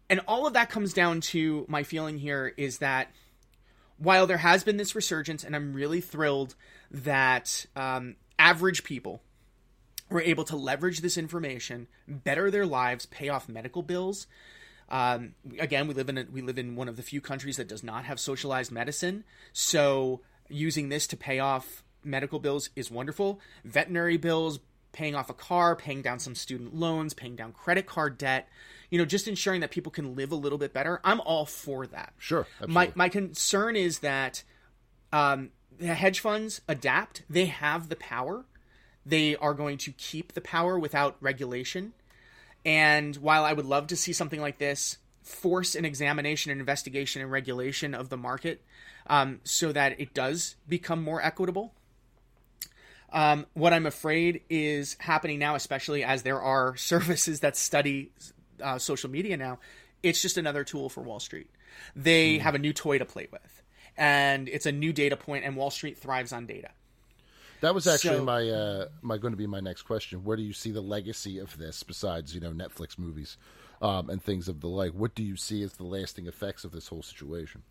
and 0.10 0.22
all 0.28 0.48
of 0.48 0.54
that 0.54 0.70
comes 0.70 0.94
down 0.94 1.22
to 1.22 1.66
my 1.68 1.84
feeling 1.84 2.18
here 2.18 2.54
is 2.58 2.80
that 2.80 3.12
while 3.98 4.26
there 4.26 4.38
has 4.38 4.64
been 4.64 4.78
this 4.78 4.96
resurgence 4.96 5.44
and 5.44 5.56
i'm 5.56 5.74
really 5.74 6.02
thrilled 6.02 6.56
that 6.92 7.66
um, 7.76 8.16
average 8.38 8.84
people 8.84 9.22
were 10.10 10.22
able 10.22 10.44
to 10.46 10.56
leverage 10.56 11.02
this 11.02 11.18
information, 11.18 11.88
better 12.08 12.50
their 12.50 12.66
lives, 12.66 13.06
pay 13.06 13.30
off 13.30 13.48
medical 13.48 13.84
bills. 13.84 14.28
Um, 14.90 15.36
again, 15.60 15.88
we 15.88 15.94
live 15.94 16.10
in 16.10 16.18
a, 16.18 16.26
we 16.32 16.42
live 16.42 16.58
in 16.58 16.76
one 16.76 16.90
of 16.90 16.96
the 16.96 17.04
few 17.04 17.22
countries 17.22 17.58
that 17.58 17.68
does 17.68 17.84
not 17.84 18.06
have 18.06 18.20
socialized 18.20 18.72
medicine, 18.72 19.24
so 19.54 20.22
using 20.48 20.90
this 20.90 21.06
to 21.08 21.18
pay 21.18 21.38
off 21.38 21.84
medical 22.04 22.40
bills 22.40 22.72
is 22.76 22.90
wonderful. 22.90 23.40
Veterinary 23.64 24.18
bills, 24.18 24.60
paying 24.92 25.16
off 25.16 25.30
a 25.30 25.34
car, 25.34 25.76
paying 25.76 26.02
down 26.02 26.20
some 26.20 26.36
student 26.36 26.76
loans, 26.76 27.14
paying 27.14 27.36
down 27.36 27.54
credit 27.54 27.86
card 27.86 28.18
debt. 28.18 28.48
You 28.90 28.98
know, 28.98 29.06
just 29.06 29.28
ensuring 29.28 29.62
that 29.62 29.70
people 29.70 29.92
can 29.92 30.16
live 30.16 30.32
a 30.32 30.36
little 30.36 30.58
bit 30.58 30.74
better. 30.74 31.00
I'm 31.04 31.22
all 31.22 31.46
for 31.46 31.86
that. 31.88 32.14
Sure. 32.18 32.48
My 32.68 32.92
my 32.96 33.08
concern 33.08 33.76
is 33.76 34.00
that 34.00 34.44
um, 35.14 35.52
the 35.78 35.94
hedge 35.94 36.20
funds 36.20 36.62
adapt. 36.68 37.24
They 37.30 37.46
have 37.46 37.90
the 37.90 37.96
power. 37.96 38.46
They 39.06 39.36
are 39.36 39.54
going 39.54 39.78
to 39.80 39.92
keep 39.92 40.34
the 40.34 40.42
power 40.42 40.78
without 40.78 41.18
regulation. 41.22 41.94
And 42.66 43.16
while 43.18 43.46
I 43.46 43.54
would 43.54 43.66
love 43.66 43.88
to 43.88 43.96
see 43.96 44.14
something 44.14 44.42
like 44.42 44.58
this 44.58 44.98
force 45.24 45.76
an 45.76 45.86
examination 45.86 46.52
and 46.52 46.60
investigation 46.60 47.22
and 47.22 47.32
regulation 47.32 47.94
of 47.94 48.10
the 48.10 48.18
market 48.18 48.64
um, 49.08 49.40
so 49.44 49.72
that 49.72 50.00
it 50.00 50.14
does 50.14 50.56
become 50.68 51.02
more 51.02 51.22
equitable, 51.22 51.74
um, 53.12 53.46
what 53.54 53.74
I'm 53.74 53.86
afraid 53.86 54.42
is 54.50 54.96
happening 55.00 55.40
now, 55.40 55.56
especially 55.56 56.04
as 56.04 56.24
there 56.24 56.42
are 56.42 56.76
services 56.78 57.40
that 57.42 57.56
study 57.56 58.12
uh, 58.62 58.78
social 58.78 59.10
media 59.10 59.38
now, 59.38 59.60
it's 60.04 60.22
just 60.22 60.38
another 60.38 60.64
tool 60.64 60.90
for 60.90 61.02
Wall 61.02 61.20
Street. 61.20 61.50
They 61.96 62.40
have 62.40 62.56
a 62.56 62.60
new 62.60 62.74
toy 62.74 62.98
to 62.98 63.06
play 63.06 63.28
with, 63.32 63.64
and 63.98 64.50
it's 64.50 64.66
a 64.66 64.72
new 64.72 64.92
data 64.94 65.16
point, 65.16 65.46
and 65.46 65.56
Wall 65.56 65.72
Street 65.72 65.98
thrives 65.98 66.34
on 66.34 66.46
data. 66.46 66.70
That 67.62 67.76
was 67.76 67.88
actually 67.88 68.18
So- 68.18 68.24
my 68.24 68.50
uh, 68.50 68.88
my 69.02 69.18
going 69.18 69.34
to 69.34 69.38
be 69.38 69.48
my 69.48 69.60
next 69.60 69.84
question. 69.84 70.24
Where 70.24 70.38
do 70.38 70.44
you 70.44 70.54
see 70.54 70.72
the 70.72 70.82
legacy 70.82 71.40
of 71.40 71.58
this 71.58 71.84
besides 71.84 72.34
you 72.34 72.42
know 72.42 72.52
Netflix 72.52 72.98
movies 72.98 73.38
um, 73.82 74.10
and 74.10 74.22
things 74.24 74.48
of 74.48 74.62
the 74.62 74.68
like? 74.68 74.94
What 74.94 75.14
do 75.16 75.24
you 75.24 75.36
see 75.36 75.62
as 75.64 75.74
the 75.74 75.84
lasting 75.84 76.28
effects 76.28 76.64
of 76.64 76.72
this 76.72 76.88
whole 76.88 77.04
situation? 77.04 77.64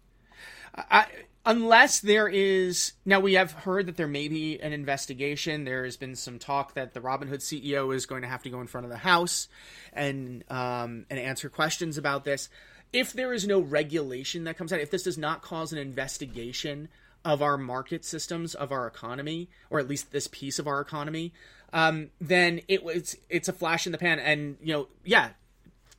I, 0.75 1.07
unless 1.45 2.01
there 2.01 2.29
is 2.29 2.93
now 3.05 3.21
we 3.21 3.35
have 3.35 3.53
heard 3.53 3.87
that 3.87 3.97
there 3.97 4.07
may 4.07 4.29
be 4.29 4.61
an 4.61 4.73
investigation. 4.73 5.65
There 5.65 5.85
has 5.85 5.97
been 5.97 6.15
some 6.15 6.39
talk 6.39 6.75
that 6.75 6.95
the 6.95 7.01
robinhood 7.01 7.41
ceo 7.41 7.95
is 7.95 8.07
going 8.07 8.23
to 8.23 8.29
have 8.29 8.43
to 8.43 8.51
go 8.51 8.61
in 8.61 8.67
front 8.67 8.85
of 8.85 8.91
the 8.91 8.99
house 8.99 9.49
and 9.93 10.45
um, 10.51 11.07
and 11.11 11.19
answer 11.19 11.49
questions 11.49 11.99
about 11.99 12.25
this. 12.25 12.49
If 12.93 13.13
there 13.13 13.33
is 13.33 13.47
no 13.47 13.61
regulation 13.61 14.45
that 14.45 14.57
comes 14.57 14.73
out 14.73 14.81
if 14.81 14.91
this 14.91 15.03
does 15.03 15.19
not 15.19 15.43
cause 15.43 15.73
an 15.73 15.79
investigation 15.79 16.89
of 17.25 17.43
our 17.43 17.59
market 17.59 18.05
systems 18.05 18.55
of 18.55 18.71
our 18.71 18.87
economy 18.87 19.51
or 19.71 19.79
at 19.79 19.89
least 19.89 20.13
this 20.13 20.29
piece 20.29 20.59
of 20.59 20.67
our 20.67 20.81
economy 20.81 21.33
um, 21.73 22.11
then 22.21 22.61
it 22.69 22.83
was 22.83 23.17
it's 23.29 23.49
a 23.49 23.53
flash 23.53 23.87
in 23.87 23.93
the 23.93 23.99
pan. 23.99 24.19
And 24.19 24.57
you 24.63 24.73
know 24.73 24.89
yeah 25.05 25.31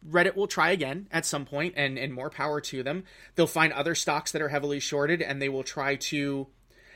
Reddit 0.07 0.35
will 0.35 0.47
try 0.47 0.71
again 0.71 1.07
at 1.11 1.25
some 1.25 1.45
point, 1.45 1.73
and 1.75 1.97
and 1.97 2.13
more 2.13 2.29
power 2.29 2.61
to 2.61 2.83
them. 2.83 3.03
They'll 3.35 3.47
find 3.47 3.73
other 3.73 3.95
stocks 3.95 4.31
that 4.31 4.41
are 4.41 4.49
heavily 4.49 4.79
shorted, 4.79 5.21
and 5.21 5.41
they 5.41 5.49
will 5.49 5.63
try 5.63 5.95
to, 5.95 6.47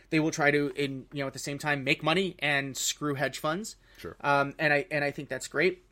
they 0.09 0.19
will 0.19 0.31
try 0.31 0.51
to, 0.51 0.71
in 0.75 1.05
you 1.11 1.21
know, 1.21 1.27
at 1.27 1.33
the 1.33 1.39
same 1.39 1.57
time, 1.57 1.83
make 1.83 2.01
money 2.01 2.35
and 2.39 2.77
screw 2.77 3.15
hedge 3.15 3.39
funds. 3.39 3.75
Sure. 3.97 4.15
Um, 4.21 4.53
and 4.57 4.71
I 4.71 4.85
and 4.89 5.03
I 5.03 5.11
think 5.11 5.29
that's 5.29 5.47
great. 5.47 5.83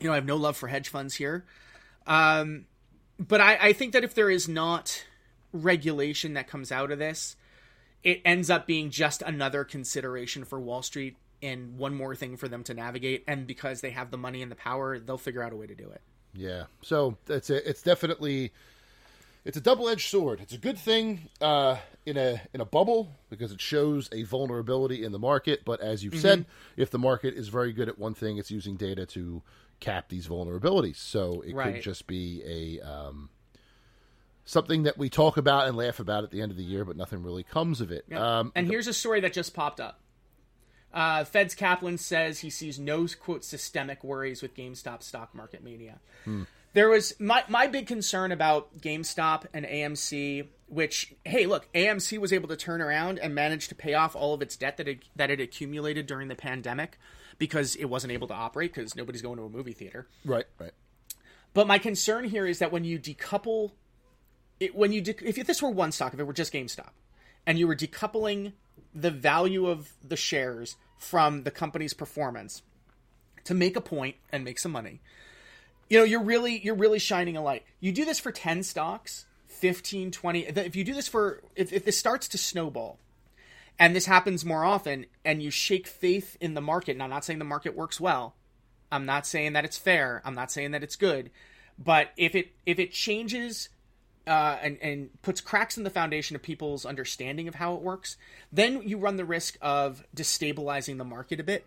You 0.00 0.06
know, 0.06 0.12
I 0.12 0.16
have 0.16 0.24
no 0.24 0.36
love 0.36 0.56
for 0.56 0.68
hedge 0.68 0.88
funds 0.88 1.14
here, 1.14 1.44
um, 2.06 2.64
but 3.18 3.40
I, 3.40 3.58
I 3.68 3.72
think 3.74 3.92
that 3.92 4.04
if 4.04 4.14
there 4.14 4.30
is 4.30 4.48
not 4.48 5.04
regulation 5.52 6.32
that 6.34 6.48
comes 6.48 6.72
out 6.72 6.90
of 6.90 6.98
this, 6.98 7.36
it 8.02 8.22
ends 8.24 8.48
up 8.48 8.66
being 8.66 8.90
just 8.90 9.22
another 9.22 9.64
consideration 9.64 10.44
for 10.44 10.58
Wall 10.58 10.82
Street 10.82 11.16
and 11.42 11.76
one 11.76 11.94
more 11.94 12.14
thing 12.14 12.36
for 12.36 12.48
them 12.48 12.64
to 12.64 12.74
navigate. 12.74 13.24
And 13.28 13.46
because 13.46 13.80
they 13.80 13.90
have 13.90 14.10
the 14.10 14.16
money 14.16 14.42
and 14.42 14.50
the 14.50 14.56
power, 14.56 14.98
they'll 14.98 15.18
figure 15.18 15.42
out 15.42 15.52
a 15.52 15.56
way 15.56 15.66
to 15.66 15.74
do 15.74 15.90
it. 15.90 16.00
Yeah. 16.34 16.64
So 16.82 17.16
it's 17.28 17.50
a, 17.50 17.68
it's 17.68 17.82
definitely 17.82 18.52
it's 19.44 19.56
a 19.56 19.60
double 19.60 19.88
edged 19.88 20.08
sword. 20.08 20.40
It's 20.40 20.54
a 20.54 20.58
good 20.58 20.78
thing 20.78 21.28
uh, 21.40 21.76
in 22.06 22.16
a 22.16 22.40
in 22.54 22.60
a 22.60 22.64
bubble 22.64 23.12
because 23.30 23.52
it 23.52 23.60
shows 23.60 24.08
a 24.12 24.22
vulnerability 24.22 25.04
in 25.04 25.12
the 25.12 25.18
market. 25.18 25.64
But 25.64 25.80
as 25.80 26.04
you've 26.04 26.18
said, 26.18 26.46
if 26.76 26.90
the 26.90 26.98
market 26.98 27.34
is 27.34 27.48
very 27.48 27.72
good 27.72 27.88
at 27.88 27.98
one 27.98 28.14
thing, 28.14 28.38
it's 28.38 28.50
using 28.50 28.76
data 28.76 29.04
to 29.06 29.42
cap 29.80 30.08
these 30.08 30.28
vulnerabilities. 30.28 30.96
So 30.96 31.42
it 31.46 31.54
Right. 31.54 31.74
could 31.74 31.82
just 31.82 32.06
be 32.06 32.42
a 32.46 32.86
um, 32.88 33.30
something 34.44 34.84
that 34.84 34.96
we 34.98 35.08
talk 35.08 35.36
about 35.36 35.68
and 35.68 35.76
laugh 35.76 36.00
about 36.00 36.24
at 36.24 36.30
the 36.30 36.40
end 36.40 36.50
of 36.50 36.56
the 36.56 36.64
year, 36.64 36.84
but 36.84 36.96
nothing 36.96 37.22
really 37.22 37.42
comes 37.42 37.80
of 37.80 37.90
it. 37.92 38.04
Yeah. 38.08 38.38
Um, 38.38 38.52
and 38.54 38.66
here's 38.66 38.86
a 38.86 38.92
story 38.92 39.20
that 39.20 39.32
just 39.32 39.54
popped 39.54 39.80
up. 39.80 39.98
Uh, 40.92 41.24
Feds 41.24 41.54
Kaplan 41.54 41.98
says 41.98 42.40
he 42.40 42.50
sees 42.50 42.78
no 42.78 43.06
quote 43.20 43.44
systemic 43.44 44.04
worries 44.04 44.42
with 44.42 44.54
GameStop 44.54 45.02
stock 45.02 45.34
market 45.34 45.64
mania. 45.64 46.00
There 46.74 46.88
was 46.88 47.18
my 47.20 47.44
my 47.48 47.66
big 47.66 47.86
concern 47.86 48.32
about 48.32 48.80
GameStop 48.80 49.46
and 49.52 49.64
AMC, 49.66 50.48
which 50.68 51.14
hey, 51.24 51.46
look, 51.46 51.70
AMC 51.72 52.18
was 52.18 52.32
able 52.32 52.48
to 52.48 52.56
turn 52.56 52.80
around 52.80 53.18
and 53.18 53.34
manage 53.34 53.68
to 53.68 53.74
pay 53.74 53.94
off 53.94 54.16
all 54.16 54.34
of 54.34 54.42
its 54.42 54.56
debt 54.56 54.76
that 54.78 54.88
it, 54.88 55.04
that 55.16 55.30
it 55.30 55.40
accumulated 55.40 56.06
during 56.06 56.28
the 56.28 56.34
pandemic 56.34 56.98
because 57.38 57.74
it 57.76 57.86
wasn't 57.86 58.12
able 58.12 58.28
to 58.28 58.34
operate 58.34 58.74
because 58.74 58.94
nobody's 58.94 59.22
going 59.22 59.36
to 59.36 59.44
a 59.44 59.48
movie 59.48 59.72
theater. 59.72 60.06
right. 60.24 60.46
Right. 60.58 60.72
But 61.54 61.66
my 61.66 61.78
concern 61.78 62.24
here 62.24 62.46
is 62.46 62.60
that 62.60 62.72
when 62.72 62.84
you 62.84 62.98
decouple, 62.98 63.72
it, 64.58 64.74
when 64.74 64.92
you 64.92 65.02
de- 65.02 65.28
if 65.28 65.46
this 65.46 65.60
were 65.60 65.70
one 65.70 65.92
stock, 65.92 66.14
if 66.14 66.20
it 66.20 66.24
were 66.24 66.32
just 66.32 66.52
GameStop, 66.52 66.92
and 67.46 67.58
you 67.58 67.66
were 67.66 67.76
decoupling 67.76 68.52
the 68.94 69.10
value 69.10 69.66
of 69.66 69.92
the 70.06 70.16
shares 70.16 70.76
from 70.98 71.42
the 71.42 71.50
company's 71.50 71.94
performance 71.94 72.62
to 73.44 73.54
make 73.54 73.76
a 73.76 73.80
point 73.80 74.16
and 74.30 74.44
make 74.44 74.58
some 74.58 74.72
money, 74.72 75.00
you 75.88 75.98
know, 75.98 76.04
you're 76.04 76.22
really 76.22 76.58
you're 76.58 76.74
really 76.74 76.98
shining 76.98 77.36
a 77.36 77.42
light. 77.42 77.64
You 77.80 77.92
do 77.92 78.04
this 78.04 78.18
for 78.18 78.32
10 78.32 78.62
stocks, 78.62 79.26
15, 79.48 80.10
20, 80.10 80.40
if 80.40 80.76
you 80.76 80.84
do 80.84 80.94
this 80.94 81.08
for 81.08 81.42
if, 81.54 81.72
if 81.72 81.84
this 81.84 81.98
starts 81.98 82.28
to 82.28 82.38
snowball, 82.38 82.98
and 83.78 83.96
this 83.96 84.06
happens 84.06 84.44
more 84.44 84.64
often 84.64 85.06
and 85.24 85.42
you 85.42 85.50
shake 85.50 85.86
faith 85.86 86.36
in 86.40 86.54
the 86.54 86.60
market 86.60 86.92
and 86.92 87.02
i'm 87.02 87.10
not 87.10 87.24
saying 87.24 87.38
the 87.38 87.44
market 87.44 87.76
works 87.76 88.00
well. 88.00 88.34
I'm 88.90 89.06
not 89.06 89.26
saying 89.26 89.54
that 89.54 89.64
it's 89.64 89.78
fair. 89.78 90.20
I'm 90.24 90.34
not 90.34 90.52
saying 90.52 90.72
that 90.72 90.82
it's 90.82 90.96
good. 90.96 91.30
But 91.78 92.10
if 92.16 92.34
it 92.34 92.52
if 92.66 92.78
it 92.78 92.92
changes 92.92 93.70
uh, 94.26 94.56
and 94.62 94.78
and 94.80 95.22
puts 95.22 95.40
cracks 95.40 95.76
in 95.76 95.84
the 95.84 95.90
foundation 95.90 96.36
of 96.36 96.42
people's 96.42 96.84
understanding 96.86 97.48
of 97.48 97.56
how 97.56 97.74
it 97.74 97.80
works 97.82 98.16
then 98.52 98.82
you 98.82 98.96
run 98.98 99.16
the 99.16 99.24
risk 99.24 99.56
of 99.60 100.04
destabilizing 100.14 100.98
the 100.98 101.04
market 101.04 101.40
a 101.40 101.42
bit 101.44 101.66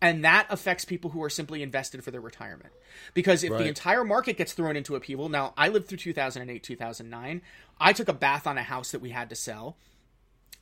and 0.00 0.24
that 0.24 0.46
affects 0.50 0.84
people 0.84 1.10
who 1.10 1.22
are 1.22 1.30
simply 1.30 1.62
invested 1.62 2.02
for 2.02 2.10
their 2.10 2.20
retirement 2.20 2.72
because 3.14 3.44
if 3.44 3.52
Right. 3.52 3.58
the 3.58 3.68
entire 3.68 4.02
market 4.04 4.36
gets 4.36 4.52
thrown 4.52 4.76
into 4.76 4.96
upheaval 4.96 5.28
now 5.28 5.52
i 5.56 5.68
lived 5.68 5.86
through 5.88 5.98
2008 5.98 6.62
2009 6.62 7.42
i 7.80 7.92
took 7.92 8.08
a 8.08 8.12
bath 8.12 8.46
on 8.46 8.58
a 8.58 8.62
house 8.62 8.90
that 8.92 9.00
we 9.00 9.10
had 9.10 9.28
to 9.30 9.36
sell 9.36 9.76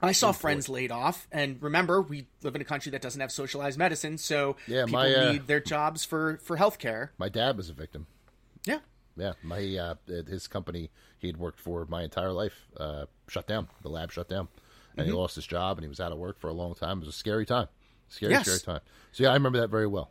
I 0.03 0.13
saw 0.13 0.33
friends 0.33 0.71
laid 0.71 0.91
off, 0.91 1.29
and 1.31 1.63
remember, 1.63 2.01
we 2.01 2.27
live 2.43 2.55
in 2.55 2.63
a 2.63 2.65
country 2.65 2.91
that 2.93 3.03
doesn't 3.03 3.21
have 3.21 3.31
socialized 3.31 3.79
medicine, 3.79 4.17
so 4.17 4.57
Yeah, 4.67 4.87
people 4.87 4.99
my, 5.01 5.13
uh, 5.15 5.33
need 5.33 5.47
their 5.47 5.61
jobs 5.61 6.07
for 6.07 6.39
for 6.39 6.57
healthcare. 6.57 7.11
My 7.19 7.29
dad 7.29 7.59
was 7.59 7.69
a 7.69 7.75
victim. 7.75 8.07
Yeah, 8.65 8.79
Yeah, 9.15 9.35
my 9.43 9.59
uh, 9.77 9.95
his 10.27 10.49
company 10.49 10.89
he'd 11.21 11.37
worked 11.37 11.61
for 11.61 11.87
my 11.87 12.03
entire 12.03 12.33
life 12.33 12.67
uh, 12.77 13.07
shut 13.29 13.47
down. 13.47 13.69
The 13.83 13.89
lab 13.89 14.13
shut 14.13 14.29
down, 14.29 14.49
and 14.97 15.03
Mm-hmm. 15.07 15.11
he 15.11 15.13
lost 15.13 15.37
his 15.37 15.47
job, 15.47 15.79
and 15.79 15.85
he 15.85 15.89
was 15.89 16.01
out 16.01 16.13
of 16.13 16.19
work 16.19 16.41
for 16.41 16.49
a 16.49 16.53
long 16.53 16.75
time. 16.75 16.99
It 16.99 17.07
was 17.07 17.15
a 17.15 17.19
scary 17.19 17.47
time, 17.47 17.69
scary, 18.09 18.33
Yes. 18.33 18.43
scary 18.47 18.59
time. 18.61 18.81
So 19.13 19.25
yeah, 19.25 19.31
I 19.31 19.35
remember 19.35 19.61
that 19.61 19.69
very 19.71 19.87
well. 19.87 20.11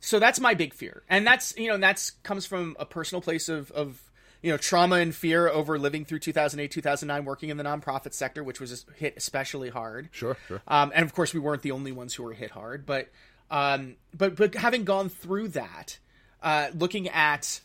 so 0.00 0.18
that's 0.18 0.40
my 0.40 0.54
big 0.54 0.72
fear, 0.74 1.02
and 1.08 1.26
that's 1.26 1.54
you 1.56 1.68
know 1.68 1.76
that's 1.78 2.10
comes 2.22 2.46
from 2.46 2.76
a 2.78 2.84
personal 2.86 3.20
place 3.22 3.48
of 3.48 3.70
of 3.72 4.02
you 4.42 4.50
know 4.50 4.56
trauma 4.56 4.96
and 4.96 5.14
fear 5.14 5.48
over 5.48 5.78
living 5.78 6.04
through 6.06 6.18
2008 6.20 6.70
2009 6.70 7.24
working 7.26 7.50
in 7.50 7.56
the 7.58 7.64
nonprofit 7.64 8.14
sector, 8.14 8.42
which 8.42 8.58
was 8.60 8.86
hit 8.96 9.14
especially 9.16 9.68
hard. 9.68 10.08
Sure, 10.12 10.36
sure. 10.48 10.62
Um, 10.66 10.90
and 10.94 11.04
of 11.04 11.12
course, 11.14 11.34
we 11.34 11.40
weren't 11.40 11.62
the 11.62 11.72
only 11.72 11.92
ones 11.92 12.14
who 12.14 12.22
were 12.22 12.32
hit 12.32 12.50
hard, 12.52 12.86
but 12.86 13.10
um, 13.50 13.96
but 14.16 14.36
but 14.36 14.54
having 14.54 14.84
gone 14.84 15.08
through 15.10 15.48
that, 15.48 15.98
uh, 16.42 16.68
looking 16.74 17.08
at 17.08 17.60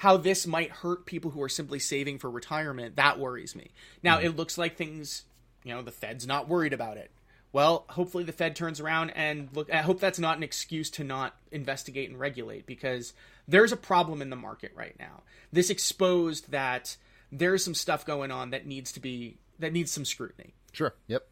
how 0.00 0.16
this 0.16 0.46
might 0.46 0.70
hurt 0.70 1.04
people 1.04 1.30
who 1.30 1.42
are 1.42 1.48
simply 1.50 1.78
saving 1.78 2.18
for 2.18 2.30
retirement, 2.30 2.96
that 2.96 3.18
worries 3.18 3.54
me. 3.54 3.70
Now 4.02 4.18
it 4.18 4.34
looks 4.34 4.56
like 4.56 4.74
things, 4.74 5.24
you 5.62 5.74
know, 5.74 5.82
the 5.82 5.90
Fed's 5.90 6.26
not 6.26 6.48
worried 6.48 6.72
about 6.72 6.96
it. 6.96 7.10
Well, 7.52 7.84
hopefully 7.86 8.24
the 8.24 8.32
Fed 8.32 8.56
turns 8.56 8.80
around 8.80 9.10
and 9.10 9.50
look. 9.52 9.70
I 9.70 9.82
hope 9.82 10.00
that's 10.00 10.18
not 10.18 10.38
an 10.38 10.42
excuse 10.42 10.88
to 10.92 11.04
not 11.04 11.36
investigate 11.52 12.08
and 12.08 12.18
regulate 12.18 12.64
because 12.64 13.12
there's 13.46 13.72
a 13.72 13.76
problem 13.76 14.22
in 14.22 14.30
the 14.30 14.36
market 14.36 14.72
right 14.74 14.96
now. 14.98 15.20
This 15.52 15.68
exposed 15.68 16.50
that 16.50 16.96
there's 17.30 17.62
some 17.62 17.74
stuff 17.74 18.06
going 18.06 18.30
on 18.30 18.50
that 18.50 18.66
needs 18.66 18.92
to 18.92 19.00
be 19.00 19.36
that 19.58 19.74
needs 19.74 19.92
some 19.92 20.06
scrutiny. 20.06 20.54
Sure. 20.72 20.94
Yep. 21.08 21.26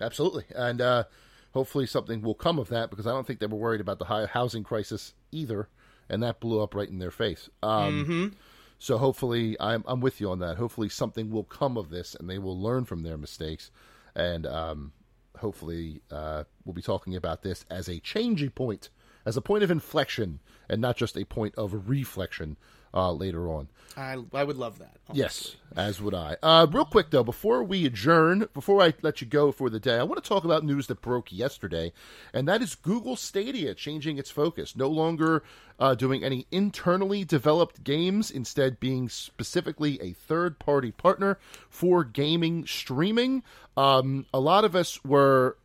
Absolutely. 0.00 0.44
And 0.54 0.80
uh, 0.80 1.04
hopefully 1.52 1.84
something 1.84 2.22
will 2.22 2.34
come 2.34 2.58
of 2.58 2.68
that 2.68 2.88
because 2.88 3.06
I 3.06 3.10
don't 3.10 3.26
think 3.26 3.40
they 3.40 3.46
were 3.46 3.58
worried 3.58 3.82
about 3.82 3.98
the 3.98 4.06
high 4.06 4.24
housing 4.24 4.64
crisis 4.64 5.12
either, 5.32 5.68
and 6.08 6.22
that 6.22 6.40
blew 6.40 6.60
up 6.62 6.74
right 6.74 6.88
in 6.88 6.98
their 6.98 7.10
face. 7.10 7.48
Um, 7.62 8.04
So 8.78 8.98
hopefully, 8.98 9.56
I'm 9.58 9.82
I'm 9.86 10.00
with 10.00 10.20
you 10.20 10.30
on 10.30 10.38
that. 10.40 10.56
Hopefully, 10.58 10.88
something 10.90 11.30
will 11.30 11.44
come 11.44 11.76
of 11.78 11.88
this, 11.90 12.14
and 12.14 12.28
they 12.28 12.38
will 12.38 12.60
learn 12.60 12.84
from 12.84 13.02
their 13.02 13.16
mistakes, 13.16 13.70
and 14.14 14.46
um, 14.46 14.92
hopefully, 15.38 16.02
uh, 16.10 16.44
we'll 16.64 16.74
be 16.74 16.82
talking 16.82 17.16
about 17.16 17.42
this 17.42 17.64
as 17.70 17.88
a 17.88 18.00
changing 18.00 18.50
point, 18.50 18.90
as 19.24 19.36
a 19.36 19.40
point 19.40 19.64
of 19.64 19.70
inflection, 19.70 20.40
and 20.68 20.82
not 20.82 20.96
just 20.96 21.16
a 21.16 21.24
point 21.24 21.54
of 21.56 21.88
reflection 21.88 22.58
uh, 22.96 23.12
later 23.12 23.48
on. 23.48 23.68
I 23.96 24.18
I 24.34 24.44
would 24.44 24.56
love 24.56 24.78
that. 24.80 24.96
Yes, 25.12 25.56
as 25.74 26.02
would 26.02 26.12
I. 26.12 26.36
Uh, 26.42 26.66
real 26.70 26.84
quick 26.84 27.10
though, 27.10 27.24
before 27.24 27.62
we 27.62 27.86
adjourn, 27.86 28.48
before 28.52 28.82
I 28.82 28.92
let 29.00 29.20
you 29.20 29.26
go 29.26 29.52
for 29.52 29.70
the 29.70 29.80
day, 29.80 29.96
I 29.98 30.02
want 30.02 30.22
to 30.22 30.28
talk 30.28 30.44
about 30.44 30.64
news 30.64 30.86
that 30.88 31.00
broke 31.00 31.32
yesterday, 31.32 31.92
and 32.34 32.46
that 32.48 32.60
is 32.60 32.74
Google 32.74 33.16
Stadia 33.16 33.74
changing 33.74 34.18
its 34.18 34.30
focus, 34.30 34.76
no 34.76 34.88
longer 34.88 35.44
uh, 35.78 35.94
doing 35.94 36.24
any 36.24 36.46
internally 36.50 37.24
developed 37.24 37.84
games, 37.84 38.30
instead 38.30 38.80
being 38.80 39.08
specifically 39.08 40.00
a 40.02 40.12
third-party 40.12 40.92
partner 40.92 41.38
for 41.70 42.04
gaming 42.04 42.66
streaming. 42.66 43.42
Um, 43.76 44.26
a 44.34 44.40
lot 44.40 44.64
of 44.64 44.74
us 44.74 45.02
were 45.04 45.56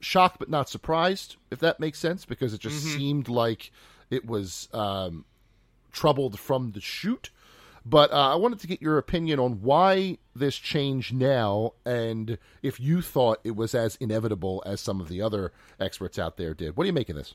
shocked 0.00 0.38
but 0.38 0.50
not 0.50 0.68
surprised, 0.68 1.36
if 1.50 1.60
that 1.60 1.78
makes 1.78 1.98
sense, 1.98 2.24
because 2.24 2.52
it 2.52 2.60
just 2.60 2.82
seemed 2.82 3.28
like 3.28 3.70
it 4.10 4.26
was 4.26 4.68
um, 4.72 5.24
troubled 6.00 6.38
from 6.38 6.72
the 6.72 6.80
shoot. 6.80 7.30
But 7.88 8.12
uh, 8.12 8.32
I 8.32 8.34
wanted 8.34 8.58
to 8.60 8.66
get 8.66 8.82
your 8.82 8.98
opinion 8.98 9.38
on 9.38 9.62
why 9.62 10.18
this 10.34 10.56
change 10.56 11.12
now, 11.12 11.72
and 11.84 12.36
if 12.62 12.80
you 12.80 13.00
thought 13.00 13.38
it 13.44 13.54
was 13.54 13.74
as 13.76 13.96
inevitable 13.96 14.62
as 14.66 14.80
some 14.80 15.00
of 15.00 15.08
the 15.08 15.22
other 15.22 15.52
experts 15.80 16.18
out 16.18 16.36
there 16.36 16.52
did. 16.52 16.76
What 16.76 16.82
do 16.84 16.88
you 16.88 16.92
make 16.92 17.08
of 17.08 17.14
this? 17.16 17.34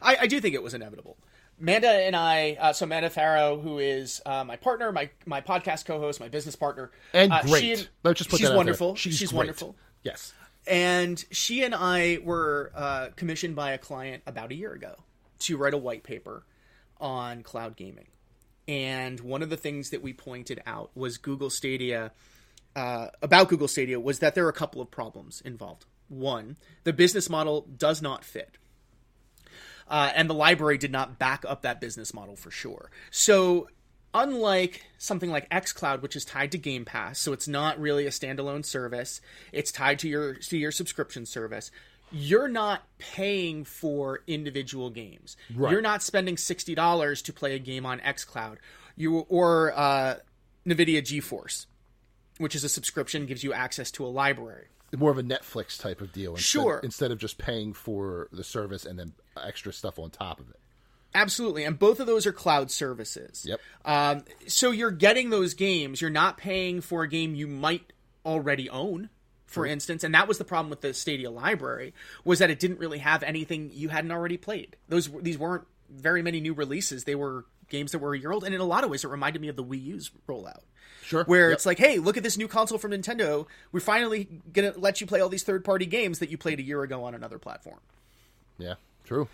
I, 0.00 0.16
I 0.22 0.26
do 0.28 0.40
think 0.40 0.54
it 0.54 0.62
was 0.62 0.72
inevitable. 0.72 1.16
Amanda 1.60 1.88
and 1.90 2.14
I, 2.14 2.56
uh, 2.60 2.72
so 2.72 2.84
Amanda 2.84 3.10
Farough, 3.10 3.60
who 3.60 3.78
is 3.80 4.20
uh, 4.24 4.44
my 4.44 4.54
partner, 4.54 4.92
my 4.92 5.10
my 5.26 5.40
podcast 5.40 5.84
co-host, 5.84 6.20
my 6.20 6.28
business 6.28 6.54
partner, 6.54 6.92
And 7.12 7.32
uh, 7.32 7.42
great. 7.42 7.60
she 7.60 7.72
and- 7.72 7.88
Let's 8.04 8.18
just 8.18 8.30
put 8.30 8.38
she's 8.38 8.46
that 8.46 8.50
out 8.50 8.52
there. 8.52 8.56
wonderful. 8.58 8.94
She's 8.94 9.18
great. 9.18 9.32
wonderful. 9.36 9.74
Yes. 10.04 10.32
And 10.68 11.24
she 11.32 11.64
and 11.64 11.74
I 11.74 12.18
were 12.22 12.70
uh, 12.76 13.08
commissioned 13.16 13.56
by 13.56 13.72
a 13.72 13.78
client 13.78 14.22
about 14.26 14.52
a 14.52 14.54
year 14.54 14.72
ago 14.72 14.94
to 15.40 15.56
write 15.56 15.74
a 15.74 15.78
white 15.78 16.04
paper 16.04 16.44
on 17.00 17.42
cloud 17.42 17.76
gaming. 17.76 18.08
And 18.66 19.20
one 19.20 19.42
of 19.42 19.48
the 19.48 19.56
things 19.56 19.90
that 19.90 20.02
we 20.02 20.12
pointed 20.12 20.62
out 20.66 20.90
was 20.94 21.16
Google 21.16 21.48
Stadia, 21.48 22.12
uh, 22.76 23.08
about 23.22 23.48
Google 23.48 23.68
Stadia, 23.68 23.98
was 23.98 24.18
that 24.18 24.34
there 24.34 24.44
are 24.44 24.50
a 24.50 24.54
couple 24.54 24.82
of 24.82 24.90
problems 24.90 25.40
involved. 25.40 25.86
One, 26.08 26.56
the 26.84 26.92
business 26.92 27.30
model 27.30 27.66
does 27.76 28.02
not 28.02 28.24
fit. 28.24 28.58
Uh, 29.88 30.12
and 30.14 30.28
the 30.28 30.34
library 30.34 30.76
did 30.76 30.92
not 30.92 31.18
back 31.18 31.44
up 31.48 31.62
that 31.62 31.80
business 31.80 32.12
model 32.12 32.36
for 32.36 32.50
sure. 32.50 32.90
So, 33.10 33.68
unlike 34.12 34.84
something 34.98 35.30
like 35.30 35.48
xCloud, 35.48 36.02
which 36.02 36.14
is 36.14 36.26
tied 36.26 36.52
to 36.52 36.58
Game 36.58 36.84
Pass, 36.84 37.18
so 37.18 37.32
it's 37.32 37.48
not 37.48 37.80
really 37.80 38.06
a 38.06 38.10
standalone 38.10 38.66
service, 38.66 39.22
it's 39.50 39.72
tied 39.72 39.98
to 40.00 40.08
your 40.08 40.34
to 40.34 40.58
your 40.58 40.72
subscription 40.72 41.24
service. 41.24 41.70
You're 42.10 42.48
not 42.48 42.82
paying 42.98 43.64
for 43.64 44.20
individual 44.26 44.90
games. 44.90 45.36
You're 45.48 45.82
not 45.82 46.02
spending 46.02 46.36
sixty 46.36 46.74
dollars 46.74 47.22
to 47.22 47.32
play 47.32 47.54
a 47.54 47.58
game 47.58 47.84
on 47.86 48.00
xCloud, 48.00 48.56
you 48.96 49.18
or 49.28 49.72
uh, 49.76 50.16
NVIDIA 50.66 51.02
GeForce, 51.02 51.66
which 52.38 52.54
is 52.54 52.64
a 52.64 52.68
subscription 52.68 53.26
gives 53.26 53.44
you 53.44 53.52
access 53.52 53.90
to 53.92 54.06
a 54.06 54.08
library. 54.08 54.66
More 54.96 55.10
of 55.10 55.18
a 55.18 55.22
Netflix 55.22 55.78
type 55.78 56.00
of 56.00 56.12
deal. 56.12 56.32
Instead, 56.32 56.48
Sure. 56.48 56.80
Instead 56.82 57.10
of 57.10 57.18
just 57.18 57.36
paying 57.36 57.74
for 57.74 58.28
the 58.32 58.42
service 58.42 58.86
and 58.86 58.98
then 58.98 59.12
extra 59.42 59.70
stuff 59.72 59.98
on 59.98 60.08
top 60.10 60.40
of 60.40 60.48
it. 60.48 60.56
Absolutely, 61.14 61.64
and 61.64 61.78
both 61.78 62.00
of 62.00 62.06
those 62.06 62.26
are 62.26 62.32
cloud 62.32 62.70
services. 62.70 63.44
Yep. 63.46 63.60
Um, 63.84 64.24
so 64.46 64.70
you're 64.70 64.90
getting 64.90 65.30
those 65.30 65.54
games. 65.54 66.00
You're 66.00 66.10
not 66.10 66.36
paying 66.38 66.80
for 66.80 67.02
a 67.02 67.08
game 67.08 67.34
you 67.34 67.46
might 67.46 67.92
already 68.24 68.68
own. 68.70 69.10
For 69.48 69.66
instance, 69.66 70.04
and 70.04 70.14
that 70.14 70.28
was 70.28 70.38
the 70.38 70.44
problem 70.44 70.70
with 70.70 70.82
the 70.82 70.94
Stadia 70.94 71.30
library 71.30 71.92
was 72.24 72.38
that 72.38 72.50
it 72.50 72.60
didn't 72.60 72.78
really 72.78 72.98
have 72.98 73.22
anything 73.24 73.70
you 73.74 73.88
hadn't 73.88 74.12
already 74.12 74.36
played. 74.36 74.76
Those 74.88 75.08
these 75.22 75.36
weren't 75.38 75.66
very 75.90 76.22
many 76.22 76.40
new 76.40 76.54
releases. 76.54 77.02
They 77.04 77.16
were 77.16 77.44
games 77.68 77.92
that 77.92 77.98
were 77.98 78.14
a 78.14 78.18
year 78.18 78.30
old, 78.30 78.44
and 78.44 78.54
in 78.54 78.60
a 78.60 78.64
lot 78.64 78.84
of 78.84 78.90
ways, 78.90 79.04
it 79.04 79.08
reminded 79.08 79.42
me 79.42 79.48
of 79.48 79.56
the 79.56 79.64
Wii 79.64 79.82
U's 79.86 80.10
rollout. 80.28 80.60
Sure. 81.02 81.24
Where 81.24 81.48
Yep. 81.48 81.56
it's 81.56 81.66
like, 81.66 81.78
hey, 81.78 81.98
look 81.98 82.16
at 82.18 82.22
this 82.22 82.36
new 82.36 82.46
console 82.48 82.76
from 82.78 82.90
Nintendo. 82.92 83.46
We're 83.72 83.80
finally 83.80 84.28
gonna 84.52 84.74
let 84.76 85.00
you 85.00 85.06
play 85.06 85.20
all 85.20 85.30
these 85.30 85.42
third 85.42 85.64
party 85.64 85.86
games 85.86 86.18
that 86.20 86.30
you 86.30 86.36
played 86.38 86.60
a 86.60 86.62
year 86.62 86.82
ago 86.82 87.04
on 87.04 87.14
another 87.14 87.38
platform. 87.38 87.80
Yeah, 88.58 88.74
true. 89.04 89.28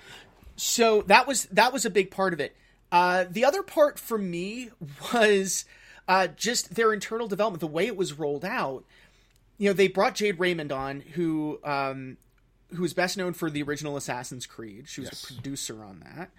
So 0.57 1.03
that 1.03 1.27
was 1.27 1.47
that 1.47 1.73
was 1.73 1.85
a 1.85 1.91
big 1.91 2.11
part 2.13 2.33
of 2.33 2.39
it. 2.41 2.55
Uh, 2.93 3.25
the 3.29 3.45
other 3.45 3.63
part 3.65 3.99
for 3.99 4.17
me 4.17 4.71
was 5.13 5.65
uh, 6.07 6.29
just 6.29 6.75
their 6.77 6.93
internal 6.93 7.27
development, 7.27 7.61
the 7.61 7.67
way 7.67 7.87
it 7.89 7.97
was 7.97 8.13
rolled 8.13 8.45
out. 8.45 8.85
You 9.59 9.71
know, 9.71 9.73
they 9.73 9.89
brought 9.89 10.17
Jade 10.17 10.39
Raymond 10.41 10.73
on, 10.73 11.01
who 11.01 11.61
um, 11.65 12.17
who 12.75 12.85
is 12.85 12.93
best 12.95 13.17
known 13.17 13.33
for 13.35 13.51
the 13.51 13.63
original 13.63 13.97
Assassin's 13.97 14.47
Creed. 14.47 14.89
She 14.89 15.01
was 15.01 15.11
Yes. 15.11 15.31
a 15.31 15.35
producer 15.35 15.85
on 15.85 16.01
that. 16.01 16.31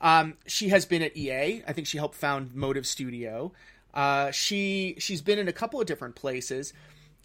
Um, 0.00 0.34
she 0.46 0.68
has 0.68 0.84
been 0.86 1.02
at 1.02 1.16
EA. 1.16 1.62
I 1.66 1.72
think 1.72 1.86
she 1.86 1.98
helped 1.98 2.14
found 2.14 2.54
Motive 2.54 2.86
Studio. 2.86 3.52
Uh, 3.94 4.30
she 4.30 4.94
she's 4.98 5.22
been 5.22 5.38
in 5.38 5.48
a 5.48 5.52
couple 5.52 5.80
of 5.80 5.86
different 5.86 6.14
places, 6.14 6.72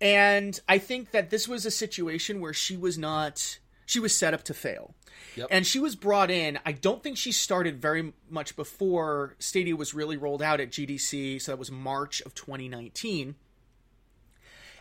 and 0.01 0.59
I 0.67 0.77
think 0.77 1.11
that 1.11 1.29
this 1.29 1.47
was 1.47 1.65
a 1.65 1.71
situation 1.71 2.39
where 2.39 2.53
she 2.53 2.77
was 2.77 2.97
not 2.97 3.59
she 3.85 3.99
was 3.99 4.15
set 4.15 4.33
up 4.33 4.43
to 4.45 4.53
fail. 4.53 4.95
Yep. 5.35 5.47
And 5.51 5.65
she 5.67 5.79
was 5.79 5.95
brought 5.95 6.31
in. 6.31 6.59
I 6.65 6.71
don't 6.71 7.03
think 7.03 7.17
she 7.17 7.31
started 7.31 7.81
very 7.81 8.13
much 8.29 8.55
before 8.55 9.35
Stadia 9.39 9.75
was 9.75 9.93
really 9.93 10.15
rolled 10.17 10.41
out 10.41 10.59
at 10.59 10.69
GDC. 10.71 11.41
So 11.41 11.51
that 11.51 11.57
was 11.57 11.71
March 11.71 12.21
of 12.21 12.33
2019. 12.35 13.35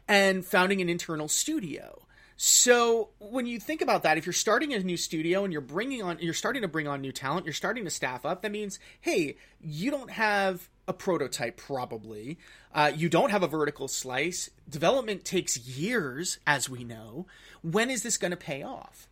And 0.08 0.44
founding 0.44 0.80
an 0.80 0.88
internal 0.88 1.28
studio. 1.28 2.06
So 2.36 3.10
when 3.18 3.46
you 3.46 3.60
think 3.60 3.82
about 3.82 4.02
that, 4.02 4.18
if 4.18 4.26
you're 4.26 4.32
starting 4.32 4.74
a 4.74 4.78
new 4.80 4.96
studio 4.96 5.44
and 5.44 5.52
you're 5.52 5.62
bringing 5.62 6.02
on, 6.02 6.18
you're 6.20 6.34
starting 6.34 6.62
to 6.62 6.68
bring 6.68 6.88
on 6.88 7.00
new 7.00 7.12
talent, 7.12 7.46
you're 7.46 7.52
starting 7.52 7.84
to 7.84 7.90
staff 7.90 8.26
up. 8.26 8.42
That 8.42 8.50
means, 8.50 8.80
hey, 9.00 9.36
you 9.60 9.92
don't 9.92 10.10
have 10.10 10.68
a 10.88 10.92
prototype, 10.92 11.56
probably. 11.56 12.38
Uh, 12.74 12.90
you 12.94 13.08
don't 13.08 13.30
have 13.30 13.44
a 13.44 13.46
vertical 13.46 13.86
slice. 13.86 14.50
Development 14.68 15.24
takes 15.24 15.56
years, 15.56 16.38
as 16.46 16.68
we 16.68 16.82
know. 16.82 17.26
When 17.62 17.90
is 17.90 18.02
this 18.02 18.16
going 18.16 18.32
to 18.32 18.36
pay 18.36 18.62
off? 18.62 19.08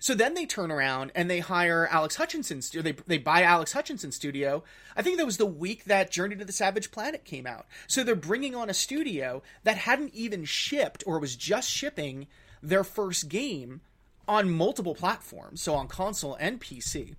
So 0.00 0.14
then 0.14 0.34
they 0.34 0.46
turn 0.46 0.70
around 0.70 1.12
and 1.14 1.30
they 1.30 1.40
hire 1.40 1.88
Alex 1.90 2.16
Hutchinson. 2.16 2.60
They 2.82 2.92
they 3.06 3.18
buy 3.18 3.42
Alex 3.42 3.72
Hutchinson 3.72 4.12
studio. 4.12 4.62
I 4.96 5.02
think 5.02 5.18
that 5.18 5.26
was 5.26 5.36
the 5.36 5.46
week 5.46 5.84
that 5.84 6.10
Journey 6.10 6.36
to 6.36 6.44
the 6.44 6.52
Savage 6.52 6.90
Planet 6.90 7.24
came 7.24 7.46
out. 7.46 7.66
So 7.86 8.02
they're 8.02 8.14
bringing 8.14 8.54
on 8.54 8.70
a 8.70 8.74
studio 8.74 9.42
that 9.64 9.76
hadn't 9.76 10.14
even 10.14 10.44
shipped 10.44 11.02
or 11.06 11.18
was 11.18 11.36
just 11.36 11.70
shipping 11.70 12.26
their 12.62 12.84
first 12.84 13.28
game 13.28 13.80
on 14.28 14.50
multiple 14.50 14.94
platforms, 14.94 15.60
so 15.60 15.74
on 15.74 15.88
console 15.88 16.34
and 16.34 16.60
PC. 16.60 17.16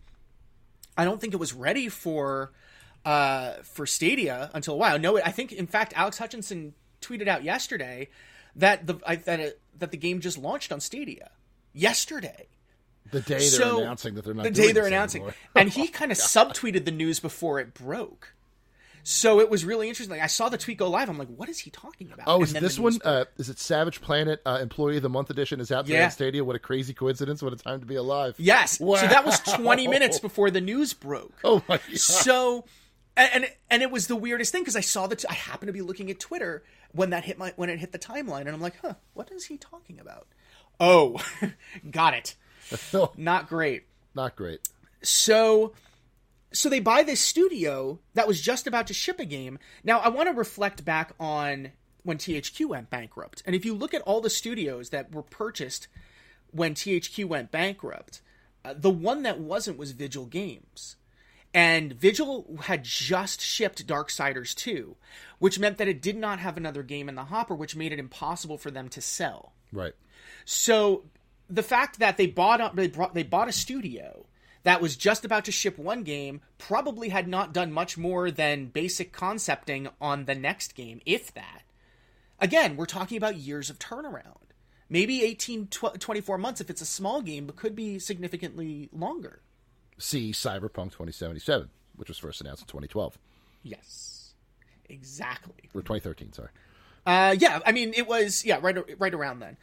I 0.97 1.05
don't 1.05 1.19
think 1.19 1.33
it 1.33 1.39
was 1.39 1.53
ready 1.53 1.89
for 1.89 2.51
uh, 3.05 3.53
for 3.63 3.85
Stadia 3.85 4.49
until 4.53 4.75
a 4.75 4.77
while. 4.77 4.99
No, 4.99 5.17
I 5.17 5.31
think 5.31 5.51
in 5.51 5.67
fact 5.67 5.93
Alex 5.95 6.17
Hutchinson 6.17 6.73
tweeted 7.01 7.27
out 7.27 7.43
yesterday 7.43 8.09
that 8.55 8.87
the 8.87 8.99
I, 9.05 9.15
that 9.17 9.39
it, 9.39 9.61
that 9.77 9.91
the 9.91 9.97
game 9.97 10.21
just 10.21 10.37
launched 10.37 10.71
on 10.71 10.79
Stadia 10.79 11.31
yesterday. 11.73 12.47
The 13.13 13.21
day 13.21 13.37
they're 13.37 13.39
So, 13.47 13.79
announcing 13.79 14.15
that 14.15 14.25
they're 14.25 14.33
not 14.33 14.43
the 14.43 14.51
day 14.51 14.71
they're 14.73 14.85
announcing, 14.87 15.21
anymore. 15.21 15.35
and 15.55 15.69
he 15.69 15.87
kind 15.87 16.11
of 16.11 16.17
subtweeted 16.17 16.83
the 16.85 16.91
news 16.91 17.19
before 17.21 17.59
it 17.59 17.73
broke. 17.73 18.33
So 19.05 19.41
it 19.41 19.49
was 19.49 19.65
really 19.65 19.89
interesting. 19.89 20.21
I 20.21 20.27
saw 20.27 20.47
the 20.47 20.57
tweet 20.57 20.77
go 20.77 20.89
live. 20.89 21.09
I'm 21.09 21.17
like, 21.17 21.27
what 21.27 21.49
is 21.49 21.59
he 21.59 21.69
talking 21.69 22.09
about? 22.13 22.25
Oh, 22.25 22.41
is 22.41 22.53
this 22.53 22.79
one? 22.79 22.97
Uh, 23.03 23.25
is 23.37 23.49
it 23.49 23.59
Savage 23.59 23.99
Planet 24.01 24.41
uh, 24.45 24.59
Employee 24.61 24.95
of 24.95 25.03
the 25.03 25.09
Month 25.09 25.29
edition? 25.29 25.59
Is 25.59 25.73
out 25.73 25.85
there 25.85 25.97
Yeah. 25.97 26.05
on 26.05 26.11
Stadia? 26.11 26.43
What 26.43 26.55
a 26.55 26.59
crazy 26.59 26.93
coincidence! 26.93 27.43
What 27.43 27.51
a 27.51 27.57
time 27.57 27.81
to 27.81 27.85
be 27.85 27.95
alive! 27.95 28.35
Yes. 28.37 28.77
So 28.77 28.95
that 28.95 29.25
was 29.25 29.39
20 29.41 29.87
minutes 29.89 30.19
before 30.21 30.51
the 30.51 30.61
news 30.61 30.93
broke. 30.93 31.33
Oh 31.43 31.61
my 31.67 31.77
god! 31.77 31.97
So, 31.97 32.63
and 33.17 33.45
and, 33.69 33.81
it 33.83 33.91
was 33.91 34.07
the 34.07 34.15
weirdest 34.15 34.53
thing 34.53 34.61
because 34.61 34.77
I 34.77 34.81
saw 34.81 35.05
that 35.07 35.25
I 35.29 35.33
happened 35.33 35.67
to 35.67 35.73
be 35.73 35.81
looking 35.81 36.09
at 36.09 36.21
Twitter 36.21 36.63
when 36.93 37.09
that 37.09 37.25
hit 37.25 37.37
my 37.37 37.51
when 37.57 37.69
it 37.69 37.79
hit 37.79 37.91
the 37.91 37.99
timeline, 37.99 38.41
and 38.41 38.51
I'm 38.51 38.61
like, 38.61 38.77
huh, 38.81 38.93
what 39.13 39.29
is 39.33 39.45
he 39.47 39.57
talking 39.57 39.99
about? 39.99 40.27
Oh, 40.79 41.21
got 41.91 42.13
it. 42.13 42.35
Not 43.17 43.47
great. 43.47 43.83
Not 44.15 44.35
great. 44.35 44.59
So 45.01 45.73
so 46.51 46.69
they 46.69 46.79
buy 46.79 47.03
this 47.03 47.19
studio 47.19 47.99
that 48.13 48.27
was 48.27 48.39
just 48.39 48.67
about 48.67 48.87
to 48.87 48.93
ship 48.93 49.19
a 49.19 49.25
game. 49.25 49.59
Now 49.83 49.99
I 49.99 50.09
want 50.09 50.29
to 50.29 50.35
reflect 50.35 50.85
back 50.85 51.13
on 51.19 51.71
when 52.03 52.17
THQ 52.17 52.67
went 52.67 52.89
bankrupt. 52.89 53.41
And 53.45 53.55
if 53.55 53.65
you 53.65 53.73
look 53.73 53.93
at 53.93 54.01
all 54.01 54.21
the 54.21 54.29
studios 54.29 54.89
that 54.89 55.13
were 55.13 55.23
purchased 55.23 55.87
when 56.51 56.75
THQ 56.75 57.25
went 57.25 57.51
bankrupt, 57.51 58.21
uh, 58.63 58.73
the 58.77 58.89
one 58.89 59.23
that 59.23 59.39
wasn't 59.39 59.77
was 59.77 59.91
Vigil 59.91 60.25
Games. 60.25 60.97
And 61.53 61.93
Vigil 61.93 62.57
had 62.63 62.83
just 62.83 63.39
shipped 63.39 63.85
Darksiders 63.85 64.55
2, 64.55 64.95
which 65.37 65.59
meant 65.59 65.77
that 65.77 65.87
it 65.87 66.01
did 66.01 66.17
not 66.17 66.39
have 66.39 66.57
another 66.57 66.81
game 66.81 67.07
in 67.07 67.15
the 67.15 67.25
hopper, 67.25 67.53
which 67.53 67.75
made 67.75 67.93
it 67.93 67.99
impossible 67.99 68.57
for 68.57 68.71
them 68.71 68.89
to 68.89 69.01
sell. 69.01 69.53
Right. 69.71 69.93
So 70.45 71.03
the 71.53 71.63
fact 71.63 71.99
that 71.99 72.17
they 72.17 72.27
bought 72.27 72.61
up, 72.61 72.75
they 72.75 72.87
brought 72.87 73.13
they 73.13 73.23
bought 73.23 73.47
a 73.47 73.51
studio 73.53 74.25
that 74.63 74.81
was 74.81 74.95
just 74.95 75.25
about 75.25 75.45
to 75.45 75.51
ship 75.51 75.77
one 75.77 76.03
game, 76.03 76.41
probably 76.57 77.09
had 77.09 77.27
not 77.27 77.53
done 77.53 77.71
much 77.71 77.97
more 77.97 78.31
than 78.31 78.67
basic 78.67 79.11
concepting 79.11 79.89
on 79.99 80.25
the 80.25 80.35
next 80.35 80.73
game, 80.73 81.01
if 81.05 81.33
that. 81.33 81.63
Again, 82.39 82.75
we're 82.77 82.85
talking 82.85 83.17
about 83.17 83.35
years 83.35 83.69
of 83.69 83.77
turnaround. 83.77 84.37
Maybe 84.89 85.23
18, 85.23 85.67
tw- 85.67 85.99
24 85.99 86.37
months 86.37 86.61
if 86.61 86.69
it's 86.69 86.81
a 86.81 86.85
small 86.85 87.21
game, 87.21 87.45
but 87.45 87.55
could 87.55 87.75
be 87.75 87.99
significantly 87.99 88.89
longer. 88.93 89.41
See 89.97 90.31
Cyberpunk 90.31 90.91
2077, 90.91 91.69
which 91.95 92.07
was 92.09 92.17
first 92.17 92.41
announced 92.41 92.63
in 92.63 92.67
2012 92.67 93.17
Yes. 93.63 94.33
Exactly. 94.89 95.69
or 95.73 95.81
2013. 95.81 96.33
Sorry. 96.33 96.49
Uh, 97.05 97.35
yeah, 97.37 97.59
I 97.65 97.71
mean, 97.71 97.93
it 97.95 98.07
was 98.07 98.45
yeah, 98.45 98.59
right, 98.61 98.77
right 98.99 99.13
around 99.13 99.39
then. 99.39 99.57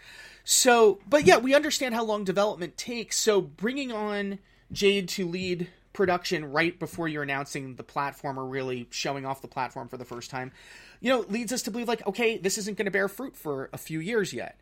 So, 0.45 1.01
but 1.09 1.27
yeah, 1.27 1.39
we 1.39 1.55
understand 1.55 1.95
how 1.95 2.05
long 2.05 2.25
development 2.25 2.77
takes. 2.77 3.19
So, 3.19 3.41
bringing 3.41 3.93
on 3.93 4.39
Jade 4.73 5.09
to 5.11 5.27
lead 5.27 5.69
production 5.93 6.53
right 6.53 6.79
before 6.79 7.09
you're 7.09 7.23
announcing 7.23 7.75
the 7.75 7.83
platform 7.83 8.39
or 8.39 8.47
really 8.47 8.87
showing 8.91 9.27
off 9.27 9.43
the 9.43 9.49
platform 9.49 9.89
for 9.89 9.97
the 9.97 10.05
first 10.05 10.31
time, 10.31 10.53
you 11.01 11.11
know, 11.11 11.25
leads 11.29 11.53
us 11.53 11.63
to 11.63 11.71
believe 11.71 11.89
like, 11.89 12.07
okay, 12.07 12.39
this 12.39 12.59
isn't 12.59 12.77
going 12.77 12.87
to 12.87 12.91
bear 12.91 13.09
fruit 13.09 13.37
for 13.37 13.71
a 13.73 13.79
few 13.79 14.01
years 14.01 14.33
yet. 14.33 14.59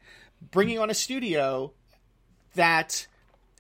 Bringing 0.51 0.79
on 0.79 0.91
a 0.91 0.95
studio 0.95 1.73
that 2.55 3.07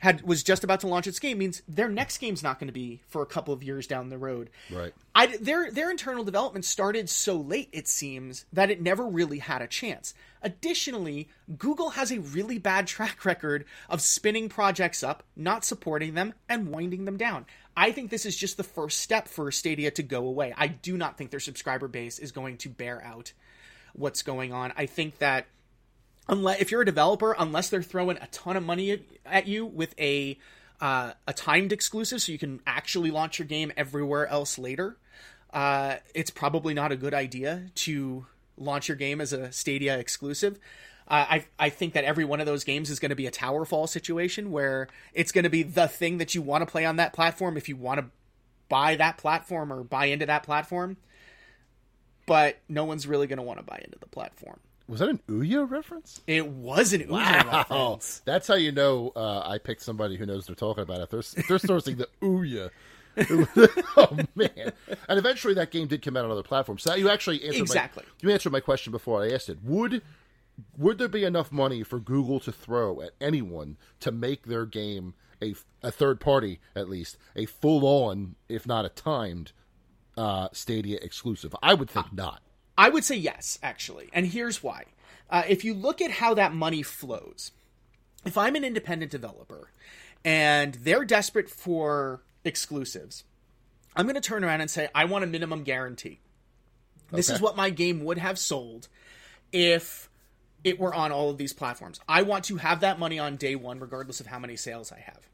had 0.00 0.22
was 0.22 0.42
just 0.42 0.64
about 0.64 0.80
to 0.80 0.86
launch 0.86 1.06
its 1.06 1.18
game 1.18 1.38
means 1.38 1.62
their 1.66 1.88
next 1.88 2.18
game's 2.18 2.42
not 2.42 2.58
going 2.58 2.68
to 2.68 2.72
be 2.72 3.02
for 3.08 3.22
a 3.22 3.26
couple 3.26 3.52
of 3.52 3.62
years 3.62 3.86
down 3.86 4.08
the 4.08 4.18
road. 4.18 4.50
Right. 4.70 4.94
I, 5.14 5.26
their 5.38 5.70
their 5.70 5.90
internal 5.90 6.24
development 6.24 6.64
started 6.64 7.08
so 7.08 7.36
late, 7.36 7.68
it 7.72 7.88
seems, 7.88 8.44
that 8.52 8.70
it 8.70 8.80
never 8.80 9.04
really 9.04 9.38
had 9.38 9.62
a 9.62 9.66
chance. 9.66 10.14
Additionally, 10.42 11.28
Google 11.56 11.90
has 11.90 12.12
a 12.12 12.20
really 12.20 12.58
bad 12.58 12.86
track 12.86 13.24
record 13.24 13.64
of 13.88 14.00
spinning 14.00 14.48
projects 14.48 15.02
up, 15.02 15.24
not 15.34 15.64
supporting 15.64 16.14
them, 16.14 16.34
and 16.48 16.68
winding 16.68 17.04
them 17.04 17.16
down. 17.16 17.46
I 17.76 17.92
think 17.92 18.10
this 18.10 18.26
is 18.26 18.36
just 18.36 18.56
the 18.56 18.64
first 18.64 19.00
step 19.00 19.28
for 19.28 19.50
Stadia 19.50 19.90
to 19.92 20.02
go 20.02 20.26
away. 20.26 20.54
I 20.56 20.68
do 20.68 20.96
not 20.96 21.16
think 21.16 21.30
their 21.30 21.40
subscriber 21.40 21.88
base 21.88 22.18
is 22.18 22.32
going 22.32 22.56
to 22.58 22.68
bear 22.68 23.04
out 23.04 23.32
what's 23.94 24.22
going 24.22 24.52
on. 24.52 24.72
I 24.76 24.86
think 24.86 25.18
that 25.18 25.46
unless 26.28 26.60
if 26.60 26.70
you're 26.70 26.82
a 26.82 26.86
developer, 26.86 27.34
unless 27.38 27.68
they're 27.68 27.82
throwing 27.82 28.16
a 28.18 28.26
ton 28.28 28.56
of 28.56 28.62
money 28.62 29.02
at, 29.24 29.46
you 29.46 29.64
with 29.64 29.94
a 29.98 30.38
uh, 30.80 31.12
a 31.26 31.32
timed 31.32 31.72
exclusive, 31.72 32.22
so 32.22 32.32
you 32.32 32.38
can 32.38 32.60
actually 32.66 33.10
launch 33.10 33.38
your 33.38 33.46
game 33.46 33.72
everywhere 33.76 34.26
else 34.28 34.58
later, 34.58 34.96
uh, 35.52 35.96
it's 36.14 36.30
probably 36.30 36.72
not 36.72 36.92
a 36.92 36.96
good 36.96 37.14
idea 37.14 37.70
to 37.74 38.26
launch 38.56 38.88
your 38.88 38.96
game 38.96 39.20
as 39.20 39.32
a 39.32 39.50
Stadia 39.50 39.98
exclusive. 39.98 40.58
Uh, 41.08 41.24
I 41.28 41.44
I 41.58 41.70
think 41.70 41.94
that 41.94 42.04
every 42.04 42.24
one 42.24 42.40
of 42.40 42.46
those 42.46 42.64
games 42.64 42.90
is 42.90 42.98
going 42.98 43.10
to 43.10 43.16
be 43.16 43.26
a 43.26 43.30
TowerFall 43.30 43.88
situation 43.88 44.50
where 44.50 44.88
it's 45.14 45.32
going 45.32 45.44
to 45.44 45.50
be 45.50 45.62
the 45.62 45.88
thing 45.88 46.18
that 46.18 46.34
you 46.34 46.42
want 46.42 46.62
to 46.62 46.70
play 46.70 46.84
on 46.84 46.96
that 46.96 47.12
platform 47.12 47.56
if 47.56 47.68
you 47.68 47.76
want 47.76 48.00
to 48.00 48.06
buy 48.68 48.96
that 48.96 49.16
platform 49.16 49.72
or 49.72 49.82
buy 49.82 50.06
into 50.06 50.26
that 50.26 50.42
platform. 50.42 50.98
But 52.26 52.58
no 52.68 52.84
one's 52.84 53.06
really 53.06 53.26
going 53.26 53.38
to 53.38 53.42
want 53.42 53.58
to 53.58 53.64
buy 53.64 53.80
into 53.82 53.98
the 53.98 54.06
platform. 54.06 54.60
Was 54.88 55.00
that 55.00 55.08
an 55.10 55.20
Ouya 55.28 55.70
reference? 55.70 56.22
It 56.26 56.46
was 56.48 56.92
an 56.94 57.02
Ouya 57.02 57.10
Wow, 57.10 57.66
reference. 57.68 58.22
that's 58.24 58.48
how 58.48 58.54
you 58.54 58.72
know 58.72 59.12
uh, 59.14 59.40
I 59.46 59.58
picked 59.58 59.82
somebody 59.82 60.16
who 60.16 60.24
knows 60.26 60.48
what 60.48 60.56
they're 60.58 60.68
talking 60.68 60.82
about. 60.82 61.00
If 61.00 61.10
they're, 61.10 61.44
they're 61.48 61.58
sourcing 61.58 61.98
the 61.98 62.08
Ouya. 62.22 62.70
oh 63.96 64.16
man! 64.36 64.72
And 65.08 65.18
eventually, 65.18 65.52
that 65.54 65.70
game 65.72 65.88
did 65.88 66.02
come 66.02 66.16
out 66.16 66.24
on 66.24 66.30
other 66.30 66.42
platforms. 66.44 66.84
So 66.84 66.94
you 66.94 67.10
actually 67.10 67.44
answered 67.44 67.62
Exactly. 67.62 68.04
My, 68.06 68.12
you 68.28 68.32
answered 68.32 68.52
my 68.52 68.60
question 68.60 68.92
before 68.92 69.22
I 69.22 69.30
asked 69.32 69.48
it. 69.48 69.58
Would 69.64 70.02
would 70.76 70.98
there 70.98 71.08
be 71.08 71.24
enough 71.24 71.50
money 71.52 71.82
for 71.82 71.98
Google 71.98 72.40
to 72.40 72.52
throw 72.52 73.00
at 73.00 73.10
anyone 73.20 73.76
to 74.00 74.10
make 74.12 74.46
their 74.46 74.64
game 74.66 75.14
a, 75.42 75.54
a 75.82 75.90
third 75.90 76.20
party, 76.20 76.60
at 76.74 76.88
least 76.88 77.16
a 77.36 77.46
full 77.46 77.84
on, 77.86 78.36
if 78.48 78.66
not 78.66 78.84
a 78.84 78.88
timed, 78.88 79.52
uh, 80.16 80.48
Stadia 80.52 80.98
exclusive? 81.02 81.54
I 81.62 81.74
would 81.74 81.90
think 81.90 82.12
not. 82.12 82.42
I 82.78 82.88
would 82.88 83.04
say 83.04 83.16
yes, 83.16 83.58
actually. 83.62 84.08
And 84.12 84.24
here's 84.24 84.62
why. 84.62 84.84
Uh, 85.28 85.42
if 85.48 85.64
you 85.64 85.74
look 85.74 86.00
at 86.00 86.12
how 86.12 86.34
that 86.34 86.54
money 86.54 86.82
flows, 86.82 87.50
if 88.24 88.38
I'm 88.38 88.54
an 88.54 88.64
independent 88.64 89.10
developer 89.10 89.70
and 90.24 90.74
they're 90.74 91.04
desperate 91.04 91.50
for 91.50 92.22
exclusives, 92.44 93.24
I'm 93.96 94.06
going 94.06 94.14
to 94.14 94.20
turn 94.20 94.44
around 94.44 94.60
and 94.60 94.70
say, 94.70 94.88
I 94.94 95.06
want 95.06 95.24
a 95.24 95.26
minimum 95.26 95.64
guarantee. 95.64 96.20
This 97.10 97.30
is 97.30 97.40
what 97.40 97.56
my 97.56 97.70
game 97.70 98.04
would 98.04 98.18
have 98.18 98.38
sold 98.38 98.88
if 99.50 100.08
it 100.62 100.78
were 100.78 100.94
on 100.94 101.10
all 101.10 101.30
of 101.30 101.38
these 101.38 101.52
platforms. 101.52 102.00
I 102.08 102.22
want 102.22 102.44
to 102.44 102.56
have 102.56 102.80
that 102.80 102.98
money 102.98 103.18
on 103.18 103.36
day 103.36 103.56
one, 103.56 103.80
regardless 103.80 104.20
of 104.20 104.26
how 104.26 104.38
many 104.38 104.56
sales 104.56 104.92
I 104.92 105.00
have. 105.00 105.28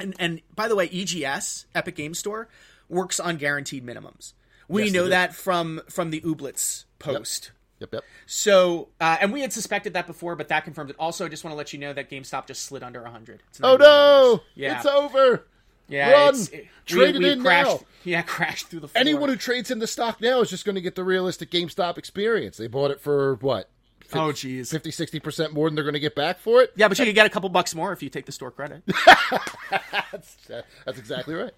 And 0.00 0.14
and 0.18 0.40
by 0.54 0.68
the 0.68 0.76
way, 0.76 0.88
EGS 0.88 1.66
Epic 1.74 1.94
Game 1.94 2.14
Store 2.14 2.48
works 2.88 3.20
on 3.20 3.36
guaranteed 3.36 3.86
minimums. 3.86 4.32
We 4.68 4.84
Yes, 4.84 4.92
know 4.92 5.08
that 5.08 5.34
from 5.34 5.80
from 5.88 6.10
the 6.10 6.20
Ooblets 6.20 6.84
post. 6.98 7.52
Yep, 7.80 7.94
yep. 7.94 8.04
So, 8.26 8.88
uh, 9.00 9.18
and 9.20 9.32
we 9.32 9.40
had 9.40 9.52
suspected 9.52 9.94
that 9.94 10.06
before, 10.06 10.34
but 10.36 10.48
that 10.48 10.64
confirmed 10.64 10.90
it. 10.90 10.96
Also, 10.98 11.24
I 11.24 11.28
just 11.28 11.44
want 11.44 11.52
to 11.52 11.56
let 11.56 11.72
you 11.72 11.78
know 11.78 11.92
that 11.92 12.10
GameStop 12.10 12.46
just 12.48 12.64
slid 12.64 12.82
under 12.82 13.00
100. 13.02 13.42
It's 13.50 13.60
Oh 13.62 13.76
no! 13.76 14.42
Yeah. 14.54 14.76
It's 14.78 14.86
over. 14.86 15.46
Yeah, 15.88 16.10
Run! 16.10 16.28
it's- 16.34 16.48
it- 16.48 16.66
Trade 16.86 17.14
we- 17.16 17.20
it 17.20 17.28
we 17.28 17.32
in 17.32 17.42
crashed, 17.42 17.70
now. 17.70 17.80
Yeah, 18.04 18.22
crashed 18.26 18.66
through 18.68 18.80
the 18.80 18.88
floor. 18.88 19.00
Anyone 19.00 19.28
who 19.28 19.36
trades 19.36 19.70
in 19.70 19.78
the 19.78 19.86
stock 19.86 20.20
now 20.20 20.40
is 20.40 20.50
just 20.50 20.64
going 20.64 20.74
to 20.74 20.80
get 20.80 20.96
the 20.96 21.04
realistic 21.04 21.50
GameStop 21.50 21.96
experience. 21.98 22.56
They 22.56 22.66
bought 22.66 22.90
it 22.90 23.00
for 23.00 23.36
what? 23.36 23.70
Oh, 24.14 24.32
jeez. 24.32 24.70
50, 24.70 24.90
60% 24.90 25.52
more 25.52 25.68
than 25.68 25.74
they're 25.74 25.84
going 25.84 25.92
to 25.94 26.00
get 26.00 26.14
back 26.14 26.38
for 26.38 26.62
it? 26.62 26.72
Yeah, 26.76 26.88
but 26.88 26.98
you 26.98 27.04
can 27.04 27.14
get 27.14 27.26
a 27.26 27.30
couple 27.30 27.48
bucks 27.50 27.74
more 27.74 27.92
if 27.92 28.02
you 28.02 28.08
take 28.08 28.24
the 28.24 28.32
store 28.32 28.50
credit. 28.50 28.82
that's, 30.12 30.36
that's 30.86 30.98
exactly 30.98 31.34
right. 31.34 31.52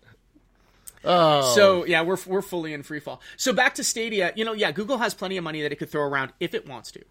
Oh. 1.05 1.55
So 1.55 1.85
yeah, 1.87 2.03
we're 2.03 2.19
we're 2.27 2.43
fully 2.43 2.75
in 2.75 2.83
free 2.83 3.01
fall. 3.01 3.21
So 3.37 3.53
back 3.53 3.75
to 3.77 3.85
Stadia, 3.85 4.33
you 4.37 4.45
know, 4.45 4.53
yeah, 4.53 4.73
Google 4.73 4.99
has 4.99 5.15
plenty 5.15 5.37
of 5.37 5.45
money 5.45 5.63
that 5.63 5.73
it 5.73 5.77
could 5.77 5.91
throw 5.91 6.03
around 6.03 6.33
if 6.41 6.55
it 6.55 6.67
wants 6.69 6.93
to, 6.93 7.03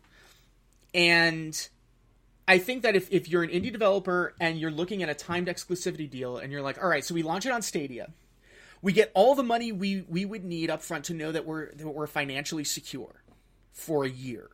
and 0.94 1.70
I 2.48 2.58
think 2.58 2.84
that 2.84 2.96
if 2.96 3.12
if 3.12 3.30
you're 3.30 3.44
an 3.44 3.52
indie 3.52 3.72
developer 3.72 4.34
and 4.40 4.60
you're 4.60 4.72
looking 4.72 5.04
at 5.04 5.10
a 5.10 5.14
timed 5.14 5.48
exclusivity 5.48 6.10
deal 6.10 6.38
and 6.38 6.52
you're 6.52 6.64
like, 6.64 6.82
all 6.82 6.90
right, 6.90 7.06
so 7.06 7.14
we 7.14 7.24
launch 7.24 7.46
it 7.46 7.52
on 7.52 7.62
Stadia, 7.62 8.12
we 8.82 8.92
get 8.92 9.12
all 9.14 9.36
the 9.36 9.44
money 9.44 9.72
we 9.72 10.04
we 10.08 10.26
would 10.26 10.44
need 10.44 10.70
up 10.70 10.82
front 10.82 11.06
to 11.06 11.14
know 11.14 11.32
that 11.32 11.46
we're 11.46 11.72
that 11.74 11.88
we're 11.88 12.08
financially 12.08 12.64
secure 12.64 13.24
for 13.72 14.04
a 14.04 14.10
year, 14.10 14.50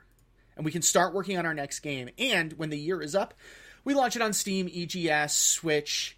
and 0.55 0.65
we 0.65 0.71
can 0.71 0.81
start 0.81 1.13
working 1.13 1.37
on 1.37 1.45
our 1.45 1.53
next 1.53 1.79
game. 1.79 2.09
And 2.17 2.53
when 2.53 2.69
the 2.69 2.77
year 2.77 3.01
is 3.01 3.15
up, 3.15 3.33
we 3.83 3.93
launch 3.93 4.15
it 4.15 4.21
on 4.21 4.33
Steam, 4.33 4.69
EGS, 4.73 5.33
Switch, 5.33 6.17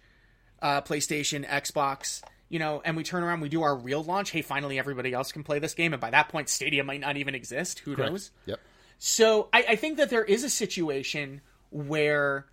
uh, 0.60 0.80
PlayStation, 0.82 1.46
Xbox, 1.46 2.22
you 2.48 2.58
know, 2.58 2.80
and 2.84 2.96
we 2.96 3.02
turn 3.02 3.22
around, 3.22 3.40
we 3.40 3.48
do 3.48 3.62
our 3.62 3.74
real 3.76 4.02
launch. 4.02 4.30
Hey, 4.30 4.42
finally, 4.42 4.78
everybody 4.78 5.12
else 5.12 5.32
can 5.32 5.42
play 5.44 5.58
this 5.58 5.74
game, 5.74 5.92
and 5.92 6.00
by 6.00 6.10
that 6.10 6.28
point, 6.28 6.48
Stadia 6.48 6.82
might 6.84 7.00
not 7.00 7.16
even 7.16 7.34
exist. 7.34 7.80
Who 7.80 7.94
Correct. 7.94 8.10
knows? 8.12 8.30
Yep. 8.46 8.60
So 8.98 9.48
I, 9.52 9.64
I 9.70 9.76
think 9.76 9.96
that 9.98 10.10
there 10.10 10.24
is 10.24 10.44
a 10.44 10.50
situation 10.50 11.40
where 11.70 12.46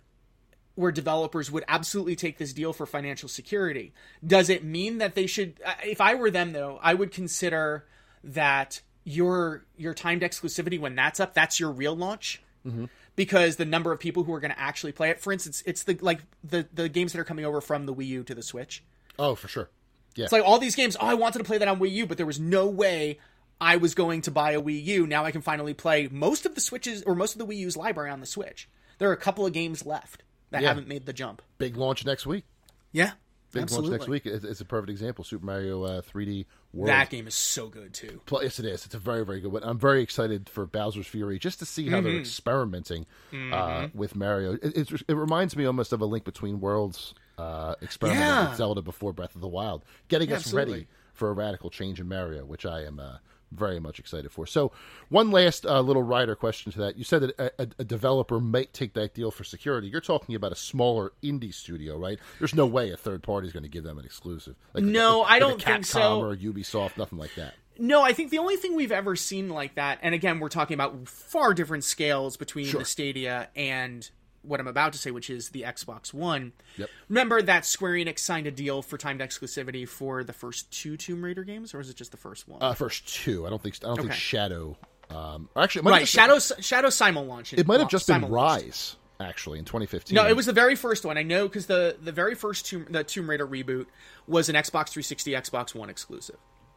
where 0.74 0.92
developers 0.92 1.50
would 1.50 1.64
absolutely 1.68 2.14
take 2.14 2.36
this 2.36 2.52
deal 2.52 2.74
for 2.74 2.84
financial 2.84 3.30
security. 3.30 3.94
Does 4.24 4.50
it 4.50 4.62
mean 4.62 4.98
that 4.98 5.14
they 5.14 5.26
should? 5.26 5.58
If 5.82 6.02
I 6.02 6.14
were 6.14 6.30
them, 6.30 6.52
though, 6.52 6.78
I 6.82 6.92
would 6.92 7.10
consider 7.12 7.86
that 8.22 8.82
your 9.04 9.64
your 9.76 9.94
timed 9.94 10.20
exclusivity 10.22 10.78
when 10.78 10.94
that's 10.94 11.18
up, 11.20 11.32
that's 11.32 11.58
your 11.58 11.70
real 11.70 11.96
launch 11.96 12.42
Mhm. 12.66 12.88
because 13.14 13.56
the 13.56 13.64
number 13.64 13.90
of 13.92 14.00
people 14.00 14.24
who 14.24 14.34
are 14.34 14.40
going 14.40 14.50
to 14.52 14.60
actually 14.60 14.92
play 14.92 15.08
it. 15.10 15.20
For 15.20 15.32
instance, 15.32 15.62
it's 15.64 15.84
the 15.84 15.96
like 16.02 16.20
the 16.44 16.66
the 16.74 16.88
games 16.90 17.12
that 17.12 17.20
are 17.20 17.24
coming 17.24 17.44
over 17.46 17.60
from 17.62 17.86
the 17.86 17.94
Wii 17.94 18.06
U 18.08 18.24
to 18.24 18.34
the 18.34 18.42
Switch. 18.42 18.84
Oh, 19.18 19.34
for 19.34 19.48
sure. 19.48 19.70
Yeah. 20.16 20.24
It's 20.24 20.32
like 20.32 20.44
all 20.44 20.58
these 20.58 20.74
games. 20.74 20.96
Oh, 20.98 21.06
I 21.06 21.14
wanted 21.14 21.38
to 21.38 21.44
play 21.44 21.58
that 21.58 21.68
on 21.68 21.78
Wii 21.78 21.90
U, 21.92 22.06
but 22.06 22.16
there 22.16 22.26
was 22.26 22.40
no 22.40 22.66
way 22.66 23.18
I 23.60 23.76
was 23.76 23.94
going 23.94 24.22
to 24.22 24.30
buy 24.30 24.52
a 24.52 24.60
Wii 24.60 24.84
U. 24.84 25.06
Now 25.06 25.24
I 25.24 25.30
can 25.30 25.42
finally 25.42 25.74
play 25.74 26.08
most 26.10 26.46
of 26.46 26.54
the 26.54 26.60
Switches 26.60 27.02
or 27.04 27.14
most 27.14 27.34
of 27.34 27.38
the 27.38 27.46
Wii 27.46 27.58
U's 27.58 27.76
library 27.76 28.10
on 28.10 28.20
the 28.20 28.26
Switch. 28.26 28.68
There 28.98 29.08
are 29.08 29.12
a 29.14 29.16
couple 29.18 29.46
of 29.46 29.52
games 29.52 29.84
left 29.86 30.22
that 30.50 30.62
Yeah. 30.62 30.68
haven't 30.68 30.88
made 30.88 31.06
the 31.06 31.12
jump. 31.12 31.42
Big 31.58 31.76
launch 31.76 32.04
next 32.06 32.26
week. 32.26 32.44
Yeah, 32.92 33.12
Big 33.52 33.62
absolutely. 33.64 33.90
launch 33.90 34.00
next 34.00 34.08
week. 34.08 34.26
It's, 34.26 34.44
it's 34.44 34.60
a 34.60 34.64
perfect 34.64 34.90
example. 34.90 35.22
Super 35.24 35.44
Mario 35.44 35.82
uh, 35.84 36.00
3D 36.02 36.46
World. 36.72 36.88
That 36.88 37.10
game 37.10 37.26
is 37.26 37.34
so 37.34 37.68
good 37.68 37.92
too. 37.94 38.20
Yes, 38.42 38.58
it 38.58 38.64
is. 38.66 38.86
It's 38.86 38.94
a 38.94 38.98
very, 38.98 39.24
very 39.24 39.40
good 39.40 39.52
one. 39.52 39.62
I'm 39.64 39.78
very 39.78 40.02
excited 40.02 40.48
for 40.48 40.66
Bowser's 40.66 41.06
Fury 41.06 41.38
just 41.38 41.58
to 41.58 41.66
see 41.66 41.88
how 41.88 42.00
they're 42.00 42.12
Mhm. 42.12 42.20
experimenting 42.20 43.06
uh, 43.32 43.34
Mhm. 43.34 43.94
with 43.94 44.14
Mario. 44.16 44.54
It, 44.54 44.60
it's 44.76 44.92
it 45.08 45.14
reminds 45.14 45.56
me 45.56 45.64
almost 45.66 45.92
of 45.92 46.00
a 46.00 46.06
Link 46.06 46.24
Between 46.24 46.60
Worlds 46.60 47.14
uh, 47.38 47.74
experiment 47.80 48.20
Yeah. 48.20 48.48
with 48.48 48.58
Zelda 48.58 48.82
before 48.82 49.12
Breath 49.12 49.34
of 49.34 49.40
the 49.40 49.48
Wild, 49.48 49.84
getting 50.08 50.30
Yeah, 50.30 50.36
us 50.36 50.42
absolutely. 50.42 50.72
ready 50.72 50.86
for 51.12 51.28
a 51.30 51.32
radical 51.32 51.70
change 51.70 52.00
in 52.00 52.08
Mario, 52.08 52.44
which 52.44 52.66
I 52.66 52.82
am 52.84 52.98
uh, 53.00 53.16
very 53.52 53.78
much 53.78 53.98
excited 53.98 54.30
for. 54.30 54.46
So, 54.46 54.72
one 55.08 55.30
last 55.30 55.64
uh, 55.64 55.80
little 55.80 56.02
rider 56.02 56.34
question 56.34 56.72
to 56.72 56.78
that: 56.80 56.96
You 56.96 57.04
said 57.04 57.22
that 57.22 57.38
a, 57.58 57.68
a, 57.78 57.84
developer 57.84 58.40
might 58.40 58.72
take 58.72 58.94
that 58.94 59.14
deal 59.14 59.30
for 59.30 59.44
security. 59.44 59.88
You're 59.88 60.00
talking 60.00 60.34
about 60.34 60.52
a 60.52 60.56
smaller 60.56 61.12
indie 61.22 61.54
studio, 61.54 61.96
right? 61.96 62.18
There's 62.38 62.54
no 62.54 62.66
way 62.66 62.90
a 62.90 62.96
third 62.96 63.22
party 63.22 63.46
is 63.46 63.52
going 63.52 63.62
to 63.62 63.68
give 63.68 63.84
them 63.84 63.98
an 63.98 64.04
exclusive. 64.04 64.56
Like, 64.74 64.84
No, 64.84 65.20
like 65.20 65.30
I 65.32 65.38
don't 65.38 65.62
think 65.62 65.84
so. 65.86 66.20
Or 66.20 66.36
Ubisoft, 66.36 66.96
nothing 66.98 67.18
like 67.18 67.34
that. 67.36 67.54
No, 67.78 68.02
I 68.02 68.12
think 68.14 68.30
the 68.30 68.38
only 68.38 68.56
thing 68.56 68.74
we've 68.74 68.90
ever 68.92 69.16
seen 69.16 69.50
like 69.50 69.74
that, 69.74 69.98
and 70.02 70.14
again, 70.14 70.40
we're 70.40 70.48
talking 70.48 70.74
about 70.74 71.06
far 71.08 71.52
different 71.52 71.84
scales 71.84 72.36
between 72.36 72.66
Sure. 72.66 72.80
the 72.80 72.86
Stadia 72.86 73.48
and 73.54 74.10
what 74.46 74.60
I'm 74.60 74.66
about 74.68 74.92
to 74.92 74.98
say, 74.98 75.10
which 75.10 75.30
is 75.30 75.50
the 75.50 75.62
Xbox 75.62 76.12
One. 76.14 76.52
Yep. 76.76 76.88
Remember 77.08 77.42
that 77.42 77.66
Square 77.66 77.92
Enix 77.92 78.20
signed 78.20 78.46
a 78.46 78.50
deal 78.50 78.82
for 78.82 78.96
timed 78.98 79.20
exclusivity 79.20 79.88
for 79.88 80.24
the 80.24 80.32
first 80.32 80.70
two 80.70 80.96
Tomb 80.96 81.24
Raider 81.24 81.44
games, 81.44 81.74
or 81.74 81.78
was 81.78 81.90
it 81.90 81.96
just 81.96 82.10
the 82.10 82.16
first 82.16 82.48
one? 82.48 82.62
Uh, 82.62 82.74
first 82.74 83.06
two. 83.08 83.46
I 83.46 83.50
don't 83.50 83.62
think. 83.62 83.76
I 83.82 83.88
don't 83.88 83.98
think 84.00 84.12
Shadow. 84.12 84.76
Um, 85.10 85.48
actually, 85.56 85.80
it 85.80 85.84
might 85.84 85.90
right, 85.90 86.00
just- 86.00 86.12
Shadow 86.12 86.38
Shadow 86.60 86.90
simul 86.90 87.26
launch. 87.26 87.52
It 87.52 87.66
might 87.66 87.80
have 87.80 87.88
just 87.88 88.06
been 88.08 88.28
Rise, 88.28 88.96
actually, 89.20 89.58
in 89.58 89.64
2015. 89.64 90.14
No, 90.14 90.26
it 90.26 90.34
was 90.36 90.46
the 90.46 90.52
very 90.52 90.74
first 90.74 91.04
one. 91.04 91.16
I 91.16 91.22
know 91.22 91.46
because 91.46 91.66
the 91.66 91.96
the 92.02 92.12
very 92.12 92.34
first 92.34 92.66
Tomb, 92.66 92.86
the 92.90 93.04
Tomb 93.04 93.30
Raider 93.30 93.46
reboot 93.46 93.86
was 94.26 94.48
an 94.48 94.56
Xbox 94.56 94.88
360, 94.88 95.32
Xbox 95.32 95.74
One 95.74 95.90
exclusive. 95.90 96.36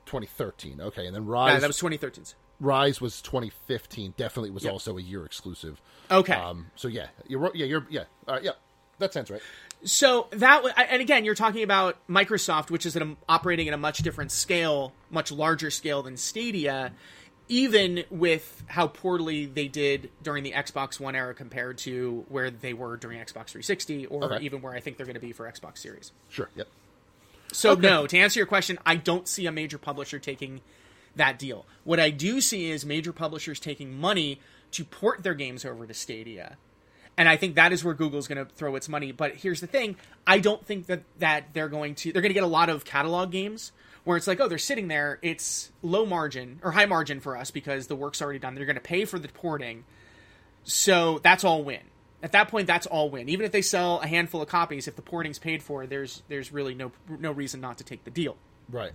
2013. 0.10 0.82
Okay, 0.82 1.06
and 1.06 1.16
then 1.16 1.26
Rise. 1.26 1.54
Yeah, 1.54 1.60
that 1.60 1.68
was 1.68 1.78
2013. 1.78 2.26
Rise 2.60 3.00
was 3.00 3.22
2015. 3.22 4.16
Definitely 4.18 4.52
was 4.52 4.66
also 4.66 4.98
a 4.98 5.02
year 5.02 5.26
exclusive. 5.26 5.82
Okay. 6.12 6.34
Um, 6.34 6.68
so 6.76 6.88
yeah, 6.88 7.08
you're 7.28 7.52
yeah 7.54 7.66
you're 7.66 7.86
yeah 7.90 8.04
all 8.28 8.36
right, 8.36 8.44
yeah 8.44 8.52
that 8.98 9.14
sounds 9.14 9.30
right. 9.32 9.42
So 9.86 10.28
that 10.32 10.64
and 10.92 11.02
again, 11.02 11.24
you're 11.24 11.36
talking 11.36 11.64
about 11.64 11.96
Microsoft, 12.10 12.70
which 12.70 12.86
is 12.86 12.96
at 12.98 13.02
a, 13.02 13.16
operating 13.30 13.68
at 13.70 13.74
a 13.74 13.78
much 13.78 14.00
different 14.00 14.32
scale, 14.32 14.94
much 15.10 15.32
larger 15.32 15.72
scale 15.72 16.04
than 16.04 16.18
Stadia. 16.18 16.92
Even 17.52 18.04
with 18.12 18.64
how 18.68 18.86
poorly 18.86 19.48
they 19.48 19.68
did 19.68 20.12
during 20.22 20.44
the 20.44 20.52
Xbox 20.52 21.00
One 21.00 21.16
era 21.16 21.34
compared 21.34 21.80
to 21.80 22.24
where 22.30 22.52
they 22.52 22.74
were 22.74 22.96
during 22.96 23.18
Xbox 23.18 23.48
360, 23.50 24.06
or 24.06 24.26
Okay. 24.26 24.46
even 24.46 24.62
where 24.62 24.74
I 24.74 24.82
think 24.82 24.98
they're 24.98 25.08
going 25.08 25.16
to 25.16 25.20
be 25.20 25.32
for 25.32 25.52
Xbox 25.52 25.80
Series. 25.80 26.12
Sure. 26.30 26.50
Yep. 26.56 26.68
So 27.52 27.72
Okay. 27.72 27.82
no, 27.82 28.08
to 28.08 28.18
answer 28.18 28.40
your 28.40 28.48
question, 28.48 28.78
I 28.86 28.96
don't 28.96 29.28
see 29.28 29.46
a 29.46 29.52
major 29.52 29.78
publisher 29.78 30.20
taking 30.20 30.62
that 31.16 31.40
deal. 31.40 31.66
What 31.84 32.00
I 32.00 32.10
do 32.12 32.42
see 32.42 32.70
is 32.70 32.86
major 32.86 33.12
publishers 33.12 33.60
taking 33.60 34.00
money 34.00 34.40
to 34.72 34.86
port 34.86 35.24
their 35.24 35.34
games 35.34 35.66
over 35.66 35.88
to 35.88 35.94
Stadia. 35.94 36.58
And 37.18 37.28
I 37.28 37.36
think 37.36 37.56
that 37.56 37.74
is 37.74 37.84
where 37.84 37.94
Google's 37.94 38.28
going 38.28 38.46
to 38.46 38.54
throw 38.54 38.76
its 38.76 38.88
money. 38.88 39.12
But 39.12 39.36
here's 39.36 39.60
the 39.60 39.68
thing: 39.68 39.98
I 40.26 40.40
don't 40.40 40.66
think 40.66 40.86
that 40.86 41.04
that 41.18 41.54
they're 41.54 41.68
going 41.68 41.96
to 41.96 42.14
they're 42.14 42.22
going 42.22 42.30
to 42.30 42.36
get 42.36 42.44
a 42.44 42.48
lot 42.48 42.70
of 42.70 42.86
catalog 42.86 43.32
games 43.32 43.74
where 44.06 44.16
it's 44.16 44.28
like, 44.28 44.40
oh, 44.40 44.48
they're 44.48 44.58
sitting 44.58 44.88
there. 44.88 45.20
It's 45.22 45.72
low 45.82 46.06
margin 46.06 46.60
or 46.64 46.72
high 46.72 46.86
margin 46.86 47.20
for 47.20 47.36
us 47.36 47.52
because 47.52 47.88
the 47.88 47.96
work's 47.96 48.22
already 48.22 48.40
done. 48.40 48.56
They're 48.56 48.66
going 48.66 48.76
to 48.76 48.82
pay 48.82 49.04
for 49.04 49.20
the 49.20 49.28
porting, 49.28 49.84
so 50.64 51.20
that's 51.22 51.44
all 51.44 51.64
win. 51.64 51.82
At 52.22 52.34
that 52.34 52.50
point, 52.50 52.68
that's 52.68 52.86
all 52.86 53.10
win. 53.10 53.30
Even 53.30 53.46
if 53.46 53.52
they 53.52 53.62
sell 53.62 54.02
a 54.02 54.08
handful 54.08 54.42
of 54.42 54.50
copies, 54.50 54.88
if 54.88 54.96
the 54.96 55.02
porting's 55.02 55.40
paid 55.40 55.64
for, 55.64 55.88
there's 55.88 56.24
there's 56.28 56.52
really 56.52 56.76
no 56.76 56.92
no 57.08 57.32
reason 57.32 57.62
not 57.62 57.78
to 57.78 57.84
take 57.84 58.04
the 58.04 58.12
deal. 58.12 58.36
Right. 58.70 58.92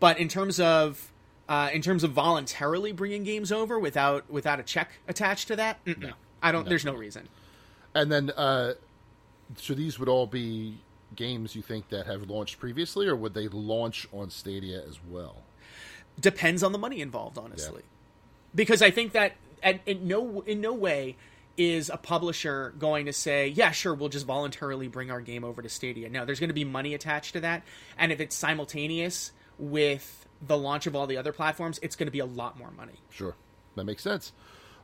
But 0.00 0.18
in 0.18 0.28
terms 0.28 0.58
of 0.58 1.12
uh, 1.48 1.70
in 1.72 1.82
terms 1.82 2.02
of 2.02 2.12
voluntarily 2.12 2.92
bringing 2.92 3.22
games 3.22 3.52
over 3.52 3.78
without 3.78 4.28
without 4.30 4.58
a 4.58 4.62
check 4.62 4.90
attached 5.06 5.48
to 5.48 5.56
that, 5.56 5.84
mm-mm. 5.84 6.12
I 6.42 6.50
don't. 6.50 6.64
No. 6.64 6.68
There's 6.70 6.84
no 6.84 6.94
reason. 6.94 7.28
And 7.94 8.10
then, 8.10 8.30
uh, 8.30 8.74
so 9.56 9.74
these 9.74 9.98
would 9.98 10.08
all 10.08 10.26
be 10.26 10.78
games 11.14 11.54
you 11.54 11.62
think 11.62 11.90
that 11.90 12.06
have 12.06 12.28
launched 12.28 12.58
previously, 12.58 13.06
or 13.06 13.14
would 13.14 13.34
they 13.34 13.48
launch 13.48 14.08
on 14.12 14.30
Stadia 14.30 14.82
as 14.82 14.98
well? 15.08 15.42
Depends 16.18 16.62
on 16.62 16.72
the 16.72 16.78
money 16.78 17.00
involved, 17.00 17.38
honestly. 17.38 17.82
Because 18.54 18.82
I 18.82 18.90
think 18.90 19.12
that 19.12 19.32
at, 19.62 19.80
in 19.86 20.06
no 20.06 20.42
in 20.46 20.60
no 20.60 20.72
way 20.72 21.16
is 21.56 21.90
a 21.90 21.96
publisher 21.96 22.74
going 22.78 23.06
to 23.06 23.12
say, 23.12 23.48
"Yeah, 23.48 23.70
sure, 23.70 23.94
we'll 23.94 24.08
just 24.08 24.26
voluntarily 24.26 24.88
bring 24.88 25.10
our 25.10 25.20
game 25.20 25.44
over 25.44 25.62
to 25.62 25.68
Stadia." 25.68 26.08
No, 26.08 26.24
there's 26.24 26.40
going 26.40 26.50
to 26.50 26.54
be 26.54 26.64
money 26.64 26.94
attached 26.94 27.32
to 27.34 27.40
that, 27.40 27.62
and 27.98 28.12
if 28.12 28.20
it's 28.20 28.36
simultaneous 28.36 29.32
with 29.58 30.26
the 30.40 30.56
launch 30.56 30.86
of 30.86 30.96
all 30.96 31.06
the 31.06 31.16
other 31.16 31.32
platforms, 31.32 31.78
it's 31.82 31.94
going 31.96 32.06
to 32.06 32.12
be 32.12 32.18
a 32.18 32.26
lot 32.26 32.58
more 32.58 32.70
money. 32.70 32.94
Sure, 33.10 33.34
that 33.76 33.84
makes 33.84 34.02
sense. 34.02 34.32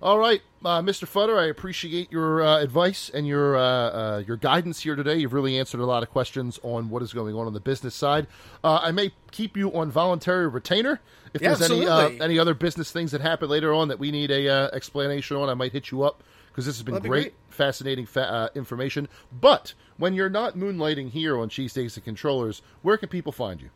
All 0.00 0.16
right, 0.16 0.40
uh, 0.64 0.80
Mr. 0.80 1.08
Futter, 1.08 1.36
I 1.36 1.46
appreciate 1.46 2.12
your 2.12 2.40
uh, 2.40 2.58
advice 2.62 3.10
and 3.12 3.26
your 3.26 3.56
uh, 3.56 3.60
uh, 3.62 4.22
your 4.24 4.36
guidance 4.36 4.80
here 4.80 4.94
today. 4.94 5.16
You've 5.16 5.32
really 5.32 5.58
answered 5.58 5.80
a 5.80 5.86
lot 5.86 6.04
of 6.04 6.10
questions 6.10 6.60
on 6.62 6.88
what 6.88 7.02
is 7.02 7.12
going 7.12 7.34
on 7.34 7.48
on 7.48 7.52
the 7.52 7.58
business 7.58 7.96
side. 7.96 8.28
Uh, 8.62 8.78
I 8.80 8.92
may 8.92 9.10
keep 9.32 9.56
you 9.56 9.74
on 9.74 9.90
voluntary 9.90 10.46
retainer 10.46 11.00
if 11.34 11.42
Yeah, 11.42 11.54
there's 11.54 11.68
any 11.68 11.84
uh, 11.84 11.98
absolutely. 11.98 12.24
any 12.24 12.38
other 12.38 12.54
business 12.54 12.92
things 12.92 13.10
that 13.10 13.20
happen 13.20 13.48
later 13.48 13.74
on 13.74 13.88
that 13.88 13.98
we 13.98 14.12
need 14.12 14.30
a 14.30 14.48
uh, 14.48 14.68
explanation 14.72 15.36
on. 15.36 15.48
I 15.48 15.54
might 15.54 15.72
hit 15.72 15.90
you 15.90 16.04
up 16.04 16.22
because 16.58 16.66
this 16.66 16.76
has 16.78 16.82
been 16.82 16.94
That'd 16.94 17.04
be 17.04 17.08
great, 17.08 17.22
great. 17.22 17.34
fascinating 17.50 18.04
fa- 18.04 18.32
uh, 18.32 18.48
information. 18.56 19.06
But 19.30 19.74
when 19.96 20.12
you're 20.12 20.28
not 20.28 20.56
moonlighting 20.56 21.10
here 21.10 21.38
on 21.38 21.50
Cheesesteaks 21.50 21.94
and 21.94 22.04
Controllers, 22.04 22.62
where 22.82 22.96
can 22.96 23.08
people 23.08 23.30
find 23.30 23.60
you? 23.60 23.70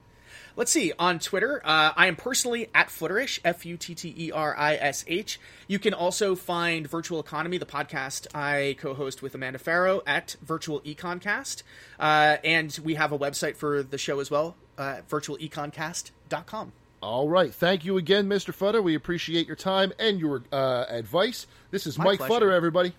Let's 0.56 0.72
see. 0.72 0.92
On 0.98 1.20
Twitter, 1.20 1.62
uh, 1.64 1.92
I 1.94 2.08
am 2.08 2.16
personally 2.16 2.70
at 2.74 2.88
Futterish, 2.88 3.38
F 3.44 3.64
U 3.64 3.76
T 3.76 3.94
T 3.94 4.12
E 4.18 4.32
R 4.32 4.58
I 4.58 4.74
S 4.74 5.04
H. 5.06 5.38
You 5.68 5.78
can 5.78 5.94
also 5.94 6.34
find 6.34 6.90
Virtual 6.90 7.20
Economy, 7.20 7.56
the 7.56 7.66
podcast 7.66 8.26
I 8.34 8.74
co 8.80 8.94
host 8.94 9.22
with 9.22 9.36
Amanda 9.36 9.60
Farough, 9.60 10.02
at 10.04 10.34
Virtual 10.42 10.80
Econcast. 10.80 11.62
Uh, 12.00 12.38
and 12.42 12.76
we 12.82 12.96
have 12.96 13.12
a 13.12 13.18
website 13.18 13.54
for 13.54 13.84
the 13.84 13.96
show 13.96 14.18
as 14.18 14.28
well, 14.28 14.56
uh, 14.76 15.02
virtualeconcast.com. 15.08 16.72
All 17.02 17.28
right. 17.28 17.52
Thank 17.52 17.84
you 17.84 17.96
again, 17.96 18.28
Mr. 18.28 18.54
Futter. 18.54 18.82
We 18.82 18.94
appreciate 18.94 19.46
your 19.48 19.56
time 19.56 19.92
and 19.98 20.20
your 20.20 20.44
uh, 20.52 20.84
advice. 20.88 21.48
This 21.72 21.86
is 21.86 21.98
My 21.98 22.04
Mike 22.04 22.18
pleasure. 22.20 22.46
Futter, 22.46 22.52
everybody. 22.52 22.92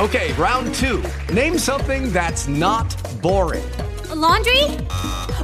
Okay, 0.00 0.32
round 0.34 0.74
two. 0.74 1.02
Name 1.32 1.58
something 1.58 2.12
that's 2.12 2.46
not 2.48 2.94
boring. 3.20 3.64
A 4.10 4.14
laundry? 4.14 4.62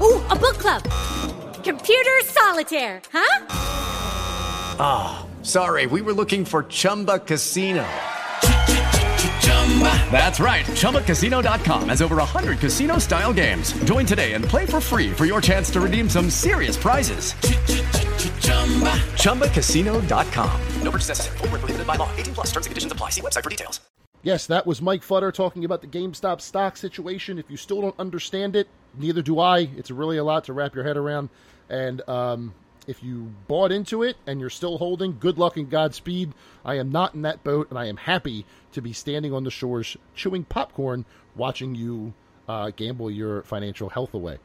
Ooh, 0.01 0.25
a 0.29 0.37
book 0.37 0.59
club. 0.59 0.83
Computer 1.65 2.21
solitaire, 2.25 3.03
huh? 3.13 3.47
Ah, 4.79 5.27
sorry, 5.43 5.87
we 5.87 6.03
were 6.03 6.13
looking 6.13 6.45
for 6.45 6.63
Chumba 6.65 7.19
Casino. 7.19 7.87
That's 10.11 10.41
right, 10.41 10.67
ChumbaCasino.com 10.67 11.89
has 11.89 12.03
over 12.03 12.17
100 12.17 12.59
casino 12.59 12.99
style 12.99 13.33
games. 13.33 13.73
Join 13.85 14.05
today 14.05 14.35
and 14.35 14.45
play 14.45 14.67
for 14.67 14.81
free 14.81 15.11
for 15.11 15.25
your 15.25 15.41
chance 15.41 15.71
to 15.71 15.81
redeem 15.81 16.09
some 16.11 16.29
serious 16.29 16.77
prizes. 16.77 17.33
ChumbaCasino.com. 19.15 20.61
No 20.83 20.91
purchase 20.91 21.09
necessary. 21.09 21.39
Void 21.39 21.51
where 21.51 21.59
prohibited 21.61 21.87
by 21.87 21.97
law. 21.97 22.11
18 22.17 22.35
plus 22.35 22.49
terms 22.49 22.67
and 22.67 22.73
conditions 22.73 22.93
apply. 22.93 23.11
See 23.11 23.23
website 23.23 23.45
for 23.45 23.51
details. 23.51 23.81
Yes, 24.23 24.47
that 24.49 24.67
was 24.67 24.83
Mike 24.83 25.01
Futter 25.01 25.33
talking 25.33 25.65
about 25.65 25.81
the 25.81 25.87
GameStop 25.87 26.43
stock 26.43 26.77
situation. 26.77 27.39
If 27.39 27.51
you 27.51 27.57
still 27.57 27.81
don't 27.81 27.99
understand 27.99 28.55
it, 28.55 28.69
neither 28.99 29.23
do 29.23 29.41
I. 29.41 29.61
It's 29.79 29.91
really 29.91 30.19
a 30.19 30.25
lot 30.25 30.45
to 30.45 30.53
wrap 30.53 30.75
your 30.75 30.85
head 30.85 30.99
around. 30.99 31.31
And 31.71 32.07
um, 32.07 32.55
if 32.87 33.03
you 33.03 33.33
bought 33.49 33.73
into 33.73 34.03
it 34.03 34.17
and 34.27 34.41
you're 34.41 34.51
still 34.51 34.79
holding, 34.79 35.19
good 35.19 35.39
luck 35.39 35.57
and 35.57 35.71
Godspeed. 35.71 36.33
I 36.65 36.77
am 36.77 36.91
not 36.91 37.15
in 37.15 37.23
that 37.23 37.45
boat, 37.45 37.69
and 37.71 37.79
I 37.79 37.87
am 37.87 37.97
happy 37.97 38.47
to 38.73 38.81
be 38.81 38.93
standing 38.93 39.33
on 39.33 39.45
the 39.45 39.51
shores 39.51 39.97
chewing 40.15 40.45
popcorn, 40.45 41.05
watching 41.35 41.75
you 41.75 42.15
uh, 42.49 42.71
gamble 42.71 43.11
your 43.11 43.43
financial 43.43 43.89
health 43.89 44.15
away. 44.15 44.39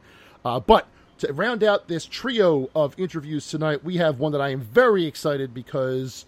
Uh, 0.44 0.60
but 0.60 0.86
to 1.18 1.32
round 1.32 1.64
out 1.64 1.88
this 1.88 2.04
trio 2.06 2.68
of 2.74 2.98
interviews 2.98 3.48
tonight, 3.48 3.82
we 3.82 3.96
have 3.96 4.18
one 4.18 4.32
that 4.32 4.40
I 4.40 4.50
am 4.50 4.60
very 4.60 5.06
excited 5.06 5.54
because. 5.54 6.26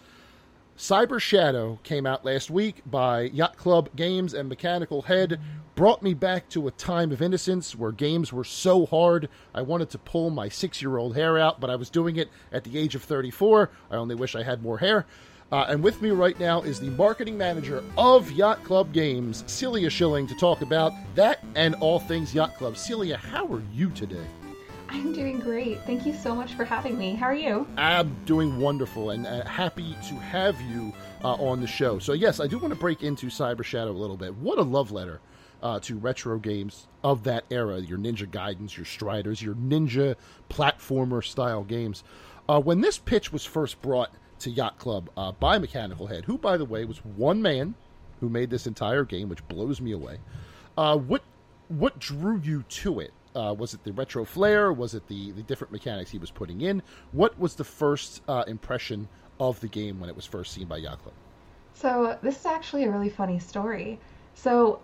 Cyber 0.79 1.19
Shadow 1.19 1.77
came 1.83 2.05
out 2.05 2.23
last 2.23 2.49
week 2.49 2.83
by 2.85 3.23
Yacht 3.23 3.57
Club 3.57 3.89
Games 3.97 4.33
and 4.33 4.47
Mechanical 4.47 5.01
Head. 5.01 5.37
Brought 5.75 6.01
me 6.01 6.13
back 6.13 6.47
to 6.49 6.69
a 6.69 6.71
time 6.71 7.11
of 7.11 7.21
innocence 7.21 7.75
where 7.75 7.91
games 7.91 8.31
were 8.31 8.45
so 8.45 8.85
hard. 8.85 9.27
I 9.53 9.61
wanted 9.61 9.89
to 9.89 9.97
pull 9.97 10.29
my 10.29 10.47
six 10.47 10.81
year 10.81 10.95
old 10.95 11.17
hair 11.17 11.37
out, 11.37 11.59
but 11.59 11.69
I 11.69 11.75
was 11.75 11.89
doing 11.89 12.15
it 12.15 12.29
at 12.53 12.63
the 12.63 12.77
age 12.77 12.95
of 12.95 13.03
34. 13.03 13.69
I 13.91 13.97
only 13.97 14.15
wish 14.15 14.37
I 14.37 14.43
had 14.43 14.63
more 14.63 14.77
hair. 14.77 15.05
Uh, 15.51 15.65
and 15.67 15.83
with 15.83 16.01
me 16.01 16.11
right 16.11 16.39
now 16.39 16.61
is 16.61 16.79
the 16.79 16.91
marketing 16.91 17.37
manager 17.37 17.83
of 17.97 18.31
Yacht 18.31 18.63
Club 18.63 18.93
Games, 18.93 19.43
Celia 19.47 19.89
Schilling, 19.89 20.27
to 20.27 20.35
talk 20.35 20.61
about 20.61 20.93
that 21.13 21.43
and 21.55 21.75
all 21.81 21.99
things 21.99 22.33
Yacht 22.33 22.55
Club. 22.55 22.77
Celia, 22.77 23.17
how 23.17 23.45
are 23.47 23.63
you 23.73 23.89
today? 23.89 24.27
I'm 24.91 25.13
doing 25.13 25.39
great. 25.39 25.79
Thank 25.83 26.05
you 26.07 26.13
so 26.13 26.33
much 26.33 26.55
for 26.55 26.65
having 26.65 26.97
me. 26.97 27.13
How 27.13 27.27
are 27.27 27.35
you? 27.35 27.67
I'm 27.77 28.15
doing 28.25 28.59
wonderful 28.59 29.11
and 29.11 29.27
uh, 29.27 29.45
happy 29.45 29.95
to 30.07 30.15
have 30.15 30.59
you 30.61 30.91
uh, 31.23 31.33
on 31.33 31.61
the 31.61 31.67
show. 31.67 31.99
So, 31.99 32.13
yes, 32.13 32.39
I 32.39 32.47
do 32.47 32.57
want 32.57 32.73
to 32.73 32.79
break 32.79 33.03
into 33.03 33.27
Cyber 33.27 33.63
Shadow 33.63 33.91
a 33.91 33.93
little 33.93 34.17
bit. 34.17 34.35
What 34.35 34.57
a 34.57 34.63
love 34.63 34.91
letter 34.91 35.21
uh, 35.61 35.79
to 35.81 35.97
retro 35.97 36.39
games 36.39 36.87
of 37.03 37.23
that 37.25 37.43
era 37.51 37.79
your 37.79 37.99
Ninja 37.99 38.27
Gaidens, 38.27 38.75
your 38.75 38.85
Striders, 38.85 39.41
your 39.41 39.53
Ninja 39.55 40.15
platformer 40.49 41.23
style 41.23 41.63
games. 41.63 42.03
Uh, 42.47 42.59
when 42.59 42.81
this 42.81 42.97
pitch 42.97 43.31
was 43.31 43.45
first 43.45 43.79
brought 43.83 44.11
to 44.39 44.49
Yacht 44.49 44.79
Club 44.79 45.11
uh, 45.15 45.31
by 45.33 45.59
Mechanical 45.59 46.07
Head, 46.07 46.25
who, 46.25 46.37
by 46.37 46.57
the 46.57 46.65
way, 46.65 46.83
was 46.83 47.05
one 47.05 47.43
man 47.43 47.75
who 48.21 48.29
made 48.29 48.49
this 48.49 48.65
entire 48.65 49.03
game, 49.03 49.29
which 49.29 49.47
blows 49.47 49.79
me 49.79 49.91
away, 49.91 50.17
uh, 50.77 50.97
what, 50.97 51.21
what 51.67 51.99
drew 51.99 52.39
you 52.39 52.63
to 52.63 52.99
it? 52.99 53.13
Uh, 53.35 53.53
was 53.57 53.73
it 53.73 53.83
the 53.83 53.93
retro 53.93 54.25
flair? 54.25 54.73
Was 54.73 54.95
it 54.95 55.07
the, 55.07 55.31
the 55.31 55.43
different 55.43 55.71
mechanics 55.71 56.09
he 56.09 56.17
was 56.17 56.31
putting 56.31 56.61
in? 56.61 56.81
What 57.11 57.37
was 57.39 57.55
the 57.55 57.63
first 57.63 58.21
uh, 58.27 58.43
impression 58.47 59.07
of 59.39 59.59
the 59.59 59.67
game 59.67 59.99
when 59.99 60.09
it 60.09 60.15
was 60.15 60.25
first 60.25 60.53
seen 60.53 60.67
by 60.67 60.77
Yacht 60.77 60.99
So, 61.73 62.17
this 62.21 62.39
is 62.39 62.45
actually 62.45 62.83
a 62.85 62.91
really 62.91 63.09
funny 63.09 63.39
story. 63.39 63.99
So, 64.33 64.79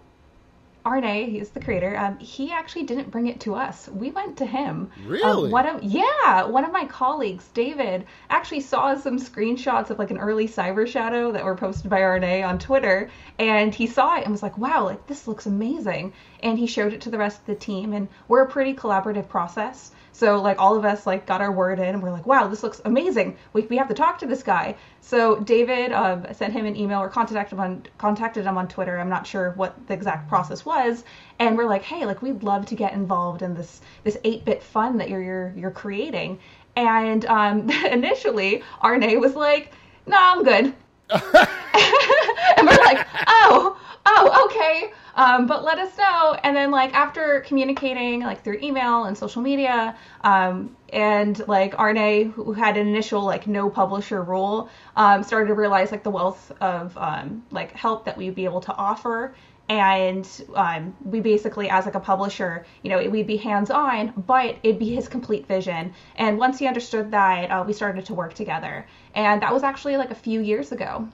Aarne, 0.86 1.28
he's 1.28 1.50
the 1.50 1.60
creator. 1.60 1.98
Um, 1.98 2.20
he 2.20 2.52
actually 2.52 2.84
didn't 2.84 3.10
bring 3.10 3.26
it 3.26 3.40
to 3.42 3.56
us. 3.56 3.90
We 3.90 4.12
went 4.12 4.38
to 4.38 4.46
him. 4.46 4.92
Really? 5.06 5.46
Um, 5.46 5.52
one 5.52 5.66
of 5.66 5.84
yeah, 5.84 6.44
one 6.44 6.64
of 6.64 6.72
my 6.72 6.86
colleagues, 6.86 7.48
David, 7.56 8.06
actually 8.30 8.62
saw 8.62 8.96
some 8.96 9.18
screenshots 9.18 9.90
of 9.90 9.98
like 9.98 10.12
an 10.12 10.20
early 10.20 10.48
Cyber 10.48 10.88
Shadow 10.88 11.32
that 11.32 11.44
were 11.44 11.56
posted 11.56 11.90
by 11.90 12.02
Aarne 12.02 12.44
on 12.44 12.60
Twitter, 12.60 13.10
and 13.40 13.74
he 13.74 13.88
saw 13.88 14.16
it 14.16 14.24
and 14.24 14.32
was 14.32 14.44
like, 14.44 14.60
"Wow, 14.60 14.86
like 14.86 15.08
this 15.08 15.28
looks 15.28 15.48
amazing." 15.48 16.14
And 16.44 16.60
he 16.60 16.68
showed 16.68 16.94
it 16.94 17.02
to 17.02 17.10
the 17.10 17.18
rest 17.18 17.40
of 17.40 17.46
the 17.48 17.56
team, 17.56 17.92
and 17.92 18.08
we're 18.28 18.44
a 18.44 18.48
pretty 18.48 18.76
collaborative 18.76 19.28
process. 19.28 19.92
So 20.16 20.42
like 20.42 20.60
all 20.60 20.78
of 20.78 20.86
us 20.86 21.06
like 21.06 21.26
got 21.26 21.42
our 21.42 21.52
word 21.52 21.78
in 21.78 21.94
and 21.94 22.02
we're 22.02 22.10
like, 22.10 22.26
wow, 22.26 22.48
this 22.48 22.64
looks 22.64 22.80
amazing. 22.86 23.36
We, 23.52 23.64
we 23.64 23.76
have 23.76 23.90
to 23.90 23.94
talk 23.94 24.18
to 24.20 24.26
this 24.26 24.44
guy. 24.44 24.76
So 25.02 25.42
David 25.42 25.92
um, 25.92 26.26
sent 26.32 26.54
him 26.54 26.66
an 26.66 26.78
email 26.78 27.00
or 27.00 27.10
contacted 27.10 27.52
him 27.52 27.60
on 27.60 27.84
contacted 27.98 28.46
him 28.46 28.58
on 28.58 28.70
Twitter. 28.70 28.98
I'm 28.98 29.10
not 29.10 29.28
sure 29.28 29.52
what 29.58 29.76
the 29.88 29.94
exact 29.94 30.30
process 30.30 30.64
was. 30.64 31.04
And 31.38 31.58
we're 31.58 31.68
like, 31.68 31.84
hey, 31.84 32.06
like 32.06 32.22
we'd 32.22 32.44
love 32.44 32.66
to 32.68 32.76
get 32.76 32.94
involved 32.94 33.42
in 33.42 33.56
this 33.56 33.82
this 34.06 34.16
8-bit 34.24 34.64
fun 34.64 35.00
that 35.00 35.10
you're 35.10 35.22
you're, 35.22 35.54
you're 35.58 35.72
creating. 35.72 36.40
And 36.78 37.26
um, 37.26 37.70
initially, 37.92 38.64
Aarne 38.82 39.20
was 39.20 39.36
like, 39.36 39.74
no, 40.06 40.16
I'm 40.18 40.44
good. 40.44 40.74
and 42.58 42.68
we're 42.68 42.86
like, 42.86 43.06
oh, 43.28 43.78
oh, 44.06 44.46
okay. 44.46 44.94
Um, 45.16 45.48
but 45.48 45.64
let 45.64 45.80
us 45.80 45.98
know. 45.98 46.38
And 46.44 46.56
then 46.56 46.72
like 46.72 46.94
after 46.94 47.42
communicating 47.42 48.22
like 48.22 48.44
through 48.44 48.60
email 48.62 49.06
and 49.06 49.18
social 49.18 49.42
media, 49.42 49.96
um, 50.22 50.76
and 50.92 51.46
like 51.48 51.74
Aarne, 51.80 52.32
who 52.32 52.54
had 52.54 52.78
an 52.78 52.88
initial 52.88 53.24
like 53.24 53.48
no 53.48 53.70
publisher 53.70 54.22
rule, 54.24 54.70
um, 54.96 55.24
started 55.24 55.48
to 55.48 55.54
realize 55.54 55.92
like 55.92 56.04
the 56.04 56.12
wealth 56.12 56.52
of 56.62 56.98
um, 56.98 57.44
like 57.52 57.72
help 57.72 58.06
that 58.06 58.18
we'd 58.18 58.36
be 58.36 58.46
able 58.46 58.62
to 58.62 58.74
offer. 58.76 59.36
And 59.68 60.28
um, 60.54 60.96
we 61.04 61.22
basically, 61.22 61.70
as 61.72 61.86
like 61.86 61.96
a 61.96 62.00
publisher, 62.00 62.66
you 62.84 62.90
know, 62.92 63.10
we'd 63.10 63.26
be 63.26 63.38
hands 63.38 63.72
on, 63.72 64.14
but 64.28 64.58
it'd 64.62 64.78
be 64.78 64.94
his 64.94 65.08
complete 65.08 65.48
vision. 65.48 65.92
And 66.18 66.38
once 66.38 66.60
he 66.60 66.68
understood 66.68 67.10
that, 67.12 67.50
uh, 67.50 67.64
we 67.66 67.74
started 67.74 68.06
to 68.06 68.14
work 68.14 68.36
together. 68.36 68.86
And 69.16 69.42
that 69.42 69.52
was 69.52 69.64
actually 69.64 69.98
like 69.98 70.12
a 70.12 70.16
few 70.16 70.40
years 70.42 70.72
ago. 70.72 71.08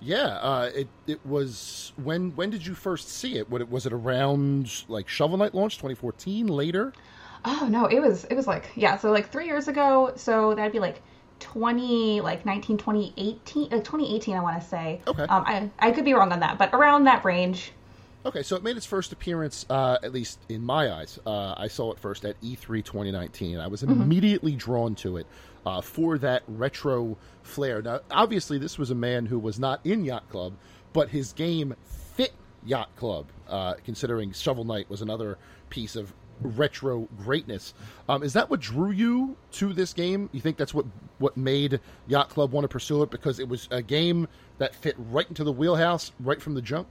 Yeah, 0.00 0.38
uh, 0.40 0.70
it 0.74 0.88
it 1.06 1.24
was 1.26 1.92
when 2.02 2.30
when 2.36 2.50
did 2.50 2.64
you 2.64 2.74
first 2.74 3.08
see 3.08 3.36
it? 3.36 3.50
What 3.50 3.68
was 3.68 3.84
it 3.84 3.92
around 3.92 4.84
like 4.88 5.08
Shovel 5.08 5.36
Knight 5.38 5.54
launch 5.54 5.76
2014 5.76 6.46
later? 6.46 6.92
Oh 7.44 7.68
no, 7.70 7.86
it 7.86 8.00
was 8.00 8.24
it 8.24 8.34
was 8.34 8.46
like 8.46 8.70
yeah, 8.76 8.96
so 8.96 9.10
like 9.10 9.30
three 9.30 9.46
years 9.46 9.66
ago. 9.66 10.12
So 10.14 10.54
that'd 10.54 10.72
be 10.72 10.78
like 10.78 11.02
20 11.40 12.20
like 12.20 12.44
19 12.46 12.76
2018 12.78 13.62
like 13.70 13.84
2018 13.84 14.36
I 14.36 14.40
want 14.40 14.60
to 14.60 14.66
say. 14.66 15.00
Okay. 15.06 15.22
Um, 15.24 15.42
I 15.46 15.70
I 15.80 15.90
could 15.90 16.04
be 16.04 16.14
wrong 16.14 16.32
on 16.32 16.40
that, 16.40 16.58
but 16.58 16.72
around 16.72 17.04
that 17.04 17.24
range. 17.24 17.72
Okay, 18.26 18.42
so 18.42 18.56
it 18.56 18.62
made 18.64 18.76
its 18.76 18.84
first 18.84 19.12
appearance, 19.12 19.64
uh, 19.70 19.96
at 20.02 20.12
least 20.12 20.40
in 20.48 20.62
my 20.62 20.92
eyes. 20.92 21.18
Uh, 21.24 21.54
I 21.56 21.68
saw 21.68 21.92
it 21.92 21.98
first 22.00 22.24
at 22.24 22.36
E 22.42 22.56
E3 22.56 22.84
2019. 22.84 23.58
I 23.58 23.68
was 23.68 23.82
Mhm. 23.82 23.90
immediately 24.02 24.52
drawn 24.52 24.94
to 24.96 25.16
it 25.16 25.26
uh, 25.68 25.82
for 25.82 26.16
that 26.16 26.42
retro 26.48 27.14
flair. 27.42 27.82
Now, 27.82 28.00
obviously, 28.10 28.56
this 28.56 28.78
was 28.78 28.90
a 28.90 28.94
man 28.94 29.26
who 29.26 29.38
was 29.38 29.58
not 29.58 29.84
in 29.84 30.02
Yacht 30.02 30.26
Club, 30.30 30.54
but 30.94 31.10
his 31.10 31.34
game 31.34 31.74
fit 31.84 32.32
Yacht 32.64 32.88
Club, 32.96 33.26
uh, 33.48 33.74
considering 33.84 34.32
Shovel 34.32 34.64
Knight 34.64 34.88
was 34.88 35.02
another 35.02 35.36
piece 35.68 35.94
of 35.94 36.14
retro 36.40 37.06
greatness. 37.18 37.74
Um, 38.08 38.22
is 38.22 38.32
that 38.32 38.48
what 38.48 38.60
drew 38.60 38.92
you 38.92 39.36
to 39.52 39.74
this 39.74 39.92
game? 39.92 40.30
You 40.32 40.40
think 40.40 40.56
that's 40.56 40.72
what 40.72 40.86
what 41.18 41.36
made 41.36 41.80
Yacht 42.06 42.30
Club 42.30 42.52
want 42.52 42.64
to 42.64 42.68
pursue 42.68 43.02
it 43.02 43.10
because 43.10 43.38
it 43.38 43.46
was 43.46 43.68
a 43.70 43.82
game 43.82 44.26
that 44.56 44.74
fit 44.74 44.96
right 45.10 45.28
into 45.28 45.44
the 45.44 45.52
wheelhouse 45.52 46.12
right 46.20 46.40
from 46.40 46.54
the 46.54 46.62
jump? 46.62 46.88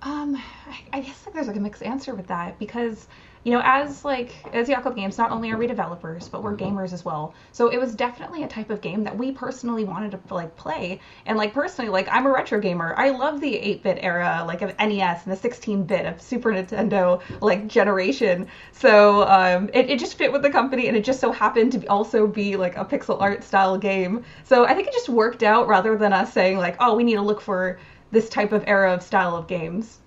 Um, 0.00 0.40
I, 0.92 1.00
guess 1.00 1.26
like 1.26 1.34
there's 1.34 1.48
like 1.48 1.56
a 1.56 1.60
mixed 1.60 1.82
answer 1.82 2.14
with 2.14 2.28
that 2.28 2.58
because 2.58 3.08
you 3.44 3.52
know 3.52 3.60
as 3.64 4.04
like 4.04 4.34
as 4.52 4.68
Yacht 4.68 4.94
Games, 4.94 5.18
not 5.18 5.30
only 5.30 5.50
are 5.50 5.56
we 5.56 5.66
developers 5.66 6.28
but 6.28 6.42
we're 6.42 6.56
gamers 6.56 6.92
as 6.92 7.04
well. 7.04 7.34
So 7.52 7.68
it 7.68 7.78
was 7.78 7.94
definitely 7.94 8.42
a 8.42 8.48
type 8.48 8.70
of 8.70 8.80
game 8.80 9.04
that 9.04 9.16
we 9.16 9.32
personally 9.32 9.84
wanted 9.84 10.12
to 10.12 10.34
like 10.34 10.56
play. 10.56 11.00
And 11.26 11.38
like 11.38 11.54
personally, 11.54 11.90
like 11.90 12.08
I'm 12.10 12.26
a 12.26 12.30
retro 12.30 12.60
gamer. 12.60 12.94
I 12.96 13.10
love 13.10 13.40
the 13.40 13.52
8-bit 13.52 13.98
era, 14.02 14.44
like 14.46 14.62
of 14.62 14.76
NES 14.78 15.26
and 15.26 15.36
the 15.36 15.48
16-bit 15.48 16.06
of 16.06 16.20
Super 16.20 16.52
Nintendo 16.52 17.20
like 17.40 17.66
generation. 17.68 18.46
So 18.72 19.22
um, 19.24 19.70
it, 19.72 19.90
it 19.90 19.98
just 19.98 20.18
fit 20.18 20.32
with 20.32 20.42
the 20.42 20.50
company, 20.50 20.88
and 20.88 20.96
it 20.96 21.04
just 21.04 21.20
so 21.20 21.32
happened 21.32 21.72
to 21.72 21.78
be 21.78 21.88
also 21.88 22.26
be 22.26 22.56
like 22.56 22.76
a 22.76 22.84
pixel 22.84 23.20
art 23.20 23.44
style 23.44 23.78
game. 23.78 24.24
So 24.44 24.64
I 24.64 24.74
think 24.74 24.88
it 24.88 24.92
just 24.92 25.08
worked 25.08 25.42
out 25.42 25.68
rather 25.68 25.96
than 25.96 26.12
us 26.12 26.32
saying 26.32 26.58
like, 26.58 26.76
oh, 26.80 26.94
we 26.94 27.04
need 27.04 27.16
to 27.16 27.22
look 27.22 27.40
for 27.40 27.78
this 28.10 28.28
type 28.28 28.52
of 28.52 28.64
era 28.66 28.92
of 28.92 29.02
style 29.02 29.36
of 29.36 29.46
games. 29.46 29.98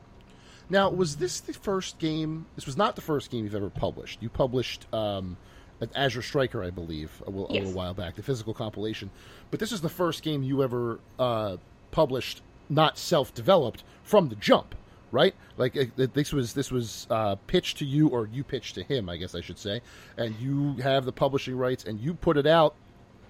Now, 0.70 0.90
was 0.90 1.18
this 1.18 1.40
the 1.40 1.54
first 1.54 2.00
game? 2.00 2.46
This 2.56 2.66
was 2.66 2.78
not 2.78 2.96
the 2.96 3.02
first 3.02 3.30
game 3.30 3.44
you've 3.44 3.56
ever 3.56 3.70
published. 3.70 4.22
You 4.22 4.30
published 4.30 4.92
um, 4.94 5.38
an 5.82 5.90
Azure 5.96 6.22
Striker, 6.24 6.64
I 6.64 6.70
believe, 6.72 7.12
a, 7.26 7.30
little, 7.30 7.48
Yes. 7.50 7.64
a 7.64 7.66
little 7.68 7.78
while 7.78 7.94
back, 7.94 8.16
the 8.16 8.24
physical 8.24 8.54
compilation. 8.54 9.12
But 9.52 9.60
this 9.60 9.72
is 9.72 9.82
the 9.82 9.90
first 9.90 10.24
game 10.24 10.42
you 10.44 10.64
ever 10.64 11.00
uh, 11.20 11.58
published, 11.92 12.42
not 12.70 12.98
self-developed, 12.98 13.84
from 14.04 14.30
the 14.30 14.36
jump, 14.36 14.74
right? 15.12 15.36
Like 15.58 15.78
uh, 15.78 15.86
this 16.14 16.34
was 16.34 16.54
this 16.54 16.72
was 16.72 17.06
uh, 17.10 17.36
pitched 17.48 17.78
to 17.80 17.86
you, 17.86 18.08
or 18.08 18.28
you 18.28 18.44
pitched 18.44 18.76
to 18.76 18.84
him, 18.84 19.08
I 19.10 19.18
guess 19.18 19.36
I 19.36 19.42
should 19.42 19.60
say, 19.60 19.82
and 20.18 20.36
you 20.40 20.74
have 20.82 21.06
the 21.06 21.12
publishing 21.12 21.56
rights, 21.58 21.84
and 21.86 22.00
you 22.00 22.14
put 22.16 22.38
it 22.38 22.48
out 22.48 22.76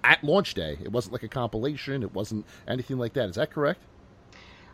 at 0.04 0.22
launch 0.24 0.54
day. 0.54 0.78
It 0.82 0.92
wasn't 0.92 1.12
like 1.12 1.22
a 1.22 1.28
compilation. 1.28 2.02
It 2.02 2.14
wasn't 2.14 2.46
anything 2.68 2.96
like 2.98 3.12
that. 3.14 3.28
Is 3.28 3.36
that 3.36 3.50
correct? 3.50 3.80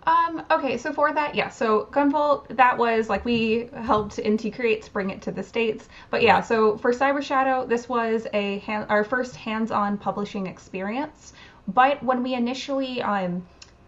Um, 0.04 0.42
okay, 0.50 0.78
so 0.78 0.92
for 0.92 1.12
that, 1.12 1.34
yeah, 1.34 1.48
so 1.48 1.88
Gunvolt, 1.92 2.56
that 2.56 2.76
was 2.76 3.08
like 3.08 3.24
we 3.24 3.68
helped 3.72 4.16
Inti 4.16 4.52
Creates 4.52 4.88
bring 4.88 5.10
it 5.10 5.22
to 5.22 5.30
the 5.30 5.42
States. 5.42 5.88
But 6.10 6.22
yeah, 6.22 6.40
so 6.40 6.76
for 6.78 6.92
Cyber 6.92 7.22
Shadow, 7.22 7.66
this 7.66 7.88
was 7.88 8.26
a 8.32 8.58
hand, 8.60 8.86
our 8.88 9.04
first 9.04 9.36
hands 9.36 9.70
on 9.70 9.98
publishing 9.98 10.46
experience. 10.48 11.32
But 11.68 12.02
when 12.02 12.24
we 12.24 12.34
initially 12.34 13.00
um, 13.02 13.46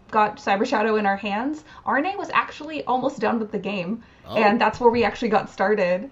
got 0.09 0.37
Cyber 0.37 0.65
Shadow 0.65 0.95
in 0.95 1.05
our 1.05 1.17
hands, 1.17 1.65
Aarne 1.85 2.17
was 2.17 2.29
actually 2.33 2.85
almost 2.85 3.19
done 3.19 3.39
with 3.39 3.51
the 3.51 3.59
game. 3.59 4.03
Oh. 4.25 4.35
And 4.37 4.59
that's 4.59 4.79
where 4.79 4.89
we 4.89 5.03
actually 5.03 5.29
got 5.29 5.49
started. 5.49 6.09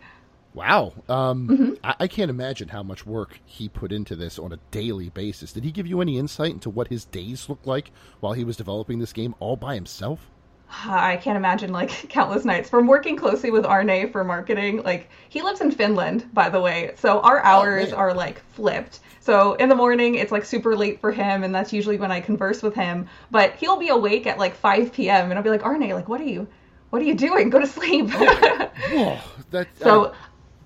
Wow. 0.53 0.93
Um, 1.09 1.47
Mm-hmm. 1.47 1.73
I, 1.83 1.95
I 2.01 2.07
can't 2.07 2.29
imagine 2.29 2.69
how 2.69 2.83
much 2.83 3.05
work 3.05 3.39
he 3.45 3.69
put 3.69 3.91
into 3.91 4.15
this 4.15 4.37
on 4.37 4.53
a 4.53 4.59
daily 4.71 5.09
basis. 5.09 5.51
Did 5.53 5.63
he 5.63 5.71
give 5.71 5.87
you 5.87 6.01
any 6.01 6.17
insight 6.17 6.51
into 6.51 6.69
what 6.69 6.87
his 6.87 7.05
days 7.05 7.49
looked 7.49 7.67
like 7.67 7.91
while 8.19 8.33
he 8.33 8.43
was 8.43 8.57
developing 8.57 8.99
this 8.99 9.13
game 9.13 9.35
all 9.39 9.55
by 9.55 9.75
himself? 9.75 10.29
I 10.85 11.17
can't 11.17 11.37
imagine 11.37 11.71
like 11.71 11.89
countless 12.09 12.45
nights 12.45 12.69
from 12.69 12.87
working 12.87 13.15
closely 13.17 13.51
with 13.51 13.65
Aarne 13.65 14.11
for 14.11 14.23
marketing. 14.23 14.83
Like 14.83 15.09
he 15.29 15.41
lives 15.41 15.61
in 15.61 15.71
Finland, 15.71 16.25
by 16.33 16.49
the 16.49 16.59
way, 16.61 16.93
so 16.97 17.19
our 17.21 17.39
hours 17.41 17.89
man. 17.89 17.99
are 17.99 18.13
like 18.13 18.43
flipped. 18.51 18.99
So 19.19 19.53
in 19.53 19.69
the 19.69 19.75
morning 19.75 20.15
it's 20.15 20.31
like 20.31 20.45
super 20.45 20.75
late 20.75 20.99
for 20.99 21.11
him, 21.11 21.43
and 21.43 21.53
that's 21.53 21.73
usually 21.73 21.97
when 21.97 22.11
I 22.11 22.21
converse 22.21 22.61
with 22.61 22.75
him. 22.75 23.07
But 23.31 23.55
he'll 23.55 23.77
be 23.77 23.89
awake 23.89 24.27
at 24.27 24.37
like 24.37 24.55
5 24.55 24.93
p.m. 24.93 25.29
and 25.29 25.37
I'll 25.37 25.43
be 25.43 25.49
like, 25.49 25.63
Aarne, 25.63 25.89
like 25.93 26.07
what 26.09 26.21
are 26.21 26.25
you, 26.25 26.47
what 26.89 27.01
are 27.01 27.05
you 27.05 27.15
doing? 27.15 27.49
Go 27.49 27.59
to 27.59 27.67
sleep. 27.67 28.09
Whoa, 28.11 29.17
that 29.51 29.67
so. 29.79 30.05
uh, 30.05 30.13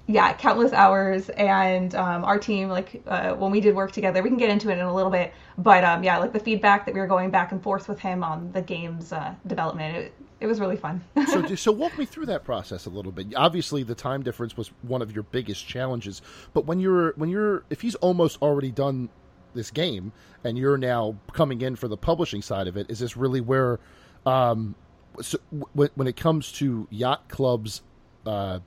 yeah, 0.10 0.34
countless 0.34 0.72
hours, 0.72 1.28
and 1.30 1.94
um, 1.94 2.24
our 2.24 2.40
team, 2.40 2.70
like 2.70 3.04
uh, 3.08 3.34
when 3.34 3.52
we 3.52 3.60
did 3.60 3.76
work 3.76 3.92
together, 3.92 4.24
we 4.24 4.30
can 4.30 4.38
get 4.38 4.50
into 4.50 4.70
it 4.70 4.78
in 4.78 4.86
a 4.86 4.94
little 4.94 5.12
bit. 5.12 5.34
But 5.58 5.84
um, 5.84 6.02
yeah, 6.02 6.18
like 6.18 6.32
the 6.32 6.40
feedback 6.40 6.86
that 6.86 6.94
we 6.94 7.02
were 7.02 7.08
going 7.08 7.30
back 7.30 7.52
and 7.52 7.62
forth 7.62 7.90
with 7.90 8.00
him 8.00 8.24
on 8.24 8.54
the 8.54 8.62
game's 8.62 9.12
uh, 9.12 9.36
development, 9.46 9.98
it, 9.98 10.14
it 10.40 10.48
was 10.48 10.62
really 10.62 10.78
fun. 10.78 11.04
so 11.28 11.56
so 11.56 11.74
walk 11.74 11.98
me 11.98 12.06
through 12.06 12.28
that 12.28 12.46
process 12.46 12.86
a 12.86 12.90
little 12.90 13.12
bit. 13.12 13.36
Obviously, 13.36 13.84
the 13.84 13.96
time 13.96 14.24
difference 14.24 14.56
was 14.56 14.70
one 14.82 15.02
of 15.02 15.14
your 15.14 15.24
biggest 15.24 15.68
challenges. 15.68 16.22
But 16.54 16.66
when 16.66 16.80
you're 16.80 17.12
when 17.18 17.30
you're 17.30 17.66
if 17.70 17.82
he's 17.82 17.96
almost 17.96 18.42
already 18.42 18.72
done 18.72 19.10
this 19.54 19.72
game 19.72 20.14
and 20.46 20.58
you're 20.58 20.78
now 20.78 21.18
coming 21.34 21.60
in 21.60 21.76
for 21.76 21.90
the 21.90 21.98
publishing 21.98 22.42
side 22.42 22.68
of 22.68 22.78
it, 22.78 22.90
is 22.90 23.00
this 23.00 23.18
really 23.18 23.42
where 23.42 23.78
um, 24.26 24.74
so 25.22 25.38
when, 25.74 25.90
when 25.96 26.08
it 26.08 26.16
comes 26.16 26.54
to 26.54 26.88
Yacht 26.92 27.28
Club's? 27.28 27.82
Uh, 28.26 28.60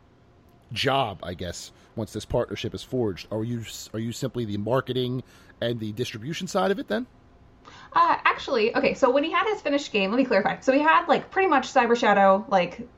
job, 0.73 1.21
I 1.23 1.35
guess, 1.35 1.73
once 1.97 2.13
this 2.13 2.25
partnership 2.25 2.75
is 2.75 2.83
forged? 2.83 3.27
Are 3.31 3.45
you 3.45 3.63
are 3.95 4.01
you 4.01 4.13
simply 4.13 4.45
the 4.45 4.57
marketing 4.59 5.23
and 5.61 5.81
the 5.81 5.93
distribution 5.93 6.47
side 6.47 6.71
of 6.71 6.79
it 6.79 6.89
then? 6.89 7.07
Uh, 7.93 8.17
actually, 8.25 8.75
okay, 8.77 8.95
so 8.95 9.11
when 9.11 9.25
he 9.25 9.31
had 9.33 9.47
his 9.49 9.61
finished 9.61 9.93
game, 9.93 10.11
let 10.11 10.17
me 10.17 10.25
clarify. 10.25 10.59
So 10.61 10.73
he 10.73 10.81
had 10.81 11.07
like 11.07 11.31
pretty 11.31 11.49
much 11.49 11.73
Cyber 11.73 11.97
Shadow 11.97 12.45
like 12.49 12.89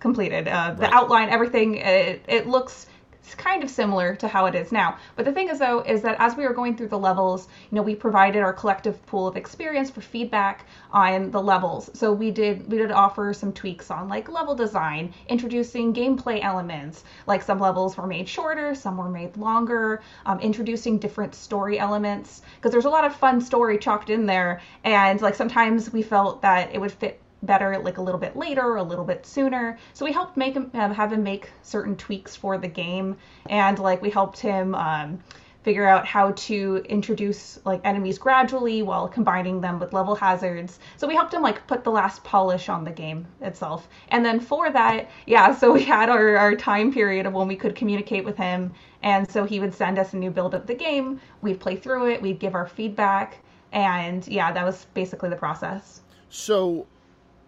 completed. 0.00 0.46
Uh, 0.48 0.72
the 0.74 0.82
Right. 0.82 0.92
outline, 0.92 1.30
everything, 1.30 1.76
it, 1.76 2.24
it 2.28 2.46
looks 2.46 2.86
kind 3.34 3.62
of 3.62 3.70
similar 3.70 4.14
to 4.16 4.28
how 4.28 4.46
it 4.46 4.54
is 4.54 4.72
now. 4.72 4.98
But 5.16 5.24
the 5.24 5.32
thing 5.32 5.48
is 5.48 5.60
though, 5.60 5.80
is 5.80 6.02
that 6.02 6.16
as 6.18 6.36
we 6.36 6.44
were 6.44 6.52
going 6.52 6.76
through 6.76 6.88
the 6.88 6.98
levels, 6.98 7.48
you 7.70 7.76
know, 7.76 7.82
we 7.82 7.94
provided 7.94 8.42
our 8.42 8.52
collective 8.52 9.04
pool 9.06 9.26
of 9.26 9.36
experience 9.36 9.90
for 9.90 10.00
feedback 10.00 10.66
on 10.90 11.30
the 11.30 11.40
levels. 11.40 11.90
So 11.94 12.12
we 12.12 12.30
did 12.30 12.70
we 12.70 12.76
did 12.76 12.90
offer 12.90 13.32
some 13.32 13.52
tweaks 13.52 13.90
on 13.90 14.08
like 14.08 14.28
level 14.28 14.54
design, 14.54 15.14
introducing 15.28 15.94
gameplay 15.94 16.42
elements. 16.42 17.04
Like 17.26 17.42
some 17.42 17.58
levels 17.58 17.96
were 17.96 18.06
made 18.06 18.28
shorter, 18.28 18.74
some 18.74 18.96
were 18.96 19.08
made 19.08 19.36
longer, 19.36 20.02
um, 20.26 20.40
introducing 20.40 20.98
different 20.98 21.34
story 21.34 21.78
elements 21.78 22.42
because 22.56 22.72
there's 22.72 22.84
a 22.84 22.90
lot 22.90 23.04
of 23.04 23.14
fun 23.14 23.40
story 23.40 23.78
chalked 23.78 24.10
in 24.10 24.26
there. 24.26 24.60
And 24.82 25.20
like 25.22 25.36
sometimes 25.36 25.92
we 25.92 26.02
felt 26.02 26.42
that 26.42 26.74
it 26.74 26.80
would 26.80 26.92
fit 26.92 27.20
better 27.44 27.78
like 27.78 27.98
a 27.98 28.02
little 28.02 28.20
bit 28.20 28.36
later, 28.36 28.76
a 28.76 28.82
little 28.82 29.04
bit 29.04 29.26
sooner. 29.26 29.78
So 29.92 30.04
we 30.04 30.12
helped 30.12 30.36
make 30.36 30.54
him 30.54 30.70
um, 30.74 30.92
have 30.94 31.12
him 31.12 31.22
make 31.22 31.50
certain 31.62 31.96
tweaks 31.96 32.36
for 32.36 32.58
the 32.58 32.68
game, 32.68 33.16
and 33.48 33.78
like 33.78 34.02
we 34.02 34.10
helped 34.10 34.40
him 34.40 34.74
um, 34.74 35.20
figure 35.64 35.86
out 35.86 36.06
how 36.06 36.32
to 36.32 36.84
introduce 36.88 37.58
like 37.64 37.80
enemies 37.84 38.18
gradually 38.18 38.82
while 38.82 39.08
combining 39.08 39.62
them 39.62 39.80
with 39.80 39.94
level 39.94 40.14
hazards. 40.14 40.78
So 40.98 41.08
we 41.08 41.14
helped 41.14 41.32
him 41.32 41.40
like 41.40 41.66
put 41.66 41.82
the 41.82 41.90
last 41.90 42.22
polish 42.22 42.68
on 42.68 42.84
the 42.84 42.90
game 42.90 43.26
itself. 43.40 43.88
And 44.08 44.24
then 44.24 44.40
for 44.40 44.70
that, 44.70 45.10
yeah, 45.26 45.54
so 45.54 45.72
we 45.72 45.82
had 45.82 46.10
our, 46.10 46.36
our 46.36 46.54
time 46.54 46.92
period 46.92 47.24
of 47.24 47.32
when 47.32 47.48
we 47.48 47.56
could 47.56 47.74
communicate 47.74 48.26
with 48.26 48.36
him. 48.36 48.72
And 49.02 49.28
so 49.30 49.44
he 49.44 49.58
would 49.58 49.72
send 49.72 49.98
us 49.98 50.12
a 50.12 50.16
new 50.16 50.30
build 50.30 50.54
of 50.54 50.66
the 50.66 50.74
game. 50.74 51.18
We'd 51.40 51.60
play 51.60 51.76
through 51.76 52.10
it. 52.10 52.20
We'd 52.20 52.38
give 52.38 52.54
our 52.54 52.66
feedback. 52.66 53.38
And 53.72 54.26
yeah, 54.28 54.52
that 54.52 54.64
was 54.64 54.86
basically 54.92 55.30
the 55.30 55.36
process. 55.36 56.02
So, 56.28 56.86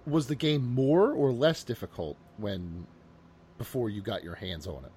was 0.06 0.26
the 0.26 0.34
game 0.34 0.64
more 0.74 1.12
or 1.12 1.32
less 1.32 1.64
difficult 1.64 2.16
when 2.36 2.86
before 3.58 3.90
you 3.90 4.00
got 4.00 4.22
your 4.22 4.34
hands 4.34 4.66
on 4.66 4.84
it? 4.84 4.92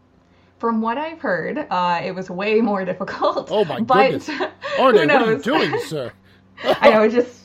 From 0.59 0.81
what 0.81 0.97
I've 0.97 1.19
heard, 1.19 1.65
uh, 1.69 2.01
it 2.03 2.13
was 2.13 2.29
way 2.29 2.59
more 2.61 2.83
difficult. 2.83 3.49
Oh 3.51 3.63
my 3.65 3.79
but 3.79 4.11
goodness, 4.11 4.29
Aarne, 4.79 4.95
what 4.95 5.09
are 5.09 5.31
you 5.33 5.39
doing, 5.39 5.79
sir? 5.87 6.11
I 6.63 6.89
know, 6.89 7.07
just 7.07 7.43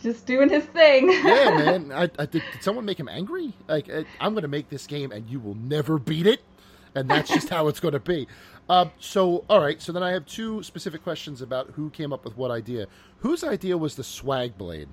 just 0.00 0.26
doing 0.26 0.48
his 0.48 0.64
thing. 0.64 1.10
yeah, 1.24 1.50
man. 1.50 1.90
I, 1.92 2.02
I 2.18 2.26
did, 2.26 2.42
did 2.52 2.62
someone 2.62 2.84
make 2.84 3.00
him 3.00 3.08
angry? 3.08 3.52
Like, 3.66 3.88
uh, 3.92 4.04
I'm 4.20 4.34
going 4.34 4.42
to 4.42 4.48
make 4.48 4.68
this 4.68 4.86
game, 4.86 5.10
and 5.10 5.28
you 5.28 5.40
will 5.40 5.56
never 5.56 5.98
beat 5.98 6.26
it, 6.26 6.42
and 6.94 7.08
that's 7.08 7.28
just 7.28 7.48
how 7.48 7.66
it's 7.66 7.80
going 7.80 7.94
to 7.94 8.00
be. 8.00 8.28
Uh, 8.68 8.86
so, 9.00 9.44
all 9.48 9.60
right. 9.60 9.80
So 9.82 9.90
then 9.92 10.04
I 10.04 10.12
have 10.12 10.24
two 10.26 10.62
specific 10.62 11.02
questions 11.02 11.42
about 11.42 11.70
who 11.70 11.90
came 11.90 12.12
up 12.12 12.24
with 12.24 12.36
what 12.36 12.52
idea. 12.52 12.86
Whose 13.20 13.42
idea 13.42 13.76
was 13.76 13.96
the 13.96 14.04
swag 14.04 14.56
blade? 14.56 14.88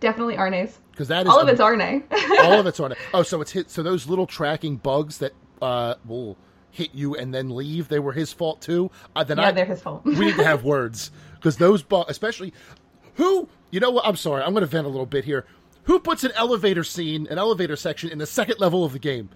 Definitely 0.00 0.36
Aarne's. 0.36 0.78
Because 0.92 1.08
that 1.08 1.26
is 1.26 1.32
all 1.32 1.40
of 1.40 1.48
it's 1.48 1.60
Aarne. 1.60 2.02
all 2.42 2.58
of 2.60 2.66
it's 2.66 2.78
it. 2.80 2.98
Oh, 3.14 3.22
so 3.22 3.40
it's 3.40 3.52
hit. 3.52 3.70
So 3.70 3.82
those 3.82 4.06
little 4.08 4.26
tracking 4.26 4.76
bugs 4.76 5.18
that 5.18 5.32
uh, 5.62 5.94
will 6.04 6.36
hit 6.70 6.94
you 6.94 7.14
and 7.14 7.34
then 7.34 7.50
leave, 7.50 7.88
they 7.88 7.98
were 7.98 8.12
his 8.12 8.32
fault 8.32 8.60
too. 8.60 8.90
Uh, 9.16 9.24
then 9.24 9.38
Yeah, 9.38 9.48
I, 9.48 9.52
they're 9.52 9.64
his 9.64 9.80
fault. 9.80 10.04
we 10.04 10.14
need 10.16 10.36
to 10.36 10.44
have 10.52 10.64
words 10.64 11.10
because 11.34 11.56
those 11.56 11.82
bugs, 11.82 12.10
especially 12.10 12.52
who. 13.14 13.48
You 13.70 13.80
know 13.80 13.90
what? 13.90 14.06
I'm 14.06 14.16
sorry. 14.16 14.42
I'm 14.42 14.52
going 14.52 14.62
to 14.62 14.66
vent 14.66 14.86
a 14.86 14.90
little 14.90 15.04
bit 15.04 15.24
here. 15.24 15.44
Who 15.84 16.00
puts 16.00 16.24
an 16.24 16.32
elevator 16.34 16.84
scene, 16.84 17.26
an 17.30 17.36
elevator 17.38 17.76
section 17.76 18.08
in 18.10 18.16
the 18.18 18.26
second 18.26 18.58
level 18.60 18.82
of 18.84 18.92
the 18.92 18.98
game? 18.98 19.28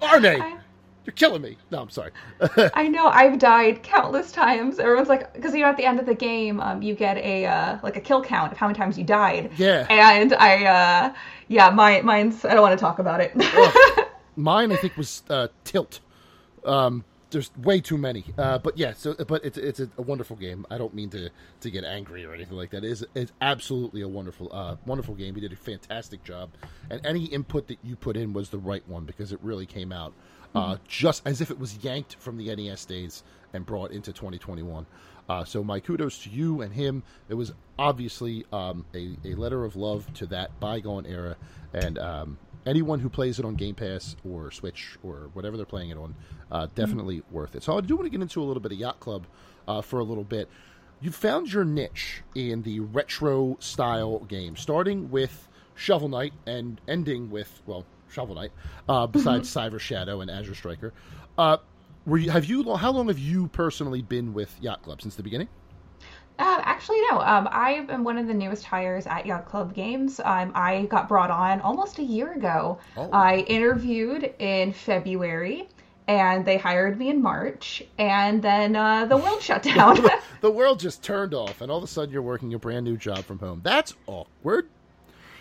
Aarne, 0.00 0.60
you're 1.06 1.14
killing 1.14 1.40
me. 1.40 1.56
No, 1.70 1.80
I'm 1.80 1.88
sorry. 1.88 2.10
I 2.74 2.88
know 2.88 3.06
I've 3.06 3.38
died 3.38 3.84
countless 3.84 4.32
times. 4.32 4.80
Everyone's 4.80 5.08
like, 5.08 5.32
because 5.32 5.54
you 5.54 5.60
know 5.60 5.68
at 5.68 5.76
the 5.76 5.84
end 5.84 6.00
of 6.00 6.06
the 6.06 6.14
game, 6.14 6.60
um, 6.60 6.82
you 6.82 6.94
get 6.94 7.16
a 7.18 7.46
uh, 7.46 7.78
like 7.82 7.96
a 7.96 8.00
kill 8.00 8.22
count 8.22 8.50
of 8.50 8.58
how 8.58 8.66
many 8.66 8.76
times 8.76 8.98
you 8.98 9.04
died. 9.04 9.52
Yeah. 9.56 9.86
And 9.88 10.34
I, 10.34 10.64
uh, 10.64 11.14
yeah, 11.46 11.70
my 11.70 12.02
mine's. 12.02 12.44
I 12.44 12.54
don't 12.54 12.62
want 12.62 12.76
to 12.76 12.82
talk 12.82 12.98
about 12.98 13.20
it. 13.20 13.34
Mine, 14.36 14.70
I 14.70 14.76
think, 14.76 14.96
was 14.96 15.22
uh, 15.30 15.48
Tilt. 15.64 16.00
Um, 16.64 17.04
there's 17.30 17.50
way 17.56 17.80
too 17.80 17.98
many, 17.98 18.24
uh, 18.36 18.58
but 18.58 18.76
yeah. 18.76 18.92
So, 18.92 19.14
but 19.14 19.44
it's 19.44 19.58
it's 19.58 19.80
a, 19.80 19.88
a 19.96 20.02
wonderful 20.02 20.36
game. 20.36 20.66
I 20.70 20.78
don't 20.78 20.94
mean 20.94 21.10
to, 21.10 21.30
to 21.60 21.70
get 21.70 21.84
angry 21.84 22.24
or 22.24 22.34
anything 22.34 22.56
like 22.56 22.70
that. 22.70 22.84
It 22.84 22.90
is 22.90 23.06
it's 23.14 23.32
absolutely 23.40 24.02
a 24.02 24.08
wonderful 24.08 24.48
uh, 24.52 24.76
wonderful 24.84 25.14
game. 25.14 25.34
You 25.36 25.40
did 25.40 25.52
a 25.52 25.56
fantastic 25.56 26.24
job, 26.24 26.50
and 26.90 27.04
any 27.06 27.26
input 27.26 27.68
that 27.68 27.78
you 27.82 27.96
put 27.96 28.16
in 28.16 28.32
was 28.32 28.50
the 28.50 28.58
right 28.58 28.86
one 28.88 29.04
because 29.04 29.32
it 29.32 29.38
really 29.42 29.66
came 29.66 29.92
out 29.92 30.12
uh, 30.56 30.76
just 30.88 31.22
as 31.26 31.40
if 31.40 31.50
it 31.50 31.58
was 31.58 31.76
yanked 31.84 32.16
from 32.18 32.38
the 32.38 32.54
NES 32.54 32.84
days 32.86 33.22
and 33.52 33.66
brought 33.66 33.90
into 33.90 34.12
2021. 34.12 34.86
Uh, 35.28 35.44
so 35.44 35.62
my 35.62 35.80
kudos 35.80 36.18
to 36.20 36.30
you 36.30 36.62
and 36.62 36.72
him. 36.72 37.02
It 37.28 37.34
was 37.34 37.52
obviously 37.78 38.46
um, 38.52 38.86
a, 38.94 39.16
a 39.24 39.34
letter 39.34 39.64
of 39.64 39.76
love 39.76 40.12
to 40.14 40.26
that 40.26 40.58
bygone 40.60 41.04
era, 41.04 41.36
and 41.74 41.98
um, 41.98 42.38
anyone 42.64 43.00
who 43.00 43.08
plays 43.08 43.38
it 43.38 43.44
on 43.44 43.54
Game 43.54 43.74
Pass 43.74 44.16
or 44.28 44.50
Switch 44.50 44.96
or 45.02 45.30
whatever 45.34 45.56
they're 45.56 45.66
playing 45.66 45.90
it 45.90 45.98
on, 45.98 46.14
uh, 46.50 46.68
definitely 46.74 47.22
worth 47.30 47.54
it. 47.54 47.62
So 47.62 47.76
I 47.76 47.80
do 47.80 47.96
want 47.96 48.06
to 48.06 48.10
get 48.10 48.22
into 48.22 48.42
a 48.42 48.44
little 48.44 48.62
bit 48.62 48.72
of 48.72 48.78
Yacht 48.78 49.00
Club 49.00 49.26
uh, 49.68 49.82
for 49.82 49.98
a 49.98 50.04
little 50.04 50.24
bit. 50.24 50.48
You 51.00 51.10
found 51.10 51.52
your 51.52 51.64
niche 51.64 52.22
in 52.34 52.62
the 52.62 52.80
retro 52.80 53.56
style 53.60 54.20
game, 54.20 54.56
starting 54.56 55.10
with 55.10 55.48
Shovel 55.74 56.08
Knight 56.08 56.32
and 56.46 56.80
ending 56.88 57.30
with 57.30 57.62
well 57.66 57.84
Shovel 58.16 58.34
Knight, 58.34 58.52
uh, 58.88 59.06
besides 59.06 59.54
Cyber 59.54 59.78
Shadow 59.78 60.22
and 60.22 60.30
Azure 60.30 60.54
Striker. 60.54 60.94
Uh, 61.36 61.58
were 62.06 62.16
you, 62.16 62.30
have 62.30 62.46
you 62.46 62.74
how 62.76 62.90
long 62.90 63.08
have 63.08 63.18
you 63.18 63.48
personally 63.48 64.00
been 64.00 64.32
with 64.32 64.56
Yacht 64.62 64.82
Club 64.82 65.02
since 65.02 65.16
the 65.16 65.22
beginning? 65.22 65.48
Uh, 66.38 66.60
actually, 66.62 67.00
no. 67.10 67.20
Um, 67.20 67.48
I 67.50 67.86
am 67.88 68.04
one 68.04 68.16
of 68.16 68.26
the 68.26 68.34
newest 68.34 68.64
hires 68.64 69.06
at 69.06 69.26
Yacht 69.26 69.46
Club 69.46 69.74
Games. 69.74 70.18
Um, 70.20 70.52
I 70.54 70.86
got 70.86 71.08
brought 71.08 71.30
on 71.30 71.60
almost 71.60 71.98
a 71.98 72.02
year 72.02 72.32
ago. 72.32 72.78
Oh. 72.96 73.10
I 73.12 73.38
interviewed 73.48 74.34
in 74.38 74.72
February, 74.72 75.68
and 76.08 76.44
they 76.44 76.56
hired 76.56 76.98
me 76.98 77.10
in 77.10 77.22
March, 77.22 77.82
and 77.98 78.42
then 78.42 78.76
uh, 78.76 79.06
the 79.06 79.16
world 79.16 79.42
shut 79.42 79.62
down. 79.74 79.98
the 80.40 80.50
world 80.50 80.78
just 80.80 81.02
turned 81.02 81.34
off, 81.34 81.60
and 81.60 81.70
all 81.70 81.78
of 81.78 81.84
a 81.84 81.86
sudden 81.86 82.12
you're 82.12 82.22
working 82.22 82.54
a 82.54 82.58
brand 82.58 82.84
new 82.84 82.96
job 82.96 83.24
from 83.24 83.38
home. 83.38 83.60
That's 83.62 83.94
awkward. 84.06 84.68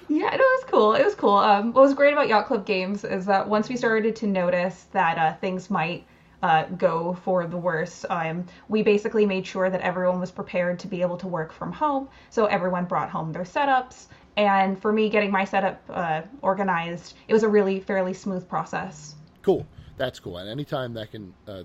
Yeah, 0.07 0.33
it 0.33 0.39
was 0.39 0.63
cool. 0.67 0.93
It 0.93 1.03
was 1.03 1.15
cool. 1.15 1.37
Um, 1.37 1.73
what 1.73 1.81
was 1.81 1.93
great 1.93 2.13
about 2.13 2.27
Yacht 2.27 2.47
Club 2.47 2.65
Games 2.65 3.03
is 3.03 3.25
that 3.25 3.47
once 3.47 3.69
we 3.69 3.77
started 3.77 4.15
to 4.17 4.27
notice 4.27 4.85
that 4.91 5.17
uh, 5.17 5.33
things 5.37 5.69
might 5.69 6.05
uh, 6.43 6.65
go 6.77 7.17
for 7.23 7.47
the 7.47 7.57
worse, 7.57 8.05
um, 8.09 8.45
we 8.69 8.83
basically 8.83 9.25
made 9.25 9.47
sure 9.47 9.69
that 9.69 9.81
everyone 9.81 10.19
was 10.19 10.31
prepared 10.31 10.77
to 10.79 10.87
be 10.87 11.01
able 11.01 11.17
to 11.17 11.27
work 11.27 11.51
from 11.51 11.71
home. 11.71 12.07
So 12.29 12.45
everyone 12.45 12.85
brought 12.85 13.09
home 13.09 13.31
their 13.31 13.43
setups. 13.43 14.07
And 14.37 14.79
for 14.79 14.91
me, 14.91 15.09
getting 15.09 15.31
my 15.31 15.45
setup 15.45 15.81
uh, 15.89 16.21
organized, 16.41 17.15
it 17.27 17.33
was 17.33 17.43
a 17.43 17.47
really 17.47 17.79
fairly 17.79 18.13
smooth 18.13 18.47
process. 18.47 19.15
Cool. 19.41 19.65
That's 19.97 20.19
cool. 20.19 20.37
And 20.37 20.49
anytime 20.49 20.93
that 20.95 21.11
can, 21.11 21.33
uh, 21.47 21.63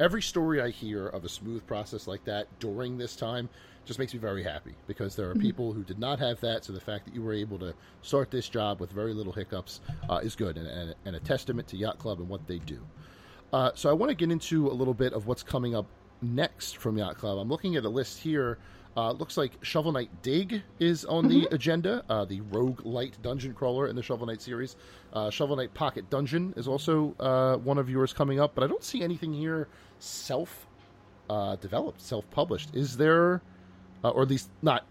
every 0.00 0.20
story 0.20 0.60
I 0.60 0.70
hear 0.70 1.06
of 1.06 1.24
a 1.24 1.28
smooth 1.28 1.64
process 1.66 2.06
like 2.06 2.24
that 2.24 2.48
during 2.58 2.98
this 2.98 3.14
time 3.14 3.48
just 3.88 3.98
makes 3.98 4.12
me 4.14 4.20
very 4.20 4.42
happy 4.44 4.74
because 4.86 5.16
there 5.16 5.28
are 5.28 5.34
Mm-hmm. 5.34 5.42
people 5.42 5.72
who 5.72 5.82
did 5.82 5.98
not 5.98 6.18
have 6.20 6.40
that. 6.40 6.64
So 6.64 6.72
the 6.72 6.80
fact 6.80 7.04
that 7.06 7.14
you 7.14 7.22
were 7.22 7.32
able 7.32 7.58
to 7.58 7.74
start 8.02 8.30
this 8.30 8.48
job 8.48 8.80
with 8.80 8.92
very 8.92 9.12
little 9.14 9.32
hiccups 9.32 9.80
uh, 10.08 10.20
is 10.22 10.36
good 10.36 10.56
and, 10.56 10.66
and, 10.66 10.94
and 11.06 11.16
a 11.16 11.20
testament 11.20 11.66
to 11.68 11.76
Yacht 11.76 11.98
Club 11.98 12.20
and 12.20 12.28
what 12.28 12.46
they 12.46 12.58
do. 12.58 12.80
Uh, 13.52 13.70
so 13.74 13.88
I 13.90 13.94
want 13.94 14.10
to 14.10 14.14
get 14.14 14.30
into 14.30 14.68
a 14.68 14.74
little 14.74 14.94
bit 14.94 15.12
of 15.12 15.26
what's 15.26 15.42
coming 15.42 15.74
up 15.74 15.86
next 16.22 16.76
from 16.76 16.98
Yacht 16.98 17.18
Club. 17.18 17.38
I'm 17.38 17.48
looking 17.48 17.76
at 17.76 17.84
a 17.84 17.88
list 17.88 18.18
here. 18.18 18.58
Uh, 18.96 19.12
looks 19.12 19.36
like 19.36 19.52
Shovel 19.62 19.92
Knight 19.92 20.10
Dig 20.22 20.60
is 20.80 21.04
on 21.04 21.28
the 21.28 21.46
agenda, 21.52 22.02
uh, 22.08 22.24
the 22.24 22.40
roguelite 22.40 23.22
dungeon 23.22 23.54
crawler 23.54 23.86
in 23.86 23.94
the 23.94 24.02
Shovel 24.02 24.26
Knight 24.26 24.42
series. 24.42 24.74
Uh, 25.12 25.30
Shovel 25.30 25.56
Knight 25.56 25.72
Pocket 25.72 26.10
Dungeon 26.10 26.52
is 26.56 26.66
also 26.66 27.14
uh, 27.20 27.56
one 27.58 27.78
of 27.78 27.88
yours 27.88 28.12
coming 28.12 28.40
up, 28.40 28.54
but 28.56 28.64
I 28.64 28.66
don't 28.66 28.82
see 28.82 29.02
anything 29.02 29.32
here 29.32 29.68
self 30.00 30.66
uh, 31.30 31.54
developed, 31.56 32.00
self 32.00 32.28
published. 32.30 32.74
Is 32.74 32.96
there, 32.96 33.40
uh, 34.04 34.10
or 34.10 34.22
at 34.22 34.28
least 34.28 34.48
not 34.62 34.84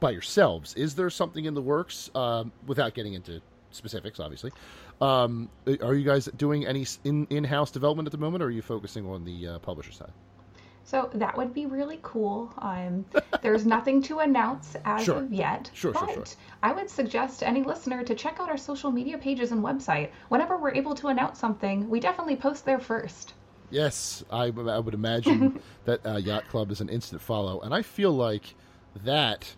by 0.00 0.10
yourselves, 0.10 0.74
is 0.74 0.94
there 0.94 1.10
something 1.10 1.44
in 1.44 1.54
the 1.54 1.62
works 1.62 2.10
um, 2.14 2.52
without 2.66 2.94
getting 2.94 3.14
into 3.14 3.40
specifics, 3.70 4.20
obviously? 4.20 4.52
Um, 5.00 5.48
are 5.82 5.94
you 5.94 6.04
guys 6.04 6.26
doing 6.36 6.66
any 6.66 6.86
in 7.04 7.26
in 7.30 7.44
house 7.44 7.70
development 7.70 8.06
at 8.06 8.12
the 8.12 8.18
moment, 8.18 8.42
or 8.42 8.46
are 8.46 8.50
you 8.50 8.62
focusing 8.62 9.06
on 9.06 9.24
the 9.24 9.48
uh, 9.48 9.58
publisher 9.60 9.92
side? 9.92 10.12
So 10.84 11.10
that 11.14 11.36
would 11.36 11.54
be 11.54 11.66
really 11.66 12.00
cool. 12.02 12.52
Um, 12.58 13.04
there's 13.40 13.64
nothing 13.64 14.02
to 14.02 14.18
announce 14.18 14.76
as 14.84 15.04
Sure. 15.04 15.18
of 15.18 15.32
yet. 15.32 15.70
Sure, 15.72 15.94
sure, 15.94 16.06
but 16.06 16.14
sure. 16.14 16.24
I 16.62 16.72
would 16.72 16.90
suggest 16.90 17.42
any 17.42 17.62
listener 17.62 18.02
to 18.02 18.14
check 18.14 18.40
out 18.40 18.48
our 18.48 18.56
social 18.56 18.90
media 18.90 19.16
pages 19.18 19.52
and 19.52 19.62
website. 19.62 20.10
Whenever 20.28 20.56
we're 20.56 20.74
able 20.74 20.94
to 20.96 21.08
announce 21.08 21.38
something, 21.38 21.88
we 21.88 22.00
definitely 22.00 22.36
post 22.36 22.64
there 22.64 22.80
first. 22.80 23.34
Yes, 23.72 24.22
I, 24.30 24.44
I 24.44 24.78
would 24.78 24.94
imagine 24.94 25.60
that 25.86 26.06
uh, 26.06 26.16
Yacht 26.18 26.48
Club 26.48 26.70
is 26.70 26.80
an 26.80 26.88
instant 26.88 27.20
follow, 27.20 27.60
and 27.62 27.74
I 27.74 27.82
feel 27.82 28.12
like 28.12 28.54
that 29.04 29.52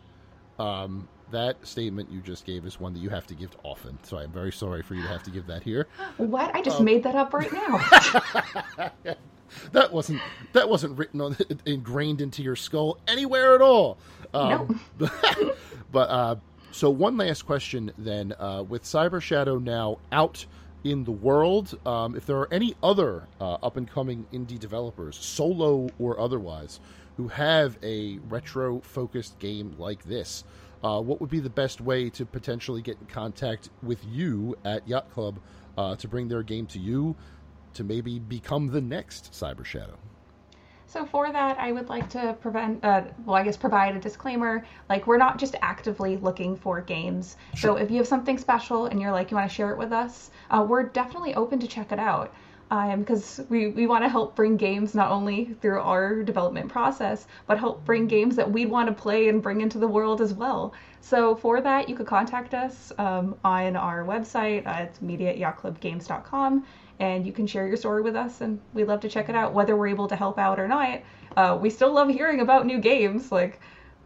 um, 0.58 1.08
that 1.32 1.66
statement 1.66 2.10
you 2.12 2.20
just 2.20 2.44
gave 2.46 2.64
is 2.64 2.78
one 2.78 2.92
that 2.94 3.00
you 3.00 3.10
have 3.10 3.26
to 3.26 3.34
give 3.34 3.50
often. 3.64 3.98
So 4.04 4.18
I'm 4.18 4.30
very 4.30 4.52
sorry 4.52 4.82
for 4.82 4.94
you 4.94 5.02
to 5.02 5.08
have 5.08 5.24
to 5.24 5.30
give 5.30 5.46
that 5.48 5.64
here. 5.64 5.88
What? 6.16 6.54
I 6.54 6.62
just 6.62 6.78
Um, 6.78 6.84
made 6.84 7.02
that 7.02 7.16
up 7.16 7.34
right 7.34 7.52
now. 7.52 8.92
That 9.72 9.92
wasn't 9.92 10.20
that 10.52 10.68
wasn't 10.68 10.98
written 10.98 11.20
on 11.20 11.36
ingrained 11.64 12.20
into 12.20 12.42
your 12.42 12.56
skull 12.56 12.98
anywhere 13.06 13.54
at 13.54 13.60
all. 13.60 13.98
Um, 14.32 14.80
but 14.98 16.10
uh, 16.10 16.36
so 16.72 16.90
one 16.90 17.16
last 17.16 17.42
question 17.46 17.92
then, 17.96 18.32
uh, 18.38 18.64
with 18.68 18.82
Cyber 18.82 19.20
Shadow 19.20 19.58
now 19.58 19.98
out 20.10 20.44
in 20.84 21.04
the 21.04 21.12
world, 21.12 21.78
um, 21.86 22.14
if 22.14 22.26
there 22.26 22.36
are 22.36 22.52
any 22.52 22.74
other 22.82 23.26
uh, 23.40 23.54
up 23.54 23.76
and 23.76 23.90
coming 23.90 24.26
indie 24.32 24.58
developers, 24.58 25.16
solo 25.16 25.88
or 25.98 26.20
otherwise, 26.20 26.78
who 27.16 27.28
have 27.28 27.78
a 27.82 28.18
retro 28.28 28.80
focused 28.80 29.38
game 29.38 29.74
like 29.78 30.04
this, 30.04 30.44
uh, 30.82 31.00
what 31.00 31.20
would 31.20 31.30
be 31.30 31.40
the 31.40 31.50
best 31.50 31.80
way 31.80 32.10
to 32.10 32.26
potentially 32.26 32.82
get 32.82 32.98
in 33.00 33.06
contact 33.06 33.70
with 33.82 34.04
you 34.04 34.56
at 34.64 34.86
Yacht 34.86 35.10
Club 35.10 35.40
uh, 35.78 35.96
to 35.96 36.06
bring 36.06 36.28
their 36.28 36.42
game 36.42 36.66
to 36.66 36.78
you? 36.78 37.16
to 37.74 37.84
maybe 37.84 38.18
become 38.18 38.68
the 38.68 38.80
next 38.80 39.32
Cyber 39.32 39.64
Shadow. 39.64 39.98
So 40.86 41.04
for 41.04 41.32
that, 41.32 41.58
I 41.58 41.72
would 41.72 41.88
like 41.88 42.08
to 42.10 42.36
prevent, 42.40 42.84
uh, 42.84 43.02
well, 43.24 43.36
I 43.36 43.42
guess 43.42 43.56
provide 43.56 43.96
a 43.96 44.00
disclaimer. 44.00 44.64
Like 44.88 45.06
we're 45.06 45.18
not 45.18 45.38
just 45.38 45.56
actively 45.62 46.16
looking 46.18 46.56
for 46.56 46.80
games. 46.80 47.36
So 47.56 47.76
if 47.76 47.90
you 47.90 47.96
have 47.98 48.06
something 48.06 48.38
special 48.38 48.86
and 48.86 49.00
you're 49.00 49.12
like 49.12 49.30
you 49.30 49.36
want 49.36 49.48
to 49.48 49.54
share 49.54 49.70
it 49.70 49.78
with 49.78 49.92
us, 49.92 50.30
uh, 50.50 50.64
we're 50.68 50.84
definitely 50.84 51.34
open 51.34 51.58
to 51.60 51.66
check 51.66 51.90
it 51.92 51.98
out. 51.98 52.32
Because 52.70 53.40
we, 53.50 53.68
we 53.68 53.86
want 53.86 54.02
to 54.02 54.08
help 54.08 54.34
bring 54.34 54.56
games 54.56 54.96
not 54.96 55.12
only 55.12 55.54
through 55.60 55.80
our 55.80 56.24
development 56.24 56.68
process, 56.68 57.26
but 57.46 57.56
help 57.56 57.84
bring 57.84 58.08
games 58.08 58.34
that 58.34 58.50
we'd 58.50 58.68
want 58.68 58.88
to 58.88 58.92
play 58.92 59.28
and 59.28 59.40
bring 59.40 59.60
into 59.60 59.78
the 59.78 59.86
world 59.86 60.20
as 60.20 60.34
well. 60.34 60.72
So 61.00 61.36
for 61.36 61.60
that, 61.60 61.88
you 61.88 61.94
could 61.94 62.06
contact 62.06 62.52
us 62.52 62.90
um, 62.98 63.36
on 63.44 63.76
our 63.76 64.04
website 64.04 64.66
at 64.66 65.00
media 65.00 65.30
at 65.30 65.38
yachtclubgames.com 65.38 66.64
and 67.00 67.26
you 67.26 67.32
can 67.32 67.46
share 67.46 67.66
your 67.66 67.76
story 67.76 68.02
with 68.02 68.16
us 68.16 68.40
and 68.40 68.60
we'd 68.72 68.86
love 68.86 69.00
to 69.00 69.08
check 69.08 69.28
it 69.28 69.34
out 69.34 69.52
whether 69.52 69.76
we're 69.76 69.88
able 69.88 70.08
to 70.08 70.16
help 70.16 70.38
out 70.38 70.58
or 70.58 70.68
not. 70.68 71.00
Uh, 71.36 71.58
we 71.60 71.70
still 71.70 71.92
love 71.92 72.08
hearing 72.08 72.40
about 72.40 72.66
new 72.66 72.78
games 72.78 73.32
like 73.32 73.60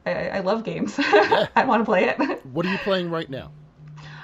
i, 0.06 0.28
I 0.28 0.40
love 0.40 0.64
games. 0.64 0.94
I 0.98 1.64
want 1.66 1.80
to 1.80 1.84
play 1.84 2.04
it. 2.04 2.46
What 2.46 2.64
are 2.66 2.70
you 2.70 2.78
playing 2.78 3.10
right 3.10 3.28
now? 3.28 3.52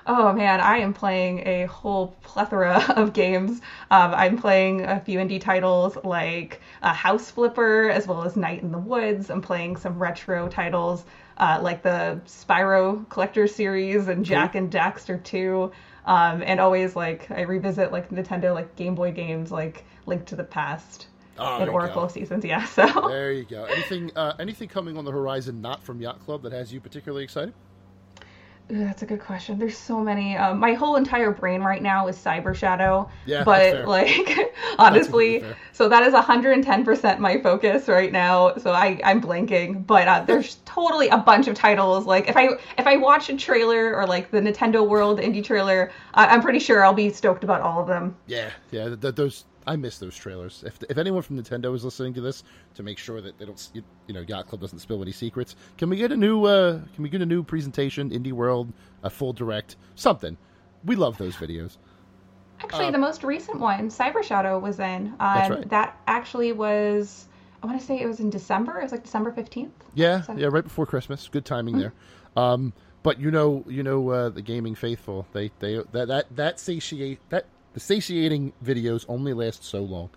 oh 0.06 0.34
man 0.34 0.60
i 0.60 0.76
am 0.76 0.92
playing 0.92 1.38
a 1.46 1.64
whole 1.64 2.08
plethora 2.22 2.84
of 2.96 3.12
games. 3.12 3.60
Um, 3.90 4.14
i'm 4.14 4.38
playing 4.38 4.84
a 4.84 5.00
few 5.00 5.18
indie 5.18 5.40
titles 5.40 5.96
like 6.04 6.60
uh, 6.82 6.92
house 6.92 7.30
flipper 7.30 7.88
as 7.90 8.06
well 8.06 8.22
as 8.24 8.36
night 8.36 8.62
in 8.62 8.70
the 8.70 8.78
woods. 8.78 9.30
I'm 9.30 9.40
playing 9.40 9.76
some 9.76 9.98
retro 9.98 10.48
titles 10.48 11.04
uh, 11.38 11.58
like 11.62 11.82
the 11.82 12.20
spyro 12.26 13.08
collector 13.08 13.46
series 13.46 14.08
and 14.08 14.24
Jak 14.24 14.54
and 14.54 14.70
Daxter 14.70 15.22
2 15.22 15.72
um, 16.06 16.42
and 16.44 16.60
always 16.60 16.94
like 16.96 17.30
I 17.30 17.42
revisit 17.42 17.92
like 17.92 18.10
Nintendo 18.10 18.54
like 18.54 18.74
Game 18.76 18.94
Boy 18.94 19.12
games 19.12 19.50
like 19.50 19.84
Link 20.06 20.26
to 20.26 20.36
the 20.36 20.44
Past 20.44 21.08
Oh, 21.36 21.60
and 21.60 21.68
Oracle 21.68 22.02
go. 22.02 22.08
seasons. 22.08 22.44
Yeah, 22.44 22.64
so 22.78 22.86
There 23.08 23.32
you 23.32 23.44
go. 23.44 23.64
Anything 23.64 24.12
uh, 24.16 24.34
anything 24.38 24.68
coming 24.68 24.96
on 24.96 25.04
the 25.04 25.10
horizon 25.10 25.60
not 25.60 25.82
from 25.82 26.00
Yacht 26.00 26.20
Club 26.24 26.42
that 26.42 26.52
has 26.52 26.72
you 26.72 26.80
particularly 26.80 27.24
excited? 27.24 27.54
Ooh, 28.72 28.78
that's 28.78 29.02
a 29.02 29.06
good 29.06 29.20
question. 29.20 29.58
There's 29.58 29.76
so 29.76 30.00
many. 30.00 30.36
Um, 30.36 30.58
my 30.58 30.72
whole 30.72 30.96
entire 30.96 31.30
brain 31.30 31.60
right 31.60 31.82
now 31.82 32.08
is 32.08 32.16
Cyber 32.16 32.54
Shadow. 32.54 33.10
Yeah, 33.26 33.44
but 33.44 33.86
like 33.86 34.54
honestly, 34.78 35.44
so 35.72 35.88
that 35.90 36.02
is 36.02 36.14
110% 36.14 37.18
my 37.18 37.40
focus 37.42 37.88
right 37.88 38.10
now. 38.10 38.56
So 38.56 38.72
I 38.72 39.00
I'm 39.04 39.20
blanking, 39.20 39.86
but 39.86 40.08
uh, 40.08 40.24
there's 40.24 40.56
totally 40.64 41.08
a 41.08 41.18
bunch 41.18 41.46
of 41.46 41.54
titles. 41.54 42.06
Like 42.06 42.28
if 42.28 42.36
I 42.38 42.48
if 42.78 42.86
I 42.86 42.96
watch 42.96 43.28
a 43.28 43.36
trailer 43.36 43.94
or 43.94 44.06
like 44.06 44.30
the 44.30 44.40
Nintendo 44.40 44.86
World 44.88 45.20
indie 45.20 45.44
trailer, 45.44 45.92
I, 46.14 46.26
I'm 46.26 46.40
pretty 46.40 46.58
sure 46.58 46.82
I'll 46.84 46.94
be 46.94 47.10
stoked 47.10 47.44
about 47.44 47.60
all 47.60 47.82
of 47.82 47.86
them. 47.86 48.16
Yeah, 48.26 48.50
yeah. 48.70 48.94
Th- 48.96 49.14
those 49.14 49.44
I 49.66 49.76
miss 49.76 49.98
those 49.98 50.16
trailers. 50.16 50.62
If 50.66 50.78
if 50.88 50.98
anyone 50.98 51.22
from 51.22 51.42
Nintendo 51.42 51.74
is 51.74 51.84
listening 51.84 52.14
to 52.14 52.20
this, 52.20 52.44
to 52.74 52.82
make 52.82 52.98
sure 52.98 53.20
that 53.20 53.38
they 53.38 53.46
don't, 53.46 53.68
you, 53.72 53.82
you 54.06 54.14
know, 54.14 54.20
Yacht 54.26 54.48
Club 54.48 54.60
doesn't 54.60 54.78
spill 54.80 55.00
any 55.02 55.12
secrets, 55.12 55.56
can 55.78 55.88
we 55.90 55.96
get 55.96 56.12
a 56.12 56.16
new 56.16 56.44
uh 56.44 56.80
can 56.94 57.02
we 57.02 57.08
get 57.08 57.22
a 57.22 57.26
new 57.26 57.42
presentation, 57.42 58.10
Indie 58.10 58.32
World, 58.32 58.72
a 59.02 59.10
full 59.10 59.32
direct, 59.32 59.76
something? 59.94 60.36
We 60.84 60.96
love 60.96 61.16
those 61.18 61.34
videos. 61.36 61.78
Actually, 62.60 62.86
Uh, 62.86 62.90
the 62.92 62.98
most 62.98 63.24
recent 63.24 63.58
one, 63.58 63.88
Cyber 63.88 64.22
Shadow, 64.22 64.58
was 64.58 64.78
in. 64.78 65.08
Um, 65.18 65.50
right. 65.50 65.68
That 65.70 65.98
actually 66.06 66.52
was. 66.52 67.26
I 67.62 67.66
want 67.66 67.80
to 67.80 67.86
say 67.86 67.98
it 68.00 68.06
was 68.06 68.20
in 68.20 68.28
December. 68.30 68.78
It 68.78 68.82
was 68.82 68.92
like 68.92 69.02
December 69.04 69.32
15th. 69.32 69.70
Yeah, 69.94 70.20
So- 70.20 70.34
yeah, 70.34 70.48
right 70.48 70.62
before 70.64 70.84
Christmas. 70.86 71.28
Good 71.28 71.46
timing 71.46 71.76
Mhm. 71.76 71.78
there. 71.80 71.92
Um, 72.36 72.72
but 73.02 73.18
you 73.18 73.30
know, 73.30 73.64
you 73.66 73.82
know, 73.82 74.08
uh, 74.10 74.28
the 74.28 74.42
gaming 74.42 74.74
faithful, 74.74 75.26
they 75.32 75.50
they 75.60 75.82
that 75.92 76.08
that 76.08 76.36
that 76.36 76.60
satiate 76.60 77.18
that 77.30 77.46
the 77.74 77.80
satiating 77.80 78.52
videos 78.64 79.04
only 79.08 79.34
last 79.34 79.64
so 79.64 79.82
long. 79.82 80.10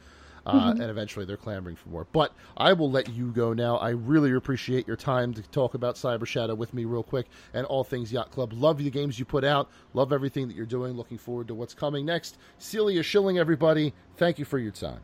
uh, 0.47 0.71
and 0.71 0.83
eventually 0.83 1.25
they're 1.25 1.35
clamoring 1.35 1.75
for 1.75 1.89
more. 1.89 2.07
But 2.13 2.33
I 2.55 2.71
will 2.71 2.89
let 2.89 3.09
you 3.09 3.31
go 3.31 3.51
now. 3.51 3.77
I 3.77 3.89
really 3.89 4.31
appreciate 4.31 4.87
your 4.87 4.95
time 4.95 5.33
to 5.33 5.41
talk 5.41 5.73
about 5.73 5.95
Cyber 5.95 6.25
Shadow 6.25 6.55
with 6.55 6.73
me 6.73 6.85
real 6.85 7.03
quick 7.03 7.27
and 7.53 7.65
all 7.65 7.83
things 7.83 8.13
Yacht 8.13 8.31
Club. 8.31 8.53
Love 8.53 8.77
the 8.77 8.89
games 8.89 9.19
you 9.19 9.25
put 9.25 9.43
out. 9.43 9.69
Love 9.93 10.13
everything 10.13 10.47
that 10.47 10.55
you're 10.55 10.65
doing. 10.65 10.93
Looking 10.93 11.17
forward 11.17 11.49
to 11.49 11.53
what's 11.55 11.73
coming 11.73 12.05
next. 12.05 12.37
Celia 12.59 13.03
Schilling, 13.03 13.37
everybody. 13.37 13.93
Thank 14.15 14.39
you 14.39 14.45
for 14.45 14.57
your 14.57 14.71
time. 14.71 15.01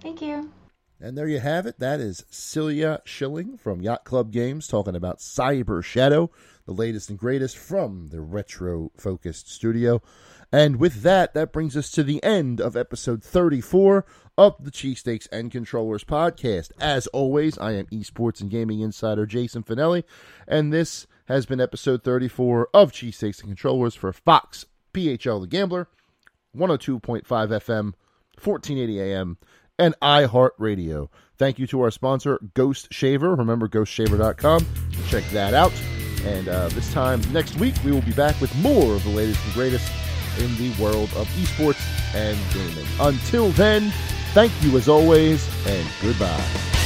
Thank 0.00 0.22
you. 0.22 0.50
And 0.98 1.18
there 1.18 1.28
you 1.28 1.40
have 1.40 1.66
it. 1.66 1.78
That 1.78 2.00
is 2.00 2.24
Celia 2.30 3.02
Schilling 3.04 3.58
from 3.58 3.82
Yacht 3.82 4.04
Club 4.04 4.32
Games 4.32 4.66
talking 4.66 4.96
about 4.96 5.18
Cyber 5.18 5.84
Shadow, 5.84 6.30
the 6.64 6.72
latest 6.72 7.10
and 7.10 7.18
greatest 7.18 7.58
from 7.58 8.08
the 8.08 8.22
retro 8.22 8.90
focused 8.96 9.52
studio. 9.52 10.00
And 10.52 10.76
with 10.76 11.02
that, 11.02 11.34
that 11.34 11.52
brings 11.52 11.76
us 11.76 11.90
to 11.92 12.02
the 12.02 12.22
end 12.22 12.60
of 12.60 12.76
episode 12.76 13.22
34 13.22 14.04
of 14.38 14.62
the 14.62 14.70
Cheesesteaks 14.70 15.26
and 15.32 15.50
Controllers 15.50 16.04
podcast. 16.04 16.70
As 16.80 17.06
always, 17.08 17.58
I 17.58 17.72
am 17.72 17.86
esports 17.86 18.40
and 18.40 18.50
gaming 18.50 18.80
insider 18.80 19.26
Jason 19.26 19.62
Finelli, 19.62 20.04
and 20.46 20.72
this 20.72 21.06
has 21.26 21.46
been 21.46 21.60
episode 21.60 22.04
34 22.04 22.68
of 22.72 22.92
Cheesesteaks 22.92 23.40
and 23.40 23.48
Controllers 23.48 23.94
for 23.94 24.12
Fox 24.12 24.66
PHL 24.94 25.40
The 25.40 25.46
Gambler, 25.46 25.88
102.5 26.56 27.22
FM, 27.24 27.94
1480 28.42 29.00
AM, 29.00 29.38
and 29.78 29.94
iHeartRadio. 30.00 31.08
Thank 31.36 31.58
you 31.58 31.66
to 31.66 31.82
our 31.82 31.90
sponsor, 31.90 32.38
Ghost 32.54 32.88
Shaver. 32.92 33.34
Remember, 33.34 33.68
ghostshaver.com. 33.68 34.66
Check 35.08 35.24
that 35.32 35.54
out. 35.54 35.72
And 36.24 36.48
uh, 36.48 36.68
this 36.68 36.92
time 36.92 37.20
next 37.32 37.56
week, 37.56 37.74
we 37.84 37.92
will 37.92 38.02
be 38.02 38.12
back 38.12 38.40
with 38.40 38.54
more 38.56 38.94
of 38.94 39.04
the 39.04 39.10
latest 39.10 39.44
and 39.44 39.54
greatest 39.54 39.92
in 40.38 40.54
the 40.56 40.70
world 40.82 41.10
of 41.16 41.26
esports 41.36 41.82
and 42.14 42.38
gaming. 42.52 42.86
Until 43.00 43.50
then, 43.50 43.90
thank 44.32 44.52
you 44.62 44.76
as 44.76 44.88
always, 44.88 45.48
and 45.66 45.86
goodbye. 46.02 46.85